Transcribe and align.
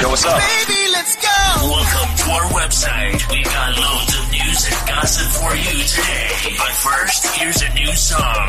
Yo, 0.00 0.08
what's 0.10 0.24
up? 0.24 0.38
Baby, 0.38 0.92
let's 0.92 1.16
go. 1.16 1.28
Welcome 1.58 2.16
to 2.18 2.30
our 2.30 2.46
website. 2.54 3.18
We've 3.32 3.44
got 3.44 3.76
loads 3.76 4.14
of 4.14 4.30
news 4.30 4.66
and 4.70 4.88
gossip 4.88 5.26
for 5.26 5.56
you 5.56 5.82
today. 5.90 6.54
But 6.56 6.70
first, 6.70 7.26
here's 7.34 7.62
a 7.62 7.74
new 7.74 7.92
song. 7.94 8.48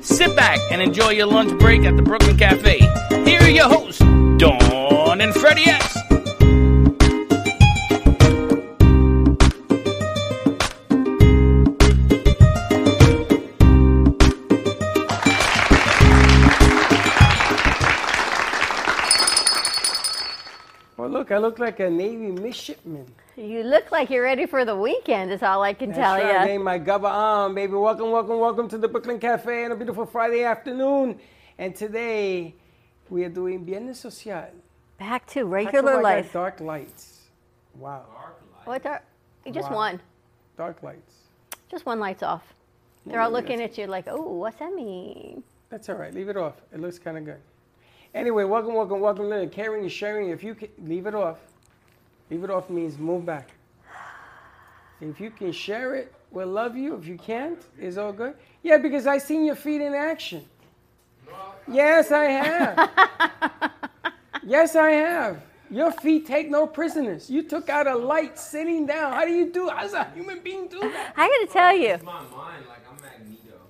Sit 0.00 0.34
back 0.36 0.60
and 0.70 0.80
enjoy 0.80 1.10
your 1.10 1.26
lunch 1.26 1.58
break 1.58 1.84
at 1.84 1.96
the 1.96 2.02
Brooklyn 2.02 2.36
Cafe. 2.36 2.78
Here 3.24 3.40
are 3.40 3.50
your 3.50 3.68
hosts, 3.68 4.00
Dawn 4.38 5.20
and 5.20 5.34
Freddie 5.34 5.68
S. 5.68 5.98
look, 21.26 21.32
I 21.36 21.38
look 21.38 21.58
like 21.58 21.80
a 21.80 21.90
Navy 21.90 22.30
midshipman. 22.30 23.06
You 23.36 23.64
look 23.64 23.90
like 23.90 24.10
you're 24.10 24.22
ready 24.22 24.46
for 24.46 24.64
the 24.64 24.76
weekend, 24.76 25.32
is 25.32 25.42
all 25.42 25.60
I 25.62 25.72
can 25.72 25.88
That's 25.88 25.98
tell 25.98 26.14
right, 26.14 26.46
you. 26.46 26.52
Ain't 26.52 26.62
my 26.62 26.78
gubba 26.78 27.10
on, 27.10 27.54
baby. 27.54 27.72
Welcome, 27.72 28.12
welcome, 28.12 28.38
welcome 28.38 28.68
to 28.68 28.78
the 28.78 28.86
Brooklyn 28.86 29.18
Cafe 29.18 29.64
on 29.64 29.72
a 29.72 29.76
beautiful 29.76 30.06
Friday 30.06 30.44
afternoon. 30.44 31.18
And 31.58 31.74
today 31.74 32.54
We 33.10 33.24
are 33.24 33.28
doing 33.28 33.64
Viernes 33.64 33.96
Social. 33.96 34.44
Back 34.98 35.26
to 35.26 35.40
How 35.40 35.44
come 35.44 35.50
regular 35.50 35.90
I 35.90 35.94
got 35.94 36.02
life. 36.02 36.32
Dark 36.32 36.60
lights. 36.60 37.22
Wow. 37.74 38.04
What 38.64 38.86
are, 38.86 39.02
just 39.50 39.70
Wow. 39.70 39.76
one. 39.76 40.00
Dark 40.56 40.82
lights. 40.82 41.14
Just 41.68 41.86
one 41.86 41.98
light's 41.98 42.22
off. 42.22 42.54
They're 43.04 43.20
all 43.20 43.30
looking 43.30 43.60
at 43.60 43.76
you 43.78 43.86
like, 43.86 44.06
oh, 44.08 44.22
what's 44.22 44.58
that 44.58 44.72
mean? 44.72 45.42
That's 45.70 45.88
all 45.88 45.96
right. 45.96 46.14
Leave 46.14 46.28
it 46.28 46.36
off. 46.36 46.54
It 46.72 46.80
looks 46.80 46.98
kind 47.00 47.18
of 47.18 47.24
good. 47.24 47.40
Anyway, 48.16 48.44
welcome, 48.44 48.72
welcome, 48.72 48.98
welcome. 48.98 49.28
Lily. 49.28 49.46
Caring 49.46 49.82
and 49.82 49.92
sharing. 49.92 50.30
If 50.30 50.42
you 50.42 50.54
can, 50.54 50.70
leave 50.82 51.06
it 51.06 51.14
off. 51.14 51.36
Leave 52.30 52.44
it 52.44 52.50
off 52.50 52.70
means 52.70 52.96
move 52.96 53.26
back. 53.26 53.50
If 55.02 55.20
you 55.20 55.28
can 55.28 55.52
share 55.52 55.94
it, 55.94 56.14
we'll 56.30 56.46
love 56.46 56.78
you. 56.78 56.96
If 56.96 57.06
you 57.06 57.18
can't, 57.18 57.62
it's 57.78 57.98
all 57.98 58.14
good. 58.14 58.32
Yeah, 58.62 58.78
because 58.78 59.06
I 59.06 59.18
seen 59.18 59.44
your 59.44 59.54
feet 59.54 59.82
in 59.82 59.92
action. 59.92 60.46
Yes, 61.70 62.10
I 62.10 62.24
have. 62.24 63.70
yes, 64.42 64.74
I 64.76 64.92
have. 64.92 65.42
Your 65.70 65.92
feet 65.92 66.26
take 66.26 66.48
no 66.48 66.66
prisoners. 66.66 67.28
You 67.28 67.42
took 67.42 67.68
out 67.68 67.86
a 67.86 67.94
light 67.94 68.38
sitting 68.38 68.86
down. 68.86 69.12
How 69.12 69.26
do 69.26 69.32
you 69.32 69.52
do? 69.52 69.68
How 69.68 69.82
does 69.82 69.92
a 69.92 70.10
human 70.14 70.40
being 70.40 70.68
do 70.68 70.80
that? 70.80 71.12
I 71.18 71.28
got 71.28 71.46
to 71.46 71.52
tell 71.52 71.76
you, 71.76 71.98
my 72.02 72.22
mind 72.22 72.64
like 72.66 72.80
I'm 72.90 72.96
Magneto. 73.02 73.60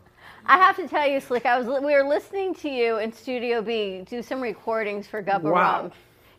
I 0.48 0.58
have 0.58 0.76
to 0.76 0.86
tell 0.86 1.06
you, 1.08 1.20
Slick. 1.20 1.44
I 1.46 1.58
was 1.58 1.66
we 1.66 1.92
were 1.94 2.04
listening 2.08 2.54
to 2.56 2.68
you 2.68 2.98
in 2.98 3.12
Studio 3.12 3.62
B 3.62 4.04
do 4.08 4.22
some 4.22 4.40
recordings 4.40 5.06
for 5.06 5.22
Gubba 5.22 5.42
Wow. 5.42 5.82
Rum. 5.82 5.92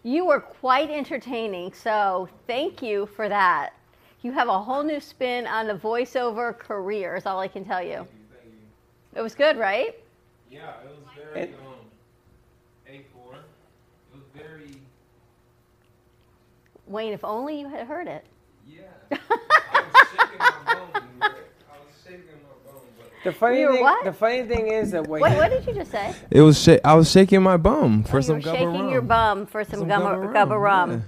You 0.04 0.25
were 0.25 0.39
quite 0.39 0.89
entertaining, 0.89 1.74
so 1.74 2.30
thank 2.48 2.81
you 2.81 3.07
for 3.15 3.27
that. 3.27 3.74
You 4.21 4.31
have 4.31 4.48
a 4.48 4.59
whole 4.59 4.83
new 4.83 5.00
spin 5.00 5.45
on 5.45 5.68
the 5.68 5.74
voiceover 5.74 6.57
career. 6.57 7.15
Is 7.15 7.25
all 7.25 7.39
I 7.39 7.48
can 7.48 7.65
tell 7.65 7.83
you. 7.83 8.07
It 9.15 9.21
was 9.21 9.36
good, 9.36 9.57
right? 9.57 9.95
Yeah, 10.50 10.71
it 10.83 10.89
was 10.89 11.00
very 11.15 11.42
And- 11.42 11.56
um 11.56 11.74
A4. 12.88 13.33
It 13.36 14.13
was 14.13 14.24
very 14.33 14.77
Wayne, 16.88 17.12
if 17.12 17.25
only 17.25 17.60
you 17.60 17.68
had 17.68 17.86
heard 17.88 18.07
it. 18.07 18.24
yeah. 18.65 18.83
I 19.12 19.18
was 19.83 20.07
shaking 20.12 20.39
my 20.39 20.74
bone. 20.74 20.89
I 21.21 21.30
was 21.83 21.94
shaking 22.06 22.21
my 22.44 22.71
bone, 22.71 22.81
but 22.98 23.12
The 23.27 23.33
funny 23.33 23.59
You 23.59 23.68
were 23.68 23.74
thing, 23.74 23.83
what? 23.83 24.06
the 24.06 24.13
funny 24.13 24.44
thing 24.44 24.68
is 24.68 24.91
that 24.91 25.06
when 25.06 25.21
Wait, 25.21 25.35
what 25.35 25.50
did 25.51 25.65
you 25.68 25.74
just 25.74 25.91
say? 25.91 26.15
it 26.31 26.39
was 26.41 26.62
sh- 26.63 26.79
I 26.85 26.94
was 26.95 27.12
shaking 27.12 27.44
my 27.44 27.57
bum 27.57 28.03
for 28.06 28.15
Oh, 28.15 28.19
you 28.19 28.24
some 28.24 28.35
were 28.38 28.41
gubba 28.41 28.51
shaking 28.53 28.81
rum. 28.83 28.89
your 28.89 29.01
bum 29.01 29.45
for 29.45 29.63
some, 29.65 29.79
Some 29.81 29.89
gumma, 29.89 30.12
gubba 30.15 30.33
gubba 30.33 30.50
rum, 30.51 30.59
rum. 30.62 30.91
yeah. 30.91 31.00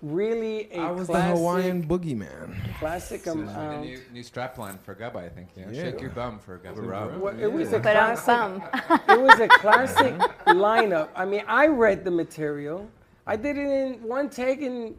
really 0.00 0.72
a 0.72 0.78
I 0.80 0.90
was 0.90 1.06
the 1.06 1.12
classic, 1.12 1.36
Hawaiian 1.36 1.86
boogeyman. 1.86 2.78
classic 2.78 3.26
um, 3.26 3.44
The 3.44 3.60
um, 3.60 3.80
new, 3.82 4.00
new 4.14 4.22
strapline 4.22 4.78
for 4.80 4.94
Gubba, 4.94 5.16
I 5.16 5.28
think. 5.28 5.48
Yeah. 5.54 5.66
Yeah. 5.70 5.82
Shake 5.84 6.00
your 6.00 6.10
bum 6.10 6.38
for 6.38 6.58
Gubba 6.58 6.86
Rum. 6.86 7.20
well, 7.20 7.38
it 7.38 7.52
was 7.52 7.74
a 7.74 7.78
But 7.78 7.96
I'm 7.98 8.16
classic. 8.16 8.88
bum. 8.88 9.00
it 9.18 9.20
was 9.20 9.40
a 9.40 9.48
classic 9.48 10.14
lineup. 10.46 11.08
I 11.14 11.26
mean, 11.26 11.42
I 11.46 11.66
read 11.66 12.04
the 12.04 12.10
material. 12.10 12.88
I 13.26 13.36
did 13.36 13.58
it 13.58 13.68
in 13.68 14.02
one 14.02 14.30
take 14.30 14.60
in 14.62 14.94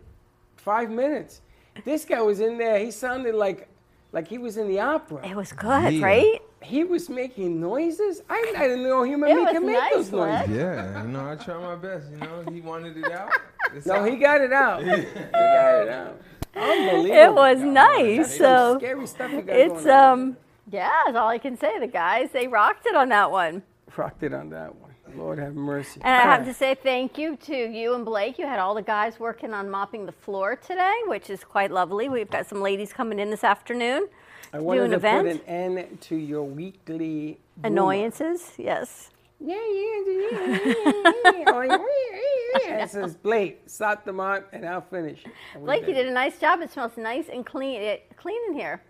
five 0.57 0.92
minutes. 0.92 1.42
This 1.83 2.06
guy 2.06 2.21
was 2.21 2.39
in 2.39 2.57
there. 2.59 2.77
He 2.80 2.92
sounded 2.92 3.33
like 3.36 3.68
like 4.16 4.28
he 4.28 4.40
was 4.40 4.58
in 4.58 4.68
the 4.68 4.80
opera. 4.80 5.24
It 5.28 5.36
was 5.36 5.52
good, 5.52 5.94
Yeah. 5.94 6.06
right? 6.06 6.42
He 6.64 6.84
was 6.84 7.10
making 7.10 7.62
noises. 7.62 8.24
I, 8.28 8.54
I 8.58 8.68
didn't 8.68 8.82
know 8.84 9.04
human 9.04 9.30
It 9.30 9.34
being 9.36 9.46
was 9.46 9.54
could 9.54 9.64
make 9.66 9.78
nice, 9.78 9.94
those 9.94 10.12
noises. 10.12 10.48
Lex. 10.48 10.50
Yeah, 10.50 11.02
you 11.04 11.08
know, 11.10 11.30
I 11.32 11.36
tried 11.36 11.62
my 11.62 11.76
best. 11.76 12.10
You 12.10 12.18
know, 12.18 12.44
he 12.52 12.62
wanted 12.62 12.98
it 12.98 13.12
out. 13.12 13.32
It's 13.76 13.86
No, 13.86 13.96
out. 13.98 14.10
he 14.10 14.16
got 14.16 14.42
it 14.42 14.52
out. 14.54 14.80
he 14.84 14.88
got 14.88 15.82
it 15.84 15.90
out. 15.90 16.22
Unbelievable. 16.56 17.12
It 17.16 17.34
was 17.34 17.60
nice. 17.62 18.38
So 18.38 18.78
scary 18.80 19.06
stuff 19.06 19.32
you 19.32 19.42
got 19.44 19.56
it's 19.56 19.84
going 19.84 19.90
on. 19.96 20.12
um 20.20 20.38
yeah, 20.72 20.90
that's 21.06 21.18
all 21.18 21.28
I 21.28 21.38
can 21.38 21.58
say. 21.58 21.78
The 21.80 21.86
guys 21.88 22.30
they 22.32 22.48
rocked 22.48 22.88
it 22.88 22.96
on 22.96 23.10
that 23.10 23.30
one. 23.30 23.62
rocked 23.98 24.24
it 24.24 24.34
on 24.34 24.50
that 24.52 24.74
one. 24.76 24.94
Lord 25.18 25.40
have 25.40 25.56
mercy. 25.56 26.02
And 26.04 26.14
I 26.14 26.22
have 26.22 26.46
to 26.46 26.54
say 26.54 26.76
thank 26.76 27.18
you 27.18 27.36
to 27.38 27.56
you 27.56 27.94
and 27.96 28.06
Blake. 28.06 28.38
You 28.38 28.46
had 28.46 28.60
all 28.60 28.76
the 28.76 28.82
guys 28.82 29.20
working 29.20 29.54
on 29.54 29.70
mopping 29.70 30.06
the 30.06 30.12
floor 30.12 30.56
today, 30.56 30.94
which 31.08 31.30
is 31.30 31.44
quite 31.44 31.72
lovely. 31.72 32.10
We've 32.10 32.30
got 32.30 32.48
some 32.48 32.62
ladies 32.62 32.94
coming 32.94 33.20
in 33.20 33.30
this 33.30 33.44
afternoon 33.44 34.08
I 34.54 34.58
to 34.58 34.60
do 34.60 34.64
wanted 34.66 34.84
an 34.86 34.90
to 34.92 34.96
event. 34.98 35.28
put 35.28 35.48
an 35.48 35.80
end 35.80 36.02
to 36.02 36.16
your 36.16 36.44
weekly. 36.44 37.40
Annoyances, 37.64 38.54
yes. 38.58 39.12
Yeah, 39.40 39.56
yeah, 39.56 40.02
yeah. 40.08 41.44
Oh, 41.48 42.82
it 42.84 42.90
says 42.90 43.16
Blake, 43.16 43.64
stop 43.66 44.06
the 44.06 44.14
mop, 44.14 44.48
and 44.54 44.66
I'll 44.66 44.82
finish. 44.82 45.24
Blake, 45.60 45.88
you 45.88 45.94
did 45.94 46.08
a 46.08 46.12
nice 46.12 46.40
job. 46.40 46.62
It 46.62 46.72
smells 46.72 46.96
nice 46.98 47.28
and 47.28 47.46
clean. 47.46 47.82
It, 47.82 48.12
clean 48.18 48.40
in 48.48 48.54
here. 48.54 48.82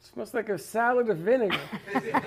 Smells 0.00 0.34
like 0.34 0.48
a 0.48 0.58
salad 0.58 1.08
of 1.08 1.18
vinegar. 1.18 1.58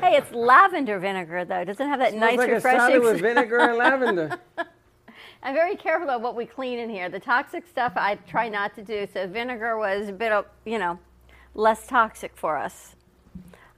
Hey, 0.00 0.16
it's 0.16 0.30
lavender 0.32 0.98
vinegar 0.98 1.46
though. 1.46 1.64
Doesn't 1.64 1.88
have 1.88 1.98
that 2.00 2.10
smells 2.10 2.20
nice 2.32 2.38
like 2.38 2.50
a 2.50 2.54
refreshing. 2.54 2.80
salad 2.80 3.02
with 3.02 3.20
vinegar 3.22 3.58
and 3.58 3.78
lavender. 3.78 4.38
I'm 5.42 5.54
very 5.54 5.76
careful 5.76 6.08
about 6.08 6.20
what 6.20 6.36
we 6.36 6.44
clean 6.44 6.78
in 6.78 6.90
here. 6.90 7.08
The 7.08 7.20
toxic 7.20 7.66
stuff 7.66 7.94
I 7.96 8.16
try 8.16 8.50
not 8.50 8.74
to 8.74 8.82
do. 8.82 9.06
So 9.12 9.26
vinegar 9.26 9.78
was 9.78 10.08
a 10.08 10.12
bit 10.12 10.30
of, 10.30 10.44
you 10.66 10.78
know, 10.78 10.98
less 11.54 11.86
toxic 11.86 12.36
for 12.36 12.58
us. 12.58 12.96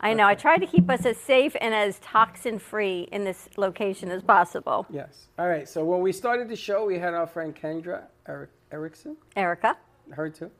I 0.00 0.14
know. 0.14 0.26
I 0.26 0.34
try 0.34 0.58
to 0.58 0.66
keep 0.66 0.90
us 0.90 1.06
as 1.06 1.16
safe 1.16 1.56
and 1.60 1.74
as 1.74 1.98
toxin 2.00 2.58
free 2.58 3.08
in 3.12 3.24
this 3.24 3.48
location 3.56 4.10
as 4.10 4.22
possible. 4.22 4.86
Yes. 4.90 5.28
All 5.38 5.48
right. 5.48 5.68
So 5.68 5.84
when 5.84 6.00
we 6.00 6.12
started 6.12 6.48
the 6.48 6.56
show, 6.56 6.84
we 6.86 6.98
had 6.98 7.14
our 7.14 7.26
friend 7.26 7.54
Kendra 7.54 8.02
Eric, 8.28 8.50
Erickson, 8.70 9.16
Erica, 9.36 9.76
her 10.12 10.28
too, 10.28 10.50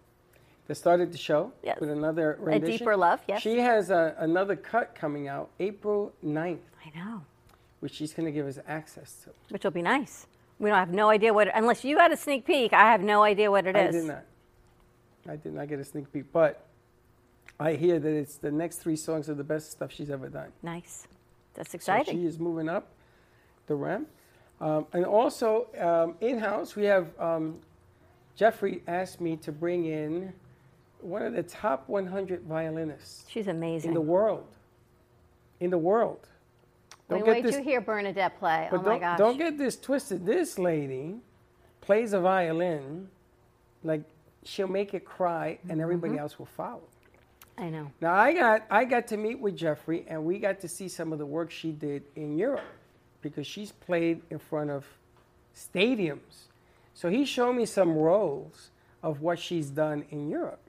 that 0.66 0.74
started 0.74 1.12
the 1.12 1.18
show 1.18 1.52
Yes. 1.62 1.78
with 1.80 1.90
another 1.90 2.36
rendition. 2.40 2.74
a 2.74 2.78
deeper 2.78 2.96
love. 2.96 3.20
Yes. 3.28 3.42
She 3.42 3.58
has 3.58 3.90
a, 3.90 4.14
another 4.18 4.56
cut 4.56 4.94
coming 4.94 5.28
out 5.28 5.50
April 5.60 6.12
9th, 6.24 6.58
I 6.84 6.98
know. 6.98 7.22
which 7.80 7.92
she's 7.94 8.12
going 8.12 8.26
to 8.26 8.32
give 8.32 8.46
us 8.46 8.58
access 8.66 9.14
to. 9.24 9.30
Which 9.50 9.64
will 9.64 9.70
be 9.70 9.82
nice. 9.82 10.26
We 10.58 10.70
don't 10.70 10.78
have 10.78 10.90
no 10.92 11.10
idea 11.10 11.32
what. 11.34 11.48
Unless 11.54 11.84
you 11.84 11.96
got 11.96 12.12
a 12.12 12.16
sneak 12.16 12.46
peek, 12.46 12.72
I 12.72 12.90
have 12.90 13.02
no 13.02 13.22
idea 13.22 13.50
what 13.50 13.66
it 13.66 13.76
I 13.76 13.86
is. 13.86 13.94
did 13.94 14.04
not. 14.04 14.24
I 15.28 15.36
did 15.36 15.54
not 15.54 15.68
get 15.68 15.78
a 15.80 15.84
sneak 15.84 16.10
peek, 16.12 16.32
but 16.32 16.64
I 17.60 17.74
hear 17.74 17.98
that 17.98 18.08
it's 18.12 18.36
the 18.36 18.50
next 18.50 18.78
three 18.78 18.96
songs 18.96 19.28
are 19.28 19.34
the 19.34 19.44
best 19.44 19.70
stuff 19.72 19.92
she's 19.92 20.10
ever 20.10 20.28
done. 20.28 20.52
Nice. 20.62 21.06
That's 21.54 21.74
exciting. 21.74 22.14
So 22.16 22.20
she 22.20 22.26
is 22.26 22.38
moving 22.38 22.68
up 22.68 22.88
the 23.66 23.74
ramp. 23.74 24.08
Um, 24.60 24.86
and 24.94 25.04
also, 25.04 25.66
um, 25.78 26.14
in 26.26 26.38
house, 26.38 26.74
we 26.76 26.84
have 26.86 27.08
um, 27.20 27.58
Jeffrey 28.34 28.82
asked 28.86 29.20
me 29.20 29.36
to 29.38 29.52
bring 29.52 29.84
in 29.84 30.32
one 31.06 31.22
of 31.22 31.32
the 31.34 31.42
top 31.42 31.88
100 31.88 32.42
violinists 32.42 33.24
She's 33.28 33.46
amazing. 33.48 33.90
in 33.90 33.94
the 33.94 34.00
world. 34.00 34.46
In 35.60 35.70
the 35.70 35.78
world. 35.78 36.26
Wait, 37.08 37.18
get 37.24 37.26
wait 37.28 37.42
this, 37.44 37.56
to 37.56 37.62
hear 37.62 37.80
Bernadette 37.80 38.38
play. 38.38 38.68
oh 38.72 38.76
don't, 38.76 38.86
my 38.86 38.98
gosh. 38.98 39.18
don't 39.18 39.38
get 39.38 39.56
this 39.56 39.76
twisted. 39.76 40.26
This 40.26 40.58
lady 40.58 41.14
plays 41.80 42.12
a 42.12 42.20
violin 42.20 43.08
like 43.84 44.02
she'll 44.44 44.66
make 44.68 44.92
it 44.94 45.04
cry, 45.04 45.58
and 45.68 45.80
everybody 45.80 46.14
Mm-hmm. 46.14 46.20
else 46.22 46.38
will 46.38 46.46
follow. 46.46 46.82
I 47.58 47.70
know. 47.70 47.90
Now 48.00 48.14
I 48.14 48.32
got 48.34 48.64
I 48.70 48.84
got 48.84 49.06
to 49.08 49.16
meet 49.16 49.38
with 49.40 49.56
Jeffrey 49.56 50.04
and 50.08 50.24
we 50.24 50.38
got 50.38 50.60
to 50.60 50.68
see 50.68 50.88
some 50.88 51.12
of 51.12 51.18
the 51.18 51.24
work 51.26 51.50
she 51.50 51.70
did 51.72 52.02
in 52.16 52.36
Europe 52.36 52.60
because 53.22 53.46
she's 53.46 53.72
played 53.72 54.20
in 54.30 54.38
front 54.38 54.70
of 54.70 54.84
stadiums. 55.54 56.48
So 56.92 57.08
he 57.08 57.24
showed 57.24 57.54
me 57.54 57.64
some 57.66 57.94
roles 57.96 58.70
of 59.02 59.20
what 59.22 59.38
she's 59.38 59.70
done 59.70 60.04
in 60.10 60.28
Europe. 60.28 60.60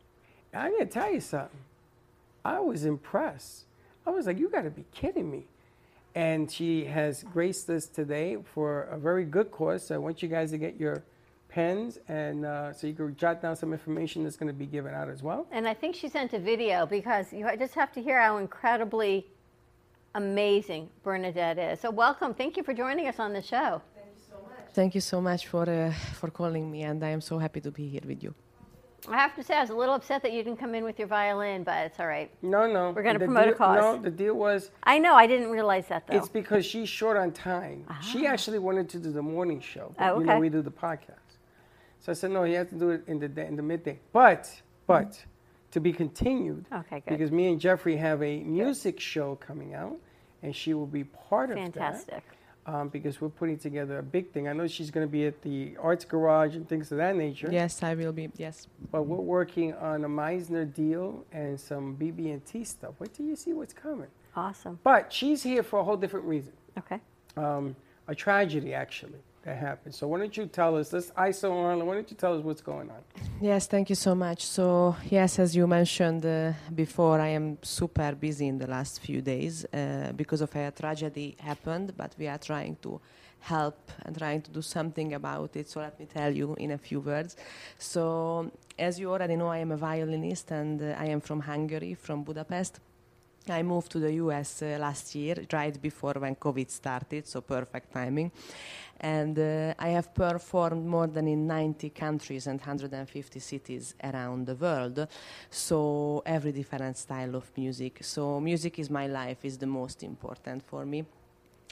And 0.57 0.65
I'm 0.65 0.71
gonna 0.71 0.87
tell 0.87 1.13
you 1.13 1.21
something. 1.21 1.59
I 2.43 2.59
was 2.59 2.83
impressed. 2.83 3.65
I 4.07 4.09
was 4.09 4.25
like, 4.25 4.39
you 4.39 4.49
gotta 4.49 4.71
be 4.71 4.85
kidding 4.91 5.29
me. 5.29 5.45
And 6.15 6.51
she 6.51 6.85
has 6.85 7.23
graced 7.23 7.69
us 7.69 7.85
today 7.85 8.37
for 8.55 8.83
a 8.83 8.97
very 8.97 9.23
good 9.23 9.51
cause. 9.51 9.85
So 9.85 9.93
I 9.93 9.99
want 9.99 10.23
you 10.23 10.29
guys 10.29 10.49
to 10.49 10.57
get 10.57 10.79
your 10.79 11.03
pens 11.47 11.99
and 12.07 12.43
uh, 12.43 12.73
so 12.73 12.87
you 12.87 12.95
can 12.95 13.15
jot 13.15 13.39
down 13.39 13.55
some 13.55 13.71
information 13.71 14.23
that's 14.23 14.35
going 14.35 14.47
to 14.47 14.59
be 14.65 14.65
given 14.65 14.95
out 14.95 15.09
as 15.09 15.21
well. 15.21 15.45
And 15.51 15.67
I 15.67 15.75
think 15.75 15.95
she 15.95 16.09
sent 16.09 16.33
a 16.33 16.39
video 16.39 16.87
because 16.87 17.31
you 17.31 17.47
just 17.59 17.75
have 17.75 17.91
to 17.91 18.01
hear 18.01 18.19
how 18.19 18.37
incredibly 18.37 19.27
amazing 20.15 20.89
Bernadette 21.03 21.59
is. 21.59 21.81
So 21.81 21.91
welcome. 21.91 22.33
Thank 22.33 22.57
you 22.57 22.63
for 22.63 22.73
joining 22.73 23.07
us 23.07 23.19
on 23.19 23.31
the 23.31 23.43
show. 23.43 23.79
Thank 23.93 24.07
you 24.15 24.23
so 24.27 24.35
much. 24.41 24.73
Thank 24.73 24.95
you 24.95 25.01
so 25.01 25.21
much 25.21 25.45
for 25.45 25.69
uh, 25.69 25.91
for 26.19 26.31
calling 26.31 26.71
me, 26.71 26.81
and 26.81 27.03
I 27.05 27.09
am 27.09 27.21
so 27.21 27.37
happy 27.37 27.61
to 27.61 27.69
be 27.69 27.87
here 27.87 28.05
with 28.07 28.23
you. 28.23 28.33
I 29.09 29.17
have 29.17 29.35
to 29.35 29.43
say, 29.43 29.55
I 29.55 29.61
was 29.61 29.69
a 29.69 29.75
little 29.75 29.95
upset 29.95 30.21
that 30.23 30.33
you 30.33 30.43
didn't 30.43 30.59
come 30.59 30.75
in 30.75 30.83
with 30.83 30.99
your 30.99 31.07
violin, 31.07 31.63
but 31.63 31.85
it's 31.85 31.99
all 31.99 32.07
right. 32.07 32.29
No, 32.41 32.71
no. 32.71 32.91
We're 32.91 33.03
gonna 33.03 33.19
The 33.19 33.25
promote 33.25 33.43
a 33.43 33.47
deal- 33.47 33.55
cause. 33.55 33.77
No, 33.77 33.97
the 33.97 34.11
deal 34.11 34.33
was 34.35 34.71
I 34.83 34.99
know, 34.99 35.15
I 35.15 35.27
didn't 35.27 35.49
realize 35.49 35.87
that 35.87 36.07
though. 36.07 36.17
it's 36.17 36.29
because 36.29 36.65
she's 36.65 36.89
short 36.89 37.17
on 37.17 37.31
time. 37.31 37.85
She 38.01 38.27
ah. 38.27 38.31
actually 38.31 38.59
wanted 38.59 38.89
to 38.89 38.99
do 38.99 39.11
the 39.11 39.21
morning 39.21 39.61
show. 39.61 39.93
but, 39.97 40.09
Oh, 40.13 40.19
You 40.19 40.25
know, 40.25 40.39
we 40.39 40.49
do 40.49 40.61
the 40.61 40.71
podcast. 40.71 41.27
So 41.99 42.11
I 42.11 42.15
said, 42.15 42.31
no, 42.31 42.43
you 42.43 42.55
have 42.57 42.69
to 42.69 42.75
do 42.75 42.91
it 42.91 43.03
in 43.07 43.19
the 43.19 43.27
day, 43.27 43.47
in 43.47 43.55
the 43.55 43.63
midday. 43.63 43.99
But, 44.13 44.49
but, 44.85 45.23
to 45.71 45.79
be 45.79 45.91
continued. 45.91 46.65
Okay, 46.71 47.01
good. 47.01 47.17
Because 47.17 47.31
me 47.31 47.47
and 47.49 47.59
Jeffrey 47.59 47.97
have 47.97 48.21
a 48.23 48.39
music 48.43 48.99
show 48.99 49.35
coming 49.35 49.73
out, 49.73 49.97
and 50.43 50.55
she 50.55 50.73
will 50.73 50.85
be 50.87 51.03
part 51.03 51.49
of 51.49 51.55
that. 51.57 51.73
Fantastic. 51.73 52.23
Um, 52.69 52.89
because 52.89 53.21
we're 53.21 53.29
putting 53.29 53.57
together 53.57 53.97
a 54.00 54.03
big 54.03 54.31
thing. 54.33 54.50
I 54.50 54.51
know 54.51 54.67
she's 54.67 54.91
going 54.91 55.07
to 55.07 55.09
be 55.12 55.25
at 55.25 55.41
the 55.41 55.77
Arts 55.81 56.03
Garage 56.03 56.53
and 56.57 56.67
things 56.67 56.91
of 56.91 56.97
that 56.97 57.15
nature. 57.15 57.47
Yes, 57.50 57.81
I 57.81 57.93
will 57.95 58.12
be. 58.12 58.29
Yes. 58.36 58.67
But 58.91 59.03
we're 59.03 59.15
working 59.15 59.74
on 59.75 60.03
a 60.03 60.09
Meisner 60.09 60.65
deal 60.74 61.25
and 61.31 61.57
some 61.57 61.95
BB&T 61.95 62.65
stuff. 62.65 62.95
Wait 63.00 63.13
till 63.13 63.25
you 63.25 63.38
see 63.38 63.53
what's 63.53 63.71
coming. 63.71 64.09
Awesome. 64.36 64.79
But 64.83 65.13
she's 65.13 65.43
here 65.43 65.63
for 65.63 65.79
a 65.79 65.83
whole 65.86 65.95
different 65.95 66.25
reason. 66.25 66.51
Okay. 66.77 67.00
um, 67.38 67.74
a 68.09 68.13
tragedy 68.15 68.74
actually 68.74 69.19
that 69.48 69.58
happened. 69.58 69.96
So 69.96 70.08
why 70.10 70.20
don't 70.20 70.36
you 70.36 70.46
tell 70.46 70.75
us? 70.77 70.89
This 70.89 71.10
ISO 71.12 71.50
Arlen. 71.51 71.86
Why 71.88 71.94
don't 71.96 72.12
you 72.12 72.18
tell 72.18 72.34
us 72.38 72.44
what's 72.44 72.62
going 72.62 72.89
on? 72.96 73.01
Yes, 73.42 73.66
thank 73.68 73.89
you 73.89 73.96
so 73.96 74.13
much. 74.13 74.42
So, 74.46 74.96
yes, 75.10 75.39
as 75.39 75.56
you 75.56 75.66
mentioned 75.68 76.25
uh, 76.25 76.51
before, 76.75 77.20
I 77.20 77.30
am 77.39 77.58
super 77.63 78.12
busy 78.13 78.48
in 78.48 78.58
the 78.58 78.68
last 78.68 79.00
few 79.00 79.22
days 79.22 79.66
uh, 79.66 80.12
because 80.16 80.42
of 80.42 80.54
a 80.56 80.72
tragedy 80.72 81.38
happened, 81.39 81.94
but 81.96 82.12
we 82.20 82.27
are 82.27 82.38
trying 82.38 82.75
to 82.82 83.00
help 83.39 83.80
and 84.04 84.18
trying 84.18 84.42
to 84.42 84.51
do 84.51 84.62
something 84.62 85.13
about 85.13 85.56
it. 85.56 85.70
So, 85.70 85.80
let 85.80 85.98
me 86.00 86.06
tell 86.06 86.32
you 86.39 86.56
in 86.56 86.72
a 86.72 86.77
few 86.77 87.00
words. 87.00 87.38
So, 87.77 88.51
as 88.77 89.00
you 89.00 89.12
already 89.13 89.38
know, 89.38 89.48
I 89.48 89.60
am 89.60 89.72
a 89.72 89.77
violinist 89.77 90.51
and 90.51 90.82
uh, 90.82 91.04
I 91.04 91.06
am 91.06 91.22
from 91.22 91.39
Hungary, 91.39 91.94
from 91.94 92.24
Budapest. 92.24 92.80
I 93.50 93.63
moved 93.63 93.92
to 93.92 94.00
the 94.00 94.13
US 94.13 94.62
uh, 94.62 94.77
last 94.80 95.16
year, 95.16 95.36
right 95.51 95.82
before 95.82 96.13
when 96.13 96.36
COVID 96.36 96.70
started, 96.70 97.27
so 97.27 97.42
perfect 97.42 97.94
timing. 97.94 98.32
And 99.00 99.38
uh, 99.38 99.74
I 99.77 99.89
have 99.89 100.13
performed 100.13 100.86
more 100.86 101.08
than 101.08 101.27
in 101.27 101.46
90 101.46 101.89
countries 101.92 102.48
and 102.48 102.60
150 102.60 103.39
cities 103.39 103.96
around 104.04 104.48
the 104.48 104.56
world. 104.56 105.08
So 105.50 106.24
every 106.25 106.51
different 106.51 106.98
style 106.98 107.36
of 107.36 107.51
music. 107.56 108.00
So 108.01 108.39
music 108.39 108.80
is 108.80 108.89
my 108.89 109.08
life, 109.08 109.46
is 109.46 109.58
the 109.58 109.68
most 109.68 110.04
important 110.04 110.63
for 110.63 110.86
me. 110.86 111.06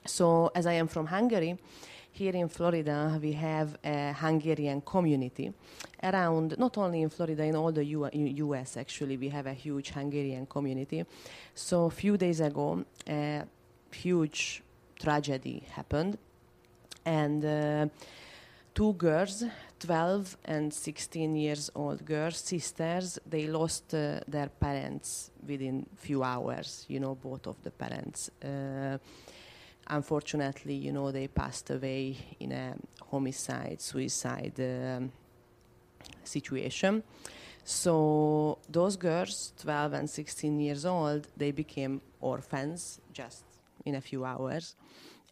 So 0.05 0.51
as 0.53 0.67
I 0.67 0.73
am 0.73 0.87
from 0.87 1.07
Hungary, 1.07 1.57
here 2.15 2.35
in 2.35 2.47
Florida 2.47 3.19
we 3.21 3.33
have 3.33 3.77
a 3.83 4.13
Hungarian 4.13 4.81
community 4.81 5.51
around, 6.01 6.57
not 6.57 6.77
only 6.77 7.01
in 7.01 7.09
Florida, 7.09 7.43
in 7.43 7.55
all 7.55 7.73
the 7.73 7.83
U- 7.83 8.09
US 8.13 8.77
actually, 8.77 9.17
we 9.17 9.27
have 9.29 9.47
a 9.47 9.53
huge 9.53 9.89
Hungarian 9.89 10.45
community. 10.45 11.03
So 11.53 11.85
a 11.85 11.89
few 11.89 12.15
days 12.15 12.39
ago, 12.39 12.85
a 13.07 13.43
huge 13.91 14.63
tragedy 14.97 15.63
happened, 15.71 16.17
and 17.05 17.43
uh, 17.43 17.87
two 18.73 18.93
girls, 18.93 19.43
12 19.79 20.37
and 20.45 20.73
16 20.73 21.35
years 21.35 21.69
old 21.75 22.05
girls, 22.05 22.37
sisters, 22.37 23.19
they 23.29 23.47
lost 23.47 23.93
uh, 23.93 24.21
their 24.25 24.47
parents 24.47 25.31
within 25.45 25.85
few 25.97 26.23
hours, 26.23 26.85
you 26.87 27.01
know, 27.01 27.15
both 27.15 27.45
of 27.45 27.61
the 27.61 27.71
parents. 27.71 28.31
Uh, 28.41 28.97
unfortunately, 29.87 30.73
you 30.73 30.91
know, 30.91 31.11
they 31.11 31.27
passed 31.27 31.69
away 31.69 32.17
in 32.39 32.51
a 32.51 32.75
homicide, 33.09 33.81
suicide 33.81 34.53
um, 34.59 35.11
situation. 36.23 37.03
So 37.63 38.59
those 38.69 38.95
girls, 38.95 39.53
12 39.61 39.93
and 39.93 40.09
16 40.09 40.59
years 40.59 40.85
old, 40.85 41.27
they 41.37 41.51
became 41.51 42.01
orphans 42.21 43.01
just 43.13 43.43
in 43.85 43.95
a 43.95 44.01
few 44.01 44.25
hours, 44.25 44.75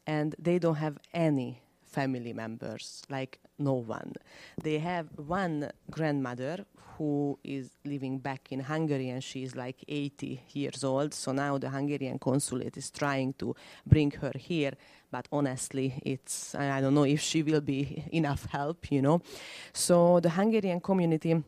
and 0.06 0.36
they 0.40 0.60
don't 0.60 0.76
have 0.76 0.98
any 1.14 1.63
family 1.94 2.34
members, 2.34 3.04
like 3.10 3.40
no 3.60 3.74
one. 3.74 4.14
They 4.62 4.80
have 4.80 5.08
one 5.16 5.72
grandmother 5.90 6.66
who 6.98 7.40
is 7.44 7.72
living 7.86 8.20
back 8.20 8.52
in 8.52 8.60
Hungary 8.60 9.10
and 9.10 9.24
she 9.24 9.44
is 9.44 9.56
like 9.56 9.84
80 9.88 10.42
years 10.52 10.84
old. 10.84 11.14
So 11.14 11.32
now 11.32 11.58
the 11.58 11.70
Hungarian 11.70 12.20
consulate 12.20 12.78
is 12.78 12.92
trying 12.92 13.34
to 13.34 13.56
bring 13.86 14.12
her 14.12 14.32
here, 14.36 14.74
but 15.12 15.28
honestly, 15.32 16.02
it's 16.06 16.56
I 16.56 16.82
don't 16.82 16.94
know 16.94 17.06
if 17.06 17.22
she 17.22 17.44
will 17.44 17.62
be 17.62 18.04
enough 18.12 18.46
help, 18.52 18.92
you 18.92 19.02
know. 19.02 19.22
So 19.74 20.20
the 20.20 20.30
Hungarian 20.30 20.82
community 20.82 21.44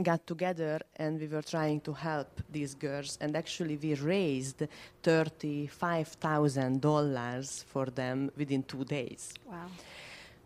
got 0.00 0.26
together 0.26 0.80
and 0.96 1.20
we 1.20 1.26
were 1.26 1.42
trying 1.42 1.80
to 1.80 1.92
help 1.92 2.40
these 2.50 2.74
girls 2.74 3.18
and 3.20 3.36
actually 3.36 3.76
we 3.76 3.92
raised 3.94 4.66
$35,000 5.02 7.64
for 7.64 7.84
them 7.86 8.30
within 8.36 8.62
2 8.62 8.84
days. 8.84 9.34
Wow. 9.46 9.66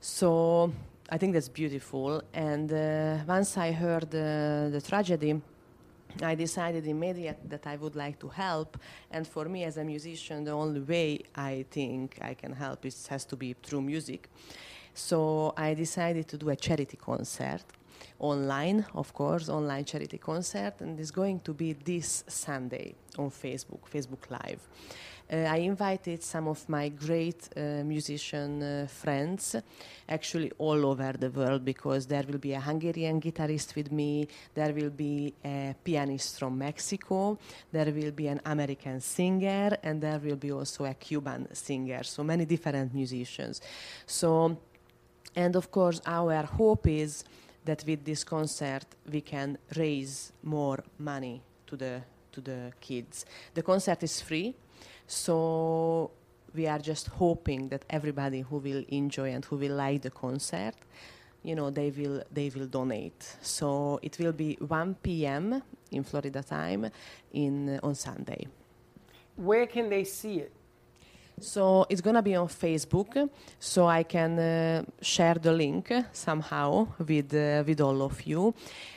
So 0.00 0.72
I 1.08 1.18
think 1.18 1.34
that's 1.34 1.48
beautiful. 1.48 2.22
And 2.34 2.72
uh, 2.72 3.18
once 3.26 3.56
I 3.56 3.70
heard 3.72 4.14
uh, 4.14 4.70
the 4.70 4.82
tragedy, 4.84 5.40
I 6.22 6.34
decided 6.34 6.86
immediately 6.86 7.48
that 7.48 7.66
I 7.66 7.76
would 7.76 7.94
like 7.94 8.18
to 8.20 8.28
help. 8.28 8.78
And 9.10 9.26
for 9.26 9.44
me, 9.44 9.64
as 9.64 9.76
a 9.76 9.84
musician, 9.84 10.44
the 10.44 10.52
only 10.52 10.80
way 10.80 11.20
I 11.34 11.66
think 11.70 12.18
I 12.20 12.34
can 12.34 12.52
help 12.52 12.86
is 12.86 13.06
has 13.08 13.24
to 13.26 13.36
be 13.36 13.54
through 13.62 13.82
music. 13.82 14.30
So 14.94 15.52
I 15.56 15.74
decided 15.74 16.26
to 16.28 16.38
do 16.38 16.48
a 16.48 16.56
charity 16.56 16.96
concert 16.96 17.64
online, 18.18 18.84
of 18.94 19.12
course, 19.12 19.48
online 19.48 19.84
charity 19.84 20.18
concert, 20.18 20.80
and 20.80 20.98
it's 20.98 21.10
going 21.10 21.40
to 21.40 21.52
be 21.52 21.72
this 21.72 22.24
Sunday 22.26 22.94
on 23.18 23.30
Facebook, 23.30 23.80
Facebook 23.92 24.30
Live. 24.30 24.60
Uh, 25.28 25.38
I 25.38 25.56
invited 25.56 26.22
some 26.22 26.46
of 26.46 26.68
my 26.68 26.88
great 26.88 27.48
uh, 27.56 27.82
musician 27.82 28.62
uh, 28.62 28.86
friends, 28.86 29.56
actually 30.08 30.52
all 30.58 30.86
over 30.86 31.14
the 31.18 31.30
world, 31.30 31.64
because 31.64 32.06
there 32.06 32.22
will 32.28 32.38
be 32.38 32.52
a 32.52 32.60
Hungarian 32.60 33.20
guitarist 33.20 33.74
with 33.74 33.90
me, 33.90 34.28
there 34.54 34.72
will 34.72 34.90
be 34.90 35.34
a 35.44 35.74
pianist 35.82 36.38
from 36.38 36.56
Mexico, 36.56 37.38
there 37.72 37.92
will 37.92 38.12
be 38.12 38.28
an 38.28 38.40
American 38.44 39.00
singer, 39.00 39.76
and 39.82 40.00
there 40.00 40.20
will 40.20 40.36
be 40.36 40.52
also 40.52 40.84
a 40.84 40.94
Cuban 40.94 41.52
singer. 41.52 42.04
So 42.04 42.22
many 42.22 42.44
different 42.44 42.94
musicians. 42.94 43.60
So, 44.06 44.56
and 45.34 45.56
of 45.56 45.72
course, 45.72 46.00
our 46.06 46.44
hope 46.44 46.86
is 46.86 47.24
that 47.66 47.84
with 47.86 48.04
this 48.04 48.24
concert 48.24 48.86
we 49.10 49.20
can 49.20 49.58
raise 49.76 50.32
more 50.42 50.82
money 50.98 51.42
to 51.66 51.76
the 51.76 52.02
to 52.32 52.40
the 52.40 52.72
kids. 52.80 53.24
The 53.54 53.62
concert 53.62 54.02
is 54.02 54.20
free, 54.20 54.54
so 55.06 56.10
we 56.54 56.66
are 56.66 56.78
just 56.78 57.08
hoping 57.08 57.68
that 57.68 57.84
everybody 57.90 58.40
who 58.40 58.56
will 58.58 58.84
enjoy 58.88 59.30
and 59.32 59.44
who 59.44 59.56
will 59.56 59.76
like 59.76 60.02
the 60.02 60.10
concert, 60.10 60.74
you 61.42 61.54
know, 61.54 61.70
they 61.70 61.90
will 61.90 62.22
they 62.32 62.50
will 62.54 62.66
donate. 62.66 63.36
So 63.42 63.98
it 64.02 64.18
will 64.18 64.32
be 64.32 64.56
1 64.60 64.96
p.m. 65.02 65.62
in 65.90 66.04
Florida 66.04 66.42
time 66.42 66.90
in 67.32 67.78
on 67.82 67.94
Sunday. 67.94 68.46
Where 69.36 69.66
can 69.66 69.88
they 69.90 70.04
see 70.04 70.40
it? 70.40 70.52
So 71.40 71.84
it's 71.90 72.00
gonna 72.00 72.22
be 72.22 72.34
on 72.34 72.48
Facebook, 72.48 73.28
so 73.58 73.86
I 73.86 74.04
can 74.04 74.38
uh, 74.38 74.84
share 75.02 75.34
the 75.34 75.52
link 75.52 75.92
somehow 76.10 76.88
with 76.98 77.34
uh, 77.34 77.62
with 77.66 77.78
all 77.82 78.00
of 78.00 78.22
you. 78.22 78.54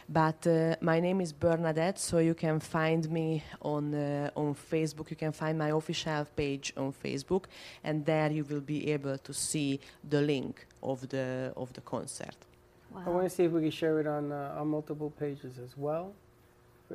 But 0.08 0.48
uh, 0.48 0.77
my 0.79 1.01
name 1.01 1.19
is 1.19 1.34
Bernadette, 1.34 2.00
so 2.00 2.19
you 2.19 2.34
can 2.34 2.62
find 2.62 3.10
me 3.12 3.43
on 3.62 3.93
uh, 3.93 4.31
on 4.38 4.55
Facebook. 4.55 5.10
You 5.10 5.17
can 5.17 5.34
find 5.34 5.58
my 5.58 5.72
official 5.72 6.25
page 6.34 6.72
on 6.77 6.93
Facebook, 6.93 7.46
and 7.84 8.05
there 8.05 8.31
you 8.31 8.46
will 8.46 8.62
be 8.62 8.89
able 8.93 9.17
to 9.17 9.34
see 9.34 9.81
the 10.10 10.22
link 10.22 10.65
of 10.81 11.10
the 11.10 11.51
of 11.58 11.74
the 11.74 11.81
concert. 11.81 12.38
I 12.96 13.10
want 13.10 13.29
to 13.29 13.29
see 13.29 13.43
if 13.43 13.51
we 13.51 13.63
can 13.63 13.72
share 13.72 14.00
it 14.00 14.08
on 14.08 14.31
uh, 14.31 14.55
on 14.58 14.69
multiple 14.69 15.10
pages 15.10 15.60
as 15.60 15.75
well. 15.75 16.13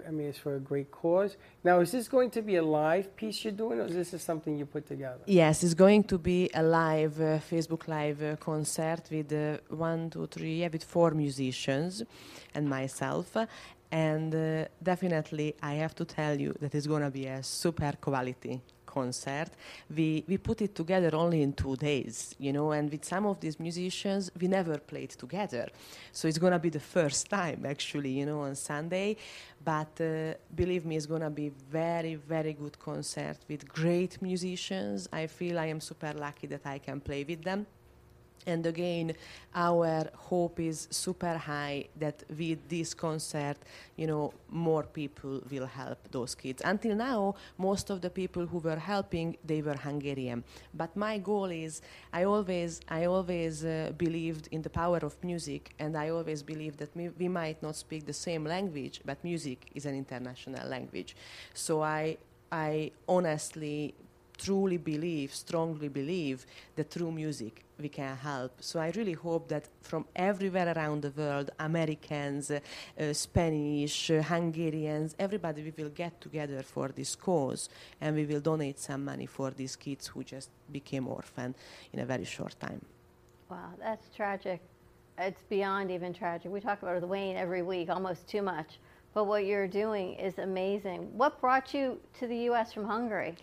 I 0.07 0.11
mean, 0.11 0.29
it's 0.29 0.39
for 0.39 0.57
a 0.57 0.61
great 0.61 0.91
cause. 0.91 1.37
Now, 1.63 1.81
is 1.81 1.93
this 1.93 2.09
going 2.09 2.31
to 2.31 2.43
be 2.43 2.57
a 2.57 2.63
live 2.63 3.15
piece 3.17 3.45
you're 3.45 3.53
doing, 3.53 3.81
or 3.81 3.87
is 3.87 4.11
this 4.11 4.23
something 4.23 4.57
you 4.59 4.67
put 4.67 4.87
together? 4.87 5.21
Yes, 5.27 5.63
it's 5.63 5.75
going 5.75 6.05
to 6.05 6.19
be 6.19 6.51
a 6.55 6.63
live 6.63 7.21
uh, 7.21 7.39
Facebook 7.51 7.87
live 7.89 8.23
uh, 8.23 8.37
concert 8.37 9.03
with 9.11 9.33
uh, 9.33 9.59
one, 9.69 10.11
two, 10.11 10.27
three, 10.27 10.61
yeah, 10.61 10.69
with 10.73 10.85
four 10.85 11.13
musicians 11.13 12.03
and 12.55 12.69
myself. 12.69 13.37
And 13.91 14.35
uh, 14.35 14.65
definitely, 14.83 15.55
I 15.63 15.75
have 15.75 15.95
to 15.97 16.05
tell 16.05 16.41
you 16.41 16.55
that 16.61 16.75
it's 16.75 16.87
going 16.87 17.03
to 17.03 17.11
be 17.11 17.27
a 17.27 17.43
super 17.43 17.93
quality 18.01 18.61
concert. 18.99 19.51
We 19.99 20.09
we 20.31 20.37
put 20.49 20.59
it 20.67 20.73
together 20.75 21.11
only 21.23 21.41
in 21.47 21.53
two 21.53 21.77
days, 21.77 22.17
you 22.39 22.53
know, 22.57 22.69
and 22.77 22.91
with 22.91 23.05
some 23.05 23.25
of 23.27 23.37
these 23.45 23.57
musicians, 23.69 24.31
we 24.41 24.47
never 24.49 24.77
played 24.93 25.13
together. 25.25 25.67
So 26.13 26.29
it's 26.29 26.41
going 26.45 26.53
to 26.59 26.63
be 26.69 26.71
the 26.71 26.87
first 26.97 27.23
time, 27.41 27.61
actually, 27.75 28.13
you 28.21 28.27
know, 28.27 28.41
on 28.49 28.55
Sunday. 28.55 29.17
But 29.65 29.95
uh, 30.01 30.35
believe 30.55 30.85
me, 30.89 30.97
it's 30.97 31.07
going 31.15 31.23
to 31.23 31.35
be 31.45 31.49
very, 31.71 32.15
very 32.35 32.53
good 32.53 32.77
concert 32.79 33.39
with 33.49 33.63
great 33.81 34.21
musicians. 34.21 35.09
I 35.13 35.27
feel 35.27 35.59
I 35.59 35.69
am 35.75 35.81
super 35.81 36.13
lucky 36.27 36.47
that 36.49 36.65
I 36.67 36.79
can 36.79 37.01
play 37.01 37.25
with 37.25 37.43
them. 37.43 37.67
And 38.47 38.67
again, 38.67 39.15
our 39.55 40.11
hope 40.15 40.61
is 40.61 40.89
super 40.91 41.37
high 41.37 41.87
that 41.99 42.23
with 42.37 42.69
this 42.69 42.93
concert, 42.95 43.57
you 43.97 44.07
know, 44.07 44.33
more 44.51 44.83
people 44.83 45.43
will 45.51 45.67
help 45.67 45.99
those 46.11 46.35
kids. 46.35 46.61
Until 46.65 46.95
now, 46.95 47.35
most 47.59 47.91
of 47.91 48.01
the 48.01 48.11
people 48.11 48.47
who 48.47 48.59
were 48.59 48.77
helping, 48.77 49.37
they 49.45 49.63
were 49.63 49.77
Hungarian. 49.77 50.45
But 50.75 50.97
my 50.97 51.19
goal 51.19 51.47
is, 51.47 51.81
I 52.13 52.25
always, 52.25 52.81
I 52.89 53.07
always 53.07 53.65
uh, 53.65 53.93
believed 53.97 54.49
in 54.51 54.63
the 54.63 54.71
power 54.71 54.99
of 54.99 55.23
music, 55.25 55.75
and 55.79 55.97
I 55.97 56.11
always 56.11 56.43
believed 56.43 56.79
that 56.79 56.95
we, 56.95 57.09
we 57.11 57.29
might 57.29 57.63
not 57.63 57.77
speak 57.77 58.07
the 58.07 58.13
same 58.13 58.45
language, 58.45 59.01
but 59.05 59.23
music 59.25 59.71
is 59.75 59.87
an 59.87 59.95
international 59.95 60.69
language. 60.69 61.17
So 61.55 61.83
I, 61.83 62.19
I 62.53 62.91
honestly 63.09 63.95
truly 64.39 64.77
believe, 64.77 65.35
strongly 65.35 65.89
believe 65.89 66.47
that 66.77 66.91
through 66.91 67.13
music 67.13 67.65
we 67.79 67.89
can 67.89 68.17
help. 68.17 68.53
So 68.61 68.79
I 68.79 68.91
really 68.95 69.13
hope 69.13 69.49
that 69.49 69.69
from 69.83 70.07
everywhere 70.15 70.73
around 70.77 71.03
the 71.03 71.11
world, 71.11 71.51
Americans, 71.59 72.51
uh, 72.51 72.61
uh, 72.99 73.13
Spanish, 73.13 74.11
uh, 74.11 74.23
Hungarians, 74.23 75.15
everybody, 75.19 75.63
we 75.63 75.83
will 75.83 75.91
get 75.91 76.21
together 76.21 76.63
for 76.63 76.89
this 76.89 77.17
cause 77.17 77.69
and 78.01 78.15
we 78.15 78.25
will 78.25 78.41
donate 78.41 78.79
some 78.79 79.05
money 79.05 79.27
for 79.27 79.51
these 79.51 79.77
kids 79.77 80.07
who 80.07 80.23
just 80.23 80.51
became 80.71 81.09
orphan 81.09 81.55
in 81.93 82.01
a 82.01 82.07
very 82.07 82.25
short 82.25 82.55
time. 82.61 82.81
Wow, 83.51 83.71
that's 83.79 84.09
tragic. 84.15 84.61
It's 85.19 85.43
beyond 85.49 85.91
even 85.91 86.13
tragic. 86.13 86.51
We 86.51 86.61
talk 86.61 86.83
about 86.83 87.01
the 87.01 87.07
Wayne 87.07 87.37
every 87.37 87.63
week, 87.63 87.89
almost 87.89 88.27
too 88.29 88.43
much. 88.43 88.79
But 89.15 89.25
what 89.25 89.47
you're 89.47 89.69
doing 89.69 90.15
is 90.15 90.39
amazing. 90.39 91.17
What 91.17 91.41
brought 91.41 91.73
you 91.73 92.01
to 92.19 92.27
the 92.27 92.37
U.S. 92.49 92.73
from 92.73 92.85
Hungary? 92.85 93.37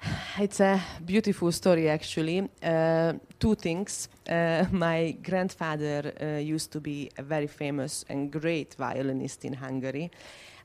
It's 0.38 0.60
a 0.60 0.80
beautiful 1.04 1.52
story, 1.52 1.88
actually. 1.88 2.48
Uh, 2.62 3.14
two 3.38 3.54
things. 3.54 4.08
Uh, 4.28 4.64
my 4.72 5.16
grandfather 5.22 6.12
uh, 6.20 6.38
used 6.38 6.72
to 6.72 6.80
be 6.80 7.10
a 7.18 7.22
very 7.22 7.46
famous 7.46 8.04
and 8.08 8.30
great 8.30 8.74
violinist 8.74 9.44
in 9.44 9.54
Hungary. 9.54 10.10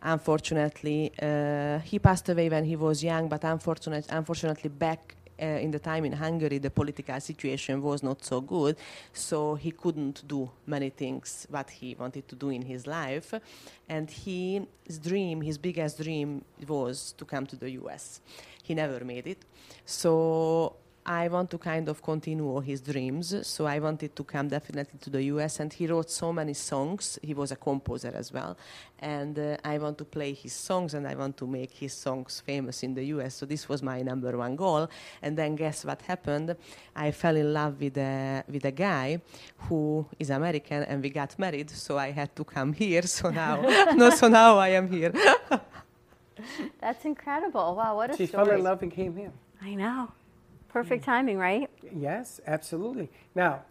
Unfortunately, 0.04 1.12
uh, 1.22 1.80
he 1.80 2.00
passed 2.00 2.28
away 2.30 2.50
when 2.50 2.66
he 2.66 2.76
was 2.76 3.04
young, 3.04 3.30
but 3.30 3.44
unfortunate, 3.44 4.06
unfortunately, 4.10 4.70
back 4.70 5.16
uh, 5.42 5.46
in 5.46 5.72
the 5.72 5.80
time 5.80 6.06
in 6.06 6.14
Hungary, 6.14 6.60
the 6.60 6.70
political 6.70 7.20
situation 7.20 7.82
was 7.82 8.04
not 8.04 8.24
so 8.24 8.42
good, 8.42 8.78
so 9.14 9.56
he 9.56 9.72
couldn't 9.72 10.28
do 10.28 10.50
many 10.68 10.90
things 10.90 11.48
what 11.50 11.70
he 11.70 11.96
wanted 11.96 12.28
to 12.28 12.36
do 12.36 12.50
in 12.50 12.62
his 12.62 12.86
life. 12.86 13.34
And 13.90 14.10
his 14.10 15.00
dream, 15.00 15.42
his 15.42 15.58
biggest 15.58 16.02
dream, 16.02 16.44
was 16.68 17.14
to 17.18 17.26
come 17.26 17.46
to 17.48 17.56
the 17.56 17.72
U.S. 17.72 18.22
He 18.63 18.74
never 18.74 19.03
made 19.03 19.27
it, 19.27 19.46
so 19.86 20.75
I 21.06 21.27
want 21.30 21.50
to 21.50 21.58
kind 21.58 21.89
of 21.89 22.01
continue 22.01 22.60
his 22.62 22.80
dreams. 22.82 23.36
So 23.48 23.65
I 23.65 23.80
wanted 23.80 24.15
to 24.15 24.24
come 24.24 24.48
definitely 24.48 25.00
to 25.00 25.10
the 25.10 25.24
US, 25.24 25.60
and 25.60 25.74
he 25.74 25.88
wrote 25.88 26.12
so 26.12 26.32
many 26.32 26.53
songs. 26.53 27.18
He 27.24 27.34
was 27.34 27.51
a 27.51 27.56
composer 27.56 28.12
as 28.13 28.32
well, 28.32 28.56
and 29.00 29.38
uh, 29.38 29.58
I 29.63 29.80
want 29.80 29.98
to 29.98 30.06
play 30.06 30.34
his 30.34 30.53
songs, 30.53 30.94
and 30.94 31.08
I 31.08 31.15
want 31.15 31.38
to 31.38 31.48
make 31.48 31.72
his 31.72 31.94
songs 31.94 32.41
famous 32.46 32.84
in 32.84 32.94
the 32.94 33.03
US. 33.06 33.36
So 33.36 33.46
this 33.48 33.68
was 33.68 33.82
my 33.82 34.01
number 34.03 34.38
one 34.38 34.56
goal. 34.56 34.88
And 35.22 35.36
then 35.36 35.56
guess 35.56 35.84
what 35.86 36.01
happened? 36.03 36.56
I 36.96 37.12
fell 37.12 37.36
in 37.36 37.51
love 37.51 37.82
with 37.82 37.98
a 37.98 38.44
with 38.48 38.65
a 38.65 38.72
guy 38.72 39.22
who 39.58 40.06
is 40.20 40.30
American, 40.30 40.84
and 40.84 41.01
we 41.01 41.10
got 41.10 41.38
married. 41.39 41.72
So 41.72 41.98
I 41.98 42.12
had 42.12 42.36
to 42.36 42.44
come 42.44 42.74
here. 42.74 43.01
So 43.03 43.32
now, 43.32 43.62
no, 43.96 44.12
so 44.12 44.27
now 44.27 44.58
I 44.58 44.70
am 44.70 44.88
here. 44.88 45.12
That's 46.82 47.06
incredible. 47.06 47.76
Wow, 47.76 47.96
what 47.96 48.12
a 48.12 48.18
She 48.18 48.26
story. 48.26 48.46
fell 48.46 48.56
in 48.56 48.64
love 48.64 48.82
and 48.82 48.92
came 48.92 49.16
here. 49.16 49.32
I 49.62 49.76
know. 49.76 50.12
Perfect 50.70 51.04
timing, 51.04 51.38
right? 51.38 51.70
Yes, 51.96 52.40
absolutely. 52.48 53.10
Now, 53.36 53.64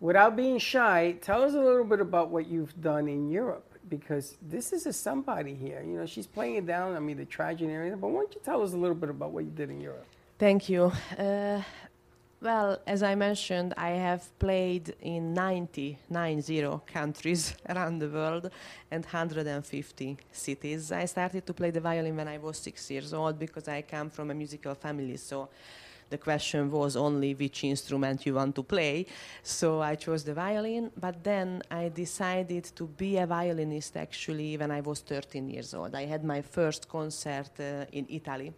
without 0.00 0.36
being 0.36 0.58
shy, 0.58 1.16
tell 1.20 1.42
us 1.42 1.54
a 1.54 1.60
little 1.60 1.84
bit 1.84 2.00
about 2.00 2.30
what 2.30 2.46
you've 2.46 2.80
done 2.80 3.08
in 3.08 3.28
Europe 3.30 3.74
because 3.88 4.36
this 4.40 4.72
is 4.72 4.86
a 4.86 4.92
somebody 4.92 5.54
here. 5.54 5.82
You 5.84 5.98
know, 5.98 6.06
she's 6.06 6.26
playing 6.26 6.56
it 6.56 6.66
down. 6.66 6.94
I 6.94 7.00
mean, 7.00 7.16
the 7.16 7.24
tragedy 7.24 7.66
and 7.66 7.74
everything. 7.74 7.98
But 8.00 8.08
why 8.08 8.22
don't 8.22 8.34
you 8.34 8.40
tell 8.44 8.62
us 8.62 8.72
a 8.72 8.76
little 8.76 8.94
bit 8.94 9.10
about 9.10 9.32
what 9.32 9.44
you 9.44 9.50
did 9.50 9.70
in 9.70 9.80
Europe? 9.80 10.06
Thank 10.38 10.68
you. 10.68 10.92
Uh, 11.18 11.62
well, 12.44 12.78
as 12.86 13.02
I 13.02 13.14
mentioned, 13.14 13.72
I 13.76 13.90
have 13.90 14.38
played 14.38 14.94
in 15.00 15.32
90, 15.32 15.98
90 16.10 16.80
countries 16.86 17.54
around 17.70 17.98
the 18.00 18.08
world 18.08 18.50
and 18.90 19.02
150 19.02 20.18
cities. 20.30 20.92
I 20.92 21.06
started 21.06 21.46
to 21.46 21.54
play 21.54 21.70
the 21.70 21.80
violin 21.80 22.16
when 22.16 22.28
I 22.28 22.36
was 22.36 22.58
six 22.58 22.90
years 22.90 23.14
old 23.14 23.38
because 23.38 23.66
I 23.66 23.80
come 23.80 24.10
from 24.10 24.30
a 24.30 24.34
musical 24.34 24.74
family. 24.74 25.16
So 25.16 25.48
the 26.10 26.18
question 26.18 26.70
was 26.70 26.96
only 26.96 27.34
which 27.34 27.64
instrument 27.64 28.26
you 28.26 28.34
want 28.34 28.54
to 28.56 28.62
play. 28.62 29.06
So 29.42 29.80
I 29.80 29.94
chose 29.94 30.22
the 30.22 30.34
violin, 30.34 30.90
but 31.00 31.24
then 31.24 31.62
I 31.70 31.88
decided 31.88 32.64
to 32.76 32.84
be 32.84 33.16
a 33.16 33.26
violinist 33.26 33.96
actually 33.96 34.58
when 34.58 34.70
I 34.70 34.82
was 34.82 35.00
13 35.00 35.48
years 35.48 35.72
old. 35.72 35.94
I 35.94 36.04
had 36.04 36.22
my 36.22 36.42
first 36.42 36.90
concert 36.90 37.50
uh, 37.58 37.86
in 37.90 38.06
Italy 38.10 38.52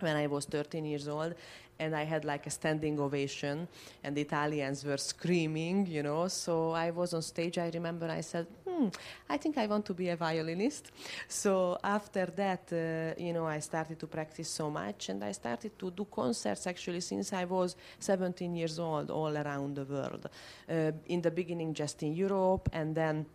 when 0.00 0.16
I 0.16 0.26
was 0.26 0.46
13 0.46 0.84
years 0.84 1.08
old, 1.08 1.34
and 1.80 1.96
I 1.96 2.04
had 2.04 2.24
like 2.24 2.46
a 2.46 2.50
standing 2.50 3.00
ovation, 3.00 3.66
and 4.04 4.16
the 4.16 4.20
Italians 4.20 4.84
were 4.84 4.98
screaming, 4.98 5.86
you 5.86 6.02
know. 6.02 6.28
So 6.28 6.70
I 6.72 6.90
was 6.90 7.14
on 7.14 7.22
stage. 7.22 7.58
I 7.58 7.70
remember 7.74 8.06
I 8.08 8.20
said, 8.20 8.46
"Hmm, 8.66 8.88
I 9.28 9.36
think 9.38 9.56
I 9.58 9.66
want 9.66 9.84
to 9.86 9.94
be 9.94 10.10
a 10.10 10.16
violinist." 10.16 10.92
So 11.26 11.78
after 11.82 12.26
that, 12.42 12.64
uh, 12.72 13.20
you 13.26 13.32
know, 13.32 13.46
I 13.46 13.60
started 13.60 13.98
to 13.98 14.06
practice 14.06 14.48
so 14.48 14.70
much, 14.70 15.08
and 15.08 15.24
I 15.24 15.32
started 15.32 15.72
to 15.78 15.90
do 15.90 16.04
concerts 16.04 16.66
actually 16.66 17.00
since 17.00 17.32
I 17.32 17.44
was 17.44 17.76
17 17.98 18.54
years 18.54 18.78
old, 18.78 19.10
all 19.10 19.36
around 19.36 19.74
the 19.76 19.84
world. 19.84 20.28
Uh, 20.68 20.92
in 21.06 21.20
the 21.22 21.30
beginning, 21.30 21.74
just 21.74 22.02
in 22.02 22.12
Europe, 22.12 22.68
and 22.72 22.94
then 22.94 23.26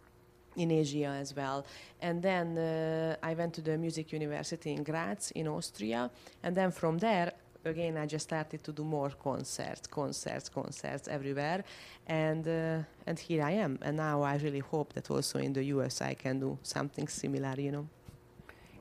in 0.55 0.71
Asia 0.71 1.17
as 1.19 1.35
well. 1.35 1.65
And 2.01 2.21
then 2.21 2.57
uh, 2.57 3.15
I 3.21 3.33
went 3.33 3.53
to 3.55 3.61
the 3.61 3.77
music 3.77 4.11
university 4.13 4.71
in 4.71 4.83
Graz 4.83 5.31
in 5.35 5.47
Austria. 5.47 6.09
And 6.43 6.55
then 6.55 6.71
from 6.71 6.97
there, 6.97 7.33
again, 7.65 7.97
I 7.97 8.05
just 8.05 8.27
started 8.27 8.63
to 8.63 8.71
do 8.71 8.83
more 8.83 9.09
concerts, 9.09 9.87
concerts, 9.87 10.49
concerts 10.49 11.07
everywhere. 11.07 11.63
And, 12.07 12.47
uh, 12.47 12.79
and 13.07 13.19
here 13.19 13.43
I 13.43 13.51
am. 13.51 13.79
And 13.81 13.97
now 13.97 14.21
I 14.21 14.37
really 14.37 14.59
hope 14.59 14.93
that 14.93 15.09
also 15.09 15.39
in 15.39 15.53
the 15.53 15.63
US 15.65 16.01
I 16.01 16.13
can 16.13 16.39
do 16.39 16.57
something 16.63 17.07
similar, 17.07 17.55
you 17.57 17.71
know. 17.71 17.87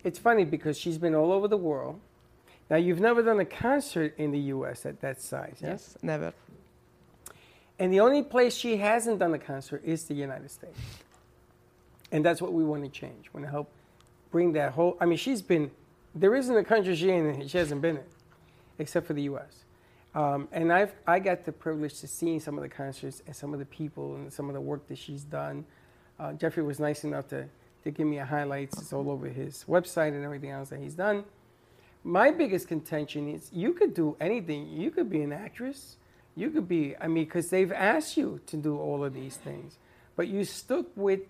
It's 0.02 0.18
funny 0.18 0.44
because 0.44 0.76
she's 0.78 0.98
been 0.98 1.14
all 1.14 1.32
over 1.32 1.48
the 1.48 1.56
world. 1.56 1.98
Now, 2.70 2.76
you've 2.76 3.00
never 3.00 3.22
done 3.22 3.40
a 3.40 3.44
concert 3.44 4.14
in 4.16 4.30
the 4.30 4.38
U.S. 4.38 4.86
at 4.86 5.00
that 5.00 5.20
size, 5.20 5.58
yes? 5.60 5.98
Never. 6.02 6.32
And 7.78 7.92
the 7.92 8.00
only 8.00 8.22
place 8.22 8.54
she 8.54 8.78
hasn't 8.78 9.18
done 9.18 9.34
a 9.34 9.38
concert 9.38 9.82
is 9.84 10.04
the 10.04 10.14
United 10.14 10.50
States. 10.50 10.78
And 12.10 12.24
that's 12.24 12.40
what 12.40 12.52
we 12.52 12.64
want 12.64 12.84
to 12.84 12.90
change. 12.90 13.28
We 13.32 13.40
want 13.40 13.46
to 13.46 13.50
help 13.50 13.70
bring 14.30 14.52
that 14.52 14.72
whole. 14.72 14.96
I 15.00 15.04
mean, 15.06 15.18
she's 15.18 15.42
been. 15.42 15.70
There 16.14 16.34
isn't 16.34 16.56
a 16.56 16.64
country 16.64 16.94
she 16.94 17.10
ain't, 17.10 17.50
she 17.50 17.58
hasn't 17.58 17.82
been 17.82 17.96
in, 17.96 18.04
except 18.78 19.06
for 19.06 19.12
the 19.12 19.22
U.S. 19.22 19.64
Um, 20.14 20.48
and 20.52 20.72
I've 20.72 20.94
I 21.06 21.18
got 21.18 21.44
the 21.44 21.52
privilege 21.52 22.00
to 22.00 22.06
seeing 22.06 22.40
some 22.40 22.56
of 22.56 22.62
the 22.62 22.68
concerts 22.68 23.22
and 23.26 23.34
some 23.34 23.52
of 23.52 23.58
the 23.58 23.66
people 23.66 24.14
and 24.14 24.32
some 24.32 24.48
of 24.48 24.54
the 24.54 24.60
work 24.60 24.86
that 24.88 24.98
she's 24.98 25.24
done. 25.24 25.64
Uh, 26.18 26.32
Jeffrey 26.34 26.62
was 26.62 26.78
nice 26.78 27.04
enough 27.04 27.28
to 27.28 27.46
to 27.82 27.90
give 27.90 28.06
me 28.06 28.18
a 28.18 28.24
highlights. 28.24 28.80
It's 28.80 28.92
all 28.92 29.10
over 29.10 29.28
his 29.28 29.64
website 29.68 30.08
and 30.08 30.24
everything 30.24 30.50
else 30.50 30.70
that 30.70 30.80
he's 30.80 30.94
done. 30.94 31.24
My 32.02 32.30
biggest 32.30 32.68
contention 32.68 33.28
is 33.28 33.50
you 33.52 33.72
could 33.72 33.94
do 33.94 34.16
anything. 34.20 34.68
You 34.68 34.90
could 34.90 35.10
be 35.10 35.22
an 35.22 35.32
actress. 35.32 35.96
You 36.36 36.50
could 36.50 36.68
be. 36.68 36.94
I 37.00 37.08
mean, 37.08 37.24
because 37.24 37.50
they've 37.50 37.72
asked 37.72 38.16
you 38.16 38.40
to 38.46 38.56
do 38.56 38.78
all 38.78 39.04
of 39.04 39.14
these 39.14 39.36
things, 39.36 39.78
but 40.16 40.28
you 40.28 40.44
stuck 40.44 40.86
with 40.96 41.20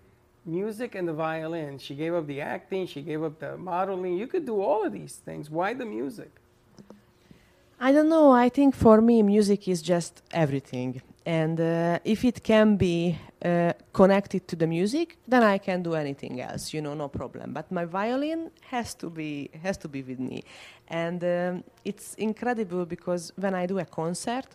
music 0.45 0.95
and 0.95 1.07
the 1.07 1.13
violin. 1.13 1.79
She 1.79 1.95
gave 1.95 2.13
up 2.13 2.27
the 2.27 2.41
acting. 2.41 2.87
She 2.87 3.01
gave 3.01 3.23
up 3.23 3.39
the 3.39 3.57
modeling. 3.57 4.17
You 4.17 4.27
could 4.27 4.45
do 4.45 4.61
all 4.61 4.85
of 4.85 4.93
these 4.93 5.15
things. 5.15 5.49
Why 5.49 5.73
the 5.73 5.85
music? 5.85 6.31
I 7.87 7.91
don't 7.91 8.09
know. 8.09 8.31
I 8.31 8.49
think 8.49 8.73
for 8.73 8.99
me, 8.99 9.21
music 9.21 9.67
is 9.67 9.79
just 9.79 10.23
everything. 10.31 11.03
And 11.23 11.61
uh, 11.61 11.99
if 12.03 12.25
it 12.25 12.43
can 12.43 12.77
be 12.77 13.15
uh, 13.43 13.73
connected 13.93 14.47
to 14.47 14.55
the 14.55 14.65
music, 14.65 15.17
then 15.27 15.43
I 15.43 15.59
can 15.59 15.83
do 15.83 15.93
anything 15.93 16.41
else. 16.41 16.73
You 16.73 16.81
know, 16.81 16.95
no 16.95 17.09
problem. 17.09 17.53
But 17.53 17.71
my 17.71 17.85
violin 17.85 18.49
has 18.71 18.95
to 18.95 19.07
be 19.11 19.51
has 19.61 19.77
to 19.83 19.87
be 19.87 20.01
with 20.01 20.19
me, 20.19 20.41
and 20.87 21.23
um, 21.23 21.63
it's 21.83 22.15
incredible 22.15 22.85
because 22.87 23.31
when 23.35 23.53
I 23.53 23.67
do 23.67 23.77
a 23.77 23.85
concert, 23.85 24.47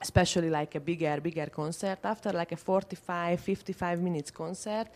especially 0.00 0.48
like 0.48 0.74
a 0.74 0.80
bigger 0.80 1.20
bigger 1.20 1.48
concert, 1.60 1.98
after 2.04 2.32
like 2.32 2.52
a 2.52 2.56
45, 2.56 3.38
55 3.38 4.00
minutes 4.00 4.30
concert, 4.30 4.86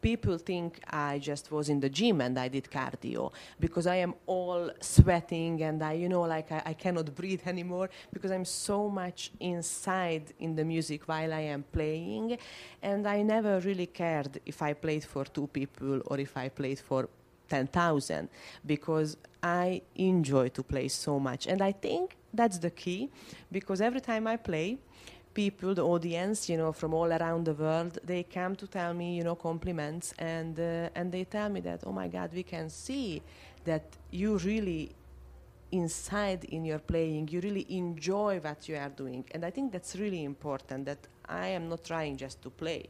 people 0.00 0.38
think 0.38 0.80
I 0.90 1.18
just 1.18 1.50
was 1.50 1.68
in 1.68 1.80
the 1.80 1.88
gym 1.88 2.20
and 2.20 2.38
I 2.38 2.48
did 2.48 2.70
cardio 2.70 3.32
because 3.58 3.86
I 3.86 3.96
am 3.96 4.14
all 4.26 4.70
sweating 4.80 5.62
and 5.62 5.82
I, 5.82 5.92
you 5.92 6.08
know, 6.08 6.22
like 6.22 6.52
I, 6.52 6.62
I 6.66 6.72
cannot 6.74 7.14
breathe 7.14 7.42
anymore 7.46 7.90
because 8.12 8.30
I'm 8.30 8.44
so 8.44 8.88
much 8.88 9.32
inside 9.40 10.32
in 10.38 10.54
the 10.54 10.64
music 10.64 11.08
while 11.08 11.32
I 11.32 11.40
am 11.40 11.64
playing. 11.72 12.38
And 12.82 13.06
I 13.06 13.22
never 13.22 13.60
really 13.60 13.86
cared 13.86 14.40
if 14.46 14.62
I 14.62 14.72
played 14.72 15.04
for 15.04 15.24
two 15.24 15.48
people 15.48 16.00
or 16.06 16.18
if 16.18 16.36
I 16.36 16.48
played 16.48 16.78
for 16.78 17.08
10,000 17.48 18.28
because 18.66 19.16
I 19.42 19.82
enjoy 19.96 20.48
to 20.48 20.62
play 20.62 20.88
so 20.88 21.18
much. 21.18 21.46
And 21.46 21.62
I 21.62 21.72
think 21.72 22.16
that's 22.32 22.58
the 22.58 22.70
key 22.70 23.10
because 23.50 23.80
every 23.80 24.00
time 24.00 24.26
I 24.26 24.36
play, 24.36 24.78
people, 25.38 25.72
the 25.72 25.86
audience, 25.94 26.48
you 26.50 26.56
know, 26.56 26.72
from 26.72 26.92
all 26.92 27.10
around 27.12 27.44
the 27.44 27.54
world, 27.64 27.94
they 28.02 28.22
come 28.24 28.56
to 28.56 28.66
tell 28.66 28.92
me, 28.92 29.08
you 29.18 29.22
know, 29.22 29.36
compliments, 29.36 30.06
and 30.18 30.58
uh, 30.58 30.98
and 30.98 31.06
they 31.12 31.24
tell 31.36 31.48
me 31.48 31.60
that, 31.60 31.80
oh 31.86 31.94
my 32.02 32.08
God, 32.08 32.28
we 32.40 32.42
can 32.54 32.68
see 32.68 33.22
that 33.64 33.84
you 34.10 34.30
really 34.38 34.82
inside 35.70 36.42
in 36.56 36.64
your 36.64 36.80
playing, 36.92 37.28
you 37.34 37.40
really 37.48 37.66
enjoy 37.68 38.32
what 38.46 38.68
you 38.68 38.76
are 38.84 38.92
doing, 39.02 39.22
and 39.32 39.40
I 39.48 39.50
think 39.56 39.66
that's 39.74 39.94
really 40.04 40.22
important. 40.32 40.80
That 40.90 41.02
I 41.44 41.46
am 41.58 41.64
not 41.68 41.84
trying 41.84 42.14
just 42.24 42.42
to 42.42 42.50
play. 42.50 42.80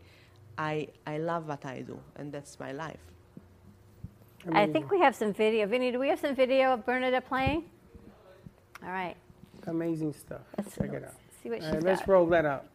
I 0.56 0.74
I 1.12 1.18
love 1.18 1.42
what 1.52 1.64
I 1.74 1.82
do, 1.92 1.98
and 2.18 2.32
that's 2.32 2.54
my 2.64 2.72
life. 2.84 3.04
I 4.62 4.66
think 4.74 4.84
we 4.90 5.00
have 5.06 5.14
some 5.22 5.32
video. 5.44 5.66
Vinny, 5.66 5.90
do 5.94 5.98
we 6.04 6.08
have 6.12 6.20
some 6.26 6.34
video 6.34 6.64
of 6.74 6.78
Bernadette 6.86 7.28
playing? 7.28 7.60
All 8.82 8.94
right. 9.00 9.16
Amazing 9.66 10.14
stuff. 10.14 10.46
Let's 10.56 10.74
Check 10.76 10.92
it 10.94 11.04
out. 11.04 11.27
See 11.48 11.54
what 11.54 11.62
All 11.62 11.74
she's 11.74 11.74
right, 11.74 11.82
let's 11.84 12.00
got. 12.00 12.08
roll 12.08 12.26
that 12.26 12.44
out. 12.44 12.66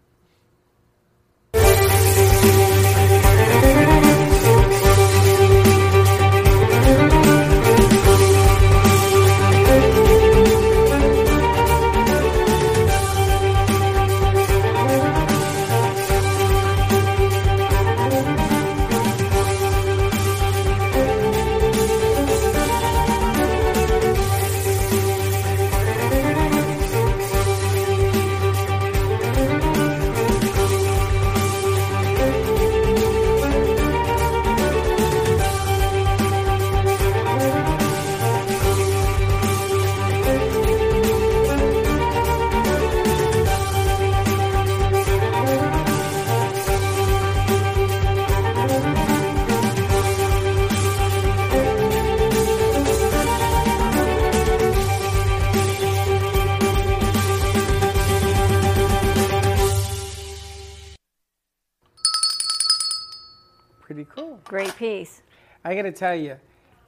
I 65.73 65.75
got 65.75 65.81
to 65.83 65.91
tell 65.91 66.13
you, 66.13 66.37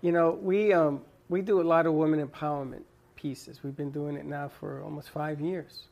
you 0.04 0.12
know, 0.12 0.38
we 0.39 0.71
um, 0.71 1.02
we 1.28 1.41
do 1.41 1.60
a 1.60 1.63
lot 1.63 1.88
of 1.88 1.93
women 1.93 2.24
empowerment 2.24 2.84
pieces. 3.15 3.63
We've 3.63 3.76
been 3.76 3.89
doing 3.89 4.15
it 4.15 4.26
now 4.26 4.48
for 4.48 4.84
almost 4.84 5.10
five 5.10 5.41
years. 5.41 5.86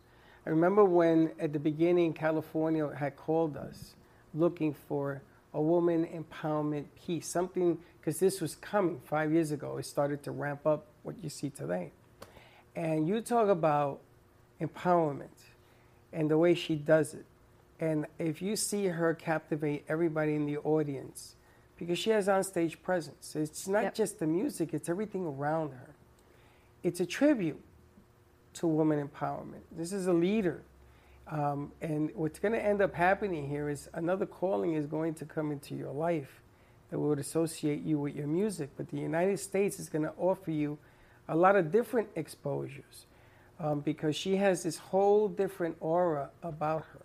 I 0.46 0.52
remember 0.52 0.86
when 0.86 1.32
at 1.40 1.54
the 1.54 1.60
beginning 1.60 2.14
California 2.14 2.88
had 2.96 3.16
called 3.16 3.58
us 3.58 3.96
looking 4.36 4.76
for 4.76 5.24
a 5.56 5.60
woman 5.60 6.06
empowerment 6.06 6.86
piece, 7.04 7.28
something 7.28 7.80
because 8.00 8.20
this 8.20 8.40
was 8.40 8.54
coming 8.58 9.02
five 9.06 9.32
years 9.32 9.50
ago. 9.50 9.78
It 9.78 9.88
started 9.88 10.22
to 10.26 10.32
ramp 10.32 10.68
up 10.68 10.86
what 11.02 11.16
you 11.24 11.30
see 11.30 11.50
today. 11.50 11.94
And 12.76 13.08
you 13.08 13.22
talk 13.22 13.50
about 13.50 14.02
empowerment 14.62 15.40
and 16.12 16.30
the 16.30 16.38
way 16.38 16.54
she 16.54 16.76
does 16.76 17.16
it. 17.16 17.26
And 17.80 18.06
if 18.20 18.40
you 18.40 18.56
see 18.56 18.86
her 18.86 19.16
captivate 19.16 19.84
everybody 19.90 20.36
in 20.36 20.46
the 20.46 20.58
audience, 20.58 21.38
because 21.84 22.00
she 22.00 22.10
has 22.12 22.28
onstage 22.28 22.82
presence, 22.82 23.36
it's 23.36 23.68
not 23.68 23.84
Yep. 23.84 23.96
just 23.96 24.20
the 24.20 24.28
music, 24.28 24.74
it's 24.74 24.90
everything 24.90 25.26
around 25.26 25.72
her. 25.72 25.90
It's 26.82 27.00
a 27.00 27.06
tribute 27.06 27.62
to 28.56 28.68
woman 28.68 29.06
empowerment. 29.08 29.62
This 29.72 29.94
is 29.94 30.08
a 30.08 30.14
leader. 30.14 30.62
Um, 31.28 31.72
and 31.82 32.12
what's 32.16 32.40
going 32.40 32.52
to 32.54 32.64
end 32.64 32.82
up 32.82 32.94
happening 32.94 33.48
here 33.48 33.70
is 33.70 33.90
another 33.94 34.26
calling 34.26 34.74
is 34.74 34.86
going 34.86 35.14
to 35.16 35.26
come 35.26 35.52
into 35.52 35.74
your 35.76 35.92
life 35.92 36.42
that 36.90 37.00
would 37.00 37.20
associate 37.20 37.82
you 37.84 37.98
with 38.00 38.16
your 38.16 38.28
music. 38.28 38.70
But 38.76 38.90
the 38.90 38.98
United 38.98 39.40
States 39.40 39.80
is 39.80 39.90
going 39.90 40.04
to 40.04 40.14
offer 40.18 40.52
you 40.52 40.78
a 41.28 41.36
lot 41.36 41.56
of 41.56 41.72
different 41.72 42.10
exposures 42.16 43.06
um, 43.60 43.80
because 43.80 44.16
she 44.16 44.36
has 44.36 44.64
this 44.64 44.78
whole 44.78 45.28
different 45.30 45.78
aura 45.80 46.30
about 46.44 46.84
her. 46.94 47.02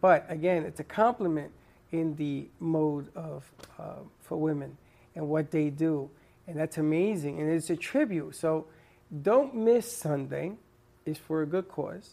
But 0.00 0.24
again, 0.28 0.64
it's 0.64 0.80
a 0.80 0.84
compliment 0.84 1.50
in 1.94 2.16
the 2.16 2.48
mode 2.58 3.08
of 3.14 3.50
uh, 3.78 3.96
for 4.20 4.36
women 4.36 4.76
and 5.14 5.28
what 5.28 5.50
they 5.50 5.70
do, 5.70 6.10
and 6.48 6.58
that's 6.58 6.78
amazing. 6.78 7.40
And 7.40 7.48
it's 7.50 7.70
a 7.70 7.76
tribute. 7.76 8.34
So 8.34 8.66
don't 9.22 9.54
miss 9.54 9.90
Sunday. 9.96 10.52
It's 11.06 11.18
for 11.18 11.42
a 11.42 11.46
good 11.46 11.68
cause. 11.68 12.10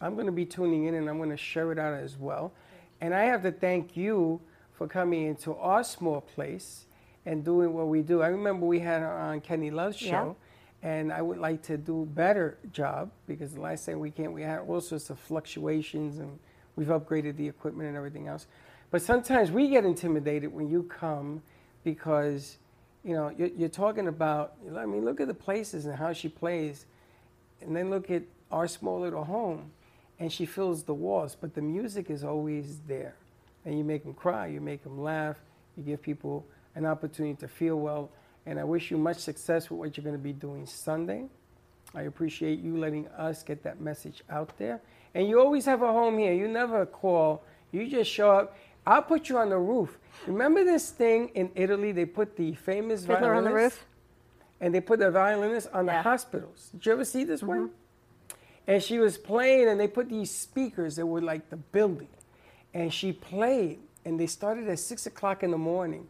I'm 0.00 0.14
going 0.14 0.26
to 0.26 0.32
be 0.32 0.44
tuning 0.44 0.84
in 0.86 0.94
and 0.94 1.08
I'm 1.08 1.16
going 1.16 1.30
to 1.30 1.36
share 1.36 1.72
it 1.72 1.78
out 1.78 1.94
as 1.94 2.16
well. 2.18 2.52
And 3.00 3.14
I 3.14 3.24
have 3.24 3.42
to 3.42 3.52
thank 3.52 3.96
you 3.96 4.40
for 4.74 4.86
coming 4.86 5.24
into 5.26 5.54
our 5.54 5.82
small 5.82 6.20
place 6.20 6.84
and 7.24 7.44
doing 7.44 7.72
what 7.72 7.88
we 7.88 8.02
do. 8.02 8.22
I 8.22 8.28
remember 8.28 8.66
we 8.66 8.78
had 8.80 9.00
her 9.00 9.10
on 9.12 9.40
Kenny 9.40 9.70
Love's 9.70 10.00
Yeah. 10.02 10.10
show, 10.10 10.36
and 10.82 11.12
I 11.12 11.22
would 11.22 11.38
like 11.38 11.62
to 11.64 11.76
do 11.76 12.02
a 12.02 12.06
better 12.06 12.58
job 12.72 13.10
because 13.26 13.54
the 13.54 13.60
last 13.60 13.86
time 13.86 13.98
we 14.00 14.10
came, 14.10 14.32
we 14.32 14.42
had 14.42 14.60
all 14.60 14.80
sorts 14.80 15.10
of 15.10 15.18
fluctuations 15.18 16.18
and 16.18 16.38
we've 16.76 16.88
upgraded 16.88 17.36
the 17.36 17.48
equipment 17.48 17.88
and 17.88 17.96
everything 17.96 18.28
else. 18.28 18.46
But 18.96 19.02
sometimes 19.02 19.50
we 19.50 19.68
get 19.68 19.84
intimidated 19.84 20.54
when 20.54 20.70
you 20.70 20.84
come 20.84 21.42
because, 21.84 22.56
you 23.04 23.12
know, 23.12 23.28
you're, 23.28 23.48
you're 23.48 23.68
talking 23.68 24.08
about, 24.08 24.54
I 24.74 24.86
mean, 24.86 25.04
look 25.04 25.20
at 25.20 25.28
the 25.28 25.34
places 25.34 25.84
and 25.84 25.94
how 25.94 26.14
she 26.14 26.30
plays, 26.30 26.86
and 27.60 27.76
then 27.76 27.90
look 27.90 28.10
at 28.10 28.22
our 28.50 28.66
small 28.66 28.98
little 29.00 29.24
home, 29.24 29.70
and 30.18 30.32
she 30.32 30.46
fills 30.46 30.84
the 30.84 30.94
walls, 30.94 31.36
but 31.38 31.54
the 31.54 31.60
music 31.60 32.08
is 32.08 32.24
always 32.24 32.78
there. 32.88 33.16
And 33.66 33.76
you 33.76 33.84
make 33.84 34.02
them 34.02 34.14
cry, 34.14 34.46
you 34.46 34.62
make 34.62 34.82
them 34.82 34.98
laugh, 34.98 35.36
you 35.76 35.82
give 35.82 36.00
people 36.00 36.46
an 36.74 36.86
opportunity 36.86 37.34
to 37.40 37.48
feel 37.48 37.76
well. 37.76 38.08
And 38.46 38.58
I 38.58 38.64
wish 38.64 38.90
you 38.90 38.96
much 38.96 39.18
success 39.18 39.68
with 39.68 39.78
what 39.78 39.98
you're 39.98 40.04
going 40.04 40.16
to 40.16 40.22
be 40.22 40.32
doing 40.32 40.64
Sunday. 40.64 41.26
I 41.94 42.04
appreciate 42.04 42.60
you 42.60 42.78
letting 42.78 43.08
us 43.08 43.42
get 43.42 43.62
that 43.64 43.78
message 43.78 44.22
out 44.30 44.56
there. 44.56 44.80
And 45.14 45.28
you 45.28 45.38
always 45.38 45.66
have 45.66 45.82
a 45.82 45.92
home 45.92 46.16
here. 46.16 46.32
You 46.32 46.48
never 46.48 46.86
call. 46.86 47.42
You 47.72 47.86
just 47.88 48.10
show 48.10 48.30
up. 48.30 48.56
I'll 48.86 49.02
put 49.02 49.28
you 49.28 49.38
on 49.38 49.50
the 49.50 49.58
roof. 49.58 49.98
Remember 50.26 50.64
this 50.64 50.90
thing 50.90 51.28
in 51.34 51.50
Italy? 51.54 51.92
They 51.92 52.04
put 52.04 52.36
the 52.36 52.54
famous 52.54 53.04
Fiddler 53.04 53.34
on 53.34 53.44
the 53.44 53.50
violinist, 53.50 53.76
roof. 53.76 53.86
and 54.60 54.74
they 54.74 54.80
put 54.80 55.00
the 55.00 55.10
violinist 55.10 55.68
on 55.72 55.86
the 55.86 56.02
hospitals. 56.02 56.70
Did 56.72 56.86
you 56.86 56.92
ever 56.92 57.04
see 57.04 57.24
this 57.24 57.42
one? 57.42 57.58
Mm-hmm. 57.58 57.72
And 58.68 58.82
she 58.82 58.98
was 58.98 59.18
playing, 59.18 59.68
and 59.68 59.78
they 59.78 59.88
put 59.88 60.08
these 60.08 60.30
speakers 60.30 60.96
that 60.96 61.06
were 61.06 61.20
like 61.20 61.50
the 61.50 61.56
building. 61.56 62.08
And 62.74 62.92
she 62.92 63.12
played, 63.12 63.80
and 64.04 64.18
they 64.18 64.26
started 64.26 64.68
at 64.68 64.78
six 64.78 65.06
o'clock 65.06 65.42
in 65.42 65.50
the 65.50 65.58
morning, 65.58 66.06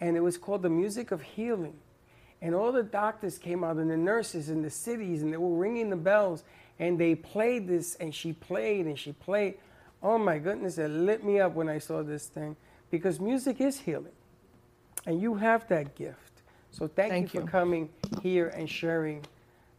and 0.00 0.16
it 0.16 0.20
was 0.20 0.36
called 0.36 0.62
the 0.62 0.70
Music 0.70 1.10
of 1.10 1.22
Healing. 1.22 1.78
And 2.42 2.54
all 2.54 2.72
the 2.72 2.82
doctors 2.82 3.38
came 3.38 3.64
out, 3.64 3.76
and 3.76 3.90
the 3.90 3.96
nurses 3.96 4.48
in 4.48 4.62
the 4.62 4.70
cities, 4.70 5.22
and 5.22 5.32
they 5.32 5.36
were 5.36 5.56
ringing 5.56 5.90
the 5.90 5.96
bells, 5.96 6.42
and 6.78 6.98
they 6.98 7.14
played 7.14 7.68
this, 7.68 7.96
and 7.96 8.14
she 8.14 8.32
played, 8.32 8.86
and 8.86 8.98
she 8.98 9.12
played. 9.12 9.56
Oh 10.02 10.18
my 10.18 10.38
goodness, 10.38 10.78
it 10.78 10.88
lit 10.88 11.24
me 11.24 11.40
up 11.40 11.54
when 11.54 11.68
I 11.68 11.78
saw 11.78 12.02
this 12.02 12.26
thing, 12.26 12.56
because 12.90 13.20
music 13.20 13.60
is 13.60 13.78
healing, 13.80 14.16
and 15.06 15.20
you 15.20 15.34
have 15.34 15.68
that 15.68 15.94
gift. 15.94 16.42
So 16.70 16.88
thank, 16.88 17.10
Thank 17.10 17.34
you 17.34 17.40
you. 17.40 17.46
for 17.46 17.52
coming 17.52 17.88
here 18.22 18.48
and 18.48 18.68
sharing 18.68 19.24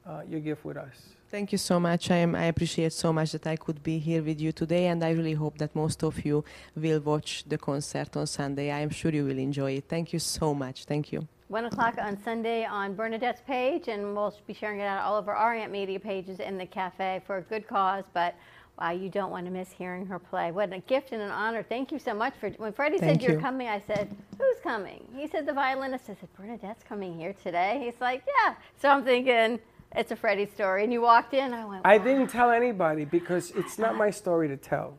uh, 0.06 0.22
your 0.28 0.40
gift 0.42 0.66
with 0.66 0.78
us. 0.78 0.98
Thank 1.30 1.54
you 1.54 1.58
so 1.58 1.80
much. 1.80 2.12
I, 2.12 2.18
am, 2.18 2.36
I 2.36 2.46
appreciate 2.46 2.92
so 2.92 3.14
much 3.14 3.32
that 3.32 3.48
I 3.48 3.56
could 3.56 3.82
be 3.82 3.98
here 3.98 4.22
with 4.22 4.42
you 4.42 4.52
today, 4.52 4.88
and 4.88 5.02
I 5.02 5.12
really 5.12 5.34
hope 5.34 5.58
that 5.60 5.74
most 5.74 6.04
of 6.04 6.26
you 6.26 6.44
will 6.76 7.00
watch 7.00 7.46
the 7.48 7.58
concert 7.58 8.18
on 8.18 8.28
Sunday. 8.28 8.70
I 8.70 8.80
am 8.80 8.90
sure 8.90 9.12
you 9.12 9.24
will 9.24 9.40
enjoy 9.40 9.72
it. 9.72 9.86
Thank 9.88 10.12
you 10.12 10.20
so 10.20 10.54
much. 10.54 10.84
Thank 10.84 11.14
you. 11.14 11.28
One 11.48 11.66
o'clock 11.66 11.98
on 11.98 12.22
Sunday 12.22 12.66
on 12.66 12.96
Bernadette's 12.96 13.42
page, 13.42 13.88
and 13.88 14.14
we'll 14.16 14.36
be 14.46 14.54
sharing 14.54 14.82
it 14.82 14.84
out 14.84 15.04
all 15.04 15.18
over 15.18 15.34
our 15.34 15.54
Aunt 15.54 15.72
Media 15.72 16.00
pages 16.00 16.40
in 16.40 16.58
the 16.58 16.66
cafe 16.66 17.22
for 17.26 17.38
a 17.38 17.42
good 17.42 17.68
cause. 17.68 18.06
But 18.14 18.36
wow, 18.82 18.90
you 18.92 19.10
don't 19.10 19.30
want 19.30 19.46
to 19.46 19.52
miss 19.52 19.72
hearing 19.72 20.08
her 20.08 20.18
play. 20.18 20.52
What 20.52 20.74
a 20.74 20.80
gift 20.80 21.12
and 21.12 21.22
an 21.22 21.30
honor! 21.30 21.62
Thank 21.62 21.92
you 21.92 22.00
so 22.00 22.14
much 22.14 22.34
for. 22.40 22.50
When 22.52 22.74
Freddie 22.74 22.98
said 22.98 23.22
you're 23.22 23.34
you. 23.34 23.40
coming, 23.40 23.68
I 23.68 23.80
said, 23.80 24.10
"Who's 24.40 24.60
coming?" 24.64 25.08
He 25.16 25.28
said, 25.28 25.46
"The 25.46 25.54
violinist." 25.54 26.06
I 26.06 26.16
said, 26.16 26.30
"Bernadette's 26.36 26.84
coming 26.84 27.18
here 27.18 27.34
today." 27.34 27.80
He's 27.84 28.02
like, 28.02 28.24
"Yeah." 28.26 28.56
So 28.82 28.90
I'm 28.90 29.04
thinking 29.04 29.60
it's 29.96 30.12
a 30.12 30.16
Freddie 30.16 30.48
story. 30.48 30.84
And 30.84 30.92
you 30.92 31.02
walked 31.02 31.34
in, 31.34 31.54
I 31.54 31.66
went, 31.66 31.86
I 31.86 31.98
didn't 31.98 32.28
tell 32.28 32.50
anybody 32.50 33.06
because 33.06 33.52
it's 33.52 33.78
not 33.78 33.96
my 33.96 34.10
story 34.10 34.48
to 34.48 34.58
tell. 34.58 34.98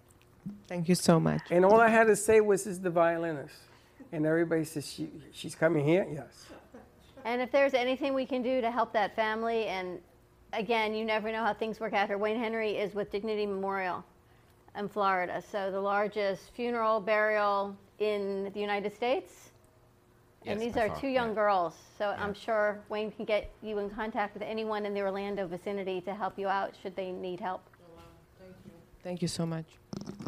Thank 0.69 0.89
you 0.89 0.95
so 0.95 1.19
much. 1.19 1.41
And 1.51 1.65
all 1.65 1.81
I 1.81 1.89
had 1.89 2.05
to 2.05 2.17
say 2.17 2.41
was, 2.41 2.67
"Is 2.67 2.81
the 2.81 2.91
violinist," 2.91 3.57
and 4.13 4.25
everybody 4.25 4.65
says, 4.65 4.87
she, 4.87 5.11
"She's 5.33 5.57
coming 5.57 5.85
here." 5.85 6.07
Yes. 6.09 6.47
And 7.25 7.41
if 7.41 7.51
there's 7.53 7.75
anything 7.75 8.15
we 8.15 8.27
can 8.27 8.43
do 8.43 8.61
to 8.61 8.71
help 8.71 8.93
that 8.93 9.15
family, 9.15 9.67
and 9.67 10.01
again, 10.53 10.95
you 10.95 11.05
never 11.05 11.31
know 11.33 11.43
how 11.45 11.55
things 11.55 11.81
work 11.81 11.93
out 11.93 12.09
here. 12.09 12.19
Wayne 12.19 12.39
Henry 12.39 12.73
is 12.73 12.95
with 12.95 13.11
Dignity 13.11 13.47
Memorial 13.47 14.05
in 14.77 14.89
Florida, 14.89 15.43
so 15.51 15.71
the 15.71 15.81
largest 15.81 16.51
funeral 16.55 17.01
burial 17.01 17.77
in 17.99 18.51
the 18.55 18.61
United 18.61 18.95
States. 18.95 19.51
and 20.47 20.61
Yes, 20.61 20.69
these 20.69 20.77
I 20.77 20.87
are 20.87 20.89
saw, 20.89 21.01
two 21.01 21.09
yeah. 21.09 21.25
young 21.25 21.35
girls, 21.35 21.75
so 21.99 22.15
I'm 22.19 22.35
sure 22.35 22.81
Wayne 22.89 23.11
can 23.11 23.25
get 23.25 23.51
you 23.63 23.79
in 23.79 23.91
contact 23.91 24.35
with 24.35 24.43
anyone 24.43 24.87
in 24.87 24.95
the 24.95 25.01
Orlando 25.01 25.47
vicinity 25.47 26.01
to 26.03 26.15
help 26.15 26.39
you 26.39 26.49
out 26.49 26.75
should 26.81 26.97
they 26.97 27.13
need 27.13 27.41
help. 27.41 27.63
Thank 29.03 29.21
you 29.21 29.27
so 29.27 29.45
much. 29.45 29.65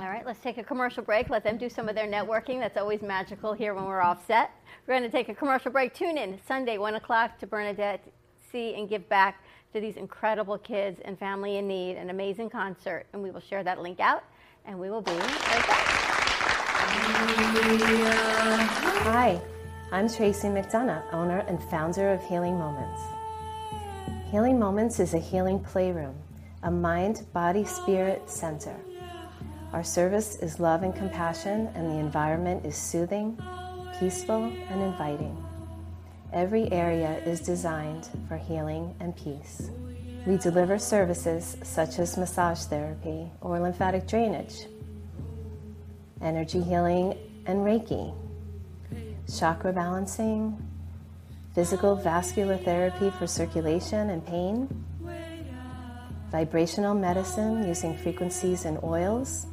All 0.01 0.09
right, 0.09 0.27
let's 0.27 0.41
take 0.41 0.59
a 0.59 0.65
commercial 0.65 1.05
break. 1.05 1.31
Let 1.31 1.45
them 1.45 1.57
do 1.57 1.69
some 1.69 1.89
of 1.89 1.95
their 1.95 2.09
networking. 2.09 2.59
That's 2.59 2.77
always 2.77 3.03
magical 3.03 3.53
here 3.53 3.73
when 3.73 3.85
we're 3.85 4.03
off 4.03 4.27
set. 4.27 4.51
We're 4.87 4.99
going 4.99 5.09
to 5.09 5.17
take 5.17 5.29
a 5.29 5.35
commercial 5.35 5.71
break. 5.71 5.95
Tune 5.95 6.19
in 6.19 6.41
Sunday, 6.47 6.79
1 6.79 6.97
o'clock, 6.97 7.39
to 7.39 7.47
Bernadette 7.47 8.05
See 8.51 8.75
and 8.75 8.89
Give 8.89 9.09
Back 9.09 9.43
to 9.75 9.81
these 9.81 9.97
incredible 9.97 10.57
kids 10.59 11.01
and 11.05 11.19
family 11.19 11.57
in 11.57 11.67
need, 11.67 11.97
an 11.97 12.11
amazing 12.11 12.49
concert. 12.49 13.07
And 13.13 13.21
we 13.21 13.33
will 13.33 13.41
share 13.41 13.65
that 13.65 13.83
link 13.83 13.99
out, 13.99 14.23
and 14.65 14.79
we 14.79 14.89
will 14.89 15.03
be 15.03 15.11
right 15.11 15.67
back. 15.67 15.87
Hi, 19.03 19.41
I'm 19.91 20.09
Tracy 20.09 20.47
McDonough, 20.47 21.13
owner 21.13 21.41
and 21.49 21.61
founder 21.65 22.13
of 22.13 22.23
Healing 22.23 22.57
Moments. 22.57 23.03
Healing 24.31 24.61
Moments 24.61 25.01
is 25.01 25.13
a 25.13 25.19
healing 25.19 25.59
playroom, 25.59 26.15
a 26.63 26.71
mind, 26.71 27.27
body, 27.33 27.65
spirit 27.65 28.31
center. 28.31 28.77
Our 29.73 29.83
service 29.83 30.37
is 30.37 30.61
love 30.61 30.85
and 30.85 30.95
compassion, 30.95 31.69
and 31.75 31.91
the 31.91 31.99
environment 31.99 32.65
is 32.65 32.77
soothing, 32.77 33.37
peaceful, 33.99 34.45
and 34.45 34.83
inviting. 34.83 35.44
Every 36.35 36.71
area 36.73 37.19
is 37.25 37.39
designed 37.39 38.09
for 38.27 38.37
healing 38.37 38.93
and 38.99 39.17
peace. 39.17 39.71
We 40.27 40.37
deliver 40.37 40.81
services 40.81 41.57
such 41.63 42.01
as 42.01 42.17
massage 42.17 42.65
therapy 42.65 43.31
or 43.41 43.61
lymphatic 43.61 44.09
drainage, 44.09 44.67
energy 46.21 46.61
healing 46.61 47.17
and 47.47 47.59
Reiki, 47.59 48.13
chakra 49.33 49.73
balancing, 49.73 50.61
physical 51.55 51.95
vascular 51.95 52.57
therapy 52.57 53.11
for 53.11 53.29
circulation 53.29 54.11
and 54.11 54.27
pain, 54.27 54.85
vibrational 56.33 56.97
medicine 56.97 57.65
using 57.65 57.97
frequencies 57.97 58.65
and 58.65 58.83
oils, 58.83 59.47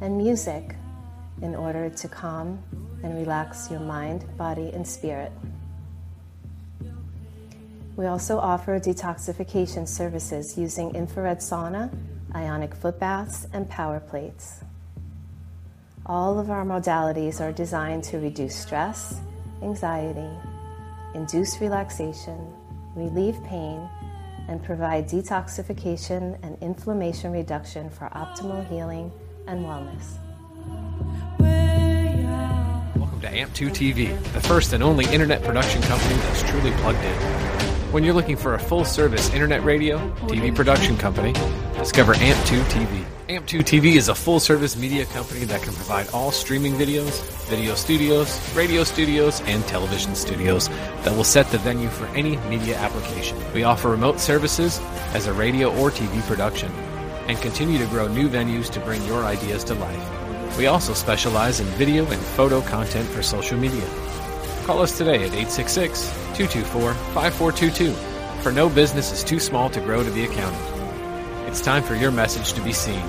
and 0.00 0.18
music 0.18 0.74
in 1.40 1.54
order 1.54 1.88
to 1.88 2.08
calm 2.08 2.60
and 3.04 3.14
relax 3.14 3.70
your 3.70 3.78
mind, 3.78 4.24
body, 4.36 4.72
and 4.74 4.84
spirit. 4.84 5.30
We 7.96 8.06
also 8.06 8.38
offer 8.38 8.78
detoxification 8.78 9.86
services 9.86 10.56
using 10.56 10.94
infrared 10.94 11.38
sauna, 11.38 11.92
ionic 12.34 12.74
foot 12.74 12.98
baths, 12.98 13.46
and 13.52 13.68
power 13.68 14.00
plates. 14.00 14.60
All 16.06 16.38
of 16.38 16.50
our 16.50 16.64
modalities 16.64 17.40
are 17.40 17.52
designed 17.52 18.04
to 18.04 18.18
reduce 18.18 18.56
stress, 18.56 19.20
anxiety, 19.62 20.28
induce 21.14 21.60
relaxation, 21.60 22.38
relieve 22.94 23.42
pain, 23.44 23.88
and 24.48 24.62
provide 24.62 25.08
detoxification 25.08 26.38
and 26.42 26.56
inflammation 26.60 27.32
reduction 27.32 27.90
for 27.90 28.08
optimal 28.14 28.66
healing 28.68 29.12
and 29.46 29.64
wellness. 29.64 30.18
Welcome 32.96 33.20
to 33.20 33.28
AMP2 33.28 33.70
TV, 33.70 34.32
the 34.32 34.40
first 34.40 34.72
and 34.72 34.82
only 34.82 35.04
internet 35.06 35.42
production 35.42 35.82
company 35.82 36.14
that's 36.14 36.42
truly 36.50 36.72
plugged 36.72 37.04
in. 37.04 37.69
When 37.90 38.04
you're 38.04 38.14
looking 38.14 38.36
for 38.36 38.54
a 38.54 38.58
full 38.60 38.84
service 38.84 39.34
internet 39.34 39.64
radio, 39.64 39.98
TV 40.28 40.54
production 40.54 40.96
company, 40.96 41.32
discover 41.76 42.14
AMP2 42.14 42.62
TV. 42.70 43.04
AMP2 43.28 43.60
TV 43.62 43.96
is 43.96 44.08
a 44.08 44.14
full 44.14 44.38
service 44.38 44.76
media 44.76 45.04
company 45.06 45.44
that 45.46 45.60
can 45.62 45.74
provide 45.74 46.08
all 46.10 46.30
streaming 46.30 46.74
videos, 46.74 47.20
video 47.48 47.74
studios, 47.74 48.38
radio 48.54 48.84
studios, 48.84 49.40
and 49.40 49.66
television 49.66 50.14
studios 50.14 50.68
that 51.02 51.16
will 51.16 51.24
set 51.24 51.48
the 51.48 51.58
venue 51.58 51.88
for 51.88 52.06
any 52.14 52.36
media 52.48 52.76
application. 52.76 53.36
We 53.52 53.64
offer 53.64 53.88
remote 53.88 54.20
services 54.20 54.78
as 55.12 55.26
a 55.26 55.32
radio 55.32 55.76
or 55.80 55.90
TV 55.90 56.22
production 56.28 56.70
and 57.26 57.36
continue 57.38 57.78
to 57.78 57.86
grow 57.86 58.06
new 58.06 58.28
venues 58.28 58.70
to 58.70 58.78
bring 58.78 59.04
your 59.04 59.24
ideas 59.24 59.64
to 59.64 59.74
life. 59.74 60.56
We 60.56 60.68
also 60.68 60.94
specialize 60.94 61.58
in 61.58 61.66
video 61.70 62.06
and 62.06 62.22
photo 62.22 62.60
content 62.60 63.08
for 63.08 63.24
social 63.24 63.58
media. 63.58 63.88
Call 64.64 64.82
us 64.82 64.96
today 64.96 65.16
at 65.16 65.32
866 65.32 66.08
224 66.36 66.94
5422, 66.94 67.92
for 68.42 68.52
no 68.52 68.68
business 68.68 69.10
is 69.12 69.24
too 69.24 69.40
small 69.40 69.70
to 69.70 69.80
grow 69.80 70.02
to 70.02 70.10
be 70.10 70.24
accounted. 70.24 70.60
It's 71.48 71.60
time 71.60 71.82
for 71.82 71.94
your 71.94 72.12
message 72.12 72.52
to 72.52 72.60
be 72.62 72.72
seen. 72.72 73.02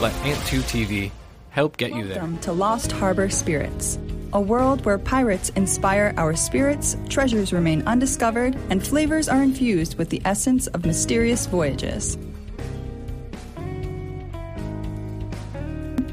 Let 0.00 0.12
AMP2 0.24 0.60
TV 0.62 1.10
help 1.50 1.76
get 1.76 1.94
you 1.94 2.04
there. 2.06 2.16
Welcome 2.16 2.38
to 2.38 2.52
Lost 2.52 2.92
Harbor 2.92 3.28
Spirits, 3.28 3.98
a 4.32 4.40
world 4.40 4.84
where 4.84 4.96
pirates 4.96 5.50
inspire 5.50 6.14
our 6.16 6.34
spirits, 6.34 6.96
treasures 7.08 7.52
remain 7.52 7.82
undiscovered, 7.82 8.56
and 8.70 8.86
flavors 8.86 9.28
are 9.28 9.42
infused 9.42 9.98
with 9.98 10.08
the 10.08 10.22
essence 10.24 10.66
of 10.68 10.86
mysterious 10.86 11.46
voyages. 11.46 12.16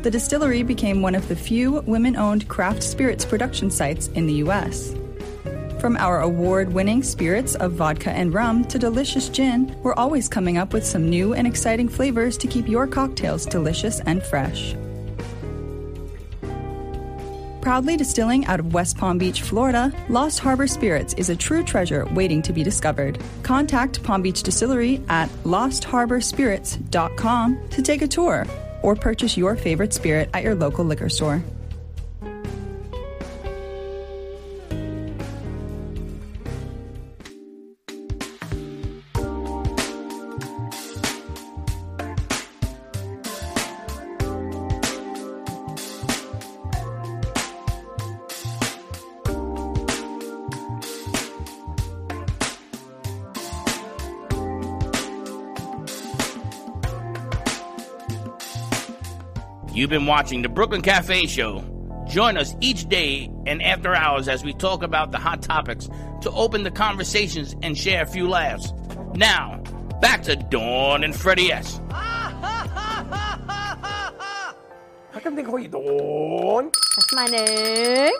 The 0.01 0.09
distillery 0.09 0.63
became 0.63 1.01
one 1.01 1.13
of 1.13 1.27
the 1.27 1.35
few 1.35 1.81
women 1.81 2.15
owned 2.15 2.47
craft 2.47 2.83
spirits 2.83 3.25
production 3.25 3.69
sites 3.69 4.07
in 4.07 4.27
the 4.27 4.33
U.S. 4.35 4.95
From 5.81 5.97
our 5.97 6.21
award 6.21 6.71
winning 6.71 7.03
spirits 7.03 7.55
of 7.55 7.73
vodka 7.73 8.11
and 8.11 8.33
rum 8.33 8.63
to 8.65 8.79
delicious 8.79 9.27
gin, 9.27 9.75
we're 9.83 9.95
always 9.95 10.29
coming 10.29 10.57
up 10.57 10.71
with 10.71 10.85
some 10.85 11.09
new 11.09 11.33
and 11.33 11.45
exciting 11.45 11.89
flavors 11.89 12.37
to 12.37 12.47
keep 12.47 12.69
your 12.69 12.87
cocktails 12.87 13.45
delicious 13.45 13.99
and 14.01 14.23
fresh. 14.23 14.73
Proudly 17.59 17.97
distilling 17.97 18.45
out 18.45 18.61
of 18.61 18.73
West 18.73 18.97
Palm 18.97 19.17
Beach, 19.17 19.41
Florida, 19.41 19.91
Lost 20.07 20.39
Harbor 20.39 20.67
Spirits 20.67 21.13
is 21.15 21.29
a 21.29 21.35
true 21.35 21.61
treasure 21.61 22.05
waiting 22.13 22.41
to 22.43 22.53
be 22.53 22.63
discovered. 22.63 23.21
Contact 23.43 24.01
Palm 24.01 24.21
Beach 24.21 24.43
Distillery 24.43 25.03
at 25.09 25.27
lostharborspirits.com 25.43 27.69
to 27.69 27.81
take 27.81 28.01
a 28.01 28.07
tour 28.07 28.47
or 28.81 28.95
purchase 28.95 29.37
your 29.37 29.55
favorite 29.55 29.93
spirit 29.93 30.29
at 30.33 30.43
your 30.43 30.55
local 30.55 30.83
liquor 30.83 31.09
store. 31.09 31.43
You've 59.89 60.01
been 60.01 60.05
watching 60.05 60.43
the 60.43 60.49
Brooklyn 60.49 60.83
Cafe 60.83 61.25
Show. 61.25 61.65
Join 62.07 62.37
us 62.37 62.55
each 62.61 62.87
day 62.89 63.27
and 63.47 63.59
after 63.63 63.95
hours 63.95 64.27
as 64.27 64.43
we 64.43 64.53
talk 64.53 64.83
about 64.83 65.11
the 65.11 65.17
hot 65.17 65.41
topics 65.41 65.89
to 66.21 66.29
open 66.29 66.61
the 66.61 66.69
conversations 66.69 67.55
and 67.63 67.75
share 67.75 68.03
a 68.03 68.05
few 68.05 68.29
laughs. 68.29 68.71
Now, 69.15 69.57
back 69.99 70.21
to 70.25 70.35
Dawn 70.35 71.03
and 71.03 71.15
Freddie 71.15 71.51
S. 71.51 71.81
How 71.89 73.39
come 75.23 75.33
they 75.33 75.41
call 75.41 75.57
you 75.57 75.69
Dawn? 75.69 76.65
That's 76.95 77.11
my 77.13 77.25
name. 77.25 78.13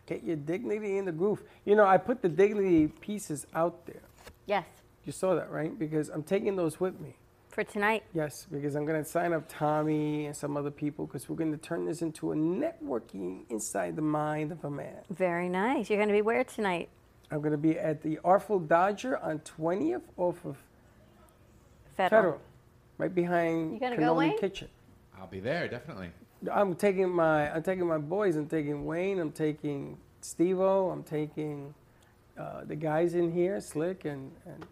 Get 0.07 0.23
your 0.23 0.35
dignity 0.35 0.97
in 0.97 1.05
the 1.05 1.11
groove. 1.11 1.43
You 1.65 1.75
know, 1.75 1.85
I 1.85 1.97
put 1.97 2.23
the 2.23 2.29
dignity 2.29 2.87
pieces 2.87 3.45
out 3.53 3.85
there. 3.85 4.01
Yes, 4.47 4.65
You 5.05 5.11
saw 5.13 5.35
that, 5.35 5.51
right? 5.51 5.77
Because 5.77 6.09
I'm 6.09 6.23
taking 6.23 6.55
those 6.55 6.79
with 6.79 6.99
me. 6.99 7.15
For 7.53 7.63
tonight. 7.63 8.03
Yes, 8.13 8.47
because 8.51 8.75
I'm 8.75 8.85
going 8.85 9.01
to 9.01 9.09
sign 9.09 9.31
up 9.33 9.45
Tommy 9.47 10.25
and 10.25 10.35
some 10.35 10.57
other 10.57 10.71
people 10.71 11.05
because 11.05 11.29
we're 11.29 11.35
going 11.35 11.51
to 11.51 11.57
turn 11.57 11.85
this 11.85 12.01
into 12.01 12.31
a 12.31 12.35
networking 12.35 13.49
inside 13.49 13.95
the 13.95 14.01
mind 14.01 14.51
of 14.51 14.63
a 14.65 14.69
man. 14.69 14.97
Very 15.09 15.49
nice. 15.49 15.89
You're 15.89 15.99
going 15.99 16.09
to 16.09 16.13
be 16.13 16.21
where 16.21 16.43
tonight? 16.43 16.89
I'm 17.31 17.39
going 17.39 17.51
to 17.51 17.57
be 17.57 17.77
at 17.79 18.01
the 18.01 18.19
Artful 18.23 18.59
Dodger 18.59 19.17
on 19.17 19.39
20th 19.39 20.01
off 20.17 20.43
of 20.45 20.57
Federal. 21.95 22.21
Federal, 22.21 22.41
right 22.97 23.13
behind 23.13 23.73
You 23.73 23.79
gonna 23.79 23.97
go, 23.97 24.15
Wayne? 24.15 24.37
Kitchen. 24.39 24.67
I'll 25.19 25.27
be 25.27 25.39
there, 25.39 25.67
definitely. 25.67 26.09
I'm 26.51 26.75
taking 26.75 27.09
my 27.09 27.53
I'm 27.53 27.63
taking 27.63 27.87
my 27.87 27.99
boys. 27.99 28.35
I'm 28.35 28.47
taking 28.47 28.85
Wayne. 28.85 29.19
I'm 29.19 29.31
taking 29.31 29.97
Stevo. 30.21 30.91
I'm 30.91 31.03
taking 31.03 31.73
uh, 32.37 32.65
the 32.65 32.75
guys 32.75 33.13
in 33.13 33.31
here, 33.31 33.61
Slick, 33.61 34.05
and, 34.05 34.31
and 34.45 34.65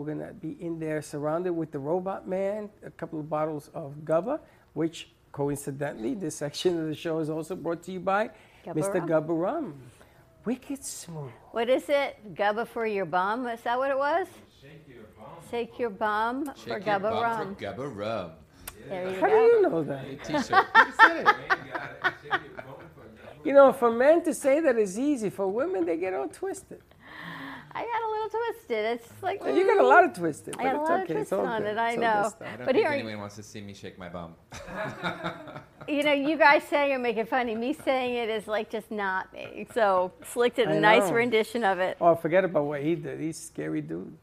we're 0.00 0.14
gonna 0.14 0.32
be 0.32 0.56
in 0.60 0.78
there 0.78 1.02
surrounded 1.02 1.52
with 1.52 1.70
the 1.72 1.78
Robot 1.78 2.26
Man, 2.26 2.70
a 2.84 2.90
couple 2.90 3.20
of 3.20 3.28
bottles 3.28 3.70
of 3.74 3.92
Gubba, 4.04 4.40
which 4.72 5.10
coincidentally 5.30 6.14
this 6.14 6.36
section 6.36 6.80
of 6.80 6.86
the 6.86 6.94
show 6.94 7.18
is 7.18 7.28
also 7.28 7.54
brought 7.54 7.82
to 7.82 7.92
you 7.92 8.00
by 8.00 8.30
Gubba 8.64 8.74
Mr. 8.76 8.94
Rum. 8.94 9.08
Gubba 9.08 9.42
Rum. 9.42 9.74
Wicked 10.46 10.82
smooth. 10.82 11.30
What 11.50 11.68
is 11.68 11.88
it? 11.90 12.34
Gubba 12.34 12.66
for 12.66 12.86
your 12.86 13.04
bum? 13.04 13.46
Is 13.46 13.60
that 13.60 13.76
what 13.78 13.90
it 13.90 13.98
was? 13.98 14.26
Shake 15.50 15.78
your 15.78 15.90
bum 15.90 16.46
for 16.46 16.56
Shake 16.56 16.66
your 16.68 16.80
Gubba 16.80 17.02
bum 17.10 17.22
Rum. 17.22 17.54
For 17.54 17.62
Gubba 17.62 17.96
Rum. 17.96 18.30
There 18.88 19.10
you 19.10 19.20
How 19.20 19.28
do 19.28 19.34
you 19.34 19.62
know 19.62 19.82
that? 19.84 20.04
A 20.06 20.16
T-shirt. 20.16 20.66
You. 22.24 23.50
You 23.50 23.52
know, 23.54 23.72
for 23.72 23.90
men 23.90 24.22
to 24.24 24.34
say 24.34 24.60
that 24.60 24.76
is 24.76 24.98
easy. 24.98 25.30
For 25.30 25.48
women, 25.48 25.86
they 25.86 25.96
get 25.96 26.12
all 26.14 26.28
twisted. 26.28 26.82
I 27.72 27.82
got 27.82 28.02
a 28.02 28.10
little 28.10 28.28
twisted. 28.30 28.84
It's 29.00 29.22
like 29.22 29.40
And 29.44 29.56
you 29.56 29.66
got 29.66 29.78
a 29.78 29.86
lot 29.86 30.04
of 30.04 30.12
twisted. 30.14 30.54
I 30.58 30.64
but 30.64 30.66
got 30.72 30.74
a 30.76 30.80
it's 30.80 30.90
lot 30.90 31.00
okay. 31.02 31.14
of 31.14 31.20
It's 31.20 31.30
twisted 31.30 31.38
all 31.38 31.46
on 31.46 31.62
good. 31.62 31.70
it. 31.72 31.78
I 31.78 31.90
It's 31.92 32.00
know. 32.00 32.32
I 32.40 32.56
don't 32.56 32.66
But 32.66 32.68
think 32.74 32.76
here, 32.76 32.88
anyone 32.88 33.18
wants 33.20 33.36
to 33.36 33.42
see 33.42 33.60
me 33.60 33.74
shake 33.74 33.98
my 33.98 34.08
bum. 34.08 34.34
you 35.88 36.02
know, 36.02 36.12
you 36.12 36.36
guys 36.36 36.64
saying 36.64 36.92
and 36.92 37.02
making 37.02 37.26
funny. 37.26 37.54
Me 37.54 37.72
saying 37.72 38.14
it 38.14 38.28
is 38.28 38.46
like 38.48 38.70
just 38.70 38.90
not 38.90 39.32
me. 39.32 39.66
So 39.72 40.12
Slick 40.24 40.56
did 40.56 40.68
a 40.68 40.74
I 40.74 40.78
nice 40.78 41.08
know. 41.10 41.14
rendition 41.14 41.62
of 41.64 41.78
it. 41.78 41.96
Oh, 42.00 42.14
forget 42.16 42.44
about 42.44 42.64
what 42.64 42.82
he 42.82 42.94
did. 42.96 43.20
He's 43.20 43.38
a 43.38 43.42
scary 43.42 43.80
dude. 43.80 44.16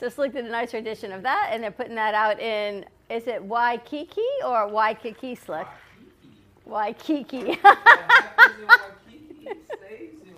So 0.00 0.08
Slick 0.08 0.32
did 0.32 0.46
a 0.46 0.50
nice 0.50 0.72
rendition 0.74 1.12
of 1.12 1.22
that, 1.22 1.50
and 1.52 1.62
they're 1.62 1.70
putting 1.70 1.94
that 1.96 2.14
out 2.14 2.40
in. 2.40 2.84
Is 3.10 3.26
it 3.26 3.42
Waikiki 3.44 4.20
or 4.44 4.66
Waikiki 4.68 5.34
Slick? 5.34 5.66
Waikiki. 6.66 7.44
Waikiki. 7.46 7.58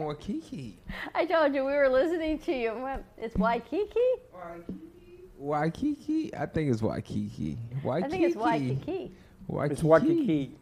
I 0.00 1.26
told 1.26 1.54
you 1.54 1.64
we 1.66 1.72
were 1.72 1.88
listening 1.90 2.38
to 2.40 2.52
you. 2.52 2.88
It's 3.18 3.36
Waikiki. 3.36 3.90
Waikiki? 4.32 5.24
Waikiki? 5.38 6.34
I 6.34 6.46
think 6.46 6.70
it's 6.72 6.80
Waikiki. 6.82 7.58
Waikiki. 7.84 8.06
I 8.06 8.08
think 8.08 8.24
it's 8.24 8.36
Waikiki. 8.36 9.12
Waikiki. 9.46 9.72
It's 9.74 9.82
Waikiki. 9.82 10.56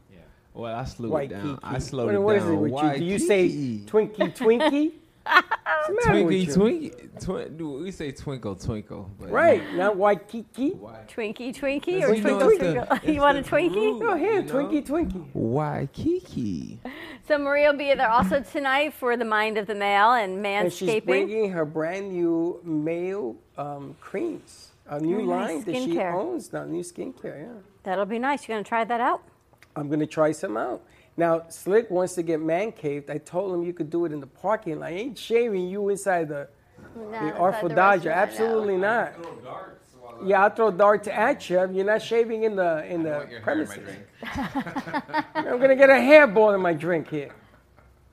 Well, 0.54 0.74
I 0.74 0.84
slowed 0.84 1.22
it 1.22 1.28
down. 1.28 1.58
I 1.62 1.78
slowed 1.78 2.06
What- 2.06 2.14
it 2.16 2.20
what 2.20 2.36
is 2.36 2.42
down. 2.42 2.52
it 2.54 2.56
with 2.56 2.82
you? 2.82 2.98
Do 2.98 3.04
you 3.04 3.18
say 3.20 3.42
Waikiki. 3.46 3.84
Twinkie 3.86 4.36
Twinkie? 4.36 4.92
What's 5.88 6.04
the 6.06 6.12
matter 6.12 6.24
with 6.24 6.34
Twinkie, 6.34 6.82
you? 6.82 6.90
twinkle, 7.20 7.44
twin, 7.58 7.82
we 7.82 7.90
say 7.90 8.12
twinkle, 8.12 8.54
twinkle. 8.56 9.10
But 9.18 9.30
Right, 9.30 9.62
not 9.74 9.96
Waikiki. 9.96 10.70
Twinkie 10.72 11.54
Twinkie 11.56 12.00
Does 12.00 12.10
or 12.10 12.14
he 12.14 12.20
know 12.20 12.38
Twinkle 12.38 12.48
it's 12.50 12.58
the- 12.58 12.72
Twinkle? 12.74 12.96
it's 12.96 13.06
you 13.14 13.20
want 13.20 13.38
a 13.38 13.42
the 13.42 13.48
Twinkie? 13.48 13.72
groove, 13.72 14.00
No, 14.02 14.16
here, 14.16 14.32
you 14.34 14.42
know? 14.42 14.52
Twinkie 14.54 14.86
Twinkie. 14.86 15.24
Waikiki. 15.34 16.78
So 17.26 17.38
Maria 17.38 17.70
will 17.70 17.78
be 17.78 17.94
there 17.94 18.10
also 18.10 18.40
tonight 18.40 18.94
for 18.94 19.16
the 19.16 19.24
Mind 19.24 19.58
of 19.58 19.66
the 19.66 19.74
Male 19.74 20.12
and 20.12 20.44
And 20.46 20.72
she's 20.72 20.88
Manscaping. 20.88 21.04
bringing 21.04 21.50
her 21.52 21.64
brand 21.64 22.12
new 22.12 22.60
male 22.64 23.36
um, 23.56 23.96
creams, 24.00 24.70
a 24.88 25.00
new 25.00 25.16
Very 25.16 25.26
nice 25.26 25.48
line 25.50 25.64
that 25.64 25.74
she 25.74 25.86
skincare. 25.94 26.14
owns 26.14 26.52
now, 26.52 26.64
new 26.64 26.82
skincare. 26.82 27.42
Yeah, 27.42 27.52
That'll 27.82 28.06
be 28.06 28.18
nice. 28.18 28.46
You're 28.46 28.56
gonna 28.56 28.64
try 28.64 28.84
that 28.84 29.00
out? 29.00 29.22
I'm 29.76 29.88
gonna 29.88 30.06
try 30.06 30.32
some 30.32 30.56
out. 30.56 30.82
Now, 31.18 31.42
Slick 31.48 31.90
wants 31.90 32.14
to 32.14 32.22
get 32.22 32.40
man 32.40 32.70
caved. 32.70 33.10
I 33.10 33.18
told 33.18 33.52
him 33.52 33.64
you 33.64 33.72
could 33.72 33.90
do 33.90 34.04
it 34.04 34.12
in 34.12 34.20
the 34.20 34.26
parking 34.28 34.78
lot. 34.78 34.90
I 34.90 34.92
ain't 34.92 35.18
shaving 35.18 35.68
you 35.68 35.88
inside 35.88 36.28
the, 36.28 36.48
No, 36.94 37.10
the 37.10 37.16
inside 37.16 37.32
Artful 37.40 37.68
the 37.70 37.74
Dodger. 37.74 38.08
restaurant, 38.10 38.40
no. 38.40 38.44
Absolutely 38.44 38.76
not. 38.76 39.12
Yeah, 40.24 40.44
I'll 40.44 40.50
throw 40.50 40.70
darts 40.70 41.08
at 41.08 41.50
you. 41.50 41.68
You're 41.72 41.84
not 41.84 42.02
shaving 42.02 42.44
in 42.44 42.54
the 42.54 42.84
in 42.86 43.02
the 43.02 43.10
want 43.10 43.32
in 43.32 43.42
premises. 43.42 43.88
I'm 45.34 45.60
gonna 45.60 45.76
get 45.76 45.90
a 45.90 45.94
hairball 45.94 46.54
in 46.54 46.60
my 46.60 46.72
drink 46.72 47.10
here. 47.10 47.30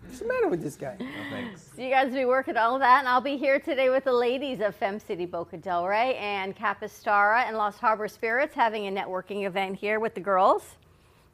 What's 0.03 0.19
the 0.19 0.27
matter 0.27 0.47
with 0.47 0.61
this 0.63 0.75
guy? 0.75 0.95
No 0.99 1.05
thanks. 1.29 1.69
So 1.75 1.81
you 1.81 1.89
guys 1.89 2.09
will 2.09 2.15
be 2.17 2.25
working 2.25 2.57
all 2.57 2.75
of 2.75 2.81
that, 2.81 2.99
and 2.99 3.07
I'll 3.07 3.21
be 3.21 3.37
here 3.37 3.59
today 3.59 3.89
with 3.89 4.03
the 4.03 4.13
ladies 4.13 4.61
of 4.61 4.75
Fem 4.75 4.99
City 4.99 5.25
Boca 5.25 5.57
Del 5.57 5.85
Rey 5.87 6.15
and 6.15 6.55
Capistrara 6.55 7.41
and 7.43 7.57
Lost 7.57 7.79
Harbor 7.79 8.07
Spirits 8.07 8.53
having 8.55 8.87
a 8.87 8.91
networking 8.91 9.45
event 9.47 9.75
here 9.77 9.99
with 9.99 10.13
the 10.15 10.21
girls. 10.21 10.75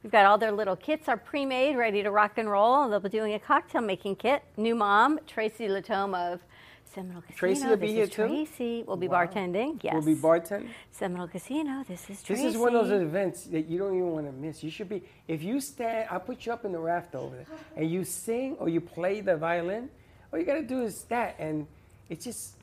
We've 0.03 0.11
got 0.11 0.25
all 0.25 0.37
their 0.37 0.51
little 0.51 0.75
kits 0.75 1.07
are 1.07 1.17
pre-made, 1.17 1.75
ready 1.75 2.01
to 2.01 2.09
rock 2.09 2.37
and 2.37 2.49
roll. 2.49 2.89
They'll 2.89 2.99
be 2.99 3.09
doing 3.09 3.33
a 3.35 3.39
cocktail 3.39 3.81
making 3.81 4.15
kit. 4.15 4.43
New 4.57 4.73
mom, 4.75 5.19
Tracy 5.27 5.67
Latome 5.67 6.15
of 6.15 6.39
Seminole 6.85 7.21
Casino. 7.21 7.37
Tracy 7.37 7.67
will 7.67 7.77
be 7.77 7.93
here 7.93 8.07
too? 8.07 8.27
Tracy. 8.27 8.83
will 8.83 8.97
be 8.97 9.07
Wow. 9.07 9.25
bartending. 9.25 9.79
Yes. 9.83 9.93
We'll 9.93 10.03
be 10.03 10.15
bartending. 10.15 10.69
Seminole 10.91 11.27
Casino. 11.27 11.83
This 11.87 12.09
is 12.09 12.23
Tracy. 12.23 12.43
This 12.43 12.55
is 12.55 12.57
one 12.59 12.75
of 12.75 12.87
those 12.87 13.01
events 13.01 13.43
that 13.45 13.67
you 13.67 13.77
don't 13.77 13.95
even 13.95 14.11
want 14.11 14.25
to 14.25 14.31
miss. 14.31 14.63
You 14.63 14.71
should 14.71 14.89
be, 14.89 15.03
if 15.27 15.43
you 15.43 15.61
stand, 15.61 16.07
I'll 16.09 16.19
put 16.19 16.47
you 16.47 16.51
up 16.51 16.65
in 16.65 16.71
the 16.71 16.79
raft 16.79 17.13
over 17.13 17.35
there, 17.35 17.45
and 17.75 17.89
you 17.89 18.03
sing 18.03 18.55
or 18.59 18.69
you 18.69 18.81
play 18.81 19.21
the 19.21 19.37
violin, 19.37 19.89
all 20.33 20.39
you 20.39 20.45
got 20.45 20.55
to 20.55 20.63
do 20.63 20.81
is 20.81 21.03
that. 21.05 21.35
And 21.37 21.67
it's 22.09 22.25
just, 22.25 22.55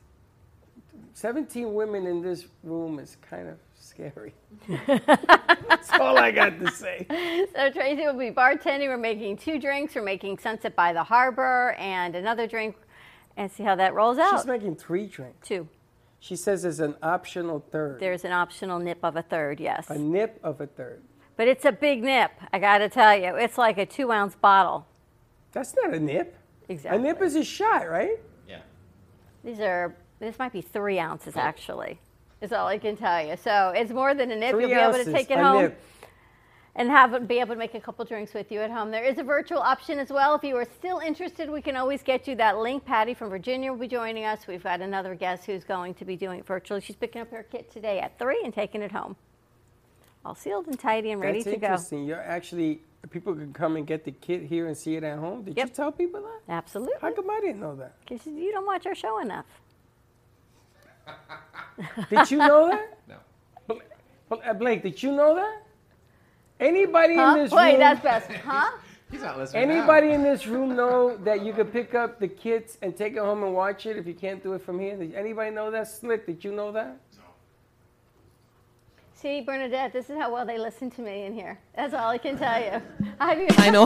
17 1.13 1.73
women 1.73 2.05
in 2.05 2.21
this 2.21 2.45
room 2.63 2.99
is 2.99 3.15
kind 3.29 3.47
of 3.47 3.57
scary. 3.99 4.33
That's 5.67 5.91
all 5.93 6.17
I 6.17 6.31
got 6.31 6.59
to 6.59 6.71
say. 6.71 7.05
So 7.55 7.71
Tracy 7.71 8.05
will 8.05 8.13
be 8.17 8.31
bartending. 8.31 8.87
We're 8.87 8.97
making 8.97 9.37
two 9.37 9.59
drinks. 9.59 9.95
We're 9.95 10.03
making 10.03 10.37
Sunset 10.37 10.75
by 10.75 10.93
the 10.93 11.03
Harbor 11.03 11.75
and 11.77 12.15
another 12.15 12.47
drink, 12.47 12.75
and 13.37 13.51
see 13.51 13.63
how 13.63 13.75
that 13.75 13.93
rolls 13.93 14.17
out. 14.17 14.37
She's 14.37 14.45
making 14.47 14.75
three 14.75 15.07
drinks. 15.07 15.47
Two. 15.47 15.67
She 16.19 16.35
says 16.35 16.63
there's 16.63 16.81
an 16.81 16.95
optional 17.01 17.63
third, 17.71 17.99
There's 17.99 18.25
an 18.25 18.33
optional 18.33 18.79
nip 18.79 18.99
of 19.03 19.15
a 19.15 19.21
third, 19.21 19.59
yes. 19.59 19.89
a 19.89 19.97
nip 19.97 20.39
of 20.43 20.59
a 20.59 20.67
third. 20.67 21.01
But 21.37 21.47
it's 21.47 21.63
a 21.63 21.71
big 21.71 22.03
nip, 22.03 22.31
I 22.51 22.59
got 22.59 22.79
to 22.79 22.89
tell 22.89 23.15
you. 23.17 23.35
It's 23.35 23.57
like 23.57 23.77
a 23.77 23.85
two 23.85 24.11
ounce 24.11 24.35
bottle. 24.35 24.85
That's 25.53 25.73
not 25.81 25.93
a 25.93 25.99
nip. 25.99 26.35
Exactly. 26.67 26.99
A 26.99 27.01
nip 27.01 27.21
is 27.21 27.35
a 27.35 27.43
shot, 27.43 27.89
right? 27.89 28.19
Yeah. 28.47 28.59
These 29.45 29.61
are, 29.61 29.95
this 30.19 30.37
might 30.37 30.51
be 30.51 30.61
three 30.61 30.99
ounces 30.99 31.37
actually, 31.37 32.01
is 32.41 32.51
all 32.53 32.67
I 32.67 32.77
can 32.77 32.95
tell 32.95 33.25
you. 33.25 33.35
So 33.37 33.73
it's 33.75 33.91
more 33.91 34.13
than 34.13 34.31
a 34.31 34.35
nip. 34.35 34.51
Three 34.51 34.61
You'll 34.61 34.69
be 34.69 34.75
able 34.75 35.03
to 35.03 35.11
take 35.11 35.29
it 35.31 35.37
home. 35.37 35.63
nip. 35.63 35.81
and 36.75 36.89
have 36.89 37.27
be 37.27 37.39
able 37.39 37.53
to 37.55 37.59
make 37.59 37.73
a 37.75 37.79
couple 37.79 38.05
drinks 38.05 38.33
with 38.33 38.51
you 38.51 38.61
at 38.61 38.71
home. 38.71 38.91
There 38.91 39.03
is 39.03 39.17
a 39.17 39.23
virtual 39.23 39.59
option 39.59 39.99
as 39.99 40.09
well. 40.09 40.35
If 40.35 40.43
you 40.43 40.55
are 40.55 40.65
still 40.65 40.99
interested, 40.99 41.49
we 41.49 41.61
can 41.61 41.75
always 41.75 42.01
get 42.01 42.27
you 42.27 42.35
that 42.35 42.57
link. 42.59 42.85
Patty 42.85 43.13
from 43.13 43.29
Virginia 43.29 43.71
will 43.71 43.79
be 43.79 43.87
joining 43.87 44.25
us. 44.25 44.47
We've 44.47 44.63
got 44.63 44.79
another 44.81 45.15
guest 45.15 45.45
who's 45.45 45.63
going 45.63 45.95
to 45.95 46.05
be 46.05 46.15
doing 46.15 46.39
it 46.39 46.45
virtually. 46.45 46.81
She's 46.81 46.95
picking 46.95 47.21
up 47.21 47.31
her 47.31 47.43
kit 47.43 47.71
today 47.71 47.99
at 47.99 48.17
three 48.17 48.41
and 48.43 48.53
taking 48.53 48.81
it 48.81 48.91
home, 48.91 49.15
all 50.23 50.35
sealed 50.35 50.67
and 50.67 50.79
tidy 50.79 51.11
and 51.11 51.19
ready 51.21 51.39
That's 51.43 51.55
to 51.55 51.59
go. 51.59 51.67
interesting. 51.67 52.05
You're 52.05 52.21
actually 52.21 52.81
people 53.11 53.33
can 53.33 53.53
come 53.53 53.75
and 53.77 53.87
get 53.87 54.03
the 54.03 54.11
kit 54.11 54.43
here 54.43 54.67
and 54.67 54.77
see 54.77 54.95
it 54.95 55.03
at 55.03 55.17
home. 55.19 55.43
Did 55.43 55.57
you 55.57 55.67
tell 55.67 55.91
people 55.91 56.21
that? 56.21 56.41
Absolutely, 56.53 56.95
How 57.01 57.11
come 57.13 57.29
I 57.29 57.39
didn't 57.39 57.61
know 57.61 57.75
that? 57.77 57.95
because 58.05 58.25
you 58.27 58.51
don't 58.51 58.65
watch 58.65 58.85
our 58.85 58.95
show 58.95 59.19
enough. 59.19 59.45
Did 62.09 62.31
you 62.31 62.37
know 62.37 62.69
that? 62.69 62.97
No. 63.07 63.15
Bla- 63.67 63.77
Bla- 64.29 64.37
uh, 64.45 64.53
Blake, 64.53 64.83
did 64.83 65.01
you 65.01 65.11
know 65.11 65.35
that? 65.35 65.63
Anybody 66.59 67.15
Huh? 67.15 67.35
in 67.37 67.43
this 67.43 67.51
Wait, 67.51 67.71
room? 67.71 67.79
that's 67.79 68.01
best. 68.03 68.29
Huh? 68.45 68.71
He's 69.11 69.21
not 69.21 69.37
listening. 69.39 69.63
Anybody 69.71 70.11
in 70.11 70.21
this 70.21 70.45
room 70.45 70.75
know 70.75 71.17
that 71.23 71.41
you 71.43 71.51
could 71.51 71.73
pick 71.73 71.95
up 71.95 72.19
the 72.19 72.27
kits 72.27 72.77
and 72.83 72.95
take 72.95 73.13
it 73.15 73.19
home 73.19 73.43
and 73.43 73.55
watch 73.55 73.87
it 73.87 73.97
if 73.97 74.05
you 74.05 74.13
can't 74.13 74.43
do 74.43 74.53
it 74.53 74.61
from 74.61 74.79
here? 74.79 74.95
Did 74.95 75.15
anybody 75.15 75.49
know 75.49 75.71
that? 75.71 75.87
Slick, 75.87 76.27
did 76.27 76.43
you 76.43 76.51
know 76.51 76.71
that? 76.73 76.95
No. 77.17 77.23
See, 79.15 79.41
Bernadette, 79.41 79.93
this 79.93 80.11
is 80.11 80.17
how 80.17 80.31
well 80.31 80.45
they 80.45 80.59
listen 80.59 80.91
to 80.91 81.01
me 81.01 81.25
in 81.25 81.33
here. 81.33 81.57
That's 81.75 81.95
all 81.95 82.09
I 82.09 82.19
can 82.19 82.37
tell 82.37 82.61
you. 82.61 82.81
I, 83.19 83.47
I 83.57 83.69
know. 83.71 83.85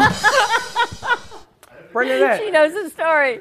Bernadette. 1.94 2.42
she 2.42 2.52
knows 2.52 2.74
the 2.74 2.90
story. 2.90 3.40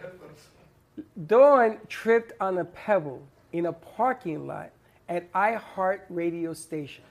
Dawn 1.26 1.78
tripped 1.88 2.32
on 2.40 2.58
a 2.58 2.64
pebble 2.64 3.22
in 3.52 3.66
a 3.66 3.72
parking 3.72 4.46
lot 4.46 4.70
at 5.08 5.32
iHeart 5.32 6.00
radio 6.08 6.52
station 6.52 7.04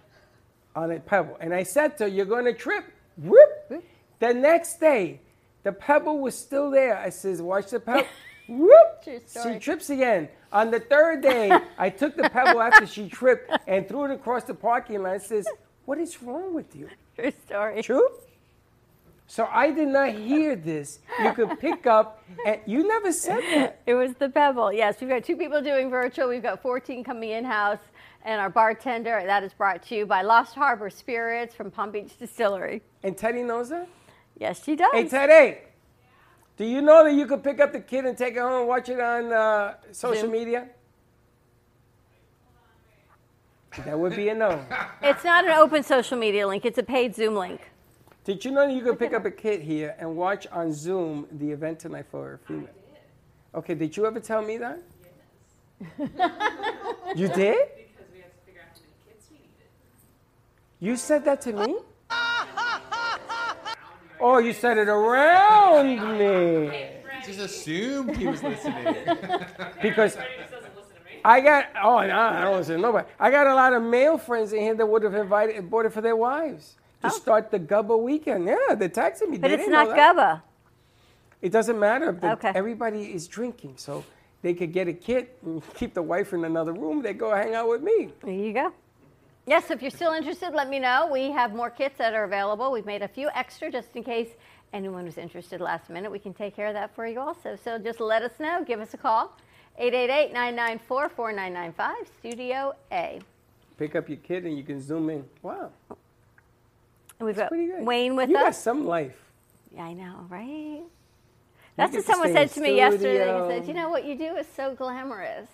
on 0.76 0.92
a 0.92 1.00
pebble. 1.00 1.38
And 1.40 1.54
I 1.54 1.64
said 1.64 1.98
to 1.98 2.06
her, 2.06 2.10
You're 2.10 2.26
going 2.26 2.46
to 2.46 2.54
trip? 2.54 2.86
Whoop. 3.18 3.84
The 4.20 4.34
next 4.34 4.80
day, 4.80 5.20
the 5.64 5.72
pebble 5.72 6.20
was 6.20 6.38
still 6.38 6.72
there. 6.72 6.98
I 6.98 7.10
says, 7.10 7.42
Watch 7.42 7.72
the 7.72 7.80
pebble. 7.80 8.08
Whoop. 8.48 9.04
She 9.06 9.60
trips 9.60 9.90
again. 9.90 10.30
On 10.52 10.72
the 10.72 10.80
third 10.80 11.22
day, 11.22 11.52
I 11.78 11.90
took 11.90 12.16
the 12.18 12.30
pebble 12.30 12.62
after 12.62 12.86
she 12.86 13.08
tripped 13.08 13.52
and 13.68 13.88
threw 13.88 14.06
it 14.06 14.12
across 14.12 14.44
the 14.44 14.54
parking 14.54 15.04
lot. 15.04 15.14
I 15.14 15.18
says, 15.20 15.48
What 15.86 15.98
is 16.00 16.22
wrong 16.22 16.54
with 16.54 16.76
you? 16.76 16.90
True 17.16 17.32
story. 17.46 17.84
True? 17.84 18.08
So 19.32 19.48
I 19.50 19.72
did 19.72 19.88
not 19.88 20.14
hear 20.14 20.58
this. 20.58 21.00
You 21.24 21.32
could 21.32 21.58
pick 21.58 21.88
up, 21.88 22.22
and 22.46 22.60
you 22.66 22.86
never 22.86 23.14
said 23.14 23.40
that. 23.54 23.80
It 23.86 23.94
was 23.94 24.14
the 24.16 24.28
Pebble. 24.28 24.74
Yes, 24.74 25.00
we've 25.00 25.10
got 25.10 25.24
two 25.24 25.38
people 25.38 25.62
doing 25.62 25.90
virtual. 25.90 26.28
We've 26.28 26.44
got 26.44 26.62
14 26.62 27.02
coming 27.02 27.30
in 27.30 27.46
house, 27.46 27.80
and 28.26 28.42
our 28.42 28.50
bartender. 28.50 29.24
That 29.26 29.46
is 29.46 29.54
brought 29.54 29.84
to 29.84 29.96
you 29.96 30.06
by 30.06 30.22
Lost 30.22 30.54
Harbor 30.54 30.90
Spirits 30.90 31.56
from 31.56 31.72
Palm 31.72 31.92
Beach 31.92 32.18
Distillery. 32.20 32.82
And 33.04 33.18
Teddy 33.18 33.42
knows 33.42 33.70
that? 33.70 33.88
Yes, 34.38 34.66
she 34.66 34.76
does. 34.76 34.92
Hey, 34.92 35.08
Teddy, 35.08 35.60
do 36.58 36.66
you 36.66 36.82
know 36.82 37.06
that 37.06 37.14
you 37.14 37.26
could 37.26 37.42
pick 37.42 37.62
up 37.62 37.72
the 37.72 37.80
kid 37.80 38.04
and 38.04 38.18
take 38.18 38.36
it 38.36 38.42
home 38.42 38.60
and 38.60 38.68
watch 38.68 38.90
it 38.90 39.00
on 39.00 39.32
uh, 39.32 39.76
social 39.94 40.24
Zoom. 40.24 40.32
media? 40.34 40.68
That 43.86 43.98
would 43.98 44.14
be 44.14 44.28
a 44.28 44.36
no. 44.36 44.62
It's 45.02 45.24
not 45.24 45.46
an 45.46 45.52
open 45.52 45.84
social 45.84 46.18
media 46.18 46.46
link. 46.46 46.66
It's 46.66 46.78
a 46.78 46.84
paid 46.84 47.16
Zoom 47.16 47.36
link. 47.36 47.71
Did 48.24 48.46
you 48.46 48.52
know 48.52 48.68
that 48.68 48.74
you 48.74 48.82
could 48.82 49.00
pick 49.00 49.14
up 49.14 49.26
a 49.26 49.32
kid 49.32 49.62
here 49.62 49.96
and 49.98 50.16
watch 50.16 50.46
on 50.52 50.72
Zoom 50.72 51.26
the 51.32 51.50
event 51.52 51.80
tonight 51.80 52.06
for 52.12 52.36
a 52.36 52.38
female? 52.38 52.70
Okay, 53.56 53.74
did 53.74 53.98
you 53.98 54.06
ever 54.06 54.20
tell 54.20 54.44
me 54.44 54.58
that? 54.58 54.80
Yes. 55.98 56.10
you 57.16 57.28
did? 57.30 57.58
Because 57.82 58.08
we 58.14 58.20
had 58.22 58.32
to 58.32 58.38
figure 58.46 58.62
out 58.62 58.68
how 58.70 58.82
many 58.82 58.94
kits 59.08 59.28
we 59.32 59.38
needed. 59.38 59.70
You 60.80 60.96
said 60.98 61.26
that 61.26 61.42
to 61.42 61.54
me? 61.54 61.78
Oh, 64.24 64.38
you 64.38 64.54
said 64.54 64.78
it 64.78 64.88
around 64.88 65.88
me. 66.20 66.90
Just 67.26 67.40
assumed 67.40 68.16
he 68.16 68.28
was 68.28 68.44
listening. 68.44 68.96
Because 69.82 70.16
I 71.26 71.42
got 71.42 71.70
oh 71.84 72.06
no, 72.06 72.16
I 72.16 72.42
don't 72.44 72.52
want 72.52 72.66
to 72.66 72.72
say 72.72 72.80
nobody. 72.80 73.08
I 73.20 73.32
got 73.32 73.48
a 73.48 73.56
lot 73.56 73.74
of 73.74 73.82
male 73.82 74.20
friends 74.20 74.54
in 74.54 74.60
here 74.62 74.76
that 74.76 74.86
would 74.86 75.02
have 75.02 75.16
invited 75.16 75.56
and 75.56 75.72
bought 75.72 75.88
it 75.88 75.94
for 75.94 76.02
their 76.02 76.16
wives 76.16 76.76
to 77.02 77.08
oh. 77.08 77.10
start 77.10 77.52
the 77.52 77.60
Gubba 77.60 78.00
weekend. 78.00 78.46
Yeah, 78.46 78.76
they 78.76 78.90
texted 78.90 79.30
me. 79.30 79.38
But 79.38 79.50
They 79.50 79.56
it's 79.56 79.68
not. 79.68 79.90
Gubba. 79.90 80.42
It 81.42 81.52
doesn't 81.52 81.80
matter. 81.80 82.18
Okay. 82.24 82.52
Everybody 82.54 83.14
is 83.14 83.28
drinking, 83.28 83.74
so 83.78 84.04
they 84.42 84.54
could 84.54 84.72
get 84.72 84.88
a 84.88 84.94
kit 84.94 85.38
and 85.44 85.62
keep 85.76 85.94
the 85.94 86.02
wife 86.02 86.34
in 86.34 86.46
another 86.46 86.74
room. 86.74 87.02
They 87.02 87.14
go 87.14 87.34
hang 87.34 87.56
out 87.56 87.68
with 87.68 87.82
me. 87.82 88.10
There 88.22 88.34
you 88.34 88.54
go. 88.54 88.74
Yes, 89.48 89.72
if 89.72 89.82
you're 89.82 89.90
still 89.90 90.14
interested, 90.14 90.54
let 90.54 90.70
me 90.70 90.78
know. 90.78 91.10
We 91.12 91.32
have 91.32 91.54
more 91.54 91.72
kits 91.72 91.98
that 91.98 92.14
are 92.14 92.26
available. 92.26 92.72
We've 92.72 92.86
made 92.86 93.02
a 93.02 93.08
few 93.08 93.30
extra 93.34 93.72
just 93.72 93.96
in 93.96 94.04
case 94.04 94.30
anyone 94.72 95.06
was 95.06 95.18
interested 95.18 95.62
last 95.62 95.90
minute. 95.90 96.12
We 96.12 96.20
can 96.20 96.34
take 96.34 96.56
care 96.56 96.68
of 96.68 96.76
that 96.76 96.94
for 96.94 97.08
you 97.08 97.20
also. 97.20 97.58
So 97.62 97.80
just 97.80 98.00
let 98.00 98.22
us 98.22 98.34
know. 98.40 98.64
Give 98.64 98.80
us 98.80 98.94
a 98.94 98.98
call. 98.98 99.36
888-994-4995, 99.80 101.94
Studio 102.20 102.76
A. 102.92 103.20
Pick 103.78 103.96
up 103.96 104.10
your 104.10 104.20
kit 104.20 104.44
and 104.44 104.56
you 104.56 104.64
can 104.64 104.80
zoom 104.80 105.10
in. 105.10 105.26
Wow, 105.42 105.72
And 107.22 107.28
we've 107.28 107.38
got 107.38 107.52
good. 107.52 107.86
Wayne 107.86 108.16
with 108.16 108.32
you 108.32 108.38
us. 108.38 108.44
got 108.44 108.56
some 108.56 108.88
life. 108.88 109.16
Yeah, 109.76 109.84
I 109.84 109.94
know, 109.94 110.26
right? 110.28 110.82
That's 111.76 111.94
what 111.94 112.04
someone 112.04 112.34
said 112.34 112.44
in 112.44 112.50
to 112.50 112.62
me 112.62 112.76
yesterday. 112.78 112.98
studio. 112.98 113.48
He 113.48 113.60
said, 113.60 113.68
"You 113.68 113.74
know 113.76 113.90
what 113.90 114.06
you 114.06 114.18
do 114.18 114.36
is 114.38 114.48
so 114.56 114.74
glamorous." 114.74 115.48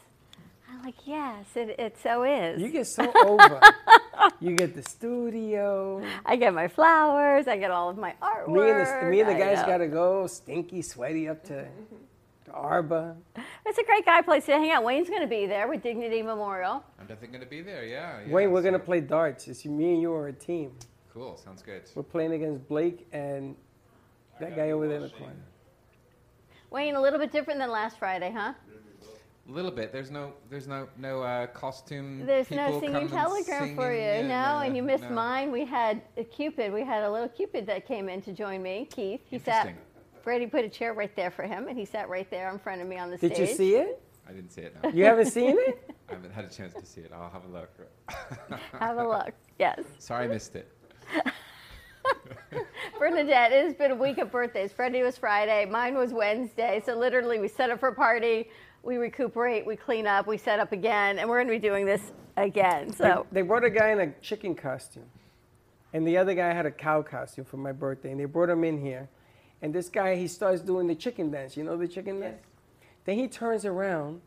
I'm 0.72 0.82
like, 0.82 0.96
"Yes, 1.06 1.46
it, 1.56 1.78
it 1.78 1.98
so 2.02 2.24
is." 2.24 2.62
You 2.62 2.70
get 2.70 2.88
so 2.88 3.12
over. 3.26 3.60
you 4.40 4.56
get 4.56 4.76
the 4.76 4.82
studio. 4.82 6.02
I 6.26 6.38
get 6.38 6.54
my 6.54 6.70
flowers. 6.70 7.50
I 7.50 7.58
get 7.58 7.70
all 7.70 7.90
of 7.90 7.98
my 7.98 8.14
artwork. 8.22 8.48
Me 8.48 8.70
and 8.70 8.88
the, 8.88 9.12
me 9.12 9.20
and 9.20 9.30
the 9.30 9.36
guys 9.36 9.58
got 9.66 9.80
to 9.80 9.88
go 9.88 10.26
stinky, 10.28 10.82
sweaty 10.82 11.28
up 11.28 11.44
to, 11.48 11.68
to 12.46 12.52
Arba. 12.54 13.18
It's 13.66 13.78
a 13.78 13.84
great 13.84 14.06
guy 14.06 14.22
place 14.22 14.46
to 14.46 14.54
hang 14.54 14.72
out. 14.72 14.86
Wayne's 14.86 15.10
going 15.10 15.22
to 15.22 15.28
be 15.28 15.48
there 15.48 15.68
with 15.68 15.84
Dignity 15.84 16.22
Memorial. 16.22 16.82
I'm 16.98 17.08
definitely 17.08 17.38
going 17.38 17.44
to 17.44 17.50
be 17.50 17.62
there, 17.62 17.84
yeah. 17.84 18.22
yeah 18.26 18.34
Wayne, 18.34 18.52
we're 18.52 18.62
gonna 18.62 18.80
play 18.80 19.02
darts. 19.02 19.50
It's 19.50 19.66
me 19.66 19.92
and 19.92 20.02
you 20.02 20.14
are 20.14 20.30
a 20.30 20.34
team. 20.34 20.72
Cool, 21.18 21.36
sounds 21.36 21.64
good. 21.64 21.82
We're 21.96 22.04
playing 22.04 22.34
against 22.34 22.68
Blake 22.68 23.08
and 23.12 23.56
that 24.40 24.56
guy 24.56 24.70
over 24.70 24.88
there 24.88 24.98
in 24.98 25.04
the 25.04 25.10
corner. 25.10 25.34
Wayne, 26.70 26.96
a 26.96 27.02
little 27.02 27.18
bit 27.18 27.32
different 27.32 27.60
than 27.60 27.72
last 27.72 27.98
Friday, 27.98 28.32
huh? 28.32 28.54
A 29.48 29.52
little 29.52 29.72
bit. 29.72 29.92
There's 29.92 30.12
no, 30.12 30.34
there's 30.48 30.68
no, 30.68 30.88
no 30.96 31.24
uh, 31.24 31.48
costume. 31.48 32.24
There's 32.24 32.52
no 32.52 32.66
people 32.66 32.80
singing 32.82 32.94
come 32.94 33.02
and 33.04 33.10
telegram 33.10 33.76
for 33.76 33.92
you, 33.92 34.02
singing, 34.02 34.30
yeah, 34.30 34.54
no, 34.54 34.60
and 34.60 34.76
you 34.76 34.84
missed 34.84 35.06
no. 35.06 35.10
mine. 35.12 35.52
We 35.52 35.66
had 35.66 36.04
a 36.18 36.24
Cupid. 36.24 36.72
We 36.72 36.84
had 36.84 37.02
a 37.02 37.12
little 37.12 37.30
Cupid 37.30 37.66
that 37.66 37.88
came 37.88 38.10
in 38.10 38.22
to 38.22 38.32
join 38.32 38.62
me, 38.62 38.88
Keith. 38.92 39.22
He 39.28 39.40
sat. 39.40 39.68
Interesting. 39.68 39.84
Freddie 40.22 40.48
put 40.48 40.66
a 40.66 40.70
chair 40.70 40.94
right 40.94 41.16
there 41.16 41.32
for 41.32 41.44
him, 41.44 41.68
and 41.68 41.80
he 41.80 41.86
sat 41.86 42.10
right 42.10 42.30
there 42.30 42.52
in 42.52 42.60
front 42.60 42.82
of 42.82 42.88
me 42.88 43.00
on 43.00 43.10
the 43.10 43.18
Did 43.18 43.34
stage. 43.34 43.38
Did 43.38 43.50
you 43.50 43.56
see 43.56 43.76
it? 43.76 44.04
I 44.30 44.34
didn't 44.34 44.52
see 44.52 44.62
it. 44.62 44.76
No. 44.84 44.90
You 44.90 45.06
haven't 45.06 45.32
seen 45.32 45.56
it? 45.58 45.96
I 46.10 46.14
haven't 46.14 46.34
had 46.34 46.46
a 46.46 46.50
chance 46.50 46.74
to 46.74 46.86
see 46.86 47.02
it. 47.02 47.12
I'll 47.16 47.30
have 47.30 47.46
a 47.46 47.48
look. 47.48 47.72
Have 48.80 48.98
a 48.98 49.08
look. 49.08 49.34
Yes. 49.60 49.80
Sorry, 50.00 50.26
I 50.26 50.28
missed 50.28 50.56
it. 50.56 50.72
Bernadette, 53.00 53.52
it 53.52 53.66
has 53.66 53.74
been 53.74 53.92
a 53.92 53.96
week 53.96 54.18
of 54.18 54.32
birthdays. 54.32 54.72
Freddie 54.72 55.04
was 55.04 55.18
Friday, 55.18 55.66
mine 55.66 55.96
was 55.96 56.14
Wednesday. 56.14 56.82
So 56.86 56.98
literally, 56.98 57.40
we 57.40 57.48
set 57.48 57.70
up 57.70 57.80
for 57.80 57.90
a 57.90 57.96
party, 57.96 58.50
we 58.84 58.98
recuperate, 58.98 59.66
we 59.66 59.76
clean 59.76 60.08
up, 60.08 60.28
we 60.28 60.38
set 60.38 60.60
up 60.60 60.72
again, 60.72 61.20
and 61.20 61.30
we're 61.30 61.38
going 61.38 61.48
to 61.48 61.54
be 61.54 61.68
doing 61.68 61.86
this 61.86 62.12
again. 62.38 62.92
So 62.94 63.26
They, 63.32 63.42
they 63.42 63.48
brought 63.48 63.64
a 63.64 63.70
guy 63.70 63.90
in 63.90 64.00
a 64.00 64.12
chicken 64.22 64.56
costume, 64.56 65.06
and 65.94 66.08
the 66.08 66.18
other 66.18 66.34
guy 66.34 66.54
had 66.54 66.66
a 66.66 66.72
cow 66.72 67.02
costume 67.02 67.46
for 67.46 67.58
my 67.58 67.72
birthday, 67.72 68.12
and 68.12 68.20
they 68.20 68.26
brought 68.26 68.50
him 68.50 68.64
in 68.64 68.80
here. 68.82 69.10
And 69.62 69.74
this 69.74 69.90
guy, 69.90 70.16
he 70.16 70.28
starts 70.28 70.62
doing 70.62 70.88
the 70.88 70.96
chicken 70.96 71.32
dance. 71.32 71.58
You 71.58 71.64
know 71.64 71.78
the 71.78 71.88
chicken 71.88 72.20
dance? 72.20 72.44
Then 73.06 73.18
he 73.18 73.28
turns 73.28 73.66
around, 73.66 74.22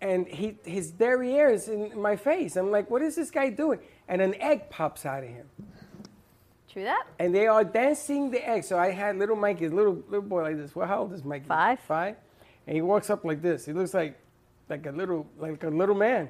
and 0.00 0.26
he 0.28 0.56
his 0.64 0.90
derriere 0.90 1.50
is 1.50 1.68
in 1.68 1.98
my 2.00 2.16
face. 2.16 2.56
I'm 2.56 2.70
like, 2.70 2.90
what 2.90 3.02
is 3.02 3.16
this 3.16 3.30
guy 3.30 3.50
doing? 3.50 3.80
And 4.08 4.22
an 4.22 4.34
egg 4.40 4.70
pops 4.70 5.04
out 5.04 5.24
of 5.24 5.28
him. 5.28 5.46
True 6.76 6.84
that. 6.84 7.06
And 7.18 7.34
they 7.34 7.46
are 7.46 7.64
dancing 7.64 8.30
the 8.30 8.46
egg. 8.46 8.64
So 8.64 8.78
I 8.78 8.90
had 8.90 9.16
little 9.16 9.36
Mikey, 9.36 9.68
little 9.68 10.02
little 10.08 10.28
boy 10.28 10.42
like 10.42 10.56
this. 10.58 10.76
Well, 10.76 10.86
how 10.86 11.00
old 11.00 11.12
is 11.12 11.24
Mikey? 11.24 11.46
Five. 11.46 11.80
Five. 11.80 12.16
And 12.66 12.76
he 12.76 12.82
walks 12.82 13.08
up 13.08 13.24
like 13.24 13.40
this. 13.40 13.64
He 13.64 13.72
looks 13.72 13.94
like 13.94 14.18
like 14.68 14.84
a 14.86 14.90
little 14.90 15.26
like 15.38 15.62
a 15.64 15.68
little 15.68 15.94
man. 15.94 16.28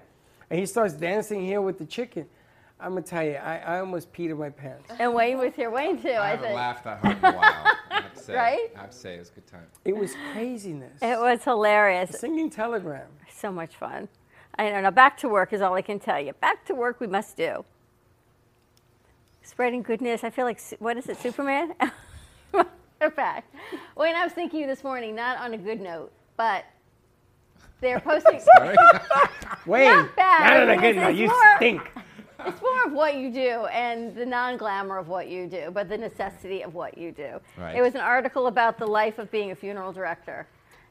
And 0.49 0.61
he 0.61 0.67
starts 0.67 0.95
dancing 0.95 1.45
here 1.45 1.61
with 1.61 1.79
the 1.79 1.85
chicken. 1.85 2.27
I'm 2.79 2.91
gonna 2.91 3.03
tell 3.03 3.25
you, 3.25 3.33
I, 3.33 3.57
I 3.59 3.81
almost 3.81 4.13
peed 4.13 4.31
in 4.31 4.39
my 4.39 4.51
pants. 4.51 4.91
And 4.99 5.15
Wayne 5.15 5.39
was 5.39 5.55
here. 5.55 5.71
Wayne 5.71 6.01
too. 6.01 6.11
I 6.11 6.27
I, 6.27 6.29
haven't 6.29 6.45
think. 6.45 6.57
laughed 6.57 6.85
that 6.85 6.99
hard 7.01 7.19
in 7.19 7.25
a 7.25 7.33
while. 7.33 7.77
I 7.91 8.01
have 8.03 8.15
to 8.15 8.21
say. 8.23 8.35
Right? 8.37 8.69
I 8.77 8.81
have 8.83 8.91
to 8.91 8.97
say, 8.97 9.15
it 9.15 9.19
was 9.21 9.31
a 9.31 9.33
good 9.33 9.47
time. 9.47 9.67
It 9.85 9.97
was 9.97 10.15
craziness. 10.33 11.01
It 11.01 11.19
was 11.19 11.43
hilarious. 11.43 12.11
Singing 12.21 12.51
telegram. 12.51 13.09
So 13.33 13.51
much 13.51 13.77
fun. 13.77 14.09
I 14.59 14.71
know. 14.71 14.81
Now 14.83 14.91
back 14.91 15.17
to 15.19 15.29
work 15.29 15.53
is 15.55 15.61
all 15.63 15.75
I 15.75 15.83
can 15.83 15.99
tell 15.99 16.21
you. 16.21 16.35
Back 16.35 16.65
to 16.67 16.75
work 16.75 17.01
we 17.01 17.07
must 17.07 17.37
do. 17.37 17.65
Spreading 19.47 19.83
goodness. 19.83 20.25
I 20.25 20.31
feel 20.31 20.45
like 20.45 20.61
what 20.81 20.97
is 20.97 21.09
it, 21.09 21.19
Superman? 21.19 21.73
In 23.01 23.11
fact, 23.13 23.55
Wayne, 23.97 24.17
I 24.17 24.25
was 24.25 24.33
thinking 24.33 24.61
of 24.61 24.61
you 24.63 24.67
this 24.67 24.83
morning, 24.83 25.15
not 25.15 25.39
on 25.39 25.55
a 25.55 25.59
good 25.59 25.81
note, 25.81 26.11
but 26.37 26.65
they're 27.81 28.01
posting. 28.01 28.41
Wayne, 29.67 29.89
Not 29.89 30.17
bad. 30.17 30.51
not 30.51 30.63
on 30.63 30.71
a 30.71 30.81
good 30.81 30.97
note. 30.97 31.15
You 31.15 31.29
more- 31.29 31.57
stink. 31.57 31.93
It's 32.45 32.61
more 32.61 32.87
of 32.87 32.93
what 32.93 33.17
you 33.17 33.31
do 33.33 33.67
and 33.67 34.17
the 34.17 34.27
non 34.27 34.57
glamour 34.57 34.99
of 34.99 35.07
what 35.09 35.29
you 35.29 35.47
do, 35.47 35.71
but 35.73 35.89
the 35.89 35.97
necessity 35.97 36.63
of 36.63 36.75
what 36.75 36.99
you 36.99 37.13
do. 37.13 37.41
Right. 37.57 37.77
It 37.77 37.83
was 37.83 37.95
an 37.95 38.01
article 38.01 38.49
about 38.49 38.79
the 38.79 38.87
life 38.87 39.19
of 39.19 39.31
being 39.31 39.53
a 39.53 39.55
funeral 39.55 39.93
director 39.93 40.49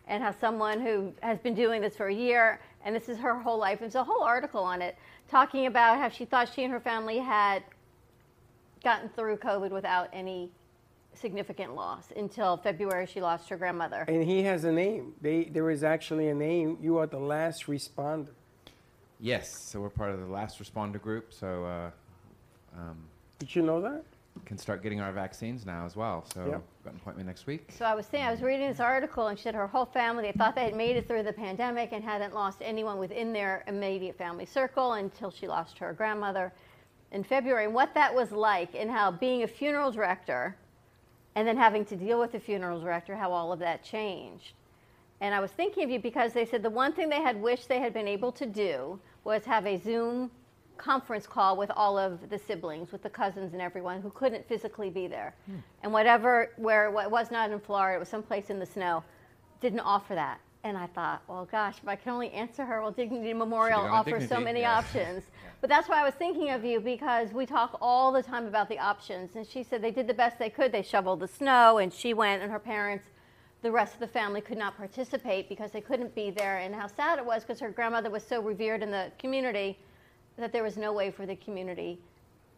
and 0.08 0.24
how 0.24 0.32
someone 0.32 0.80
who 0.80 1.12
has 1.22 1.40
been 1.40 1.56
doing 1.56 1.82
this 1.82 1.98
for 1.98 2.08
a 2.08 2.14
year, 2.14 2.62
and 2.86 2.96
this 2.96 3.10
is 3.10 3.18
her 3.18 3.38
whole 3.38 3.58
life, 3.58 3.80
there's 3.80 3.96
a 3.96 4.04
whole 4.04 4.24
article 4.24 4.64
on 4.64 4.82
it 4.82 4.98
talking 5.30 5.66
about 5.66 5.98
how 5.98 6.08
she 6.08 6.24
thought 6.24 6.50
she 6.54 6.64
and 6.64 6.72
her 6.72 6.80
family 6.80 7.18
had 7.18 7.64
gotten 8.86 9.10
through 9.10 9.36
COVID 9.38 9.72
without 9.72 10.08
any 10.14 10.52
significant 11.16 11.76
loss 11.76 12.14
until 12.16 12.56
February 12.56 13.08
she 13.08 13.20
lost 13.20 13.50
her 13.50 13.58
grandmother. 13.58 14.06
And 14.08 14.24
he 14.24 14.44
has 14.44 14.64
a 14.64 14.72
name. 14.72 15.14
They, 15.22 15.46
there 15.46 15.70
is 15.72 15.84
actually 15.84 16.30
a 16.30 16.36
name. 16.36 16.78
You 16.80 16.98
are 17.00 17.08
the 17.08 17.20
last 17.20 17.66
responder. 17.66 18.30
Yes, 19.20 19.58
so 19.58 19.82
we're 19.82 19.90
part 19.90 20.12
of 20.12 20.20
the 20.20 20.28
last 20.28 20.60
responder 20.60 21.02
group, 21.02 21.34
so 21.34 21.66
uh, 21.66 21.90
um, 22.78 22.98
Did 23.40 23.56
you 23.56 23.64
know 23.64 23.82
that? 23.82 24.04
can 24.46 24.58
start 24.58 24.84
getting 24.84 25.00
our 25.00 25.14
vaccines 25.14 25.66
now 25.66 25.86
as 25.86 25.96
well. 25.96 26.26
So 26.34 26.46
Yep. 26.46 26.64
got 26.84 26.94
an 26.94 27.00
appointment 27.00 27.26
next 27.28 27.48
week. 27.48 27.70
So 27.72 27.86
I 27.86 27.96
was 27.96 28.06
saying, 28.06 28.26
I 28.26 28.32
was 28.32 28.42
reading 28.42 28.68
this 28.68 28.82
article, 28.82 29.28
and 29.28 29.40
she 29.40 29.44
said 29.44 29.56
her 29.56 29.66
whole 29.66 29.86
family, 29.86 30.24
they 30.24 30.34
thought 30.34 30.56
they 30.56 30.66
had 30.66 30.76
made 30.76 30.98
it 30.98 31.08
through 31.08 31.24
the 31.24 31.32
pandemic 31.32 31.94
and 31.94 32.04
hadn't 32.04 32.36
lost 32.36 32.58
anyone 32.62 33.00
within 33.00 33.32
their 33.32 33.64
immediate 33.68 34.18
family 34.18 34.46
circle 34.46 34.94
until 34.94 35.32
she 35.32 35.48
lost 35.48 35.78
her 35.80 35.94
grandmother 35.94 36.52
in 37.12 37.24
February. 37.24 37.66
And 37.66 37.74
what 37.74 37.94
that 37.94 38.14
was 38.14 38.32
like, 38.32 38.76
and 38.76 38.90
how 38.90 39.12
being 39.12 39.44
a 39.44 39.48
funeral 39.48 39.92
director 39.92 40.56
and 41.36 41.48
then 41.48 41.58
having 41.58 41.84
to 41.86 41.96
deal 41.96 42.20
with 42.20 42.32
the 42.32 42.40
funeral 42.40 42.80
director, 42.80 43.16
how 43.16 43.32
all 43.32 43.52
of 43.52 43.60
that 43.60 43.84
changed. 43.84 44.54
And 45.22 45.34
I 45.34 45.40
was 45.40 45.52
thinking 45.52 45.84
of 45.84 45.90
you 45.90 46.00
because 46.00 46.34
they 46.34 46.46
said 46.46 46.64
the 46.64 46.70
one 46.70 46.94
thing 46.94 47.10
they 47.10 47.22
had 47.22 47.42
wished 47.42 47.68
they 47.68 47.80
had 47.80 47.94
been 47.94 48.08
able 48.08 48.32
to 48.34 48.46
do 48.46 49.00
was 49.24 49.44
have 49.46 49.66
a 49.66 49.78
Zoom 49.78 50.32
conference 50.78 51.26
call 51.26 51.56
with 51.56 51.72
all 51.76 51.98
of 51.98 52.30
the 52.30 52.38
siblings, 52.38 52.92
with 52.92 53.02
the 53.02 53.10
cousins 53.10 53.54
and 53.54 53.62
everyone 53.62 54.02
who 54.02 54.10
couldn't 54.10 54.48
physically 54.48 54.90
be 54.90 55.08
there. 55.08 55.34
Hmm. 55.46 55.56
And 55.84 55.94
whatever, 55.94 56.52
where 56.58 56.88
it 56.88 57.12
was 57.12 57.32
not 57.32 57.50
in 57.52 57.60
Florida, 57.60 57.96
it 57.96 58.00
was 58.00 58.10
someplace 58.10 58.50
in 58.50 58.60
the 58.60 58.66
snow, 58.66 59.04
didn't 59.62 59.80
offer 59.80 60.16
that. 60.16 60.40
And 60.66 60.80
I 60.80 60.88
thought, 60.88 61.22
well, 61.28 61.48
gosh, 61.52 61.78
if 61.80 61.88
I 61.88 61.96
can 61.96 62.12
only 62.12 62.32
answer 62.32 62.66
her, 62.66 62.82
well, 62.82 62.90
Dignity 62.90 63.36
Memorial 63.36 63.82
Should've 63.82 63.92
gone 63.92 64.06
to 64.06 64.16
offers 64.16 64.28
so 64.28 64.40
many 64.40 64.62
yeah. 64.62 64.80
options. 64.80 65.24
But 65.62 65.70
that's 65.70 65.88
why 65.88 66.02
I 66.02 66.04
was 66.04 66.14
thinking 66.14 66.52
of 66.52 66.64
you 66.64 66.80
because 66.80 67.32
we 67.32 67.46
talk 67.48 67.78
all 67.82 68.12
the 68.12 68.22
time 68.22 68.46
about 68.46 68.70
the 68.70 68.78
options. 68.78 69.36
And 69.36 69.48
she 69.48 69.64
said 69.64 69.82
they 69.82 69.90
did 69.90 70.06
the 70.06 70.14
best 70.14 70.38
they 70.38 70.50
could. 70.50 70.72
They 70.72 70.84
shoveled 70.84 71.22
the 71.22 71.28
snow, 71.28 71.80
and 71.80 71.92
she 71.92 72.14
went, 72.14 72.44
and 72.44 72.52
her 72.52 72.60
parents, 72.60 73.06
the 73.64 73.72
rest 73.72 73.94
of 73.96 74.00
the 74.00 74.08
family 74.08 74.42
could 74.42 74.60
not 74.60 74.78
participate 74.78 75.50
because 75.50 75.72
they 75.72 75.82
couldn't 75.82 76.14
be 76.14 76.30
there. 76.30 76.58
And 76.58 76.76
how 76.76 76.86
sad 76.88 77.18
it 77.18 77.26
was 77.26 77.44
because 77.44 77.60
her 77.62 77.72
grandmother 77.72 78.12
was 78.12 78.24
so 78.24 78.42
revered 78.42 78.84
in 78.84 78.92
the 78.92 79.12
community 79.18 79.80
that 80.38 80.52
there 80.52 80.64
was 80.64 80.78
no 80.78 80.94
way 80.94 81.10
for 81.10 81.26
the 81.26 81.36
community 81.38 81.98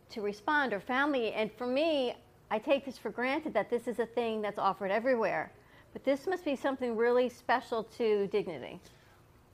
to 0.10 0.22
respond 0.22 0.74
or 0.74 0.80
family. 0.80 1.32
And 1.34 1.50
for 1.54 1.68
me, 1.68 2.14
I 2.52 2.60
take 2.60 2.84
this 2.86 2.98
for 2.98 3.10
granted 3.10 3.54
that 3.54 3.70
this 3.70 3.88
is 3.88 4.00
a 4.00 4.06
thing 4.06 4.42
that's 4.42 4.60
offered 4.60 4.92
everywhere. 4.92 5.52
But 5.98 6.04
this 6.04 6.28
must 6.28 6.46
be 6.46 6.56
something 6.56 6.96
really 6.96 7.28
special 7.28 7.82
to 7.98 8.28
dignity. 8.28 8.80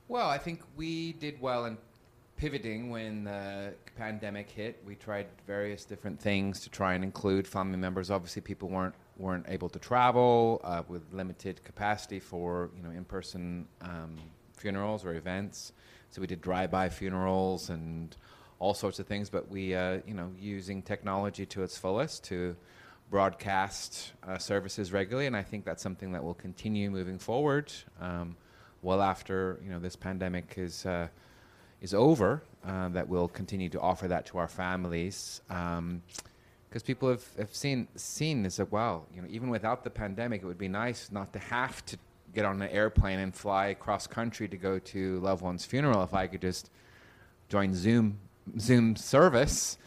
Well, 0.08 0.28
I 0.28 0.36
think 0.36 0.60
we 0.76 1.14
did 1.14 1.40
well 1.40 1.64
in 1.64 1.78
pivoting 2.36 2.90
when 2.90 3.24
the 3.24 3.72
pandemic 3.96 4.50
hit. 4.50 4.78
We 4.84 4.94
tried 4.94 5.26
various 5.46 5.86
different 5.86 6.20
things 6.20 6.60
to 6.60 6.68
try 6.68 6.92
and 6.92 7.02
include 7.02 7.48
family 7.48 7.78
members. 7.78 8.10
Obviously, 8.10 8.42
people 8.42 8.68
weren't 8.68 8.94
weren't 9.16 9.46
able 9.48 9.70
to 9.70 9.78
travel 9.78 10.60
uh, 10.64 10.82
with 10.86 11.10
limited 11.14 11.64
capacity 11.64 12.20
for 12.20 12.68
you 12.76 12.82
know 12.82 12.90
in-person 12.90 13.66
um, 13.80 14.14
funerals 14.54 15.02
or 15.02 15.14
events. 15.14 15.72
So 16.10 16.20
we 16.20 16.26
did 16.26 16.42
drive-by 16.42 16.90
funerals 16.90 17.70
and 17.70 18.14
all 18.58 18.74
sorts 18.74 18.98
of 18.98 19.06
things. 19.06 19.30
But 19.30 19.48
we 19.48 19.74
uh, 19.74 20.00
you 20.06 20.12
know 20.12 20.30
using 20.38 20.82
technology 20.82 21.46
to 21.46 21.62
its 21.62 21.78
fullest 21.78 22.22
to 22.24 22.54
broadcast 23.10 24.12
uh, 24.26 24.38
services 24.38 24.92
regularly, 24.92 25.26
and 25.26 25.36
I 25.36 25.42
think 25.42 25.64
that's 25.64 25.82
something 25.82 26.12
that 26.12 26.22
will 26.22 26.34
continue 26.34 26.90
moving 26.90 27.18
forward. 27.18 27.72
Um, 28.00 28.36
well 28.84 29.00
after 29.02 29.58
you 29.64 29.70
know 29.70 29.80
this 29.80 29.96
pandemic 29.96 30.54
is 30.56 30.86
uh, 30.86 31.08
is 31.80 31.94
over, 31.94 32.42
uh, 32.66 32.88
that 32.90 33.08
we'll 33.08 33.28
continue 33.28 33.68
to 33.70 33.80
offer 33.80 34.06
that 34.08 34.26
to 34.26 34.38
our 34.38 34.48
families. 34.48 35.40
because 35.48 36.82
people 36.82 37.08
have, 37.08 37.24
have 37.38 37.54
seen 37.54 37.88
seen 37.96 38.42
this 38.42 38.60
as 38.60 38.70
well. 38.70 39.06
You 39.14 39.22
know, 39.22 39.28
even 39.30 39.48
without 39.48 39.84
the 39.84 39.90
pandemic, 39.90 40.42
it 40.42 40.46
would 40.46 40.58
be 40.58 40.68
nice 40.68 41.10
not 41.10 41.32
to 41.32 41.38
have 41.38 41.84
to 41.86 41.96
get 42.34 42.44
on 42.44 42.60
an 42.60 42.68
airplane 42.68 43.20
and 43.20 43.34
fly 43.34 43.66
across 43.66 44.06
country 44.06 44.48
to 44.48 44.56
go 44.56 44.78
to 44.78 45.20
loved 45.20 45.42
one's 45.42 45.64
funeral. 45.64 46.02
If 46.02 46.14
I 46.14 46.26
could 46.26 46.40
just 46.40 46.70
join 47.48 47.74
Zoom 47.74 48.18
Zoom 48.58 48.96
service 48.96 49.78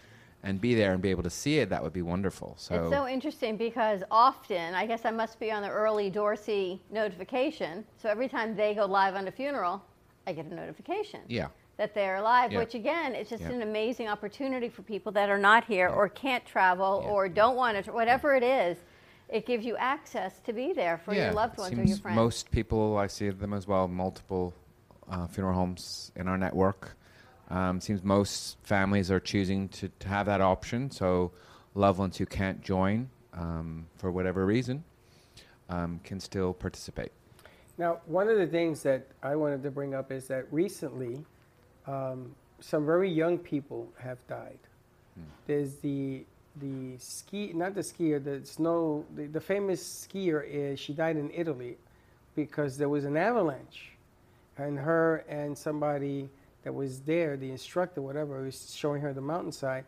and 0.43 0.61
be 0.61 0.75
there 0.75 0.93
and 0.93 1.01
be 1.01 1.09
able 1.09 1.23
to 1.23 1.29
see 1.29 1.59
it, 1.59 1.69
that 1.69 1.81
would 1.81 1.93
be 1.93 2.01
wonderful. 2.01 2.55
So, 2.57 2.75
It's 2.83 2.91
so 2.93 3.07
interesting 3.07 3.57
because 3.57 4.03
often, 4.11 4.73
I 4.73 4.85
guess 4.85 5.05
I 5.05 5.11
must 5.11 5.39
be 5.39 5.51
on 5.51 5.61
the 5.61 5.69
early 5.69 6.09
Dorsey 6.09 6.81
notification. 6.91 7.83
So 7.97 8.09
every 8.09 8.27
time 8.27 8.55
they 8.55 8.73
go 8.75 8.85
live 8.85 9.15
on 9.15 9.27
a 9.27 9.31
funeral, 9.31 9.83
I 10.25 10.33
get 10.33 10.45
a 10.45 10.53
notification 10.53 11.21
yeah. 11.27 11.47
that 11.77 11.93
they're 11.93 12.21
live, 12.21 12.51
Yeah. 12.51 12.59
which 12.59 12.75
again, 12.75 13.15
it's 13.15 13.29
just 13.29 13.43
Yeah. 13.43 13.51
an 13.51 13.61
amazing 13.61 14.07
opportunity 14.07 14.69
for 14.69 14.83
people 14.83 15.11
that 15.13 15.29
are 15.29 15.39
not 15.39 15.63
here 15.65 15.89
or 15.89 16.07
can't 16.09 16.45
travel 16.45 17.01
Yeah. 17.03 17.11
or 17.11 17.29
don't 17.29 17.55
want 17.55 17.83
to, 17.83 17.91
whatever 17.91 18.35
it 18.35 18.43
is. 18.43 18.77
It 19.29 19.45
gives 19.45 19.65
you 19.65 19.75
access 19.75 20.39
to 20.41 20.53
be 20.53 20.71
there 20.71 20.97
for 20.99 21.13
your 21.13 21.33
loved 21.33 21.57
ones 21.57 21.77
or 21.77 21.83
your 21.83 21.97
friends. 21.97 22.15
Most 22.15 22.51
people, 22.51 22.97
I 22.97 23.07
see 23.07 23.29
them 23.29 23.53
as 23.53 23.67
well, 23.67 23.87
multiple 23.87 24.53
uh, 25.09 25.27
funeral 25.27 25.55
homes 25.55 26.11
in 26.15 26.27
our 26.27 26.37
network. 26.37 26.95
Um, 27.49 27.79
seems 27.79 28.03
most 28.03 28.57
families 28.63 29.09
are 29.09 29.19
choosing 29.19 29.69
to, 29.69 29.89
to 29.99 30.07
have 30.07 30.25
that 30.25 30.41
option. 30.41 30.91
So 30.91 31.31
loved 31.75 31.99
ones 31.99 32.17
who 32.17 32.25
can't 32.25 32.61
join 32.61 33.09
um, 33.33 33.87
for 33.95 34.11
whatever 34.11 34.45
reason 34.45 34.83
um, 35.69 35.99
can 36.03 36.19
still 36.19 36.53
participate. 36.53 37.11
Now, 37.77 37.99
one 38.05 38.27
of 38.27 38.37
the 38.37 38.47
things 38.47 38.83
that 38.83 39.07
I 39.21 39.35
wanted 39.35 39.63
to 39.63 39.71
bring 39.71 39.93
up 39.93 40.11
is 40.11 40.27
that 40.27 40.45
recently, 40.51 41.23
um, 41.85 42.35
some 42.59 42.85
very 42.85 43.09
young 43.09 43.37
people 43.37 43.87
have 43.99 44.17
died. 44.27 44.59
There's 45.47 45.75
the 45.77 46.25
the 46.59 46.97
ski, 46.97 47.51
not 47.53 47.75
the 47.75 47.81
skier, 47.81 48.23
the 48.23 48.45
snow. 48.45 49.05
The, 49.15 49.27
the 49.27 49.41
famous 49.41 50.07
skier 50.07 50.43
is 50.47 50.79
she 50.79 50.93
died 50.93 51.17
in 51.17 51.31
Italy 51.33 51.77
because 52.35 52.77
there 52.77 52.89
was 52.89 53.05
an 53.05 53.15
avalanche, 53.17 53.91
and 54.57 54.77
her 54.77 55.23
and 55.29 55.57
somebody 55.57 56.29
that 56.67 56.73
was 56.73 56.99
there, 56.99 57.37
the 57.37 57.49
instructor, 57.49 58.01
whatever, 58.01 58.41
was 58.43 58.75
showing 58.75 59.01
her 59.01 59.13
the 59.13 59.21
mountainside, 59.21 59.85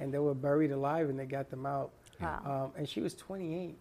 and 0.00 0.10
they 0.14 0.18
were 0.18 0.32
buried 0.32 0.72
alive, 0.72 1.10
and 1.10 1.18
they 1.18 1.26
got 1.26 1.50
them 1.50 1.66
out. 1.66 1.90
Wow. 2.22 2.40
Um, 2.46 2.72
and 2.74 2.88
she 2.88 3.02
was 3.02 3.12
28. 3.12 3.76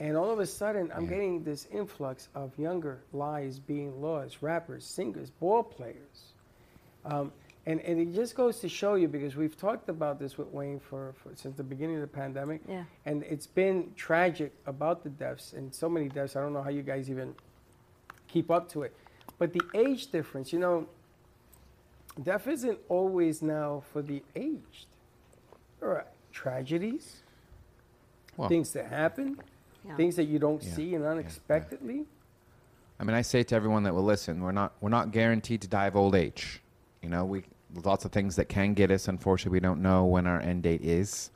And 0.00 0.16
all 0.16 0.32
of 0.32 0.40
a 0.40 0.46
sudden, 0.46 0.90
I'm 0.92 1.04
Yeah. 1.04 1.10
getting 1.10 1.44
this 1.44 1.68
influx 1.70 2.28
of 2.34 2.58
younger 2.58 2.98
lives 3.12 3.60
being 3.60 4.02
lost 4.02 4.38
rappers, 4.42 4.84
singers, 4.84 5.30
ball 5.30 5.62
players. 5.62 6.32
Um, 7.04 7.30
and, 7.66 7.78
and 7.82 8.00
it 8.00 8.12
just 8.12 8.34
goes 8.34 8.58
to 8.58 8.68
show 8.68 8.96
you 8.96 9.06
because 9.06 9.36
we've 9.36 9.56
talked 9.56 9.88
about 9.88 10.18
this 10.18 10.36
with 10.36 10.48
Wayne 10.48 10.80
for, 10.80 11.12
for 11.22 11.36
since 11.36 11.56
the 11.56 11.62
beginning 11.62 11.94
of 11.94 12.02
the 12.02 12.08
pandemic. 12.08 12.62
Yeah. 12.68 12.82
And 13.06 13.22
it's 13.22 13.46
been 13.46 13.92
tragic 13.94 14.52
about 14.66 15.04
the 15.04 15.10
deaths 15.10 15.52
and 15.52 15.72
so 15.72 15.88
many 15.88 16.08
deaths. 16.08 16.34
I 16.34 16.40
don't 16.40 16.52
know 16.52 16.64
how 16.64 16.70
you 16.70 16.82
guys 16.82 17.08
even 17.08 17.32
keep 18.26 18.50
up 18.50 18.68
to 18.70 18.82
it. 18.82 18.92
But 19.38 19.52
the 19.52 19.62
age 19.74 20.10
difference, 20.12 20.52
you 20.52 20.58
know, 20.58 20.86
death 22.22 22.46
isn't 22.46 22.78
always 22.88 23.42
now 23.42 23.82
for 23.92 24.02
the 24.02 24.22
aged. 24.36 24.86
There 25.80 25.90
are 25.90 26.06
tragedies, 26.32 27.22
Well, 28.36 28.48
things 28.48 28.72
that 28.72 28.86
happen, 28.86 29.38
Yeah. 29.86 29.96
things 29.96 30.16
that 30.16 30.24
you 30.24 30.38
don't 30.38 30.62
Yeah, 30.62 30.72
see 30.74 30.94
and 30.94 31.04
unexpectedly. 31.04 32.06
I 32.98 33.04
mean, 33.04 33.14
I 33.14 33.22
say 33.22 33.42
to 33.42 33.54
everyone 33.54 33.82
that 33.84 33.94
will 33.94 34.04
listen, 34.04 34.40
we're 34.40 34.52
not 34.52 34.72
we're 34.80 34.88
not 34.88 35.10
guaranteed 35.10 35.60
to 35.62 35.68
die 35.68 35.86
of 35.86 35.96
old 35.96 36.14
age. 36.14 36.62
You 37.02 37.08
know, 37.08 37.24
we 37.24 37.44
lots 37.84 38.04
of 38.04 38.12
things 38.12 38.36
that 38.36 38.48
can 38.48 38.74
get 38.74 38.90
us. 38.90 39.08
Unfortunately, 39.08 39.56
we 39.56 39.60
don't 39.60 39.82
know 39.82 40.04
when 40.04 40.26
our 40.26 40.40
end 40.40 40.62
date 40.62 40.82
is, 40.82 41.30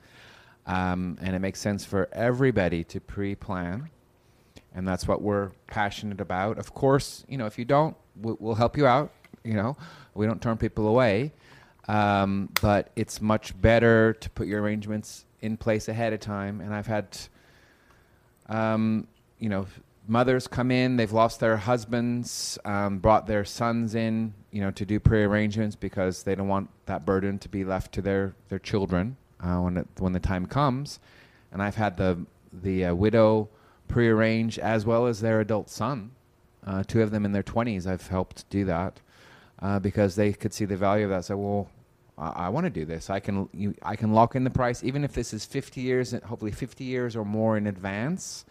um, 0.65 1.17
and 1.21 1.35
it 1.35 1.39
makes 1.39 1.59
sense 1.59 1.83
for 1.85 2.07
everybody 2.13 2.83
to 2.85 2.99
pre-plan, 3.01 3.89
and 4.73 4.87
that's 4.87 5.05
what 5.07 5.21
we're 5.21 5.49
passionate 5.67 6.21
about. 6.21 6.57
Of 6.57 6.73
course, 6.73 7.25
you 7.27 7.37
know, 7.37 7.45
if 7.45 7.59
you 7.59 7.65
don't, 7.65 7.95
we'll, 8.15 8.37
we'll 8.39 8.55
help 8.55 8.77
you 8.77 8.87
out. 8.87 9.11
You 9.43 9.53
know, 9.53 9.77
we 10.13 10.25
don't 10.25 10.41
turn 10.41 10.57
people 10.57 10.87
away, 10.87 11.33
um, 11.87 12.49
but 12.61 12.91
it's 12.95 13.21
much 13.21 13.59
better 13.59 14.13
to 14.13 14.29
put 14.31 14.47
your 14.47 14.61
arrangements 14.61 15.25
in 15.41 15.57
place 15.57 15.87
ahead 15.87 16.13
of 16.13 16.19
time. 16.19 16.61
And 16.61 16.73
I've 16.73 16.87
had 16.87 17.17
um, 18.49 19.07
you 19.37 19.47
know, 19.47 19.67
mothers 20.07 20.47
come 20.47 20.71
in, 20.71 20.97
they've 20.97 21.11
lost 21.11 21.39
their 21.39 21.55
husbands, 21.55 22.57
um, 22.65 22.97
brought 22.97 23.27
their 23.27 23.45
sons 23.45 23.95
in, 23.95 24.33
you 24.51 24.61
know, 24.61 24.71
to 24.71 24.85
do 24.85 24.99
pre-arrangements 24.99 25.75
because 25.75 26.23
they 26.23 26.35
don't 26.35 26.47
want 26.47 26.69
that 26.87 27.05
burden 27.05 27.37
to 27.39 27.49
be 27.49 27.63
left 27.63 27.91
to 27.93 28.01
their, 28.01 28.33
their 28.49 28.59
children 28.59 29.15
uh, 29.39 29.57
when, 29.57 29.77
it, 29.77 29.87
when 29.99 30.13
the 30.13 30.19
time 30.19 30.45
comes. 30.45 30.99
And 31.51 31.61
I've 31.61 31.75
had 31.75 31.95
the, 31.97 32.25
the 32.51 32.85
uh, 32.85 32.95
widow 32.95 33.49
pre-arrange 33.87 34.59
as 34.59 34.85
well 34.85 35.05
as 35.05 35.21
their 35.21 35.39
adult 35.39 35.69
son. 35.69 36.11
Uh, 36.65 36.83
two 36.83 37.01
of 37.01 37.11
them 37.11 37.23
in 37.23 37.31
their 37.31 37.43
20s, 37.43 37.87
I've 37.87 38.07
helped 38.07 38.49
do 38.49 38.65
that 38.65 38.99
uh, 39.61 39.79
because 39.79 40.15
they 40.15 40.33
could 40.33 40.53
see 40.53 40.65
the 40.65 40.77
value 40.77 41.05
of 41.05 41.09
that. 41.11 41.25
So, 41.25 41.37
well, 41.37 41.69
I, 42.17 42.45
I 42.45 42.49
want 42.49 42.65
to 42.65 42.69
do 42.69 42.85
this. 42.85 43.09
I 43.09 43.19
can 43.19 43.49
you, 43.53 43.75
I 43.81 43.95
can 43.95 44.13
lock 44.13 44.35
in 44.35 44.43
the 44.43 44.49
price, 44.49 44.83
even 44.83 45.03
if 45.03 45.13
this 45.13 45.33
is 45.33 45.45
50 45.45 45.81
years, 45.81 46.11
hopefully 46.25 46.51
50 46.51 46.83
years 46.83 47.15
or 47.15 47.25
more 47.25 47.57
in 47.57 47.67
advance. 47.67 48.45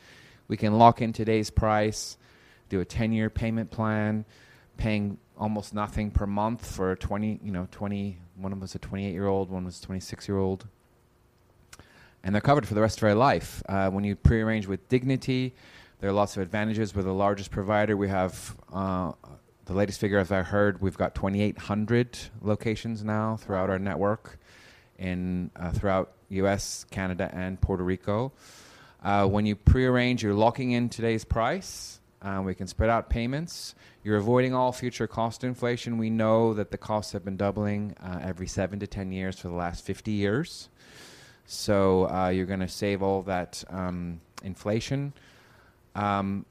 We 0.48 0.56
can 0.56 0.78
lock 0.78 1.02
in 1.02 1.12
today's 1.12 1.50
price, 1.50 2.16
do 2.70 2.80
a 2.80 2.84
10-year 2.84 3.28
payment 3.28 3.70
plan, 3.70 4.24
paying 4.78 5.18
almost 5.36 5.74
nothing 5.74 6.11
per 6.11 6.26
month 6.26 6.66
for 6.74 6.92
a 6.92 6.96
20, 6.96 7.40
you 7.42 7.52
know, 7.52 7.68
20. 7.70 8.18
One 8.36 8.59
was 8.59 8.74
a 8.74 8.78
28-year-old, 8.78 9.50
one 9.50 9.64
was 9.64 9.82
a 9.82 9.86
26-year-old, 9.86 10.66
and 12.24 12.34
they're 12.34 12.40
covered 12.40 12.66
for 12.66 12.74
the 12.74 12.80
rest 12.80 12.96
of 12.98 13.02
their 13.02 13.14
life. 13.14 13.62
Uh, 13.68 13.90
when 13.90 14.04
you 14.04 14.16
pre-arrange 14.16 14.66
with 14.66 14.88
Dignity, 14.88 15.54
there 16.00 16.09
are 16.09 16.14
lots 16.14 16.36
of 16.36 16.42
advantages. 16.42 16.94
We're 16.94 17.02
the 17.02 17.12
largest 17.12 17.50
provider. 17.50 17.96
We 17.96 18.09
have 18.09 18.56
uh, 18.72 19.12
the 19.68 19.74
latest 19.74 20.00
figure, 20.00 20.18
as 20.18 20.32
I 20.32 20.40
heard, 20.40 20.80
we've 20.80 20.96
got 20.96 21.14
2,800 21.14 22.18
locations 22.40 23.04
now 23.04 23.36
throughout 23.36 23.68
our 23.68 23.78
network, 23.78 24.38
in 24.98 25.50
uh, 25.56 25.72
throughout 25.72 26.12
U.S., 26.30 26.86
Canada, 26.90 27.30
and 27.34 27.60
Puerto 27.60 27.84
Rico. 27.84 28.32
Uh, 29.04 29.26
when 29.26 29.44
you 29.44 29.54
pre-arrange, 29.54 30.22
you're 30.22 30.32
locking 30.32 30.70
in 30.70 30.88
today's 30.88 31.22
price. 31.22 32.00
Uh, 32.22 32.40
we 32.42 32.54
can 32.54 32.66
spread 32.66 32.88
out 32.88 33.10
payments. 33.10 33.74
You're 34.02 34.16
avoiding 34.16 34.54
all 34.54 34.72
future 34.72 35.06
cost 35.06 35.44
inflation. 35.44 35.98
We 35.98 36.08
know 36.08 36.54
that 36.54 36.70
the 36.70 36.78
costs 36.78 37.12
have 37.12 37.22
been 37.22 37.36
doubling 37.36 37.94
uh, 38.02 38.20
every 38.22 38.46
seven 38.46 38.80
to 38.80 38.86
ten 38.86 39.12
years 39.12 39.38
for 39.38 39.48
the 39.48 39.54
last 39.54 39.84
50 39.84 40.12
years. 40.12 40.70
So 41.44 42.08
uh, 42.08 42.30
you're 42.30 42.46
going 42.46 42.60
to 42.60 42.68
save 42.68 43.02
all 43.02 43.20
that 43.24 43.62
um, 43.68 44.22
inflation. 44.42 45.12
Um, 45.94 46.46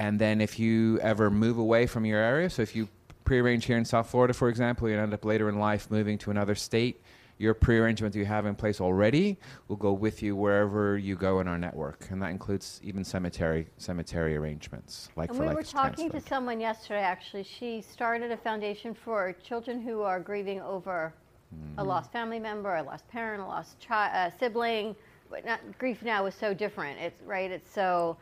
and 0.00 0.18
then 0.18 0.40
if 0.40 0.58
you 0.58 0.98
ever 1.00 1.30
move 1.30 1.58
away 1.58 1.86
from 1.86 2.06
your 2.06 2.18
area, 2.18 2.48
so 2.48 2.62
if 2.62 2.74
you 2.74 2.88
prearrange 3.26 3.66
here 3.66 3.76
in 3.76 3.84
South 3.84 4.08
Florida, 4.10 4.32
for 4.32 4.48
example, 4.48 4.88
you 4.88 4.98
end 4.98 5.12
up 5.12 5.26
later 5.26 5.50
in 5.50 5.58
life 5.58 5.90
moving 5.90 6.16
to 6.16 6.30
another 6.30 6.54
state, 6.54 7.02
your 7.36 7.52
prearrangement 7.52 8.14
you 8.14 8.24
have 8.24 8.46
in 8.46 8.54
place 8.54 8.80
already 8.80 9.36
will 9.68 9.76
go 9.76 9.92
with 9.92 10.22
you 10.22 10.34
wherever 10.34 10.96
you 10.96 11.16
go 11.16 11.40
in 11.40 11.46
our 11.48 11.58
network, 11.58 12.08
and 12.10 12.22
that 12.22 12.30
includes 12.30 12.80
even 12.82 13.04
cemetery 13.04 13.66
cemetery 13.76 14.34
arrangements, 14.38 15.10
like 15.16 15.28
And 15.28 15.36
for 15.36 15.42
we 15.42 15.48
like 15.48 15.56
were 15.58 15.62
talking 15.62 16.10
to 16.10 16.20
someone 16.20 16.60
yesterday, 16.60 17.02
actually. 17.02 17.42
She 17.42 17.82
started 17.82 18.32
a 18.32 18.38
foundation 18.38 18.94
for 18.94 19.34
children 19.42 19.82
who 19.82 20.00
are 20.00 20.18
grieving 20.18 20.60
over 20.62 21.12
Mm-hmm. 21.52 21.80
a 21.80 21.82
lost 21.82 22.12
family 22.12 22.38
member, 22.38 22.76
a 22.76 22.82
lost 22.82 23.08
parent, 23.08 23.42
a 23.42 23.44
lost 23.44 23.84
chi- 23.84 24.12
uh, 24.14 24.30
sibling. 24.38 24.94
But 25.28 25.44
not, 25.44 25.58
grief 25.78 26.00
now 26.00 26.24
is 26.26 26.34
so 26.36 26.54
different. 26.54 27.00
It's 27.00 27.20
right. 27.22 27.50
It's 27.50 27.68
so. 27.72 28.16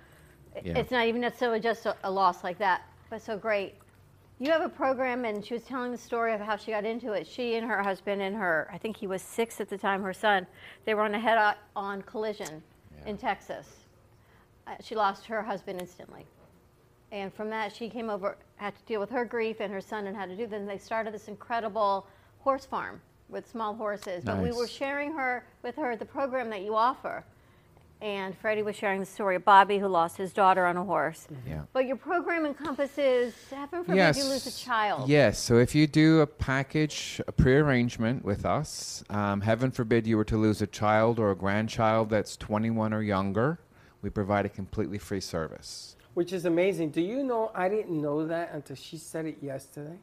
Yeah. 0.65 0.79
It's 0.79 0.91
not 0.91 1.07
even 1.07 1.21
necessarily 1.21 1.61
just 1.61 1.87
a, 1.87 1.97
a 2.05 2.11
loss 2.11 2.45
like 2.45 2.59
that, 2.59 2.83
but 3.11 3.23
so 3.23 3.37
great. 3.37 3.75
You 4.41 4.51
have 4.53 4.63
a 4.63 4.69
program, 4.69 5.25
and 5.25 5.45
she 5.45 5.55
was 5.55 5.65
telling 5.65 5.91
the 5.91 5.99
story 5.99 6.33
of 6.33 6.41
how 6.41 6.57
she 6.57 6.71
got 6.71 6.85
into 6.85 7.13
it. 7.13 7.27
She 7.27 7.57
and 7.57 7.67
her 7.67 7.83
husband 7.83 8.23
and 8.23 8.37
her, 8.37 8.69
I 8.73 8.79
think 8.79 8.97
he 8.97 9.09
was 9.09 9.21
six 9.21 9.61
at 9.61 9.69
the 9.69 9.77
time, 9.79 10.03
her 10.03 10.13
son, 10.13 10.47
they 10.85 10.95
were 10.95 11.03
on 11.03 11.15
a 11.15 11.19
head-on 11.19 12.03
collision 12.03 12.63
in 13.07 13.17
Texas. 13.17 13.67
Uh, 14.67 14.75
she 14.81 14.95
lost 14.95 15.27
her 15.27 15.43
husband 15.43 15.81
instantly. 15.81 16.25
And 17.11 17.33
from 17.33 17.49
that, 17.51 17.75
she 17.75 17.89
came 17.89 18.11
over, 18.11 18.37
had 18.57 18.77
to 18.77 18.83
deal 18.83 19.01
with 19.01 19.11
her 19.11 19.25
grief 19.25 19.57
and 19.61 19.73
her 19.73 19.81
son 19.81 20.07
and 20.07 20.17
how 20.17 20.27
to 20.27 20.37
do. 20.37 20.47
Then 20.47 20.67
they 20.67 20.79
started 20.79 21.15
this 21.15 21.29
incredible 21.29 22.07
horse 22.41 22.67
farm 22.67 23.01
with 23.29 23.49
small 23.49 23.75
horses. 23.75 24.23
But 24.25 24.39
we 24.43 24.53
were 24.53 24.69
sharing 24.69 25.13
her 25.13 25.47
with 25.63 25.75
her 25.77 25.97
the 25.97 26.05
program 26.05 26.51
that 26.51 26.63
you 26.63 26.77
offer. 26.77 27.25
And 28.01 28.37
Freddie 28.39 28.63
was 28.63 28.77
sharing 28.77 29.01
the 29.01 29.07
story 29.07 29.35
of 29.35 29.45
Bobby 29.45 29.79
who 29.79 29.89
lost 29.89 30.17
his 30.17 30.33
daughter 30.33 30.65
on 30.67 30.77
a 30.77 30.85
horse. 30.85 31.27
Yeah. 31.47 31.63
But 31.73 31.87
your 31.87 31.97
program 31.97 32.47
encompasses, 32.47 33.35
heaven 33.51 33.83
forbid 33.83 34.17
you 34.17 34.25
lose 34.25 34.47
a 34.47 34.53
child. 34.65 35.09
Yes. 35.09 35.39
So 35.39 35.59
if 35.59 35.75
you 35.75 35.87
do 35.89 36.21
a 36.21 36.27
package, 36.27 37.21
a 37.27 37.33
pre-arrangement 37.33 38.25
with 38.25 38.47
us, 38.47 39.03
um, 39.11 39.41
heaven 39.41 39.71
forbid 39.73 40.07
you 40.07 40.17
were 40.17 40.25
to 40.25 40.37
lose 40.37 40.63
a 40.63 40.67
child 40.69 41.19
or 41.19 41.33
a 41.33 41.37
grandchild 41.37 42.11
that's 42.11 42.37
21 42.37 42.93
or 42.95 43.03
younger, 43.03 43.59
we 44.03 44.11
provide 44.11 44.47
a 44.47 44.49
completely 44.49 44.99
free 44.99 45.21
service. 45.21 45.97
which 46.15 46.33
is 46.33 46.47
amazing. 46.47 46.91
Do 46.91 47.01
you 47.01 47.23
know? 47.23 47.53
I 47.55 47.69
didn't 47.69 48.01
know 48.03 48.27
that 48.27 48.51
until 48.53 48.75
she 48.75 48.97
said 48.97 49.25
it 49.25 49.39
yesterday. 49.41 49.99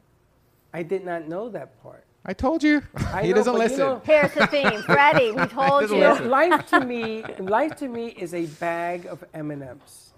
I 0.72 0.82
did 0.82 1.04
not 1.04 1.28
know 1.28 1.50
that 1.50 1.82
part. 1.82 2.04
I 2.28 2.32
told 2.32 2.62
you. 2.62 2.82
I 3.14 3.22
he 3.22 3.28
know, 3.30 3.36
doesn't 3.36 3.52
but 3.52 3.58
you 3.58 3.64
listen. 3.68 3.78
know- 3.78 4.02
Here's 4.04 4.32
the 4.34 4.46
theme, 4.48 4.82
Freddie. 4.82 5.30
We 5.32 5.46
told 5.60 5.88
you. 5.90 5.96
listen. 5.98 6.28
life 6.28 6.66
to 6.70 6.80
me, 6.84 7.22
life 7.38 7.76
to 7.76 7.88
me 7.88 8.08
is 8.08 8.34
a 8.34 8.46
bag 8.46 9.06
of 9.06 9.24
M 9.32 9.50
and 9.52 9.62
M's. 9.62 10.12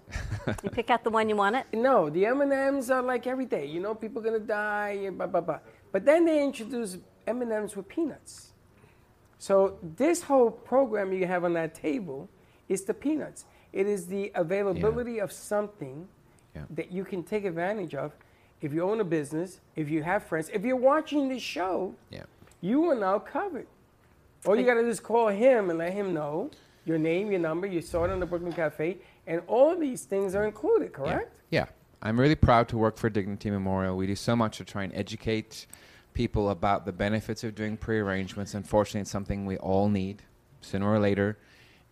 You 0.63 0.71
pick 0.71 0.89
out 0.89 1.03
the 1.03 1.11
one 1.11 1.29
you 1.29 1.35
want 1.35 1.55
it. 1.55 1.65
No, 1.71 2.09
the 2.09 2.25
M 2.25 2.41
and 2.41 2.51
M's 2.51 2.89
are 2.89 3.03
like 3.03 3.27
every 3.27 3.45
day. 3.45 3.65
You 3.67 3.79
know, 3.79 3.93
people 3.93 4.21
gonna 4.23 4.39
die, 4.39 5.01
and 5.05 5.17
blah 5.17 5.27
blah 5.27 5.41
blah. 5.41 5.59
But 5.91 6.03
then 6.03 6.25
they 6.25 6.43
introduce 6.43 6.97
M 7.27 7.43
and 7.43 7.51
M's 7.51 7.75
with 7.75 7.87
peanuts. 7.87 8.53
So 9.37 9.77
this 9.83 10.23
whole 10.23 10.49
program 10.49 11.13
you 11.13 11.27
have 11.27 11.43
on 11.43 11.53
that 11.53 11.75
table 11.75 12.27
is 12.67 12.83
the 12.85 12.93
peanuts. 12.93 13.45
It 13.71 13.85
is 13.87 14.07
the 14.07 14.31
availability 14.33 15.19
of 15.19 15.31
something 15.31 16.07
Yeah. 16.55 16.63
that 16.71 16.91
you 16.91 17.05
can 17.05 17.21
take 17.23 17.45
advantage 17.45 17.93
of 17.93 18.13
if 18.61 18.73
you 18.73 18.83
own 18.83 18.99
a 18.99 19.03
business, 19.03 19.59
if 19.75 19.89
you 19.89 20.03
have 20.03 20.23
friends, 20.23 20.49
if 20.53 20.63
you're 20.63 20.75
watching 20.75 21.29
this 21.29 21.43
show. 21.43 21.93
Yeah. 22.09 22.23
You 22.61 22.89
are 22.89 22.95
now 22.95 23.19
covered. 23.19 23.67
All 24.45 24.55
you 24.55 24.65
gotta 24.65 24.81
do 24.81 24.87
is 24.87 24.99
call 24.99 25.29
him 25.29 25.69
and 25.69 25.79
let 25.79 25.93
him 25.93 26.13
know 26.13 26.51
your 26.85 26.97
name, 26.97 27.31
your 27.31 27.39
number, 27.39 27.67
you 27.67 27.81
saw 27.81 28.05
it 28.05 28.11
on 28.11 28.19
the 28.19 28.25
Brooklyn 28.25 28.53
Cafe, 28.53 28.97
and 29.27 29.41
all 29.47 29.71
of 29.71 29.79
these 29.79 30.03
things 30.03 30.35
are 30.35 30.45
included, 30.45 30.91
correct? 30.93 31.31
Yeah. 31.51 31.65
I'm 32.01 32.17
really 32.17 32.35
proud 32.35 32.69
to 32.69 32.77
work 32.77 32.97
for 32.97 33.09
Dignity 33.09 33.49
Memorial. 33.49 33.97
We 33.97 34.07
do 34.07 34.15
so 34.15 34.33
much 34.33 34.57
to 34.57 34.63
try 34.63 34.83
and 34.83 34.93
educate 34.95 35.67
people 36.13 36.49
about 36.49 36.85
the 36.85 36.93
benefits 36.93 37.43
of 37.43 37.55
doing 37.55 37.75
pre-arrangements. 37.75 38.53
Unfortunately, 38.53 39.01
it's 39.01 39.11
something 39.11 39.45
we 39.45 39.57
all 39.57 39.89
need 39.89 40.21
sooner 40.61 40.89
or 40.89 40.99
later, 40.99 41.37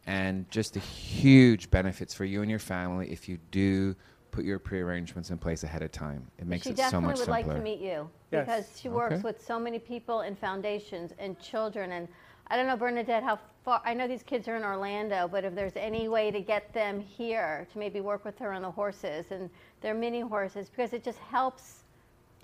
and 0.06 0.50
just 0.50 0.74
the 0.74 0.80
huge 0.80 1.70
benefits 1.70 2.14
for 2.14 2.24
you 2.24 2.42
and 2.42 2.50
your 2.50 2.60
family 2.60 3.12
if 3.12 3.28
you 3.28 3.38
do 3.52 3.96
put 4.32 4.46
your 4.46 4.60
pre-arrangements 4.60 5.30
in 5.32 5.38
place 5.38 5.64
ahead 5.64 5.82
of 5.82 5.92
time. 5.92 6.26
It 6.38 6.48
makes 6.48 6.64
she 6.66 6.72
it 6.72 6.78
so 6.78 6.84
much 6.84 6.90
simpler. 6.92 6.98
She 6.98 7.02
definitely 7.02 7.08
much 7.08 7.18
would 7.18 7.36
simpler. 7.36 7.54
like 7.54 7.58
to 7.58 7.64
meet 7.64 7.80
you 7.80 8.10
Yes. 8.32 8.46
because 8.46 8.80
she 8.82 8.90
works 8.90 9.14
Okay. 9.16 9.22
with 9.24 9.44
so 9.46 9.60
many 9.60 9.80
people 9.80 10.22
and 10.22 10.38
foundations 10.38 11.14
and 11.20 11.40
children 11.40 11.92
and 11.94 12.08
I 12.50 12.56
don't 12.56 12.68
know 12.68 12.78
Bernadette 12.78 13.24
how 13.24 13.40
far 13.64 13.82
I 13.84 13.94
know 13.94 14.08
these 14.08 14.24
kids 14.24 14.48
are 14.48 14.56
in 14.56 14.64
Orlando 14.64 15.28
but 15.28 15.44
if 15.44 15.54
there's 15.56 15.76
any 15.76 16.08
way 16.08 16.32
to 16.32 16.40
get 16.42 16.72
them 16.74 17.00
here 17.00 17.68
to 17.72 17.78
maybe 17.80 18.00
work 18.02 18.24
with 18.24 18.38
her 18.40 18.54
on 18.54 18.62
the 18.62 18.72
horses 18.72 19.32
and 19.32 19.50
their 19.82 19.94
mini 19.94 20.22
horses 20.22 20.70
because 20.70 20.94
it 20.94 21.04
just 21.04 21.20
helps 21.20 21.84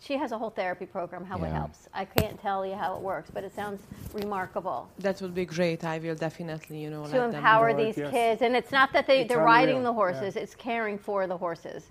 she 0.02 0.18
has 0.18 0.32
a 0.32 0.38
whole 0.38 0.50
therapy 0.50 0.86
program 0.86 1.24
how 1.26 1.38
it 1.44 1.50
helps 1.50 1.88
I 1.94 2.06
can't 2.06 2.40
tell 2.42 2.66
you 2.66 2.76
how 2.76 2.96
it 2.96 3.02
works 3.02 3.30
but 3.34 3.44
it 3.44 3.54
sounds 3.56 3.82
remarkable 4.14 4.90
That 5.00 5.22
would 5.22 5.34
be 5.36 5.46
great. 5.46 5.84
I 5.84 5.98
will 6.00 6.16
definitely, 6.16 6.80
you 6.84 6.90
know, 6.90 7.06
to 7.06 7.12
let 7.28 7.34
empower 7.36 7.72
know. 7.72 7.84
these 7.86 7.98
yes. 7.98 8.12
kids 8.12 8.42
and 8.42 8.56
it's 8.56 8.72
not 8.72 8.92
that 8.94 9.08
they, 9.08 9.22
It's 9.22 9.30
they're 9.30 9.44
riding 9.44 9.84
the 9.84 9.94
horses 9.94 10.36
it's 10.36 10.56
caring 10.56 10.98
for 10.98 11.28
the 11.28 11.38
horses 11.38 11.84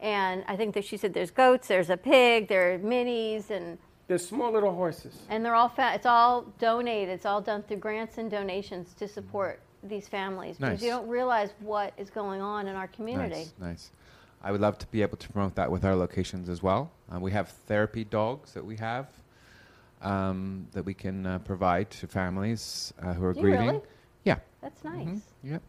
and 0.00 0.44
i 0.48 0.56
think 0.56 0.74
that 0.74 0.84
she 0.84 0.96
said 0.96 1.14
there's 1.14 1.30
goats 1.30 1.68
there's 1.68 1.90
a 1.90 1.96
pig 1.96 2.48
there 2.48 2.74
are 2.74 2.78
minis 2.78 3.50
and 3.50 3.78
They're 4.08 4.18
small 4.18 4.52
little 4.52 4.74
horses. 4.74 5.14
and 5.30 5.44
they're 5.44 5.54
all 5.54 5.68
fa- 5.70 5.92
it's 5.94 6.06
all 6.06 6.42
donated 6.58 7.08
it's 7.14 7.26
all 7.26 7.40
done 7.40 7.62
through 7.62 7.78
grants 7.78 8.18
and 8.18 8.30
donations 8.30 8.92
to 8.94 9.08
support 9.08 9.60
these 9.82 10.08
families 10.08 10.56
because 10.58 10.82
you 10.82 10.90
don't 10.90 11.08
realize 11.08 11.50
what 11.60 11.92
is 11.98 12.10
going 12.10 12.40
on 12.40 12.66
in 12.68 12.74
our 12.74 12.88
community 12.88 13.44
Nice, 13.44 13.52
nice. 13.60 13.90
I 14.44 14.52
would 14.52 14.60
love 14.60 14.78
to 14.78 14.86
be 14.88 15.00
able 15.00 15.16
to 15.16 15.28
promote 15.30 15.54
that 15.54 15.70
with 15.70 15.86
our 15.86 15.96
locations 15.96 16.50
as 16.50 16.62
well. 16.62 16.90
Uh, 17.12 17.18
we 17.18 17.32
have 17.32 17.48
therapy 17.48 18.04
dogs 18.04 18.52
that 18.52 18.64
we 18.64 18.76
have 18.76 19.08
um, 20.02 20.66
that 20.72 20.84
we 20.84 20.92
can 20.92 21.24
uh, 21.24 21.38
provide 21.38 21.90
to 21.92 22.06
families 22.06 22.92
uh, 23.02 23.14
who 23.14 23.24
are 23.24 23.32
Do 23.32 23.40
grieving. 23.40 23.66
really? 23.66 23.80
Yeah. 24.24 24.36
that's 24.60 24.84
nice 24.84 25.06
Mhm. 25.06 25.20
Yep. 25.44 25.62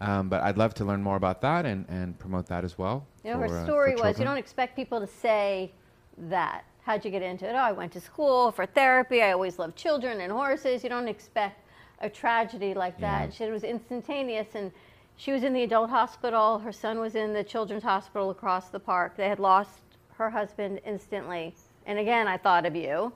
Um, 0.00 0.28
but 0.28 0.40
I'd 0.42 0.56
love 0.56 0.72
to 0.74 0.84
learn 0.84 1.02
more 1.02 1.16
about 1.16 1.40
that 1.42 1.66
and, 1.66 1.84
and 1.88 2.16
promote 2.18 2.46
that 2.46 2.64
as 2.64 2.78
well. 2.78 3.06
You 3.24 3.32
know, 3.32 3.40
for, 3.40 3.52
her 3.52 3.58
uh, 3.58 3.64
story 3.64 3.96
was 3.96 4.18
you 4.18 4.24
don't 4.24 4.38
expect 4.38 4.76
people 4.76 5.00
to 5.00 5.06
say 5.06 5.72
that. 6.16 6.64
How'd 6.84 7.04
you 7.04 7.10
get 7.10 7.22
into 7.22 7.46
it? 7.46 7.52
Oh, 7.52 7.58
I 7.58 7.72
went 7.72 7.92
to 7.92 8.00
school 8.00 8.50
for 8.52 8.66
therapy. 8.66 9.20
I 9.20 9.32
always 9.32 9.58
loved 9.58 9.76
children 9.76 10.20
and 10.20 10.32
horses. 10.32 10.82
You 10.82 10.88
don't 10.88 11.08
expect 11.08 11.66
a 12.00 12.08
tragedy 12.08 12.72
like 12.72 12.98
that. 13.00 13.26
Yeah. 13.28 13.34
She, 13.34 13.44
it 13.44 13.52
was 13.52 13.64
instantaneous, 13.64 14.54
and 14.54 14.72
she 15.20 15.32
was 15.32 15.42
in 15.42 15.52
the 15.52 15.62
adult 15.62 15.90
hospital. 15.90 16.58
Her 16.58 16.72
son 16.72 16.98
was 16.98 17.14
in 17.14 17.34
the 17.34 17.44
children's 17.44 17.82
hospital 17.82 18.30
across 18.30 18.70
the 18.70 18.80
park. 18.80 19.18
They 19.18 19.28
had 19.28 19.38
lost 19.38 19.82
her 20.16 20.30
husband 20.30 20.80
instantly. 20.86 21.54
And 21.84 21.98
again, 21.98 22.26
I 22.26 22.38
thought 22.38 22.64
of 22.64 22.74
you. 22.74 23.12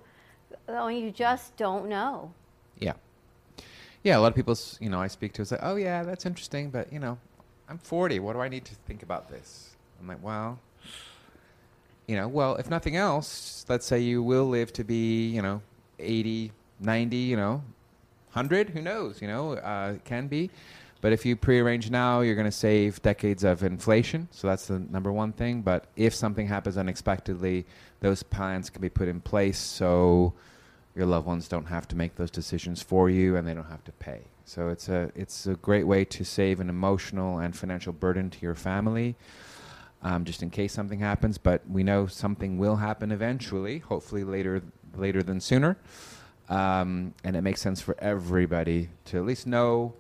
Oh, 0.69 0.89
you 0.89 1.11
just 1.11 1.57
don't 1.57 1.89
know. 1.89 2.31
Yeah. 2.79 2.93
Yeah, 4.03 4.19
a 4.19 4.21
lot 4.21 4.29
of 4.29 4.35
people, 4.35 4.55
you 4.81 4.91
know, 4.91 5.01
I 5.01 5.07
speak 5.07 5.33
to 5.35 5.47
say, 5.47 5.57
oh, 5.63 5.77
yeah, 5.77 6.03
that's 6.03 6.27
interesting, 6.27 6.69
but, 6.69 6.93
you 6.93 6.99
know, 6.99 7.17
I'm 7.71 7.79
40. 7.79 8.19
What 8.21 8.35
do 8.35 8.41
I 8.41 8.49
need 8.49 8.67
to 8.67 8.75
think 8.87 9.03
about 9.03 9.31
this? 9.31 9.75
I'm 9.99 10.07
like, 10.07 10.23
well, 10.23 10.59
you 12.07 12.17
know, 12.17 12.29
well, 12.29 12.57
if 12.57 12.69
nothing 12.69 12.97
else, 12.97 13.65
let's 13.67 13.87
say 13.87 14.01
you 14.01 14.23
will 14.23 14.47
live 14.47 14.75
to 14.75 14.85
be, 14.85 15.31
you 15.31 15.41
know, 15.41 15.63
80, 15.99 16.53
90, 16.81 17.17
you 17.17 17.37
know, 17.37 17.63
100, 18.35 18.69
who 18.69 18.83
knows, 18.83 19.23
you 19.23 19.29
know, 19.29 19.55
uh, 19.55 19.95
can 20.05 20.27
be. 20.27 20.51
But 21.05 21.13
if 21.13 21.27
you 21.27 21.37
prearrange 21.37 21.91
now, 21.91 22.23
you're 22.23 22.35
going 22.35 22.47
to 22.47 22.51
save 22.51 23.03
decades 23.03 23.45
of 23.45 23.63
inflation. 23.63 24.27
So 24.31 24.49
that's 24.49 24.69
the 24.69 24.79
number 24.79 25.13
one 25.13 25.35
thing. 25.35 25.61
But 25.61 25.85
if 25.97 26.15
something 26.15 26.47
happens 26.47 26.79
unexpectedly, 26.79 27.67
those 28.01 28.23
plans 28.23 28.71
can 28.71 28.81
be 28.81 28.89
put 28.89 29.07
in 29.07 29.21
place 29.21 29.59
so 29.59 30.33
your 30.97 31.05
loved 31.05 31.27
ones 31.27 31.47
don't 31.47 31.67
have 31.67 31.87
to 31.89 31.95
make 31.95 32.17
those 32.17 32.31
decisions 32.31 32.81
for 32.81 33.11
you 33.11 33.37
and 33.37 33.47
they 33.47 33.53
don't 33.53 33.69
have 33.69 33.85
to 33.85 33.93
pay. 33.93 34.23
So 34.47 34.71
it's 34.71 34.89
a 34.89 35.13
it's 35.15 35.47
a 35.47 35.57
great 35.57 35.87
way 35.87 36.07
to 36.07 36.25
save 36.25 36.59
an 36.59 36.71
emotional 36.71 37.37
and 37.37 37.55
financial 37.55 37.93
burden 37.93 38.31
to 38.31 38.39
your 38.41 38.55
family, 38.55 39.15
um, 40.01 40.25
just 40.25 40.43
in 40.43 40.49
case 40.49 40.73
something 40.73 41.01
happens. 41.01 41.37
But 41.37 41.69
we 41.69 41.83
know 41.83 42.07
something 42.07 42.57
will 42.57 42.77
happen 42.77 43.13
eventually, 43.13 43.81
hopefully 43.81 44.25
later 44.25 44.63
later 44.97 45.23
than 45.23 45.43
sooner, 45.43 45.77
um, 46.49 47.13
and 47.23 47.37
it 47.37 47.43
makes 47.43 47.61
sense 47.61 47.83
for 47.83 47.95
everybody 47.99 48.89
to 49.05 49.19
at 49.19 49.27
least 49.27 49.47
know 49.47 49.93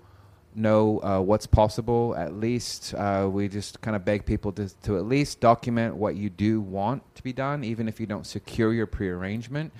know 0.54 1.00
uh, 1.02 1.20
what's 1.20 1.46
possible. 1.46 2.14
At 2.16 2.34
least 2.34 2.94
uh, 2.94 3.28
we 3.30 3.48
just 3.48 3.80
kind 3.80 3.96
of 3.96 4.04
beg 4.04 4.24
people 4.24 4.52
to 4.52 4.68
to 4.82 4.96
at 4.96 5.06
least 5.06 5.40
document 5.40 5.96
what 5.96 6.16
you 6.16 6.30
do 6.30 6.60
want 6.60 7.02
to 7.16 7.22
be 7.22 7.32
done, 7.32 7.64
even 7.64 7.88
if 7.88 8.00
you 8.00 8.06
don't 8.06 8.26
secure 8.26 8.72
your 8.72 8.86
prearrangement. 8.86 9.72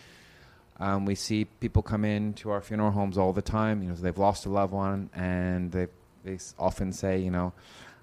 Um, 0.81 1.07
we 1.07 1.15
see 1.15 1.45
people 1.45 1.83
come 1.83 2.05
in 2.05 2.35
to 2.35 2.51
our 2.51 2.61
funeral 2.61 2.91
homes 2.91 3.17
all 3.17 3.33
the 3.33 3.43
time. 3.43 3.83
You 3.83 3.91
know, 3.91 3.95
they've 3.95 4.19
lost 4.19 4.47
a 4.47 4.49
loved 4.49 4.73
one, 4.73 5.11
and 5.15 5.71
they 5.71 5.87
they 6.25 6.39
often 6.59 6.93
say, 6.93 7.19
you 7.19 7.31
know, 7.31 7.53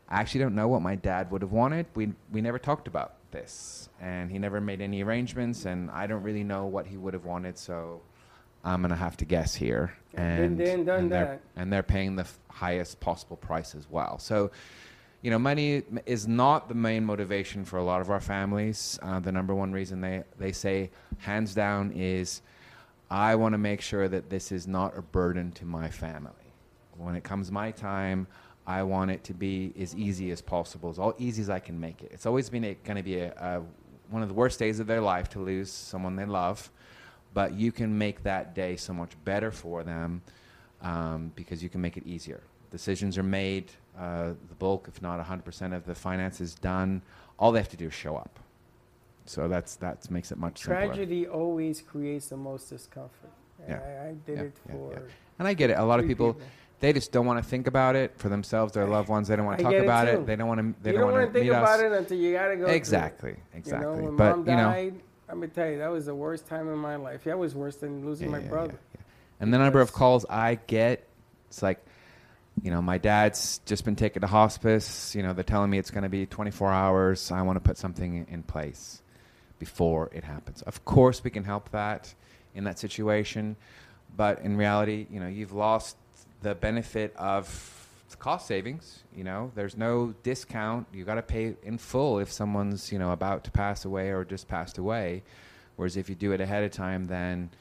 I 0.08 0.20
actually 0.22 0.42
don't 0.42 0.56
know 0.56 0.68
what 0.68 0.82
my 0.82 0.96
dad 0.96 1.32
would 1.32 1.42
have 1.42 1.52
wanted. 1.52 1.88
We 1.96 2.14
we 2.32 2.42
never 2.42 2.60
talked 2.60 2.88
about 2.88 3.16
this, 3.32 3.90
and 4.00 4.32
he 4.32 4.40
never 4.40 4.62
made 4.62 4.82
any 4.82 5.04
arrangements, 5.04 5.66
and 5.66 5.92
I 5.92 6.08
don't 6.08 6.24
really 6.24 6.44
know 6.44 6.66
what 6.66 6.88
he 6.88 6.98
would 6.98 7.14
have 7.14 7.26
wanted. 7.26 7.58
So 7.58 8.02
I'm 8.64 8.82
gonna 8.82 8.96
have 8.96 9.18
to 9.18 9.26
guess 9.26 9.56
here. 9.56 9.94
Been 10.16 10.24
And 10.24 10.58
there 10.60 10.76
and 10.76 10.86
done 10.86 11.00
and 11.00 11.12
they're, 11.12 11.26
that. 11.26 11.42
and 11.56 11.72
they're 11.74 11.84
paying 11.84 12.16
the 12.16 12.24
f- 12.24 12.38
highest 12.50 13.00
possible 13.00 13.38
price 13.38 13.76
as 13.76 13.90
well. 13.90 14.20
So 14.20 14.52
you 15.22 15.30
know, 15.30 15.38
money 15.38 15.84
is 16.08 16.28
not 16.28 16.68
the 16.68 16.74
main 16.74 17.06
motivation 17.06 17.64
for 17.64 17.78
a 17.78 17.84
lot 17.84 18.02
of 18.02 18.10
our 18.10 18.20
families. 18.20 18.98
Uh, 19.04 19.20
the 19.20 19.32
number 19.32 19.54
one 19.54 19.72
reason 19.72 20.02
they, 20.02 20.24
they 20.40 20.52
say, 20.52 20.90
hands 21.20 21.54
down, 21.54 21.92
is 21.92 22.42
I 23.12 23.36
want 23.36 23.54
to 23.54 23.60
make 23.60 23.82
sure 23.82 24.08
that 24.08 24.32
this 24.32 24.52
is 24.52 24.68
not 24.68 24.98
a 24.98 25.02
burden 25.04 25.52
to 25.54 25.66
my 25.66 25.90
family. 25.90 26.32
When 26.98 27.16
it 27.16 27.24
comes 27.24 27.52
my 27.52 27.70
time, 27.70 28.26
I 28.66 28.82
want 28.82 29.12
it 29.12 29.24
to 29.26 29.34
be 29.36 29.74
as 29.80 29.96
easy 29.96 30.32
as 30.32 30.42
possible, 30.42 30.90
as 30.90 30.98
all 30.98 31.14
easy 31.20 31.44
as 31.44 31.52
I 31.52 31.60
can 31.60 31.80
make 31.80 32.02
it. 32.02 32.10
It's 32.12 32.26
always 32.26 32.50
been 32.50 32.64
going 32.84 32.98
to 32.98 33.04
be 33.04 33.20
a, 33.20 33.32
a, 33.34 33.62
one 34.10 34.24
of 34.24 34.28
the 34.28 34.34
worst 34.36 34.58
days 34.58 34.80
of 34.80 34.88
their 34.88 35.02
life 35.02 35.30
to 35.30 35.40
lose 35.40 35.70
someone 35.70 36.16
they 36.16 36.26
love, 36.26 36.72
but 37.34 37.54
you 37.54 37.72
can 37.72 37.98
make 37.98 38.24
that 38.24 38.54
day 38.56 38.76
so 38.76 38.94
much 38.94 39.12
better 39.26 39.52
for 39.52 39.84
them 39.84 40.22
um, 40.82 41.32
because 41.36 41.62
you 41.64 41.70
can 41.70 41.82
make 41.82 41.98
it 41.98 42.06
easier. 42.06 42.42
Decisions 42.72 43.18
are 43.18 43.24
made, 43.24 43.72
uh, 43.98 44.30
the 44.50 44.56
bulk, 44.60 44.88
if 44.88 45.02
not 45.02 45.24
100% 45.26 45.76
of 45.76 45.86
the 45.86 45.96
finance 45.96 46.42
is 46.42 46.56
done. 46.56 47.02
All 47.38 47.52
they 47.52 47.60
have 47.60 47.70
to 47.70 47.78
do 47.78 47.88
is 47.88 47.94
show 47.94 48.16
up. 48.16 48.40
So 49.26 49.48
that's 49.48 49.76
that 49.78 50.10
makes 50.10 50.32
it 50.32 50.38
much 50.38 50.60
simpler. 50.64 50.88
Tragedy 50.88 51.28
always 51.28 51.82
creates 51.82 52.28
the 52.28 52.38
most 52.38 52.70
discomfort. 52.70 53.30
Yeah. 53.68 53.76
I, 53.80 54.08
I 54.10 54.14
did 54.26 54.38
Yeah, 54.38 54.44
it 54.44 54.54
yeah, 54.68 54.74
for. 54.76 54.94
yeah. 54.94 55.00
And 55.40 55.48
I 55.48 55.54
get 55.54 55.70
it. 55.70 55.74
A 55.78 55.84
lot 55.84 56.00
of 56.00 56.08
people, 56.08 56.34
people. 56.34 56.48
they 56.80 56.92
just 56.92 57.12
don't 57.12 57.26
want 57.26 57.42
to 57.42 57.48
think 57.48 57.68
about 57.68 57.96
it 57.96 58.14
for 58.18 58.30
themselves, 58.30 58.74
their 58.74 58.88
loved 58.88 59.10
ones. 59.10 59.28
They 59.28 59.36
don't 59.36 59.46
want 59.46 59.60
I 59.60 59.64
to 59.64 59.64
talk 59.64 59.74
it 59.74 59.84
about 59.84 60.06
too. 60.08 60.12
it. 60.22 60.26
They 60.26 60.36
don't 60.36 60.48
want 60.48 60.60
to. 60.60 60.84
They 60.84 60.92
you 60.92 60.98
don't, 60.98 61.08
don't 61.10 61.20
want 61.20 61.34
to 61.34 61.40
think 61.40 61.52
about 61.52 61.80
us. 61.80 61.82
it 61.82 61.92
until 61.92 62.18
you 62.18 62.32
gotta 62.34 62.56
go. 62.58 62.66
through 62.66 62.74
it. 62.74 62.78
Exactly, 62.78 63.30
You 63.32 63.38
exactly. 63.54 64.02
know, 64.06 64.12
but 64.12 64.38
you 64.38 64.44
know, 64.46 64.92
died, 65.40 65.44
I'm 65.44 65.50
tell 65.52 65.70
you 65.70 65.78
that 65.80 65.92
was 65.92 66.06
the 66.06 66.16
worst 66.16 66.48
time 66.48 66.68
in 66.70 66.78
my 66.78 66.96
life. 66.96 67.24
That 67.26 67.38
was 67.38 67.56
worse 67.56 67.76
than 67.78 68.06
losing 68.06 68.28
Yeah, 68.28 68.38
my 68.38 68.44
yeah, 68.44 68.50
brother. 68.50 68.80
and 69.40 69.54
the 69.54 69.58
number 69.58 69.82
of 69.82 69.94
calls 69.94 70.26
I 70.30 70.56
get, 70.68 71.08
it's 71.50 71.62
like, 71.62 71.84
you 72.62 72.72
know, 72.72 72.82
my 72.82 72.98
dad's 72.98 73.60
just 73.66 73.86
been 73.86 73.96
taken 73.96 74.22
to 74.22 74.28
hospice. 74.28 75.16
You 75.16 75.24
know, 75.24 75.34
they're 75.34 75.44
telling 75.44 75.70
me 75.70 75.78
it's 75.78 75.92
going 75.92 76.04
to 76.04 76.10
be 76.10 76.26
24 76.26 76.72
hours. 76.72 77.32
I 77.32 77.42
want 77.44 77.58
to 77.58 77.62
put 77.62 77.78
something 77.78 78.16
in- 78.16 78.26
in 78.26 78.44
place 78.44 79.02
before 79.60 80.10
it 80.14 80.24
happens. 80.24 80.62
Of 80.64 80.86
course, 80.86 81.24
we 81.24 81.30
can 81.30 81.44
help 81.44 81.72
that 81.72 82.14
in 82.54 82.66
that 82.66 82.78
situation, 82.80 83.56
but 84.16 84.40
in 84.42 84.58
reality, 84.58 85.08
you 85.10 85.20
know, 85.20 85.28
you've 85.28 85.54
lost 85.54 85.96
the 86.42 86.56
benefit 86.56 87.16
of 87.16 87.81
it's 88.12 88.18
cost 88.18 88.46
savings. 88.46 89.04
You 89.16 89.24
know, 89.24 89.54
there's 89.56 89.78
no 89.78 90.14
discount. 90.22 90.86
You 90.92 91.06
got 91.06 91.16
to 91.16 91.22
pay 91.22 91.56
in 91.64 91.78
full 91.78 92.20
if 92.20 92.30
someone's 92.30 92.92
you 92.92 93.00
know 93.00 93.12
about 93.14 93.46
to 93.46 93.52
pass 93.52 93.86
away 93.86 94.10
or 94.10 94.26
just 94.26 94.50
passed 94.50 94.78
away. 94.78 95.24
Whereas 95.78 95.96
if 95.96 96.10
you 96.10 96.16
do 96.16 96.34
it 96.34 96.42
ahead 96.42 96.66
of 96.66 96.72
time, 96.72 97.08
then 97.08 97.52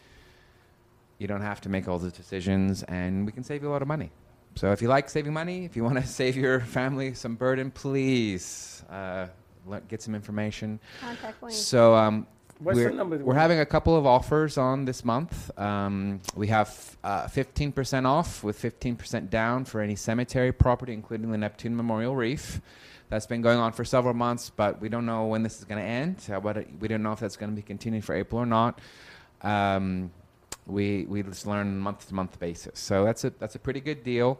you 1.18 1.28
don't 1.28 1.42
have 1.42 1.60
to 1.60 1.68
make 1.68 1.86
all 1.86 2.00
the 2.00 2.10
decisions, 2.10 2.82
and 2.82 3.26
we 3.26 3.30
can 3.30 3.44
save 3.44 3.62
you 3.62 3.68
a 3.68 3.72
lot 3.72 3.80
of 3.80 3.86
money. 3.86 4.10
So 4.56 4.72
if 4.72 4.82
you 4.82 4.88
like 4.88 5.08
saving 5.08 5.32
money, 5.32 5.64
if 5.64 5.76
you 5.76 5.84
want 5.84 5.98
to 5.98 6.06
save 6.20 6.36
your 6.36 6.58
family 6.58 7.14
some 7.14 7.36
burden, 7.36 7.70
please 7.70 8.82
uh, 8.90 9.28
le- 9.66 9.82
get 9.82 10.02
some 10.02 10.16
information. 10.16 10.80
Contact 11.00 11.40
Wayne. 11.40 11.52
So 11.52 11.94
um, 11.94 12.26
What's 12.60 12.76
we're, 12.76 12.90
the 12.90 12.94
number? 12.94 13.16
we're 13.16 13.34
having 13.34 13.58
a 13.60 13.64
couple 13.64 13.96
of 13.96 14.04
offers 14.04 14.58
on 14.58 14.84
this 14.84 15.02
month. 15.02 15.50
Um, 15.58 16.20
we 16.34 16.48
have 16.48 16.96
uh, 17.02 17.24
15% 17.24 18.04
off 18.04 18.44
with 18.44 18.60
15% 18.60 19.30
down 19.30 19.64
for 19.64 19.80
any 19.80 19.96
cemetery 19.96 20.52
property, 20.52 20.92
including 20.92 21.32
the 21.32 21.38
Neptune 21.38 21.74
Memorial 21.74 22.14
Reef. 22.14 22.60
That's 23.08 23.26
been 23.26 23.40
going 23.40 23.58
on 23.58 23.72
for 23.72 23.84
several 23.86 24.12
months, 24.12 24.50
but 24.50 24.78
we 24.78 24.90
don't 24.90 25.06
know 25.06 25.24
when 25.24 25.42
this 25.42 25.58
is 25.58 25.64
going 25.64 25.80
to 25.80 25.88
end. 25.88 26.18
Uh, 26.30 26.62
we 26.78 26.86
don't 26.86 27.02
know 27.02 27.12
if 27.12 27.20
that's 27.20 27.38
going 27.38 27.50
to 27.50 27.56
be 27.56 27.62
continuing 27.62 28.02
for 28.02 28.14
April 28.14 28.42
or 28.42 28.46
not. 28.46 28.78
Um, 29.40 30.10
we 30.66 31.06
we 31.08 31.22
just 31.22 31.46
learn 31.46 31.78
month 31.78 32.08
to 32.08 32.14
month 32.14 32.38
basis, 32.38 32.78
so 32.78 33.04
that's 33.04 33.24
a 33.24 33.30
that's 33.30 33.54
a 33.54 33.58
pretty 33.58 33.80
good 33.80 34.04
deal. 34.04 34.38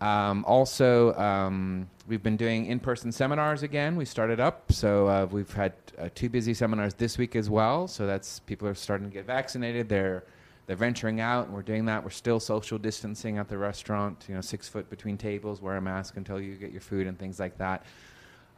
Um, 0.00 0.44
also, 0.46 1.14
um, 1.14 1.88
we've 2.06 2.22
been 2.22 2.36
doing 2.36 2.66
in 2.66 2.80
person 2.80 3.10
seminars 3.12 3.62
again. 3.62 3.96
We 3.96 4.04
started 4.04 4.40
up, 4.40 4.70
so 4.70 5.06
uh, 5.06 5.26
we've 5.30 5.52
had 5.52 5.72
uh, 5.98 6.08
two 6.14 6.28
busy 6.28 6.52
seminars 6.54 6.94
this 6.94 7.16
week 7.16 7.34
as 7.34 7.48
well. 7.48 7.88
So 7.88 8.06
that's 8.06 8.40
people 8.40 8.68
are 8.68 8.74
starting 8.74 9.08
to 9.08 9.12
get 9.12 9.24
vaccinated. 9.24 9.88
They're 9.88 10.24
they're 10.66 10.76
venturing 10.76 11.20
out, 11.20 11.46
and 11.46 11.54
we're 11.54 11.62
doing 11.62 11.86
that. 11.86 12.02
We're 12.02 12.10
still 12.10 12.40
social 12.40 12.76
distancing 12.76 13.38
at 13.38 13.48
the 13.48 13.56
restaurant. 13.56 14.26
You 14.28 14.34
know, 14.34 14.40
six 14.40 14.68
foot 14.68 14.90
between 14.90 15.16
tables. 15.16 15.62
Wear 15.62 15.76
a 15.76 15.80
mask 15.80 16.16
until 16.16 16.40
you 16.40 16.56
get 16.56 16.72
your 16.72 16.80
food 16.80 17.06
and 17.06 17.18
things 17.18 17.40
like 17.40 17.56
that. 17.58 17.86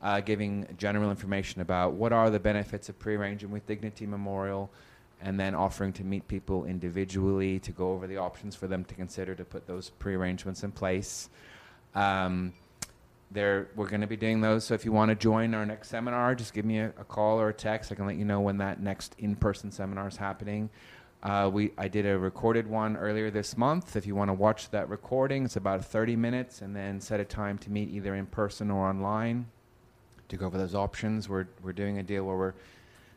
Uh, 0.03 0.21
giving 0.21 0.67
general 0.79 1.11
information 1.11 1.61
about 1.61 1.93
what 1.93 2.13
are 2.13 2.31
the 2.31 2.39
benefits 2.39 2.89
of 2.89 2.99
pre-arranging 2.99 3.51
with 3.51 3.67
Dignity 3.67 4.07
Memorial, 4.07 4.71
and 5.21 5.39
then 5.39 5.55
offering 5.55 5.93
to 5.95 6.05
meet 6.05 6.27
people 6.29 6.65
individually 6.65 7.59
to 7.61 7.73
go 7.73 7.93
over 7.93 8.07
the 8.07 8.17
options 8.17 8.55
for 8.55 8.67
them 8.67 8.85
to 8.85 8.95
consider 8.95 9.35
to 9.35 9.45
put 9.45 9.67
those 9.67 9.91
pre-arrangements 9.91 10.63
in 10.63 10.71
place. 10.71 11.29
Um, 11.95 12.53
there, 13.31 13.69
we're 13.77 13.89
going 13.89 14.01
to 14.01 14.07
be 14.07 14.17
doing 14.17 14.41
those. 14.41 14.65
So 14.65 14.75
if 14.75 14.85
you 14.85 14.93
want 14.93 15.11
to 15.11 15.15
join 15.15 15.55
our 15.55 15.67
next 15.67 15.89
seminar, 15.89 16.35
just 16.35 16.55
give 16.55 16.65
me 16.65 16.79
a, 16.79 16.89
a 16.99 17.05
call 17.05 17.41
or 17.41 17.51
a 17.51 17.55
text. 17.55 17.93
I 17.93 17.95
can 17.95 18.07
let 18.07 18.17
you 18.17 18.25
know 18.25 18.41
when 18.41 18.59
that 18.59 18.81
next 18.81 19.15
in-person 19.19 19.73
seminar 19.73 20.09
is 20.09 20.17
happening. 20.17 20.71
Uh, 21.23 21.51
we, 21.53 21.73
I 21.77 21.89
did 21.89 22.07
a 22.07 22.17
recorded 22.17 22.67
one 22.67 22.97
earlier 22.97 23.31
this 23.31 23.57
month. 23.57 23.97
If 23.97 24.07
you 24.07 24.15
want 24.15 24.29
to 24.29 24.35
watch 24.35 24.71
that 24.71 24.89
recording, 24.89 25.45
it's 25.45 25.57
about 25.57 25.85
30 25.85 26.15
minutes, 26.15 26.63
and 26.63 26.75
then 26.75 27.01
set 27.01 27.19
a 27.19 27.25
time 27.25 27.59
to 27.59 27.71
meet 27.71 27.91
either 27.91 28.15
in 28.15 28.27
person 28.27 28.71
or 28.71 28.89
online 28.89 29.47
to 30.29 30.37
go 30.37 30.47
over 30.47 30.57
those 30.57 30.75
options. 30.75 31.29
We're, 31.29 31.49
we're 31.63 31.73
doing 31.73 31.99
a 31.99 32.03
deal 32.03 32.25
where 32.25 32.37
we're 32.37 32.55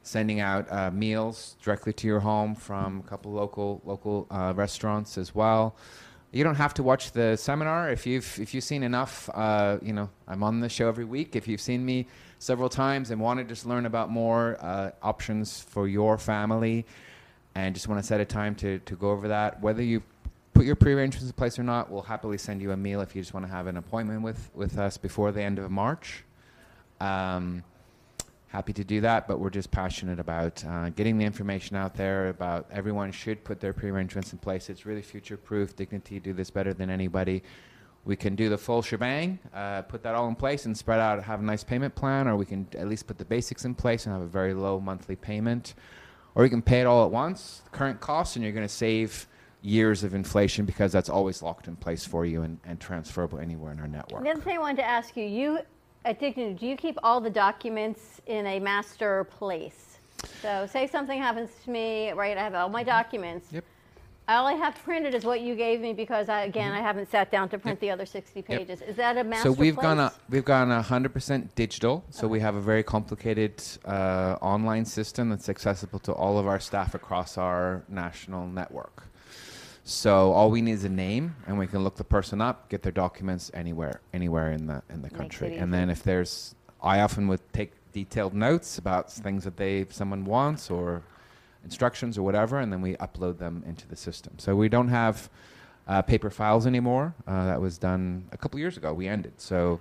sending 0.03 0.39
out 0.39 0.71
uh, 0.71 0.91
meals 0.91 1.55
directly 1.61 1.93
to 1.93 2.07
your 2.07 2.19
home 2.19 2.55
from 2.55 2.99
a 2.99 3.09
couple 3.09 3.31
local 3.31 3.81
local 3.85 4.27
uh, 4.31 4.53
restaurants 4.55 5.17
as 5.17 5.35
well. 5.35 5.75
You 6.31 6.45
don't 6.45 6.55
have 6.55 6.73
to 6.75 6.83
watch 6.83 7.11
the 7.11 7.35
seminar 7.35 7.91
if 7.91 8.05
you've 8.07 8.39
if 8.39 8.53
you've 8.53 8.63
seen 8.63 8.83
enough. 8.83 9.29
Uh, 9.33 9.77
you 9.81 9.93
know, 9.93 10.09
I'm 10.27 10.43
on 10.43 10.59
the 10.61 10.69
show 10.69 10.87
every 10.87 11.05
week. 11.05 11.35
If 11.35 11.47
you've 11.47 11.61
seen 11.61 11.85
me 11.85 12.07
several 12.39 12.69
times 12.69 13.11
and 13.11 13.19
want 13.19 13.39
to 13.39 13.43
just 13.43 13.65
learn 13.65 13.85
about 13.85 14.09
more 14.09 14.57
uh, 14.61 14.91
options 15.03 15.59
for 15.59 15.87
your 15.87 16.17
family, 16.17 16.85
and 17.53 17.75
just 17.75 17.87
want 17.87 18.01
to 18.01 18.07
set 18.07 18.21
a 18.21 18.25
time 18.25 18.55
to 18.55 18.79
to 18.79 18.95
go 18.95 19.11
over 19.11 19.27
that, 19.27 19.61
whether 19.61 19.83
you 19.83 20.01
put 20.53 20.65
your 20.65 20.75
pre-arrangements 20.75 21.27
in 21.27 21.33
place 21.33 21.57
or 21.59 21.63
not, 21.63 21.91
we'll 21.91 22.01
happily 22.01 22.37
send 22.37 22.61
you 22.61 22.71
a 22.71 22.77
meal 22.77 23.01
if 23.01 23.15
you 23.15 23.21
just 23.21 23.33
want 23.33 23.45
to 23.45 23.51
have 23.51 23.67
an 23.67 23.77
appointment 23.77 24.21
with 24.21 24.49
with 24.53 24.77
us 24.79 24.97
before 24.97 25.31
the 25.31 25.41
end 25.41 25.59
of 25.59 25.69
March. 25.69 26.23
Um, 27.01 27.63
happy 28.51 28.73
to 28.73 28.83
do 28.83 28.99
that, 28.99 29.29
but 29.29 29.39
we're 29.39 29.49
just 29.49 29.71
passionate 29.71 30.19
about 30.19 30.63
uh, 30.65 30.89
getting 30.89 31.17
the 31.17 31.23
information 31.23 31.77
out 31.77 31.95
there 31.95 32.27
about 32.27 32.67
everyone 32.69 33.09
should 33.09 33.41
put 33.45 33.61
their 33.61 33.71
pre-arrangements 33.71 34.33
in 34.33 34.39
place. 34.39 34.69
It's 34.69 34.85
really 34.85 35.01
future-proof. 35.01 35.75
Dignity 35.77 36.19
do 36.19 36.33
this 36.33 36.49
better 36.49 36.73
than 36.73 36.89
anybody. 36.89 37.43
We 38.03 38.17
can 38.17 38.35
do 38.35 38.49
the 38.49 38.57
full 38.57 38.81
shebang, 38.81 39.39
uh, 39.53 39.83
put 39.83 40.03
that 40.03 40.15
all 40.15 40.27
in 40.27 40.35
place 40.35 40.65
and 40.65 40.77
spread 40.77 40.99
out, 40.99 41.23
have 41.23 41.39
a 41.39 41.43
nice 41.43 41.63
payment 41.63 41.95
plan, 41.95 42.27
or 42.27 42.35
we 42.35 42.45
can 42.45 42.67
at 42.77 42.89
least 42.89 43.07
put 43.07 43.17
the 43.17 43.25
basics 43.25 43.63
in 43.63 43.73
place 43.73 44.05
and 44.05 44.13
have 44.13 44.23
a 44.23 44.27
very 44.27 44.53
low 44.53 44.81
monthly 44.81 45.15
payment. 45.15 45.75
Or 46.35 46.43
you 46.43 46.49
can 46.49 46.61
pay 46.61 46.81
it 46.81 46.87
all 46.87 47.05
at 47.05 47.11
once, 47.11 47.61
current 47.71 48.01
costs, 48.01 48.35
and 48.35 48.43
you're 48.43 48.53
going 48.53 48.67
to 48.67 48.73
save 48.73 49.27
years 49.61 50.03
of 50.03 50.13
inflation 50.13 50.65
because 50.65 50.91
that's 50.91 51.09
always 51.09 51.41
locked 51.41 51.67
in 51.67 51.75
place 51.77 52.03
for 52.03 52.25
you 52.25 52.41
and, 52.41 52.57
and 52.65 52.81
transferable 52.81 53.39
anywhere 53.39 53.71
in 53.71 53.79
our 53.79 53.87
network. 53.87 54.23
Thing 54.43 54.57
I 54.57 54.59
wanted 54.59 54.77
to 54.77 54.87
ask 54.87 55.15
you, 55.15 55.23
you 55.23 55.59
Dignity, 56.03 56.53
do 56.53 56.65
you 56.65 56.75
keep 56.75 56.97
all 57.03 57.21
the 57.21 57.29
documents 57.29 58.21
in 58.25 58.45
a 58.47 58.59
master 58.59 59.25
place? 59.25 59.97
So 60.41 60.67
say 60.71 60.87
something 60.87 61.19
happens 61.19 61.51
to 61.63 61.69
me, 61.69 62.11
right? 62.11 62.37
I 62.37 62.43
have 62.43 62.55
all 62.55 62.69
my 62.69 62.83
documents. 62.83 63.47
Yep. 63.51 63.63
All 64.27 64.47
I 64.47 64.53
have 64.53 64.75
printed 64.83 65.13
is 65.13 65.25
what 65.25 65.41
you 65.41 65.55
gave 65.55 65.81
me 65.81 65.93
because 65.93 66.29
I, 66.29 66.41
again, 66.43 66.71
I 66.71 66.79
haven't 66.79 67.09
sat 67.09 67.31
down 67.31 67.49
to 67.49 67.57
print 67.57 67.79
the 67.79 67.89
other 67.89 68.05
60 68.05 68.41
pages. 68.43 68.81
Is 68.81 68.95
that 68.95 69.17
a 69.17 69.23
master 69.23 69.49
so 69.49 69.51
we've 69.51 69.75
place? 69.75 69.83
gone 69.83 69.99
a, 69.99 70.13
we've 70.29 70.45
gone 70.45 70.69
hundred 70.83 71.11
percent 71.13 71.53
digital. 71.55 72.03
So 72.11 72.27
we 72.27 72.39
have 72.39 72.55
a 72.55 72.61
very 72.61 72.83
complicated 72.83 73.61
uh, 73.83 74.37
online 74.41 74.85
system 74.85 75.29
that's 75.29 75.49
accessible 75.49 75.99
to 75.99 76.13
all 76.13 76.37
of 76.37 76.47
our 76.47 76.59
staff 76.59 76.95
across 76.95 77.37
our 77.37 77.83
national 77.89 78.47
network. 78.47 79.03
So 79.91 80.31
all 80.31 80.49
we 80.49 80.61
need 80.61 80.71
is 80.73 80.83
a 80.85 80.89
name, 80.89 81.35
and 81.47 81.57
we 81.57 81.67
can 81.67 81.83
look 81.83 81.95
the 81.95 82.03
person 82.03 82.41
up, 82.41 82.69
get 82.69 82.81
their 82.81 82.91
documents 82.91 83.51
anywhere, 83.53 84.01
anywhere 84.13 84.51
in 84.51 84.67
the 84.67 84.81
in 84.89 85.01
the 85.01 85.09
Makes 85.09 85.17
country. 85.17 85.57
And 85.57 85.73
then 85.73 85.89
if 85.89 86.01
there's, 86.01 86.55
I 86.81 87.01
often 87.01 87.27
would 87.27 87.41
take 87.53 87.73
detailed 87.91 88.33
notes 88.33 88.77
about 88.77 89.11
things 89.11 89.43
that 89.43 89.57
they 89.57 89.85
someone 89.89 90.23
wants 90.25 90.71
or 90.71 91.03
instructions 91.63 92.17
or 92.17 92.23
whatever, 92.23 92.59
and 92.59 92.71
then 92.71 92.81
we 92.81 92.95
upload 92.95 93.37
them 93.37 93.63
into 93.67 93.87
the 93.87 93.95
system. 93.95 94.33
So 94.39 94.55
we 94.55 94.69
don't 94.69 94.87
have 94.87 95.29
uh, 95.87 96.01
paper 96.01 96.29
files 96.29 96.65
anymore. 96.65 97.13
Uh, 97.27 97.45
that 97.45 97.59
was 97.59 97.77
done 97.77 98.25
a 98.31 98.37
couple 98.37 98.59
years 98.59 98.77
ago. 98.77 98.93
We 98.93 99.07
ended. 99.07 99.33
So 99.37 99.79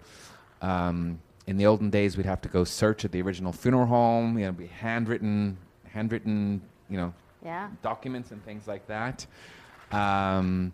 um, 0.60 1.20
in 1.46 1.56
the 1.56 1.66
olden 1.66 1.88
days, 1.88 2.16
we'd 2.16 2.26
have 2.26 2.40
to 2.42 2.48
go 2.48 2.64
search 2.64 3.04
at 3.04 3.12
the 3.12 3.22
original 3.22 3.52
funeral 3.52 3.86
home. 3.86 4.38
You 4.38 4.46
know, 4.46 4.52
be 4.52 4.66
handwritten, 4.66 5.56
handwritten, 5.86 6.60
you 6.90 6.96
know, 6.96 7.14
Yeah. 7.44 7.68
documents 7.80 8.32
and 8.32 8.44
things 8.44 8.66
like 8.66 8.86
that. 8.88 9.26
Um, 9.92 10.72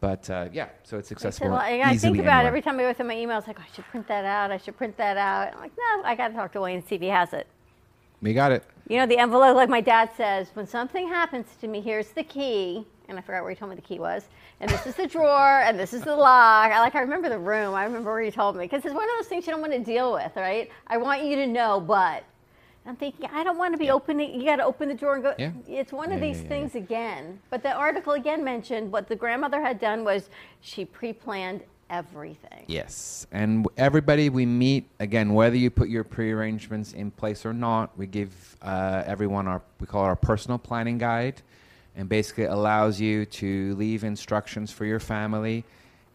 but 0.00 0.30
uh, 0.30 0.48
yeah, 0.52 0.68
so 0.84 0.96
it's 0.98 1.10
Makes 1.10 1.22
it 1.22 1.24
a 1.24 1.28
accessible 1.28 1.50
lot- 1.50 1.64
I 1.64 1.96
think 1.96 2.18
about 2.18 2.26
it 2.26 2.30
anywhere. 2.32 2.46
every 2.46 2.62
time 2.62 2.78
I 2.78 2.82
go 2.84 2.92
through 2.92 3.06
my 3.06 3.16
emails, 3.16 3.46
like, 3.48 3.58
"Oh, 3.58 3.64
I 3.68 3.74
should 3.74 3.84
print 3.86 4.06
that 4.08 4.24
out. 4.24 4.52
I 4.52 4.56
should 4.58 4.76
print 4.76 4.96
that 4.96 5.16
out. 5.16 5.54
I'm 5.54 5.60
like, 5.60 5.72
no, 5.76 6.02
I 6.04 6.14
got 6.14 6.28
to 6.28 6.34
talk 6.34 6.52
to 6.52 6.60
Wayne 6.60 6.76
and 6.76 6.84
see 6.86 6.94
if 6.94 7.00
he 7.00 7.08
has 7.08 7.32
it. 7.32 7.46
We 8.22 8.32
got 8.34 8.52
it. 8.52 8.64
You 8.88 8.98
know, 8.98 9.06
the 9.06 9.18
envelope, 9.18 9.56
like 9.56 9.68
my 9.68 9.80
dad 9.80 10.10
says, 10.16 10.50
when 10.54 10.66
something 10.66 11.08
happens 11.08 11.46
to 11.60 11.68
me, 11.68 11.80
here's 11.80 12.08
the 12.10 12.22
key. 12.22 12.86
And 13.08 13.18
I 13.18 13.22
forgot 13.22 13.42
where 13.42 13.50
he 13.50 13.56
told 13.56 13.70
me 13.70 13.76
the 13.76 13.82
key 13.82 13.98
was. 13.98 14.24
And 14.60 14.70
this 14.70 14.86
is 14.86 14.94
the 14.96 15.06
drawer, 15.06 15.60
and 15.62 15.78
this 15.78 15.92
is 15.94 16.02
the 16.02 16.14
lock. 16.14 16.70
I 16.72 16.80
like, 16.80 16.94
I 16.94 17.00
remember 17.00 17.28
the 17.28 17.38
room. 17.38 17.74
I 17.74 17.84
remember 17.84 18.10
where 18.12 18.20
he 18.22 18.30
told 18.30 18.56
me. 18.56 18.64
Because 18.64 18.84
it's 18.84 18.94
one 18.94 19.04
of 19.04 19.10
those 19.18 19.26
things 19.28 19.46
you 19.46 19.52
don't 19.52 19.60
want 19.60 19.72
to 19.72 19.78
deal 19.78 20.12
with, 20.12 20.32
right? 20.36 20.70
I 20.88 20.96
want 20.98 21.24
you 21.24 21.36
to 21.36 21.46
know, 21.46 21.80
but 21.80 22.24
I'm 22.86 22.96
thinking, 22.96 23.28
I 23.32 23.44
don't 23.44 23.58
want 23.58 23.74
to 23.74 23.78
be 23.78 23.90
opening, 23.90 24.40
you 24.40 24.46
got 24.46 24.56
to 24.56 24.64
open 24.64 24.88
the 24.88 24.94
drawer 24.94 25.14
and 25.14 25.22
go. 25.22 25.34
Yeah. 25.38 25.52
It's 25.68 25.92
one 25.92 26.10
of 26.10 26.20
Yeah, 26.20 26.28
these 26.28 26.36
yeah, 26.38 26.42
yeah, 26.44 26.48
things 26.48 26.74
again. 26.74 27.38
But 27.50 27.62
the 27.62 27.72
article 27.72 28.14
again 28.14 28.42
mentioned 28.42 28.90
what 28.90 29.08
the 29.08 29.16
grandmother 29.16 29.60
had 29.60 29.78
done 29.78 30.04
was 30.04 30.30
she 30.62 30.84
pre 30.86 31.12
planned 31.12 31.62
everything. 31.90 32.64
Yes, 32.66 33.26
and 33.32 33.66
everybody 33.76 34.30
we 34.30 34.46
meet 34.46 34.88
again, 35.00 35.34
whether 35.34 35.56
you 35.56 35.70
put 35.70 35.88
your 35.88 36.04
pre-arrangements 36.04 36.92
in 36.92 37.10
place 37.10 37.46
or 37.46 37.52
not, 37.52 37.96
we 37.98 38.06
give 38.06 38.56
uh, 38.62 39.02
everyone 39.06 39.46
our 39.46 39.62
we 39.80 39.86
call 39.86 40.04
it 40.04 40.08
our 40.08 40.16
personal 40.16 40.58
planning 40.58 40.98
guide, 40.98 41.42
and 41.96 42.08
basically 42.08 42.44
allows 42.44 43.00
you 43.00 43.24
to 43.26 43.74
leave 43.76 44.04
instructions 44.04 44.70
for 44.70 44.84
your 44.84 45.00
family. 45.00 45.64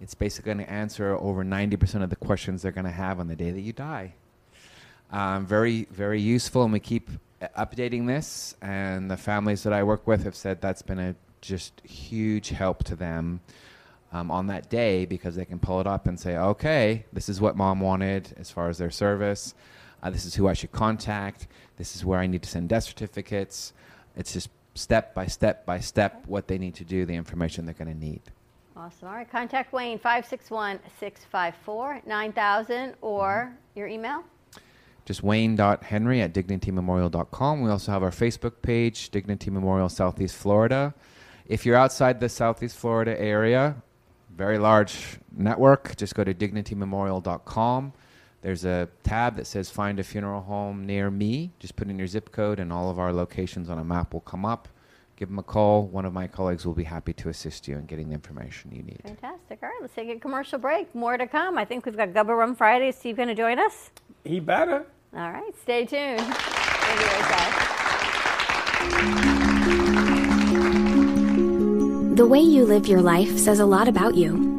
It's 0.02 0.14
basically 0.16 0.54
going 0.54 0.66
to 0.66 0.72
answer 0.72 1.16
over 1.18 1.44
ninety 1.44 1.78
percent 1.78 2.04
of 2.04 2.10
the 2.10 2.16
questions 2.18 2.62
they're 2.62 2.72
going 2.72 2.86
to 2.86 2.92
have 2.92 3.20
on 3.20 3.28
the 3.28 3.36
day 3.36 3.52
that 3.52 3.62
you 3.62 3.74
die. 3.74 4.14
Um, 5.14 5.46
very 5.46 5.88
very 5.92 6.20
useful, 6.20 6.64
and 6.64 6.74
we 6.74 6.80
keep 6.80 7.10
updating 7.58 8.08
this. 8.08 8.56
And 8.62 9.10
the 9.10 9.18
families 9.18 9.64
that 9.64 9.72
I 9.72 9.84
work 9.84 10.08
with 10.08 10.24
have 10.24 10.36
said 10.36 10.60
that's 10.60 10.82
been 10.82 11.00
a 11.00 11.16
just 11.42 11.82
huge 11.86 12.50
help 12.50 12.84
to 12.86 12.96
them 12.96 13.42
um, 14.12 14.32
on 14.32 14.48
that 14.48 14.70
day 14.70 15.06
because 15.06 15.36
they 15.36 15.46
can 15.46 15.60
pull 15.60 15.80
it 15.80 15.88
up 15.88 16.08
and 16.08 16.20
say, 16.20 16.38
okay, 16.38 17.06
this 17.14 17.30
is 17.30 17.42
what 17.42 17.56
mom 17.56 17.80
wanted 17.80 18.34
as 18.38 18.50
far 18.50 18.70
as 18.70 18.78
their 18.78 18.92
service. 18.92 19.54
Uh, 20.02 20.10
this 20.10 20.26
is 20.26 20.36
who 20.36 20.48
I 20.48 20.54
should 20.54 20.72
contact. 20.72 21.48
This 21.78 21.96
is 21.96 22.04
where 22.04 22.20
I 22.20 22.28
need 22.28 22.44
to 22.44 22.50
send 22.50 22.70
death 22.70 22.84
certificates. 22.84 23.74
It's 24.16 24.34
just 24.34 24.50
step 24.76 25.14
by 25.14 25.28
step 25.28 25.66
by 25.66 25.80
step 25.80 26.24
what 26.26 26.48
they 26.48 26.58
need 26.58 26.76
to 26.76 26.84
do, 26.84 27.06
the 27.06 27.16
information 27.16 27.66
they're 27.66 27.76
going 27.76 27.94
to 27.94 28.00
need. 28.00 28.22
Awesome. 28.76 29.08
All 29.08 29.14
right. 29.14 29.30
Contact 29.30 29.72
Wayne 29.72 30.00
561 30.00 30.80
654 31.00 32.02
9000 32.06 32.96
or 33.02 33.54
your 33.76 33.88
email. 33.88 34.24
Just 35.06 35.24
wayne.henry 35.24 36.22
at 36.22 36.34
dignitymemorial.com. 36.34 37.62
We 37.62 37.70
also 37.70 37.92
have 37.92 38.04
our 38.04 38.12
Facebook 38.12 38.62
page, 38.62 39.10
Dignity 39.10 39.50
Memorial 39.50 39.90
Southeast 39.90 40.36
Florida. 40.36 40.94
If 41.46 41.66
you're 41.66 41.76
outside 41.76 42.20
the 42.20 42.30
Southeast 42.30 42.78
Florida 42.78 43.20
area, 43.20 43.76
very 44.36 44.58
large 44.58 45.20
network. 45.36 45.96
Just 45.98 46.16
go 46.16 46.24
to 46.24 46.34
dignitymemorial.com. 46.34 47.94
There's 48.42 48.66
a 48.66 48.90
tab 49.04 49.38
that 49.38 49.48
says 49.48 49.70
Find 49.70 50.00
a 50.00 50.04
Funeral 50.04 50.42
Home 50.42 50.86
near 50.86 51.10
me. 51.10 51.54
Just 51.60 51.76
put 51.76 51.90
in 51.90 51.98
your 51.98 52.08
zip 52.08 52.32
code, 52.32 52.60
and 52.60 52.74
all 52.74 52.90
of 52.90 53.00
our 53.00 53.14
locations 53.14 53.70
on 53.70 53.78
a 53.80 53.84
map 53.84 54.14
will 54.14 54.22
come 54.22 54.46
up. 54.46 54.68
Give 55.16 55.30
them 55.30 55.40
a 55.40 55.44
call. 55.44 55.88
One 55.88 56.06
of 56.06 56.12
my 56.12 56.28
colleagues 56.28 56.66
will 56.66 56.74
be 56.74 56.84
happy 56.84 57.14
to 57.14 57.30
assist 57.30 57.68
you 57.68 57.78
in 57.78 57.86
getting 57.86 58.10
the 58.10 58.16
information 58.16 58.72
you 58.74 58.84
need. 58.84 59.00
Fantastic. 59.04 59.60
All 59.62 59.70
right, 59.70 59.78
let's 59.82 59.94
take 59.94 60.10
a 60.10 60.20
commercial 60.20 60.60
break. 60.60 60.94
More 60.94 61.18
to 61.18 61.28
come. 61.28 61.58
I 61.58 61.64
think 61.64 61.86
we've 61.86 61.96
got 61.96 62.10
Gubba 62.10 62.38
Rum 62.38 62.56
Friday. 62.56 62.92
Steve 62.92 63.16
going 63.16 63.30
to 63.30 63.36
join 63.36 63.60
us? 63.60 63.92
He 64.24 64.40
better. 64.40 64.86
All 65.14 65.32
right, 65.32 65.54
stay 65.62 65.86
tuned. 65.86 66.20
We'll 66.20 66.28
be 66.28 67.04
right 67.04 67.30
back. 67.30 67.64
The 72.16 72.26
way 72.26 72.40
you 72.40 72.66
live 72.66 72.88
your 72.88 73.02
life 73.02 73.38
says 73.38 73.60
a 73.60 73.66
lot 73.66 73.88
about 73.90 74.16
you. 74.16 74.52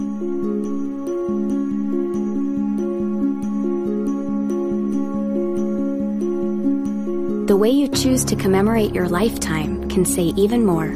The 7.46 7.56
way 7.56 7.70
you 7.70 7.88
choose 7.88 8.24
to 8.26 8.36
commemorate 8.36 8.94
your 8.94 9.08
lifetime 9.08 9.88
can 9.88 10.04
say 10.04 10.24
even 10.36 10.66
more. 10.66 10.90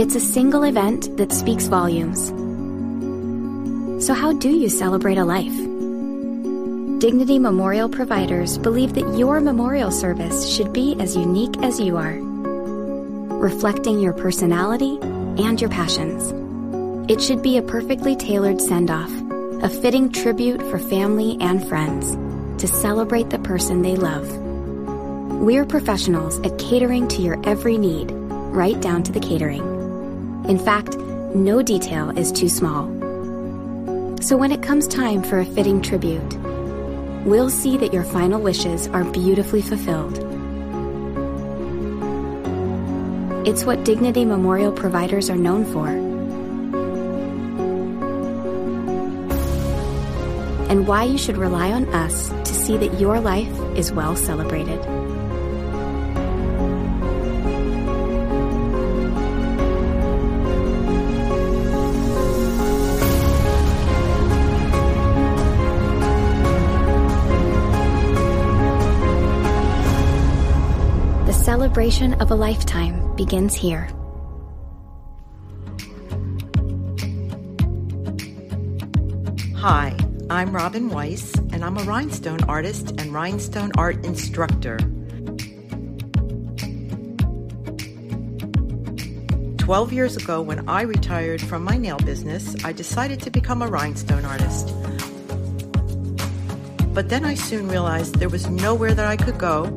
It's 0.00 0.14
a 0.14 0.20
single 0.20 0.62
event 0.62 1.16
that 1.18 1.32
speaks 1.32 1.66
volumes. 1.66 2.28
So, 4.04 4.14
how 4.14 4.32
do 4.32 4.50
you 4.50 4.68
celebrate 4.68 5.18
a 5.18 5.24
life? 5.24 5.75
Dignity 6.98 7.38
Memorial 7.38 7.90
providers 7.90 8.56
believe 8.56 8.94
that 8.94 9.18
your 9.18 9.38
memorial 9.38 9.90
service 9.90 10.48
should 10.48 10.72
be 10.72 10.96
as 10.98 11.14
unique 11.14 11.54
as 11.58 11.78
you 11.78 11.98
are, 11.98 12.16
reflecting 13.38 14.00
your 14.00 14.14
personality 14.14 14.98
and 15.02 15.60
your 15.60 15.68
passions. 15.68 16.32
It 17.10 17.20
should 17.20 17.42
be 17.42 17.58
a 17.58 17.62
perfectly 17.62 18.16
tailored 18.16 18.62
send 18.62 18.90
off, 18.90 19.10
a 19.62 19.68
fitting 19.68 20.10
tribute 20.10 20.62
for 20.70 20.78
family 20.78 21.36
and 21.38 21.68
friends 21.68 22.16
to 22.62 22.66
celebrate 22.66 23.28
the 23.28 23.40
person 23.40 23.82
they 23.82 23.96
love. 23.96 24.26
We're 25.42 25.66
professionals 25.66 26.40
at 26.46 26.58
catering 26.58 27.08
to 27.08 27.20
your 27.20 27.38
every 27.46 27.76
need, 27.76 28.10
right 28.10 28.80
down 28.80 29.02
to 29.02 29.12
the 29.12 29.20
catering. 29.20 29.62
In 30.48 30.58
fact, 30.58 30.96
no 30.96 31.60
detail 31.60 32.16
is 32.16 32.32
too 32.32 32.48
small. 32.48 32.86
So 34.22 34.38
when 34.38 34.50
it 34.50 34.62
comes 34.62 34.88
time 34.88 35.22
for 35.22 35.40
a 35.40 35.44
fitting 35.44 35.82
tribute, 35.82 36.38
we'll 37.26 37.50
see 37.50 37.76
that 37.76 37.92
your 37.92 38.04
final 38.04 38.40
wishes 38.40 38.86
are 38.88 39.04
beautifully 39.04 39.60
fulfilled. 39.60 40.16
It's 43.46 43.64
what 43.64 43.84
Dignity 43.84 44.24
Memorial 44.24 44.70
providers 44.72 45.28
are 45.28 45.36
known 45.36 45.64
for. 45.64 45.88
And 50.70 50.86
why 50.86 51.04
you 51.04 51.18
should 51.18 51.36
rely 51.36 51.72
on 51.72 51.88
us 51.88 52.28
to 52.28 52.54
see 52.54 52.76
that 52.76 53.00
your 53.00 53.18
life 53.20 53.52
is 53.76 53.90
well 53.92 54.14
celebrated. 54.14 54.95
Celebration 71.66 72.14
of 72.22 72.30
a 72.30 72.34
lifetime 72.36 72.94
begins 73.16 73.52
here. 73.52 73.88
Hi, 79.56 79.96
I'm 80.30 80.54
Robin 80.54 80.88
Weiss, 80.88 81.34
and 81.34 81.64
I'm 81.64 81.76
a 81.76 81.82
rhinestone 81.82 82.44
artist 82.44 82.90
and 83.00 83.12
rhinestone 83.12 83.72
art 83.76 84.06
instructor. 84.06 84.78
Twelve 89.58 89.92
years 89.92 90.16
ago, 90.16 90.40
when 90.40 90.68
I 90.68 90.82
retired 90.82 91.42
from 91.42 91.64
my 91.64 91.76
nail 91.76 91.98
business, 91.98 92.54
I 92.64 92.72
decided 92.72 93.20
to 93.22 93.30
become 93.30 93.60
a 93.60 93.66
rhinestone 93.66 94.24
artist. 94.24 94.72
But 96.94 97.08
then 97.08 97.24
I 97.24 97.34
soon 97.34 97.66
realized 97.66 98.20
there 98.20 98.28
was 98.28 98.48
nowhere 98.48 98.94
that 98.94 99.08
I 99.08 99.16
could 99.16 99.36
go 99.36 99.76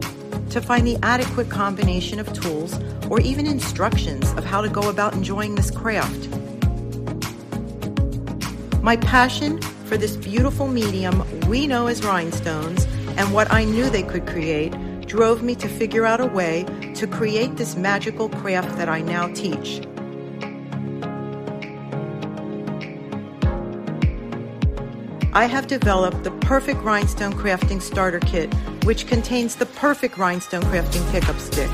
to 0.49 0.61
find 0.61 0.85
the 0.85 0.97
adequate 1.03 1.49
combination 1.49 2.19
of 2.19 2.31
tools 2.33 2.79
or 3.09 3.19
even 3.21 3.45
instructions 3.45 4.31
of 4.33 4.45
how 4.45 4.61
to 4.61 4.69
go 4.69 4.89
about 4.89 5.13
enjoying 5.13 5.55
this 5.55 5.71
craft. 5.71 6.29
My 8.81 8.97
passion 8.97 9.61
for 9.85 9.97
this 9.97 10.15
beautiful 10.15 10.67
medium 10.67 11.23
we 11.49 11.67
know 11.67 11.87
as 11.87 12.03
rhinestones 12.03 12.85
and 13.17 13.33
what 13.33 13.51
I 13.51 13.63
knew 13.63 13.89
they 13.89 14.03
could 14.03 14.27
create 14.27 14.71
drove 15.07 15.41
me 15.41 15.55
to 15.55 15.67
figure 15.67 16.05
out 16.05 16.21
a 16.21 16.27
way 16.27 16.63
to 16.93 17.07
create 17.07 17.57
this 17.57 17.75
magical 17.75 18.29
craft 18.29 18.77
that 18.77 18.87
I 18.87 19.01
now 19.01 19.27
teach. 19.33 19.81
I 25.39 25.45
have 25.45 25.67
developed 25.67 26.25
the 26.25 26.31
perfect 26.31 26.81
rhinestone 26.81 27.31
crafting 27.31 27.81
starter 27.81 28.19
kit, 28.19 28.53
which 28.83 29.07
contains 29.07 29.55
the 29.55 29.67
perfect 29.67 30.17
rhinestone 30.17 30.63
crafting 30.63 31.09
pickup 31.13 31.39
stick. 31.39 31.69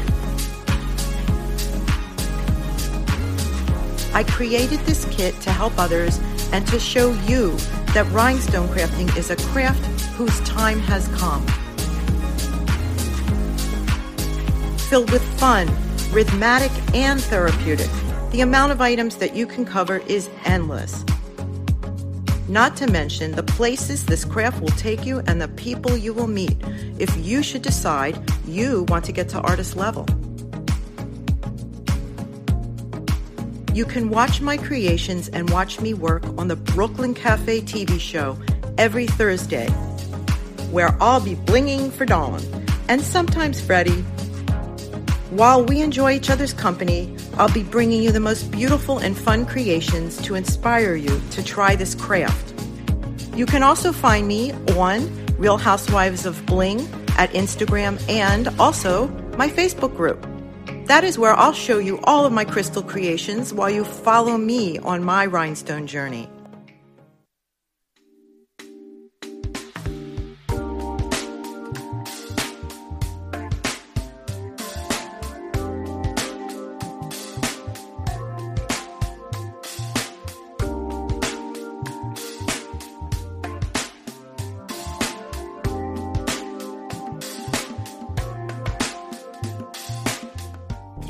I 4.13 4.23
created 4.23 4.81
this 4.81 5.05
kit 5.05 5.33
to 5.41 5.51
help 5.51 5.73
others 5.79 6.19
and 6.51 6.67
to 6.67 6.79
show 6.79 7.13
you 7.27 7.57
that 7.95 8.05
rhinestone 8.11 8.67
crafting 8.67 9.17
is 9.17 9.31
a 9.31 9.35
craft 9.35 9.83
whose 10.11 10.39
time 10.41 10.79
has 10.81 11.07
come. 11.17 11.43
Filled 14.77 15.09
with 15.09 15.23
fun, 15.39 15.67
rhythmic, 16.11 16.71
and 16.93 17.19
therapeutic, 17.19 17.89
the 18.29 18.41
amount 18.41 18.73
of 18.73 18.79
items 18.79 19.15
that 19.15 19.35
you 19.35 19.47
can 19.47 19.65
cover 19.65 19.97
is 20.05 20.29
endless. 20.43 21.03
Not 22.47 22.77
to 22.77 22.87
mention 22.87 23.31
the 23.31 23.41
places 23.43 24.05
this 24.05 24.23
craft 24.23 24.61
will 24.61 24.67
take 24.69 25.03
you 25.03 25.19
and 25.25 25.41
the 25.41 25.47
people 25.47 25.97
you 25.97 26.13
will 26.13 26.27
meet 26.27 26.55
if 26.99 27.15
you 27.17 27.41
should 27.41 27.63
decide 27.63 28.19
you 28.45 28.83
want 28.87 29.03
to 29.05 29.11
get 29.11 29.29
to 29.29 29.41
artist 29.41 29.75
level. 29.75 30.05
You 33.73 33.83
can 33.83 34.09
watch 34.09 34.41
my 34.41 34.57
creations 34.57 35.27
and 35.29 35.49
watch 35.49 35.81
me 35.81 35.93
work 35.95 36.23
on 36.37 36.47
the 36.47 36.55
Brooklyn 36.55 37.15
Cafe 37.15 37.61
TV 37.61 37.99
show 37.99 38.37
every 38.77 39.07
Thursday, 39.07 39.67
where 40.71 40.95
I'll 41.01 41.19
be 41.19 41.35
blinging 41.35 41.91
for 41.91 42.05
Dawn 42.05 42.41
and 42.87 43.01
sometimes 43.01 43.59
Freddie. 43.59 44.03
While 45.31 45.65
we 45.65 45.81
enjoy 45.81 46.13
each 46.13 46.29
other's 46.29 46.53
company, 46.53 47.13
I'll 47.37 47.51
be 47.51 47.63
bringing 47.63 48.01
you 48.01 48.11
the 48.13 48.21
most 48.21 48.49
beautiful 48.49 48.99
and 48.99 49.17
fun 49.17 49.45
creations 49.45 50.21
to 50.21 50.35
inspire 50.35 50.95
you 50.95 51.21
to 51.31 51.43
try 51.43 51.75
this 51.75 51.93
craft. 51.93 52.53
You 53.35 53.45
can 53.45 53.61
also 53.61 53.91
find 53.91 54.25
me 54.25 54.53
on 54.77 55.25
Real 55.37 55.57
Housewives 55.57 56.25
of 56.25 56.45
Bling 56.45 56.79
at 57.17 57.31
Instagram 57.31 58.01
and 58.09 58.47
also 58.59 59.07
my 59.37 59.49
Facebook 59.49 59.95
group. 59.97 60.25
That 60.87 61.03
is 61.03 61.19
where 61.19 61.33
I'll 61.33 61.51
show 61.51 61.77
you 61.77 61.99
all 62.05 62.25
of 62.25 62.31
my 62.31 62.45
crystal 62.45 62.83
creations 62.83 63.53
while 63.53 63.69
you 63.69 63.83
follow 63.83 64.37
me 64.37 64.79
on 64.79 65.03
my 65.03 65.25
rhinestone 65.25 65.87
journey. 65.87 66.29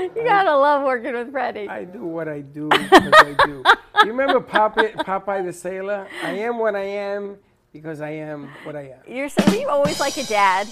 You 0.16 0.24
gotta 0.24 0.56
love 0.56 0.84
working 0.84 1.12
with 1.12 1.30
Freddie. 1.30 1.68
I 1.68 1.84
do 1.84 2.04
what 2.04 2.28
I 2.28 2.40
do 2.40 2.68
because 2.68 3.12
I 3.16 3.34
do. 3.44 3.64
You 4.04 4.12
remember 4.12 4.40
Popeye, 4.40 4.94
Popeye 4.94 5.44
the 5.44 5.52
Sailor? 5.52 6.06
I 6.22 6.30
am 6.30 6.58
what 6.58 6.74
I 6.74 6.84
am 6.84 7.36
because 7.70 8.00
I 8.00 8.10
am 8.10 8.48
what 8.64 8.74
I 8.74 8.94
am. 8.96 9.00
You're 9.06 9.28
so 9.28 9.44
you 9.52 9.68
always 9.68 10.00
like 10.00 10.16
a 10.16 10.22
dad. 10.24 10.66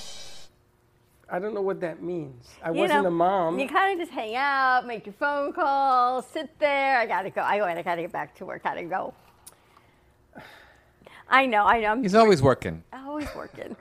I 1.31 1.39
don't 1.39 1.53
know 1.53 1.61
what 1.61 1.79
that 1.83 2.03
means. 2.03 2.49
I 2.62 2.70
You 2.70 2.81
wasn't 2.81 3.03
know, 3.03 3.09
a 3.09 3.11
mom. 3.11 3.59
You 3.59 3.68
kind 3.68 3.93
of 4.01 4.07
just 4.07 4.14
hang 4.18 4.35
out, 4.35 4.87
make 4.87 5.05
your 5.05 5.12
phone 5.12 5.53
calls, 5.53 6.26
sit 6.26 6.59
there. 6.59 6.97
I 6.99 7.05
gotta 7.05 7.29
go. 7.29 7.43
I, 7.43 7.62
I 7.79 7.83
gotta 7.83 8.01
get 8.01 8.12
back 8.12 8.35
to 8.37 8.47
work. 8.47 8.62
Gotta 8.62 8.83
go. 8.85 9.12
I 11.29 11.45
know. 11.45 11.64
I 11.66 11.81
know. 11.81 11.89
I'm 11.89 12.03
He's 12.03 12.14
always 12.14 12.41
working. 12.41 12.83
always 12.93 13.29
working. 13.37 13.76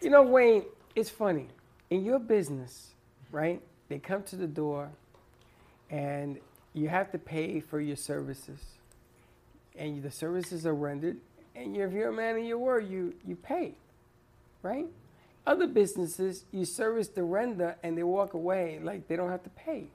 You 0.00 0.10
know, 0.10 0.22
Wayne, 0.22 0.62
it's 0.94 1.10
funny. 1.10 1.48
In 1.90 2.04
your 2.04 2.20
business, 2.20 2.94
right? 3.32 3.60
They 3.88 3.98
come 3.98 4.22
to 4.24 4.36
the 4.36 4.46
door 4.46 4.90
and 5.90 6.38
you 6.72 6.88
have 6.88 7.10
to 7.12 7.18
pay 7.18 7.60
for 7.60 7.80
your 7.80 7.96
services. 7.96 8.60
And 9.76 10.02
the 10.02 10.10
services 10.10 10.66
are 10.66 10.74
rendered. 10.74 11.18
And 11.54 11.76
if 11.76 11.92
you're 11.92 12.08
a 12.08 12.12
man 12.12 12.36
of 12.36 12.44
your 12.44 12.58
word, 12.58 12.88
you, 12.88 13.14
you 13.26 13.36
pay, 13.36 13.74
right? 14.62 14.86
Other 15.46 15.66
businesses, 15.66 16.44
you 16.52 16.64
service 16.64 17.08
the 17.08 17.22
render 17.22 17.76
and 17.82 17.96
they 17.98 18.02
walk 18.02 18.34
away 18.34 18.80
like 18.82 19.08
they 19.08 19.16
don't 19.16 19.30
have 19.30 19.42
to 19.44 19.50
pay. 19.50 19.86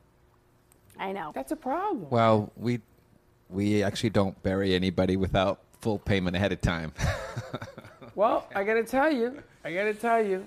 I 0.97 1.11
know. 1.11 1.31
That's 1.33 1.51
a 1.51 1.55
problem. 1.55 2.09
Well, 2.09 2.51
we 2.57 2.81
we 3.49 3.81
actually 3.81 4.11
don't 4.11 4.41
bury 4.43 4.75
anybody 4.75 5.17
without 5.17 5.61
full 5.81 5.97
payment 5.97 6.35
ahead 6.35 6.51
of 6.51 6.61
time. 6.61 6.93
Well, 8.19 8.49
I 8.53 8.65
got 8.65 8.73
to 8.73 8.83
tell 8.83 9.09
you, 9.09 9.41
I 9.63 9.71
got 9.73 9.83
to 9.83 9.93
tell 9.93 10.21
you, 10.21 10.45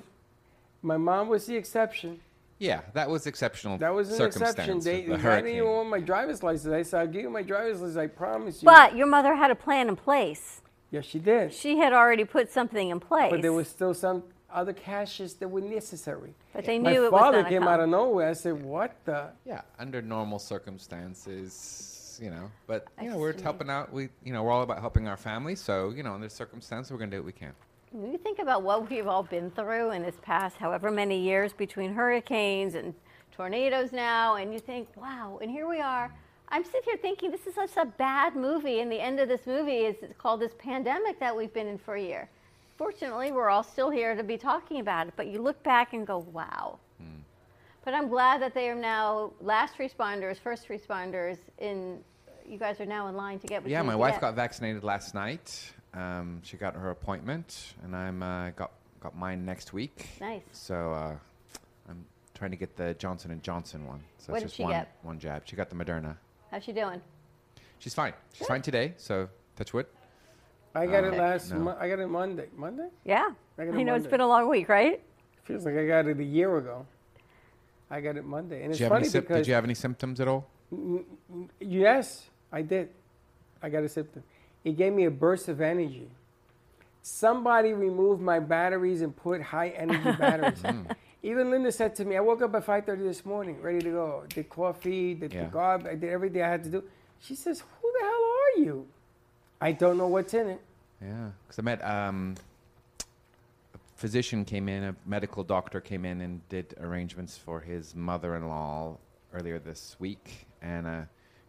my 0.83 0.99
mom 0.99 1.29
was 1.29 1.47
the 1.47 1.57
exception. 1.57 2.21
Yeah, 2.63 2.83
that 2.93 3.11
was 3.11 3.27
exceptional. 3.27 3.77
That 3.79 3.93
was 3.93 4.09
an 4.09 4.27
exception. 4.27 4.81
circumstance 4.81 4.85
They, 4.85 5.09
with 5.09 5.21
the 5.21 5.31
I 5.31 5.37
didn't 5.37 5.57
even 5.57 5.69
want 5.69 5.89
my 5.89 5.99
driver's 6.01 6.45
license. 6.45 6.73
I 6.73 6.83
said, 6.83 7.01
I'll 7.01 7.07
give 7.09 7.23
you 7.23 7.31
my 7.31 7.43
driver's 7.43 7.81
license. 7.81 7.97
I 7.97 8.07
promise 8.07 8.63
you. 8.63 8.67
But 8.67 8.95
your 8.97 9.09
mother 9.09 9.35
had 9.35 9.51
a 9.51 9.57
plan 9.57 9.89
in 9.89 9.97
place. 9.97 10.63
yes, 10.91 11.05
she 11.05 11.19
did. 11.19 11.53
She 11.53 11.79
had 11.79 11.93
already 11.93 12.25
put 12.25 12.53
something 12.53 12.91
in 12.91 13.01
place. 13.01 13.33
But 13.33 13.43
there 13.43 13.53
was 13.53 13.69
still 13.69 13.95
some 13.95 14.23
other 14.49 14.73
cashes 14.73 15.35
that 15.35 15.49
were 15.49 15.61
necessary. 15.61 16.35
But 16.53 16.65
they 16.65 16.79
my 16.79 16.93
knew 16.93 17.07
it 17.07 17.13
was 17.13 17.21
father 17.21 17.39
gonna 17.39 17.49
came 17.49 17.65
out 17.65 17.81
of 17.81 17.89
nowhere. 17.89 18.29
I 18.29 18.35
said, 18.35 18.63
"What 18.63 18.95
the?" 19.07 19.31
Yeah, 19.45 19.63
under 19.79 20.01
normal 20.01 20.39
circumstances, 20.39 22.21
you 22.23 22.31
know. 22.31 22.51
But 22.69 22.87
I 22.99 23.05
you 23.05 23.11
know, 23.11 23.19
we're 23.19 23.41
helping 23.41 23.71
out. 23.71 23.93
We, 23.93 24.11
you 24.23 24.33
know, 24.33 24.43
we're 24.45 24.53
all 24.53 24.63
about 24.63 24.81
helping 24.81 25.09
our 25.09 25.17
family. 25.17 25.57
So 25.57 25.91
you 25.91 26.03
know, 26.03 26.15
in 26.15 26.21
this 26.21 26.35
circumstance, 26.35 26.91
we're 26.93 26.99
gonna 26.99 27.11
do 27.11 27.17
what 27.19 27.27
we 27.27 27.33
can. 27.33 27.55
When 27.93 28.11
you 28.11 28.17
think 28.17 28.39
about 28.39 28.63
what 28.63 28.89
we've 28.89 29.07
all 29.07 29.23
been 29.23 29.51
through 29.51 29.91
in 29.91 30.03
this 30.03 30.15
past 30.23 30.57
however 30.57 30.91
many 30.91 31.21
years 31.21 31.53
between 31.53 31.93
hurricanes 31.93 32.75
and 32.75 32.95
tornadoes 33.37 33.93
now, 33.93 34.37
and 34.37 34.51
you 34.51 34.61
think, 34.61 34.89
wow, 34.97 35.39
and 35.43 35.51
here 35.51 35.69
we 35.69 35.79
are. 35.79 36.11
I'm 36.49 36.65
sitting 36.65 36.81
here 36.87 36.97
thinking 36.97 37.31
this 37.31 37.47
is 37.47 37.55
such 37.55 37.77
a 37.77 37.85
bad 37.85 38.35
movie, 38.35 38.81
and 38.81 38.91
the 38.91 38.99
end 38.99 39.21
of 39.21 39.29
this 39.29 39.47
movie 39.47 39.81
is 39.81 39.97
called 40.17 40.41
this 40.41 40.53
pandemic 40.59 41.21
that 41.21 41.37
we've 41.37 41.53
been 41.53 41.67
in 41.67 41.77
for 41.77 41.97
a 41.97 42.01
year. 42.01 42.31
Fortunately, 42.79 43.31
we're 43.31 43.51
all 43.51 43.63
still 43.63 43.91
here 43.91 44.15
to 44.15 44.23
be 44.23 44.39
talking 44.39 44.81
about 44.81 45.09
it, 45.09 45.13
but 45.15 45.27
you 45.27 45.43
look 45.43 45.63
back 45.63 45.93
and 45.93 46.07
go, 46.07 46.27
wow. 46.33 46.79
Hmm. 46.99 47.21
But 47.85 47.93
I'm 47.93 48.09
glad 48.09 48.41
that 48.41 48.55
they 48.55 48.71
are 48.71 48.75
now 48.75 49.33
last 49.43 49.77
responders, 49.77 50.39
first 50.39 50.69
responders. 50.69 51.37
In 51.59 51.99
you 52.49 52.59
guys 52.59 52.81
are 52.81 52.87
now 52.87 53.09
in 53.09 53.17
line 53.17 53.39
to 53.41 53.47
get 53.47 53.63
what 53.63 53.71
yeah, 53.71 53.83
my 53.83 53.95
wife 53.95 54.15
get. 54.15 54.23
got 54.23 54.35
vaccinated 54.35 54.83
last 54.83 55.15
night. 55.15 55.73
Um, 55.95 56.41
she 56.43 56.57
got 56.57 56.75
her 56.75 56.91
appointment, 56.91 57.75
and 57.83 57.95
I'm 57.95 58.23
uh, 58.23 58.51
got 58.51 58.73
got 59.01 59.17
mine 59.17 59.45
next 59.45 59.73
week. 59.73 60.09
Nice. 60.21 60.43
So 60.53 60.93
uh, 60.93 61.17
I'm 61.89 62.05
trying 62.35 62.51
to 62.53 62.57
get 62.57 62.77
the 62.77 62.95
Johnson 62.95 63.31
and 63.31 63.43
Johnson 63.43 63.87
one. 63.87 64.01
So 64.19 64.33
What 64.33 64.37
it's 64.37 64.43
did 64.45 64.47
just 64.49 64.57
she 64.57 64.63
one 64.63 64.73
get? 64.73 64.97
one 65.03 65.19
jab. 65.19 65.43
She 65.45 65.57
got 65.57 65.69
the 65.69 65.77
Moderna. 65.77 66.17
How's 66.51 66.65
she 66.65 66.73
doing? 66.73 67.01
She's 67.79 67.95
fine. 67.95 68.13
She's 68.33 68.47
fine 68.47 68.63
today. 68.63 68.95
So 68.97 69.29
touch 69.57 69.73
wood. 69.75 69.87
I 70.75 70.87
got 70.87 71.05
Uh, 71.05 71.09
it 71.09 71.19
last. 71.19 71.51
no. 71.53 71.59
Mo- 71.59 71.77
I 71.79 71.89
got 71.89 71.99
it 71.99 72.07
Monday. 72.07 72.47
Monday. 72.57 72.89
Yeah. 73.05 73.31
I 73.59 73.65
got 73.67 73.75
I 73.75 73.81
it 73.81 73.85
know 73.85 73.95
it's 73.95 74.05
Monday. 74.05 74.11
been 74.11 74.21
a 74.21 74.27
long 74.29 74.49
week, 74.49 74.69
right? 74.71 75.03
Feels 75.45 75.67
like 75.67 75.77
I 75.77 75.87
got 75.87 76.07
it 76.07 76.19
a 76.19 76.25
year 76.25 76.57
ago. 76.57 76.87
I 77.91 78.01
got 78.01 78.17
it 78.17 78.25
Monday, 78.25 78.63
and 78.63 78.71
it's 78.71 78.79
Did 78.79 78.85
you, 78.85 78.89
funny 78.89 79.01
any 79.03 79.09
sym- 79.11 79.21
because 79.23 79.37
did 79.39 79.49
you 79.49 79.55
have 79.55 79.65
any 79.65 79.75
symptoms 79.75 80.21
at 80.21 80.29
all? 80.29 80.47
Mm, 80.73 81.05
mm, 81.35 81.49
Yes, 81.61 82.31
I 82.51 82.63
did. 82.63 82.89
I 83.63 83.69
got 83.69 83.83
a 83.83 83.89
symptom. 83.89 84.23
It 84.65 84.77
gave 84.77 84.93
me 84.93 85.05
a 85.05 85.11
burst 85.11 85.49
of 85.49 85.61
energy. 85.61 86.09
Somebody 87.03 87.73
removed 87.73 88.21
my 88.23 88.39
batteries 88.39 89.03
and 89.03 89.15
put 89.17 89.43
high 89.43 89.71
energy 89.71 90.13
batteries. 90.19 90.63
Even 91.25 91.51
Linda 91.51 91.71
said 91.73 91.95
to 91.97 92.05
me, 92.05 92.17
I 92.17 92.21
woke 92.21 92.43
up 92.43 92.55
at 92.55 92.65
5.30 92.67 92.99
this 92.99 93.25
morning, 93.27 93.61
ready 93.61 93.81
to 93.81 93.91
go. 93.91 94.25
Did 94.29 94.49
coffee, 94.49 95.15
did 95.15 95.33
Yeah. 95.33 95.45
the 95.45 95.51
garb, 95.51 95.87
I 95.87 95.95
did 95.95 96.11
everything 96.11 96.43
I 96.43 96.49
had 96.49 96.65
to 96.65 96.71
do. 96.71 96.85
She 97.21 97.35
says, 97.35 97.61
who 97.81 97.93
the 97.93 98.05
hell 98.05 98.11
are 98.11 98.61
you? 98.65 98.87
I 99.61 99.73
don't 99.73 99.97
know 99.99 100.09
what's 100.09 100.35
in 100.35 100.49
it. 100.49 100.61
Yeah, 101.01 101.31
because 101.47 101.59
I 101.59 101.63
met 101.63 101.85
um, 101.85 102.35
a 103.75 103.79
physician 103.97 104.45
came 104.45 104.69
in, 104.69 104.83
a 104.85 104.97
medical 105.07 105.43
doctor 105.45 105.81
came 105.81 106.05
in 106.05 106.21
and 106.21 106.47
did 106.49 106.75
arrangements 106.81 107.37
for 107.39 107.61
his 107.61 107.95
mother-in-law 107.95 108.97
earlier 109.33 109.59
this 109.61 109.97
week, 110.01 110.47
and 110.61 110.87
uh, 110.87 111.01